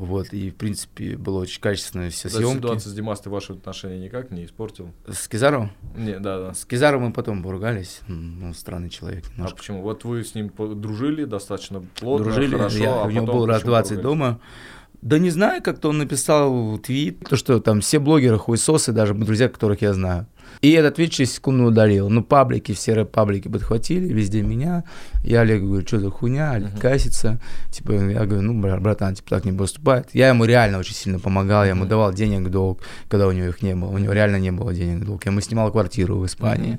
Вот, 0.00 0.32
и, 0.32 0.48
в 0.48 0.54
принципе, 0.54 1.14
было 1.18 1.40
очень 1.40 1.60
качественная 1.60 2.08
вся 2.08 2.30
съемки. 2.30 2.56
ситуация 2.56 2.88
с 2.88 2.94
Димастой 2.94 3.30
ваши 3.30 3.52
отношения 3.52 3.98
никак 3.98 4.30
не 4.30 4.46
испортил? 4.46 4.92
С 5.06 5.28
Кизаром? 5.28 5.72
Не, 5.94 6.18
да, 6.18 6.38
да. 6.38 6.54
С 6.54 6.64
Кизаром 6.64 7.02
мы 7.02 7.12
потом 7.12 7.42
поругались. 7.42 8.00
Ну, 8.08 8.54
странный 8.54 8.88
человек 8.88 9.24
а 9.26 9.32
немножко. 9.32 9.56
А 9.56 9.58
почему? 9.58 9.82
Вот 9.82 10.04
вы 10.04 10.24
с 10.24 10.34
ним 10.34 10.50
дружили 10.56 11.26
достаточно 11.26 11.84
плотно, 12.00 12.24
Дружили, 12.24 12.56
хорошо, 12.56 12.78
я, 12.78 13.02
а 13.02 13.04
у 13.04 13.10
него 13.10 13.26
был 13.26 13.44
раз 13.44 13.62
20 13.62 14.00
дома. 14.00 14.40
Да 15.02 15.18
не 15.18 15.28
знаю, 15.28 15.62
как-то 15.62 15.90
он 15.90 15.98
написал 15.98 16.78
твит, 16.78 17.20
то, 17.28 17.36
что 17.36 17.60
там 17.60 17.82
все 17.82 17.98
блогеры 17.98 18.38
хуесосы, 18.38 18.92
даже 18.92 19.12
друзья, 19.12 19.50
которых 19.50 19.82
я 19.82 19.92
знаю. 19.92 20.26
И 20.62 20.72
этот 20.72 20.96
твит 20.96 21.10
через 21.10 21.32
секунду 21.32 21.64
удалил. 21.64 22.10
Ну, 22.10 22.22
паблики, 22.22 22.72
все 22.72 22.92
рэп-паблики 22.92 23.48
подхватили, 23.48 24.12
везде 24.12 24.42
меня. 24.42 24.84
Я 25.24 25.40
Олегу 25.40 25.68
говорю, 25.68 25.86
что 25.86 26.00
за 26.00 26.10
хуйня, 26.10 26.52
Олег 26.52 26.74
uh-huh. 26.74 26.80
касится. 26.80 27.40
Типа, 27.70 27.92
я 27.92 28.26
говорю, 28.26 28.42
ну, 28.42 28.60
братан, 28.60 29.14
типа, 29.14 29.30
так 29.30 29.44
не 29.46 29.52
поступает. 29.52 30.08
Я 30.12 30.28
ему 30.28 30.44
реально 30.44 30.78
очень 30.78 30.94
сильно 30.94 31.18
помогал, 31.18 31.64
я 31.64 31.70
ему 31.70 31.84
uh-huh. 31.84 31.88
давал 31.88 32.12
денег 32.12 32.50
долг, 32.50 32.80
когда 33.08 33.26
у 33.26 33.32
него 33.32 33.46
их 33.46 33.62
не 33.62 33.74
было. 33.74 33.88
У 33.88 33.98
него 33.98 34.12
реально 34.12 34.36
не 34.36 34.52
было 34.52 34.74
денег 34.74 35.04
долг. 35.04 35.24
Я 35.24 35.30
ему 35.30 35.40
снимал 35.40 35.70
квартиру 35.70 36.18
в 36.18 36.26
Испании. 36.26 36.78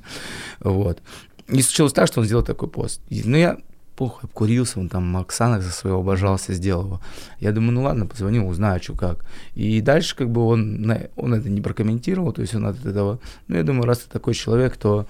Uh-huh. 0.60 0.72
Вот. 0.72 1.00
И 1.48 1.62
случилось 1.62 1.94
так, 1.94 2.08
что 2.08 2.22
он 2.22 2.28
сделал 2.28 2.44
такой 2.44 2.70
пост. 2.70 3.02
Ну, 3.10 3.36
я 3.36 3.58
похуй, 4.02 4.24
обкурился, 4.24 4.80
он 4.80 4.90
там 4.90 5.16
Оксана 5.16 5.62
за 5.62 5.70
своего 5.70 6.00
обожался, 6.00 6.54
сделал 6.54 6.86
его. 6.86 7.02
Я 7.40 7.52
думаю, 7.52 7.74
ну 7.74 7.84
ладно, 7.84 8.08
позвоню, 8.08 8.48
узнаю, 8.48 8.82
что 8.82 8.96
как. 8.96 9.24
И 9.54 9.80
дальше 9.80 10.16
как 10.16 10.32
бы 10.32 10.42
он, 10.42 10.92
он 11.16 11.34
это 11.36 11.50
не 11.50 11.62
прокомментировал, 11.62 12.34
то 12.34 12.42
есть 12.42 12.56
он 12.56 12.66
от 12.66 12.84
этого, 12.84 13.20
ну 13.48 13.58
я 13.58 13.64
думаю, 13.64 13.86
раз 13.86 14.00
ты 14.00 14.10
такой 14.10 14.34
человек, 14.34 14.76
то 14.76 15.06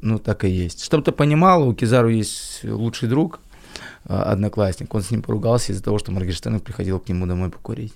ну 0.00 0.18
так 0.18 0.44
и 0.44 0.48
есть. 0.48 0.82
Чтобы 0.82 1.04
ты 1.04 1.12
понимал, 1.12 1.68
у 1.68 1.74
Кизару 1.74 2.08
есть 2.08 2.64
лучший 2.64 3.10
друг, 3.10 3.40
а, 4.06 4.22
одноклассник, 4.32 4.94
он 4.94 5.02
с 5.02 5.10
ним 5.10 5.20
поругался 5.20 5.72
из-за 5.72 5.82
того, 5.82 5.98
что 5.98 6.10
Моргенштерн 6.10 6.60
приходил 6.60 7.00
к 7.00 7.10
нему 7.10 7.26
домой 7.26 7.50
покурить. 7.50 7.92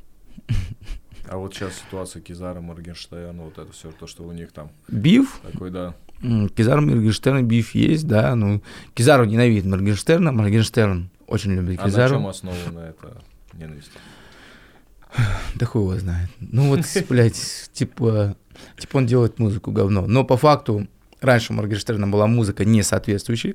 А 1.31 1.37
вот 1.37 1.55
сейчас 1.55 1.74
ситуация 1.74 2.22
Кизара, 2.22 2.61
Моргенштерна, 2.61 3.43
вот 3.43 3.59
это 3.59 3.70
все, 3.72 3.91
то, 3.93 4.07
что 4.07 4.24
у 4.24 4.33
них 4.33 4.53
там. 4.53 4.70
Биф? 4.89 5.41
Такой, 5.43 5.70
да. 5.70 5.95
Кизар 6.20 6.81
Моргенштерн 6.81 7.47
биф 7.47 7.74
есть, 7.74 8.07
да, 8.09 8.35
ну, 8.35 8.61
Кизару 8.95 9.24
ненавидит 9.24 9.66
Моргенштерна, 9.66 10.33
Моргенштерн 10.33 11.11
очень 11.26 11.53
любит 11.53 11.81
Кизару. 11.83 12.16
А 12.16 12.18
на 12.18 12.24
чем 12.24 12.26
основана 12.26 12.81
эта 12.81 13.22
ненависть? 13.53 13.93
Да 15.55 15.66
хуй 15.66 15.83
его 15.83 15.97
знает. 15.97 16.29
Ну 16.41 16.68
вот, 16.68 16.81
блядь, 17.09 17.70
типа, 17.72 18.37
типа 18.79 18.97
он 18.97 19.07
делает 19.07 19.39
музыку 19.39 19.70
говно. 19.70 20.07
Но 20.07 20.24
по 20.24 20.37
факту 20.37 20.89
раньше 21.20 21.53
у 21.53 21.57
Моргенштерна 21.57 22.09
была 22.09 22.26
музыка 22.26 22.64
не 22.64 22.83
соответствующая 22.83 23.55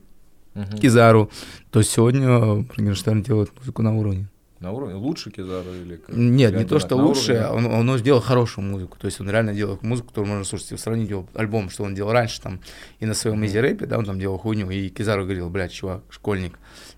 uh-huh. 0.54 0.80
Кизару, 0.80 1.30
то 1.70 1.82
сегодня 1.82 2.28
Моргенштерн 2.28 3.24
делает 3.24 3.52
музыку 3.60 3.82
на 3.82 3.94
уровне. 3.96 4.30
На 4.64 4.72
уровне 4.72 4.96
лучше 4.96 5.30
Кизару 5.30 5.74
или 5.74 5.98
как? 5.98 6.16
Нет, 6.16 6.56
не 6.56 6.64
то, 6.64 6.80
что 6.80 6.96
лучше, 6.96 7.34
уровне... 7.34 7.68
он, 7.68 7.90
он 7.90 7.98
сделал 7.98 8.22
хорошую 8.22 8.64
музыку. 8.66 8.98
То 8.98 9.08
есть 9.08 9.20
он 9.20 9.30
реально 9.30 9.54
делал 9.54 9.78
музыку, 9.82 10.08
которую 10.08 10.30
можно 10.30 10.46
слушать. 10.46 10.80
Сравнить 10.80 11.10
его 11.10 11.28
альбом, 11.34 11.70
что 11.70 11.84
он 11.84 11.94
делал 11.94 12.14
раньше 12.14 12.40
там 12.40 12.62
и 13.02 13.06
на 13.06 13.14
своем 13.14 13.46
изи 13.46 13.60
рэпе, 13.60 13.86
да, 13.88 13.98
он 13.98 14.06
там 14.06 14.18
делал 14.22 14.38
хуйню. 14.38 14.70
И 14.70 14.88
Кизару 14.88 15.24
говорил, 15.24 15.50
блядь, 15.50 15.74
чувак, 15.74 16.04
школьник. 16.10 16.54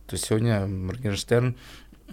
То 0.06 0.14
есть 0.14 0.26
сегодня 0.26 0.68
Моргенштерн 0.68 1.56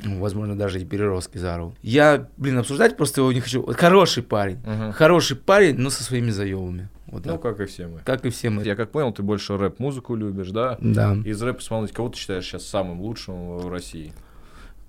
возможно, 0.04 0.56
даже 0.56 0.80
и 0.80 0.86
перерос 0.86 1.28
Кизару. 1.28 1.74
Я, 1.82 2.28
блин, 2.38 2.56
обсуждать 2.56 2.96
просто 2.96 3.20
его 3.20 3.30
не 3.30 3.40
хочу. 3.40 3.62
Хороший 3.74 4.22
парень. 4.22 4.56
Uh-huh. 4.64 4.92
Хороший 4.92 5.36
парень, 5.36 5.76
но 5.76 5.90
со 5.90 6.02
своими 6.02 6.30
заебами. 6.30 6.88
Вот 7.08 7.26
ну, 7.26 7.38
как 7.38 7.60
и 7.60 7.66
все 7.66 7.88
мы. 7.88 8.00
Как 8.00 8.24
и 8.24 8.30
все 8.30 8.48
мы. 8.48 8.64
Я 8.64 8.74
как 8.74 8.90
понял, 8.90 9.12
ты 9.12 9.22
больше 9.22 9.58
рэп-музыку 9.58 10.14
любишь, 10.14 10.48
да? 10.48 10.78
Да. 10.80 11.14
Из 11.26 11.42
рэпа 11.42 11.60
исполнителей, 11.60 11.94
кого 11.94 12.08
ты 12.08 12.16
считаешь 12.16 12.46
сейчас 12.46 12.64
самым 12.64 13.02
лучшим 13.02 13.58
в 13.58 13.68
России? 13.68 14.14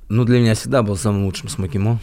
Ну, 0.09 0.25
для 0.25 0.39
меня 0.39 0.55
всегда 0.55 0.83
был 0.83 0.95
самым 0.95 1.25
лучшим 1.25 1.49
Смокимо. 1.49 1.99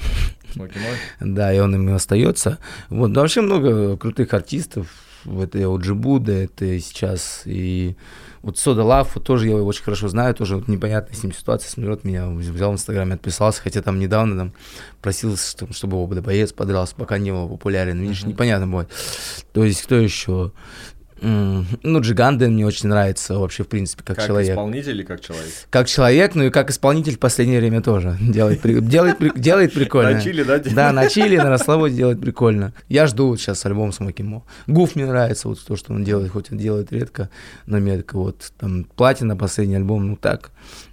Смокимо? 0.53 0.87
да, 1.21 1.53
и 1.53 1.59
он 1.59 1.75
им 1.75 1.89
и 1.89 1.93
остается. 1.93 2.59
Вот, 2.89 3.13
да, 3.13 3.21
вообще 3.21 3.41
много 3.41 3.97
крутых 3.97 4.33
артистов. 4.35 4.89
Это 5.25 5.59
и 5.59 5.63
Buddha, 5.63 6.45
это 6.45 6.81
сейчас 6.81 7.43
и 7.45 7.95
вот 8.43 8.59
Сода 8.59 8.85
Лав, 8.85 9.13
тоже 9.23 9.49
я 9.49 9.57
его 9.57 9.67
очень 9.67 9.85
хорошо 9.85 10.09
знаю, 10.09 10.35
тоже 10.35 10.57
вот 10.57 10.67
непонятная 10.67 11.15
с 11.15 11.23
ним 11.23 11.33
ситуация, 11.33 11.69
смотрит 11.69 12.05
меня, 12.05 12.27
взял 12.29 12.71
в 12.71 12.75
Инстаграме, 12.75 13.15
отписался, 13.15 13.61
хотя 13.61 13.83
там 13.83 13.99
недавно 13.99 14.37
там 14.37 14.53
просил, 15.03 15.37
чтобы 15.37 15.99
его 15.99 16.07
боец 16.07 16.53
подрался, 16.53 16.95
пока 16.97 17.19
не 17.19 17.33
был 17.33 17.49
популярен, 17.49 18.01
видишь, 18.01 18.23
uh-huh. 18.23 18.29
непонятно 18.29 18.67
будет. 18.67 18.91
То 19.53 19.65
есть 19.65 19.83
кто 19.83 19.97
еще? 19.97 20.53
Ну, 21.21 22.01
Джиганден 22.01 22.53
мне 22.55 22.67
очень 22.67 22.89
нравится 22.89 23.39
вообще, 23.39 23.65
в 23.65 23.69
принципе, 23.69 24.03
как, 24.05 24.17
как 24.17 24.27
человек. 24.27 24.49
Как 24.49 24.57
исполнитель 24.57 24.91
или 24.91 25.03
как 25.03 25.21
человек? 25.21 25.53
Как 25.71 25.89
человек, 25.89 26.35
ну 26.35 26.45
и 26.45 26.51
как 26.51 26.71
исполнитель 26.71 27.17
в 27.17 27.19
последнее 27.19 27.61
время 27.61 27.83
тоже. 27.83 28.17
Делает, 28.21 28.61
делает, 28.89 29.19
делает 29.41 29.75
прикольно. 29.75 30.13
На 30.13 30.21
чили, 30.21 30.43
да? 30.43 30.59
Да, 30.59 30.93
на 30.93 31.09
чили, 31.09 31.37
на 31.37 31.51
расслабоне 31.51 31.95
делает 31.95 32.21
прикольно. 32.21 32.73
Я 32.89 33.07
жду 33.07 33.37
сейчас 33.37 33.65
альбом 33.67 33.93
с 33.93 34.01
Макимо. 34.01 34.45
Гуф 34.67 34.97
мне 34.97 35.07
нравится, 35.07 35.49
вот 35.49 35.65
то, 35.65 35.77
что 35.77 35.93
он 35.93 36.05
делает, 36.05 36.33
хоть 36.33 36.51
он 36.53 36.59
делает 36.59 36.93
редко, 36.93 37.29
но 37.67 37.79
метко. 37.79 38.17
Вот 38.17 38.53
там 38.59 38.85
Платина, 38.85 39.37
последний 39.37 39.77
альбом, 39.77 40.07
ну 40.07 40.17
так, 40.17 40.51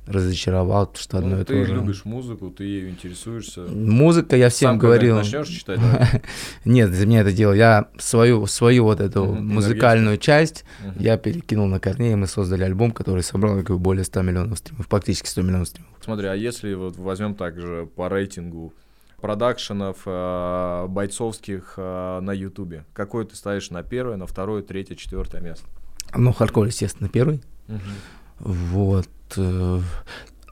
разочаровал, 0.07 0.91
что 0.95 1.17
одно 1.17 1.35
ну, 1.35 1.41
и 1.41 1.43
то 1.43 1.53
же. 1.53 1.65
Ты 1.65 1.71
любишь 1.73 2.05
музыку, 2.05 2.49
ты 2.49 2.63
ею 2.63 2.89
интересуешься. 2.89 3.61
Музыка, 3.61 4.35
я 4.35 4.49
всем 4.49 4.71
Сам 4.71 4.79
говорил. 4.79 5.17
начнешь 5.17 5.47
читать? 5.47 5.79
Нет, 6.65 6.91
за 6.93 7.05
меня 7.05 7.21
это 7.21 7.31
дело. 7.31 7.53
Я 7.53 7.89
свою, 7.97 8.45
свою 8.47 8.85
вот 8.85 8.99
эту 8.99 9.25
музыкальную 9.25 10.17
часть 10.17 10.65
я 10.97 11.17
перекинул 11.17 11.67
на 11.67 11.79
Корнея, 11.79 12.13
и 12.13 12.15
мы 12.15 12.27
создали 12.27 12.63
альбом, 12.63 12.91
который 12.91 13.23
собрал 13.23 13.57
бы, 13.57 13.77
более 13.77 14.05
100 14.05 14.21
миллионов 14.21 14.57
стримов, 14.59 14.87
практически 14.87 15.27
100 15.27 15.41
миллионов 15.41 15.67
стримов. 15.67 15.91
Смотри, 16.01 16.27
а 16.27 16.35
если 16.35 16.73
вот 16.73 16.97
возьмем 16.97 17.35
также 17.35 17.89
по 17.95 18.09
рейтингу 18.09 18.73
продакшенов 19.21 20.03
э, 20.05 20.85
бойцовских 20.87 21.73
э, 21.77 22.19
на 22.21 22.31
Ютубе, 22.31 22.85
какой 22.93 23.25
ты 23.25 23.35
ставишь 23.35 23.71
на 23.71 23.83
первое, 23.83 24.15
на 24.15 24.27
второе, 24.27 24.61
третье, 24.61 24.95
четвертое 24.95 25.41
место? 25.41 25.65
Ну, 26.15 26.31
хардкор, 26.31 26.67
естественно, 26.67 27.09
первый. 27.09 27.41
Вот. 28.39 29.07
Э, 29.35 29.81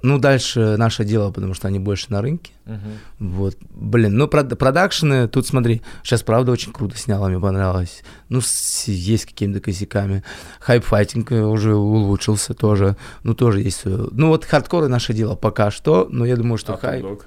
ну, 0.05 0.19
дальше 0.19 0.77
наше 0.77 1.03
дело, 1.03 1.31
потому 1.31 1.55
что 1.55 1.67
они 1.67 1.79
больше 1.79 2.07
на 2.09 2.21
рынке. 2.21 2.53
Uh-huh. 2.65 2.77
Вот. 3.17 3.57
Блин, 3.71 4.15
ну, 4.15 4.27
прод- 4.27 4.55
продакшены, 4.55 5.27
тут 5.27 5.47
смотри, 5.47 5.81
сейчас, 6.03 6.21
правда, 6.21 6.51
очень 6.51 6.71
круто 6.73 6.95
сняла, 6.95 7.27
мне 7.27 7.39
понравилось. 7.39 8.03
Ну, 8.29 8.39
с, 8.39 8.87
есть 8.87 9.25
какими-то 9.25 9.61
косяками. 9.61 10.23
Hype 10.59 10.83
Fighting 10.83 11.31
уже 11.31 11.75
улучшился 11.75 12.53
тоже. 12.53 12.97
Ну, 13.23 13.33
тоже 13.33 13.61
есть. 13.61 13.81
Ну, 13.85 14.27
вот 14.27 14.45
хардкоры 14.45 14.89
Наше 14.89 15.13
дело 15.13 15.35
пока 15.35 15.71
что, 15.71 16.07
но 16.11 16.25
я 16.25 16.35
думаю, 16.35 16.59
что 16.59 16.75
а 16.75 16.77
хайп... 16.77 17.05
Э, 17.05 17.17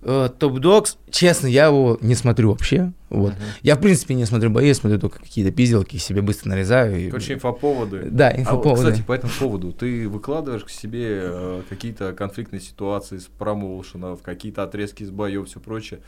Top 0.00 0.58
Dog, 0.60 0.96
честно, 1.10 1.48
я 1.48 1.66
его 1.66 1.98
не 2.00 2.14
смотрю 2.14 2.50
вообще. 2.50 2.92
Вот. 3.10 3.34
Я, 3.62 3.74
в 3.74 3.80
принципе, 3.80 4.14
не 4.14 4.24
смотрю 4.26 4.50
бои, 4.50 4.72
смотрю 4.72 4.98
только 5.00 5.18
какие-то 5.18 5.50
пизделки, 5.50 5.96
себе 5.96 6.22
быстро 6.22 6.50
нарезаю. 6.50 6.96
и- 6.98 7.10
Короче, 7.10 7.34
инфоповоды. 7.34 8.02
Да, 8.10 8.28
А 8.28 8.32
вот, 8.32 8.40
инфоповоды. 8.40 8.82
кстати, 8.92 9.02
по 9.06 9.12
этому 9.12 9.32
поводу, 9.38 9.72
ты 9.72 10.08
выкладываешь 10.08 10.64
к 10.64 10.70
себе 10.70 11.20
э, 11.22 11.62
какие-то 11.68 12.12
конфликтные 12.12 12.60
ситуации 12.60 13.18
с 13.18 13.24
промоушенов, 13.26 14.22
какие-то 14.22 14.62
отрезки 14.62 15.02
из 15.02 15.10
боев, 15.10 15.48
все 15.48 15.58
прочее. 15.58 16.00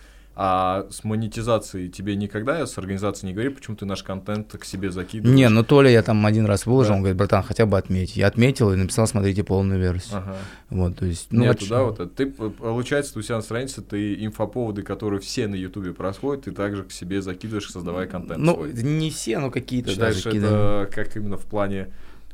А 0.43 0.87
с 0.89 1.05
монетизацией 1.05 1.91
тебе 1.91 2.17
никогда 2.17 2.67
организации 2.66 3.28
не 3.29 3.35
говорили, 3.35 3.51
почему 3.51 3.77
ты 3.77 3.85
наш 3.85 4.03
контент 4.03 4.51
к 4.59 4.65
себе 4.65 4.91
закидываешь? 4.91 5.37
Не, 5.37 5.51
ну 5.51 5.62
Толя 5.62 5.91
я 5.91 6.03
там 6.03 6.25
один 6.25 6.47
раз 6.47 6.65
выложил, 6.65 6.93
Да. 6.93 6.95
он 6.95 7.01
говорит, 7.01 7.19
братан, 7.19 7.43
хотя 7.43 7.67
бы 7.67 7.77
отметь. 7.77 8.17
Я 8.17 8.27
отметил 8.27 8.73
и 8.73 8.77
написал, 8.77 9.07
смотрите 9.07 9.45
полную 9.45 9.79
версию. 9.79 10.17
Ага. 10.21 10.37
Вот, 10.71 10.97
то 10.97 11.05
есть, 11.05 11.27
ну, 11.31 11.43
Нету, 11.43 11.67
чё? 11.67 11.69
да, 11.69 11.83
вот 11.83 12.01
это. 12.01 12.07
Ты, 12.09 12.27
получается, 12.31 13.19
у 13.19 13.23
себя 13.23 13.37
на 13.37 13.43
странице 13.43 13.83
ты 13.83 14.15
инфоповоды, 14.25 14.83
которые 14.83 15.21
все 15.21 15.47
на 15.47 15.57
Ютубе 15.57 15.93
происходят, 15.93 16.45
ты 16.45 16.53
также 16.53 16.85
к 16.85 16.93
себе 16.93 17.21
закидываешь, 17.21 17.71
создавая 17.71 18.07
контент 18.07 18.39
Ну, 18.43 18.55
свой. 18.55 18.73
не 18.73 19.11
все, 19.11 19.41
но 19.41 19.51
какие-то 19.51 19.91
Считаешь, 19.91 20.23
даже 20.23 20.39
это 20.39 20.89
как 20.91 21.15
именно 21.17 21.37
в 21.37 21.45
плане 21.45 21.89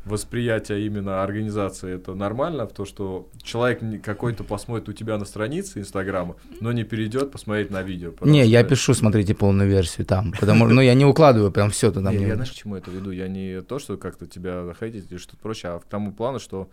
восприятия 0.07 0.87
именно 0.87 1.23
организации 1.23 1.95
это 1.95 2.15
нормально, 2.15 2.66
в 2.66 2.73
то, 2.73 2.85
что 2.85 3.28
человек 3.43 3.83
какой-то 4.03 4.45
посмотрит 4.45 4.89
у 4.89 4.93
тебя 4.93 5.19
на 5.19 5.24
странице 5.24 5.81
Инстаграма, 5.81 6.37
но 6.61 6.73
не 6.73 6.85
перейдет 6.85 7.33
посмотреть 7.33 7.70
на 7.70 7.83
видео. 7.83 8.12
Не, 8.23 8.47
я 8.47 8.61
что- 8.61 8.70
пишу, 8.70 8.95
смотрите 8.95 9.35
полную 9.35 9.69
версию 9.69 10.07
там, 10.07 10.33
потому 10.39 10.69
ну 10.69 10.81
я 10.81 10.95
не 10.95 11.05
укладываю 11.05 11.51
прям 11.51 11.70
все 11.70 11.91
туда. 11.91 12.11
Я 12.12 12.35
знаешь, 12.35 12.53
к 12.53 12.55
чему 12.55 12.77
это 12.77 12.91
веду? 12.91 13.11
Я 13.11 13.28
не 13.28 13.61
то, 13.62 13.78
что 13.78 13.97
как-то 13.97 14.27
тебя 14.27 14.65
захейтить 14.65 15.11
или 15.11 15.19
что-то 15.19 15.39
прочее, 15.39 15.73
а 15.73 15.81
к 15.81 15.85
тому 15.85 16.12
плану, 16.12 16.39
что 16.39 16.70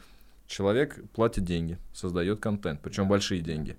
человек 0.48 1.00
платит 1.14 1.44
деньги, 1.44 1.78
создает 1.94 2.40
контент, 2.40 2.82
причем 2.82 3.08
большие 3.08 3.42
деньги, 3.42 3.76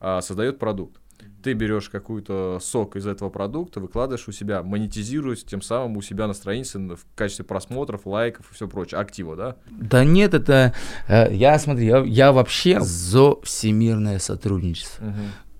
а 0.00 0.20
создает 0.20 0.58
продукт. 0.58 1.00
Ты 1.42 1.52
берешь 1.52 1.88
какую-то 1.88 2.58
сок 2.60 2.96
из 2.96 3.06
этого 3.06 3.30
продукта, 3.30 3.78
выкладываешь 3.80 4.26
у 4.28 4.32
себя, 4.32 4.62
монетизируешь 4.62 5.44
тем 5.44 5.62
самым 5.62 5.96
у 5.96 6.02
себя 6.02 6.26
на 6.26 6.34
странице 6.34 6.78
в 6.78 6.98
качестве 7.14 7.44
просмотров, 7.44 8.06
лайков 8.06 8.50
и 8.50 8.54
все 8.54 8.66
прочее, 8.68 9.00
актива, 9.00 9.36
да? 9.36 9.56
Да 9.70 10.04
нет, 10.04 10.34
это 10.34 10.74
э, 11.06 11.32
я 11.34 11.58
смотри, 11.58 11.86
я, 11.86 11.98
я 12.00 12.32
вообще 12.32 12.80
за 12.80 13.36
всемирное 13.42 14.18
сотрудничество. 14.18 15.14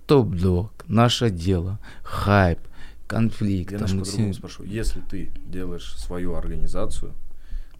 Топ-дог, 0.06 0.72
наше 0.88 1.30
дело, 1.30 1.78
хайп, 2.02 2.58
конфликт. 3.06 3.72
Я 3.72 3.78
там 3.78 3.88
немножко 3.88 4.04
вот 4.04 4.10
по-другому 4.10 4.32
все- 4.32 4.38
спрошу. 4.38 4.62
Если 4.64 5.00
ты 5.00 5.30
делаешь 5.46 5.94
свою 5.96 6.34
организацию, 6.34 7.12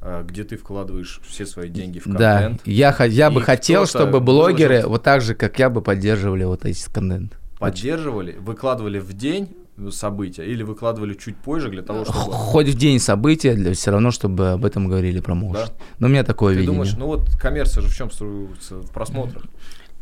а, 0.01 0.23
где 0.23 0.45
ты 0.45 0.57
вкладываешь 0.57 1.21
все 1.27 1.47
свои 1.47 1.69
деньги 1.71 1.99
в 1.99 2.07
Да, 2.07 2.43
контент, 2.43 2.67
я, 2.67 2.93
х- 2.93 3.05
я 3.07 3.31
бы 3.31 3.41
хотел, 3.43 3.87
чтобы 3.87 4.21
блогеры 4.21 4.75
выложил- 4.77 4.89
вот 4.91 5.03
так 5.03 5.21
же, 5.23 5.35
как 5.35 5.59
я 5.59 5.71
бы 5.71 5.81
поддерживали 5.83 6.45
вот 6.45 6.65
эти 6.65 6.89
контент. 6.91 7.39
Поддерживали, 7.59 8.37
выкладывали 8.39 8.99
в 8.99 9.13
день 9.13 9.57
события 9.91 10.45
или 10.45 10.63
выкладывали 10.63 11.15
чуть 11.15 11.37
позже 11.37 11.69
для 11.71 11.83
того, 11.83 12.05
чтобы... 12.05 12.33
Хоть 12.33 12.69
в 12.69 12.77
день 12.77 12.99
события, 12.99 13.55
для 13.55 13.73
все 13.75 13.91
равно, 13.93 14.11
чтобы 14.11 14.51
об 14.51 14.65
этом 14.65 14.89
говорили 14.89 15.21
промоушен. 15.21 15.67
Да? 15.67 15.73
Но 15.99 16.07
у 16.09 16.11
меня 16.11 16.25
такое 16.25 16.55
Ты 16.55 16.61
видение. 16.61 16.75
думаешь, 16.75 16.97
ну 16.97 17.07
вот 17.07 17.31
коммерция 17.41 17.83
же 17.83 17.89
в 17.89 17.95
чем 17.95 18.11
строится? 18.11 18.77
В 18.81 18.91
просмотрах. 18.91 19.45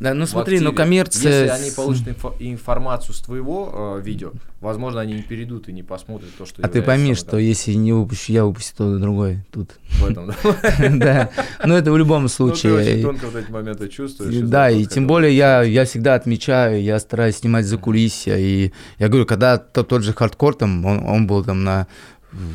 Да, 0.01 0.13
ну 0.15 0.27
смотри, 0.27 0.61
ну 0.61 0.73
коммерция... 0.73 1.45
Если 1.45 1.63
они 1.65 1.71
получат 1.71 2.07
инфо- 2.09 2.35
информацию 2.39 3.15
с 3.15 3.21
твоего 3.21 3.97
э, 3.99 4.03
видео, 4.05 4.33
возможно, 4.61 5.01
они 5.01 5.15
не 5.15 5.23
перейдут 5.23 5.69
и 5.69 5.73
не 5.73 5.83
посмотрят 5.83 6.31
то, 6.37 6.45
что 6.45 6.63
А 6.63 6.69
ты 6.69 6.83
пойми, 6.83 7.15
что 7.15 7.39
если 7.39 7.73
не 7.73 7.93
выпущу 7.93 8.33
я, 8.33 8.45
выпустит 8.45 8.75
кто-то 8.75 8.99
другой 8.99 9.39
тут. 9.51 9.71
в 10.01 10.05
этом, 10.07 10.27
да? 10.29 10.35
Да, 10.91 11.31
но 11.65 11.77
это 11.79 11.91
в 11.93 11.97
любом 11.97 12.23
Ну, 12.25 12.29
ты 12.29 12.43
очень 12.45 12.61
случае. 12.61 13.03
тонко 13.03 13.25
вот 13.27 13.37
эти 13.37 13.51
моменты 13.51 13.89
чувствуешь. 13.89 14.35
Да, 14.49 14.71
и 14.71 14.85
тем 14.85 15.07
более 15.07 15.35
я, 15.37 15.63
я 15.63 15.85
всегда 15.87 16.15
отмечаю, 16.15 16.83
я 16.83 16.99
стараюсь 16.99 17.37
снимать 17.39 17.65
за 17.65 17.79
кулисья. 17.79 18.37
И 18.37 18.73
я 18.99 19.09
говорю, 19.09 19.25
когда 19.27 19.57
то- 19.59 19.83
тот 19.83 20.03
же 20.03 20.13
хардкор, 20.13 20.55
там, 20.57 20.85
он, 20.85 21.05
он 21.05 21.27
был 21.27 21.43
там 21.45 21.65
на 21.65 21.87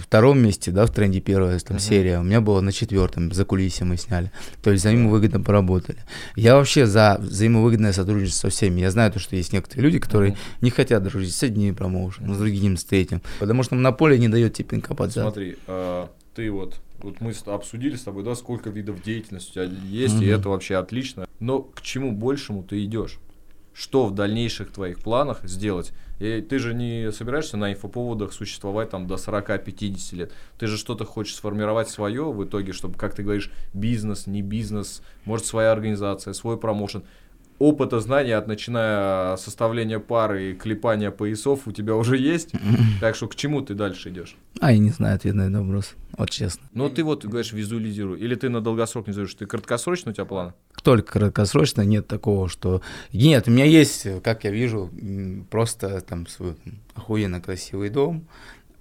втором 0.03 0.39
месте, 0.39 0.71
да, 0.71 0.85
в 0.85 0.91
тренде 0.91 1.19
первая 1.21 1.57
там, 1.59 1.77
Мгм. 1.77 1.81
серия, 1.81 2.19
у 2.19 2.23
меня 2.23 2.41
было 2.41 2.61
на 2.61 2.71
четвертом, 2.71 3.31
за 3.31 3.45
кулисья 3.45 3.85
мы 3.85 3.97
сняли. 3.97 4.31
То 4.63 4.71
есть 4.71 4.83
взаимовыгодно 4.83 5.41
поработали. 5.41 5.99
Я 6.35 6.55
вообще 6.55 6.85
за 6.85 7.17
взаимовыгодное 7.19 7.93
сотрудничество 7.93 8.49
со 8.49 8.55
всеми. 8.55 8.81
Я 8.81 8.91
знаю 8.91 9.11
то, 9.11 9.19
что 9.19 9.35
есть 9.35 9.53
некоторые 9.53 9.83
люди, 9.85 9.99
которые 9.99 10.31
Мгм. 10.31 10.39
не 10.61 10.69
хотят 10.69 11.03
дружить 11.03 11.33
с 11.33 11.43
одним 11.43 11.75
промоушеном, 11.75 12.35
с 12.35 12.37
другим, 12.37 12.77
с 12.77 12.83
третьим. 12.83 13.21
Потому 13.39 13.63
что 13.63 13.75
монополия 13.75 14.17
не 14.17 14.27
дает 14.29 14.53
тебе 14.53 14.69
пинка 14.69 14.95
под 14.95 15.11
зад. 15.11 15.23
Смотри, 15.23 15.57
э, 15.67 16.07
ты 16.35 16.51
вот, 16.51 16.79
вот 16.99 17.19
мы 17.21 17.33
обсудили 17.47 17.95
с 17.95 18.01
тобой, 18.01 18.23
да, 18.23 18.35
сколько 18.35 18.69
видов 18.69 19.01
деятельности 19.03 19.49
у 19.49 19.53
тебя 19.53 19.63
есть, 19.63 20.15
и 20.21 20.25
Мгм. 20.25 20.39
это 20.39 20.49
вообще 20.49 20.75
отлично. 20.77 21.27
Но 21.39 21.61
к 21.61 21.81
чему 21.81 22.11
большему 22.11 22.63
ты 22.63 22.83
идешь? 22.85 23.17
Что 23.81 24.05
в 24.05 24.13
дальнейших 24.13 24.71
твоих 24.71 24.99
планах 24.99 25.39
сделать? 25.43 25.91
И 26.19 26.39
ты 26.41 26.59
же 26.59 26.75
не 26.75 27.11
собираешься 27.11 27.57
на 27.57 27.73
инфоповодах 27.73 28.31
существовать 28.31 28.91
там 28.91 29.07
до 29.07 29.15
40-50 29.15 30.15
лет. 30.15 30.31
Ты 30.59 30.67
же 30.67 30.77
что-то 30.77 31.03
хочешь 31.03 31.33
сформировать 31.33 31.89
свое 31.89 32.31
в 32.31 32.45
итоге, 32.45 32.73
чтобы, 32.73 32.95
как 32.95 33.15
ты 33.15 33.23
говоришь, 33.23 33.49
бизнес, 33.73 34.27
не 34.27 34.43
бизнес, 34.43 35.01
может 35.25 35.47
своя 35.47 35.71
организация, 35.71 36.33
свой 36.33 36.59
промоушен. 36.59 37.05
Опыта, 37.57 37.99
знания, 37.99 38.37
от 38.37 38.45
начиная 38.45 39.35
составления 39.37 39.97
пары 39.97 40.51
и 40.51 40.53
клепания 40.53 41.09
поясов 41.09 41.61
у 41.65 41.71
тебя 41.71 41.95
уже 41.95 42.17
есть. 42.17 42.51
Так 42.99 43.15
что 43.15 43.27
к 43.27 43.35
чему 43.35 43.61
ты 43.61 43.73
дальше 43.73 44.09
идешь? 44.09 44.35
А, 44.59 44.71
я 44.71 44.77
не 44.77 44.91
знаю 44.91 45.15
ответ 45.15 45.33
на 45.33 45.47
этот 45.47 45.61
вопрос, 45.63 45.95
вот 46.17 46.29
честно. 46.29 46.67
Ну, 46.73 46.89
ты 46.89 47.03
вот 47.03 47.25
говоришь, 47.25 47.53
визуализируй. 47.53 48.19
Или 48.19 48.35
ты 48.35 48.49
на 48.49 48.61
долгосрок 48.61 49.07
не 49.07 49.11
визуализируешь? 49.11 49.39
Ты 49.39 49.45
краткосрочно 49.45 50.11
у 50.11 50.13
тебя 50.13 50.25
планы? 50.25 50.53
только 50.81 51.13
краткосрочно 51.13 51.81
нет 51.81 52.07
такого, 52.07 52.49
что... 52.49 52.81
Нет, 53.13 53.47
у 53.47 53.51
меня 53.51 53.65
есть, 53.65 54.07
как 54.23 54.43
я 54.43 54.51
вижу, 54.51 54.89
просто 55.49 56.01
там 56.01 56.27
свой 56.27 56.55
охуенно 56.95 57.41
красивый 57.41 57.89
дом, 57.89 58.27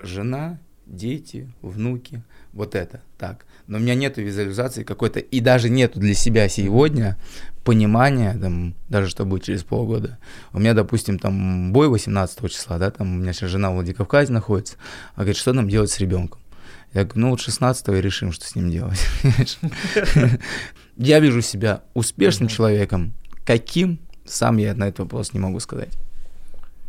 жена, 0.01 0.59
дети, 0.86 1.52
внуки, 1.62 2.23
вот 2.52 2.74
это, 2.74 3.02
так. 3.19 3.47
Но 3.66 3.78
у 3.78 3.81
меня 3.81 3.94
нет 3.94 4.16
визуализации 4.16 4.82
какой-то, 4.82 5.20
и 5.20 5.40
даже 5.40 5.69
нету 5.69 6.01
для 6.01 6.15
себя 6.15 6.48
сегодня 6.48 7.16
понимания, 7.65 8.36
там, 8.40 8.74
даже 8.89 9.09
что 9.09 9.24
будет 9.24 9.44
через 9.44 9.62
полгода. 9.62 10.19
У 10.52 10.59
меня, 10.59 10.74
допустим, 10.74 11.19
там 11.19 11.73
бой 11.73 11.89
18 11.89 12.51
числа, 12.51 12.78
да, 12.78 12.90
там 12.90 13.15
у 13.15 13.19
меня 13.19 13.32
сейчас 13.32 13.51
жена 13.51 13.70
в 13.70 13.74
Владикавказе 13.74 14.32
находится, 14.32 14.77
а 15.15 15.20
говорит, 15.20 15.36
что 15.36 15.52
нам 15.52 15.69
делать 15.69 15.90
с 15.90 16.01
ребенком? 16.01 16.40
Я 16.93 17.05
говорю, 17.05 17.21
ну 17.21 17.31
вот 17.31 17.41
16 17.41 17.89
и 17.89 17.93
решим, 18.01 18.33
что 18.33 18.45
с 18.47 18.57
ним 18.57 18.71
делать. 18.71 19.07
Я 20.97 21.21
вижу 21.21 21.41
себя 21.41 21.83
успешным 21.95 22.49
человеком. 22.49 23.15
Каким? 23.47 23.99
Сам 24.25 24.59
я 24.59 24.75
на 24.75 24.89
этот 24.89 25.01
вопрос 25.01 25.33
не 25.33 25.41
могу 25.41 25.59
сказать. 25.61 25.97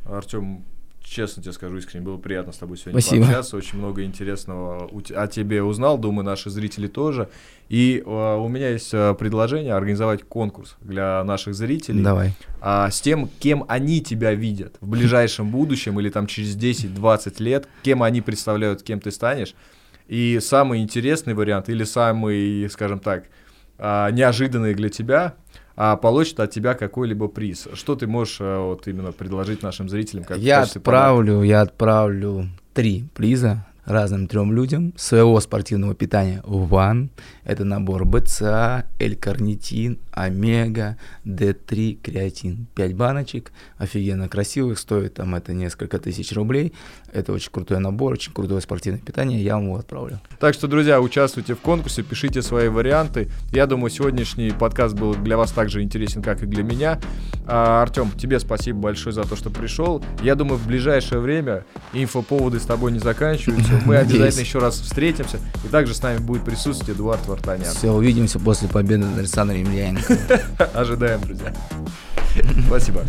Артем, 0.06 0.64
честно 1.02 1.42
тебе 1.42 1.54
скажу 1.54 1.78
искренне, 1.78 2.06
было 2.06 2.18
приятно 2.18 2.52
с 2.52 2.58
тобой 2.58 2.78
сегодня 2.78 3.00
Спасибо. 3.00 3.24
пообщаться. 3.24 3.58
Очень 3.58 3.80
много 3.80 4.04
интересного 4.04 4.90
о 5.16 5.28
тебе 5.28 5.64
узнал, 5.64 5.98
думаю, 5.98 6.26
наши 6.26 6.50
зрители 6.50 6.88
тоже. 6.88 7.30
И 7.70 8.04
э, 8.06 8.36
у 8.36 8.48
меня 8.48 8.70
есть 8.70 8.94
э, 8.94 9.16
предложение 9.18 9.74
организовать 9.74 10.24
конкурс 10.24 10.76
для 10.82 11.24
наших 11.24 11.56
зрителей. 11.56 12.04
Давай. 12.04 12.34
а, 12.60 12.90
с 12.90 13.02
тем, 13.02 13.30
кем 13.40 13.66
они 13.68 14.02
тебя 14.02 14.34
видят 14.34 14.76
в 14.82 14.88
ближайшем 14.88 15.50
будущем 15.52 16.00
или 16.00 16.10
там 16.10 16.28
через 16.28 16.56
10-20 16.58 17.42
лет, 17.42 17.68
кем 17.84 18.04
они 18.04 18.22
представляют, 18.22 18.84
кем 18.84 19.00
ты 19.00 19.12
станешь. 19.12 19.56
И 20.12 20.40
самый 20.42 20.82
интересный 20.82 21.34
вариант 21.34 21.70
или 21.70 21.86
самый, 21.86 22.70
скажем 22.70 23.00
так, 23.00 23.28
а, 23.78 24.12
неожиданный 24.12 24.74
для 24.74 24.90
тебя 24.90 25.36
а, 25.78 25.96
получит 25.96 26.42
от 26.42 26.52
тебя 26.52 26.74
какой-либо 26.74 27.30
приз. 27.30 27.70
Что 27.76 27.96
ты 27.96 28.08
можешь 28.08 28.40
а, 28.42 28.60
вот 28.60 28.90
именно 28.90 29.14
предложить 29.14 29.64
нашим 29.64 29.88
зрителям? 29.88 30.26
Как 30.26 30.38
я 30.38 30.60
качестве 30.60 30.82
подарка? 30.82 31.06
отправлю, 31.06 31.44
я 31.44 31.62
отправлю 31.62 32.50
три 32.74 33.06
приза 33.16 33.66
разным 33.86 34.28
трем 34.28 34.54
людям 34.54 34.94
своего 34.96 35.40
спортивного 35.40 35.96
питания 35.96 36.42
в 36.46 36.74
One. 36.74 37.10
Это 37.44 37.64
набор 37.66 38.06
БЦА, 38.06 38.86
L-карнитин, 39.00 40.00
Омега, 40.12 40.98
D3, 41.26 42.00
креатин. 42.02 42.68
5 42.76 42.96
баночек, 42.96 43.52
офигенно 43.78 44.30
красивых, 44.30 44.80
стоит 44.80 45.16
там 45.16 45.36
это 45.36 45.54
несколько 45.54 46.00
тысяч 46.00 46.32
рублей. 46.34 46.74
Это 47.12 47.34
очень 47.34 47.52
крутой 47.52 47.80
набор, 47.80 48.14
очень 48.14 48.34
крутое 48.34 48.62
спортивное 48.62 49.02
питание, 49.02 49.44
я 49.44 49.56
вам 49.56 49.66
его 49.66 49.78
отправлю. 49.78 50.20
Так 50.40 50.54
что, 50.54 50.68
друзья, 50.68 51.02
участвуйте 51.02 51.56
в 51.56 51.60
конкурсе, 51.60 52.04
пишите 52.04 52.42
свои 52.42 52.68
варианты. 52.68 53.30
Я 53.52 53.66
думаю, 53.66 53.90
сегодняшний 53.90 54.52
подкаст 54.52 54.96
был 54.96 55.16
для 55.16 55.38
вас 55.38 55.52
так 55.52 55.70
же 55.70 55.82
интересен, 55.82 56.22
как 56.22 56.44
и 56.44 56.46
для 56.46 56.64
меня. 56.64 57.00
А, 57.46 57.82
Артем, 57.82 58.12
тебе 58.12 58.40
спасибо 58.40 58.80
большое 58.80 59.14
за 59.14 59.24
то, 59.24 59.36
что 59.36 59.50
пришел. 59.50 60.04
Я 60.22 60.36
думаю, 60.36 60.58
в 60.58 60.68
ближайшее 60.68 61.20
время 61.20 61.66
инфоповоды 61.94 62.60
с 62.60 62.64
тобой 62.64 62.92
не 62.92 63.00
заканчиваются. 63.00 63.71
Мы 63.86 63.96
Надеюсь. 63.96 64.20
обязательно 64.22 64.42
еще 64.42 64.60
раз 64.60 64.80
встретимся. 64.80 65.40
И 65.64 65.68
также 65.68 65.94
с 65.94 66.02
нами 66.02 66.18
будет 66.20 66.44
присутствовать 66.44 66.96
Эдуард 66.96 67.26
Вартанян. 67.28 67.74
Все, 67.74 67.92
увидимся 67.92 68.40
после 68.40 68.68
победы 68.68 69.06
над 69.06 69.20
Александром 69.20 69.60
Емельяненко. 69.60 70.18
Ожидаем, 70.74 71.22
друзья. 71.22 71.54
Спасибо. 72.68 73.04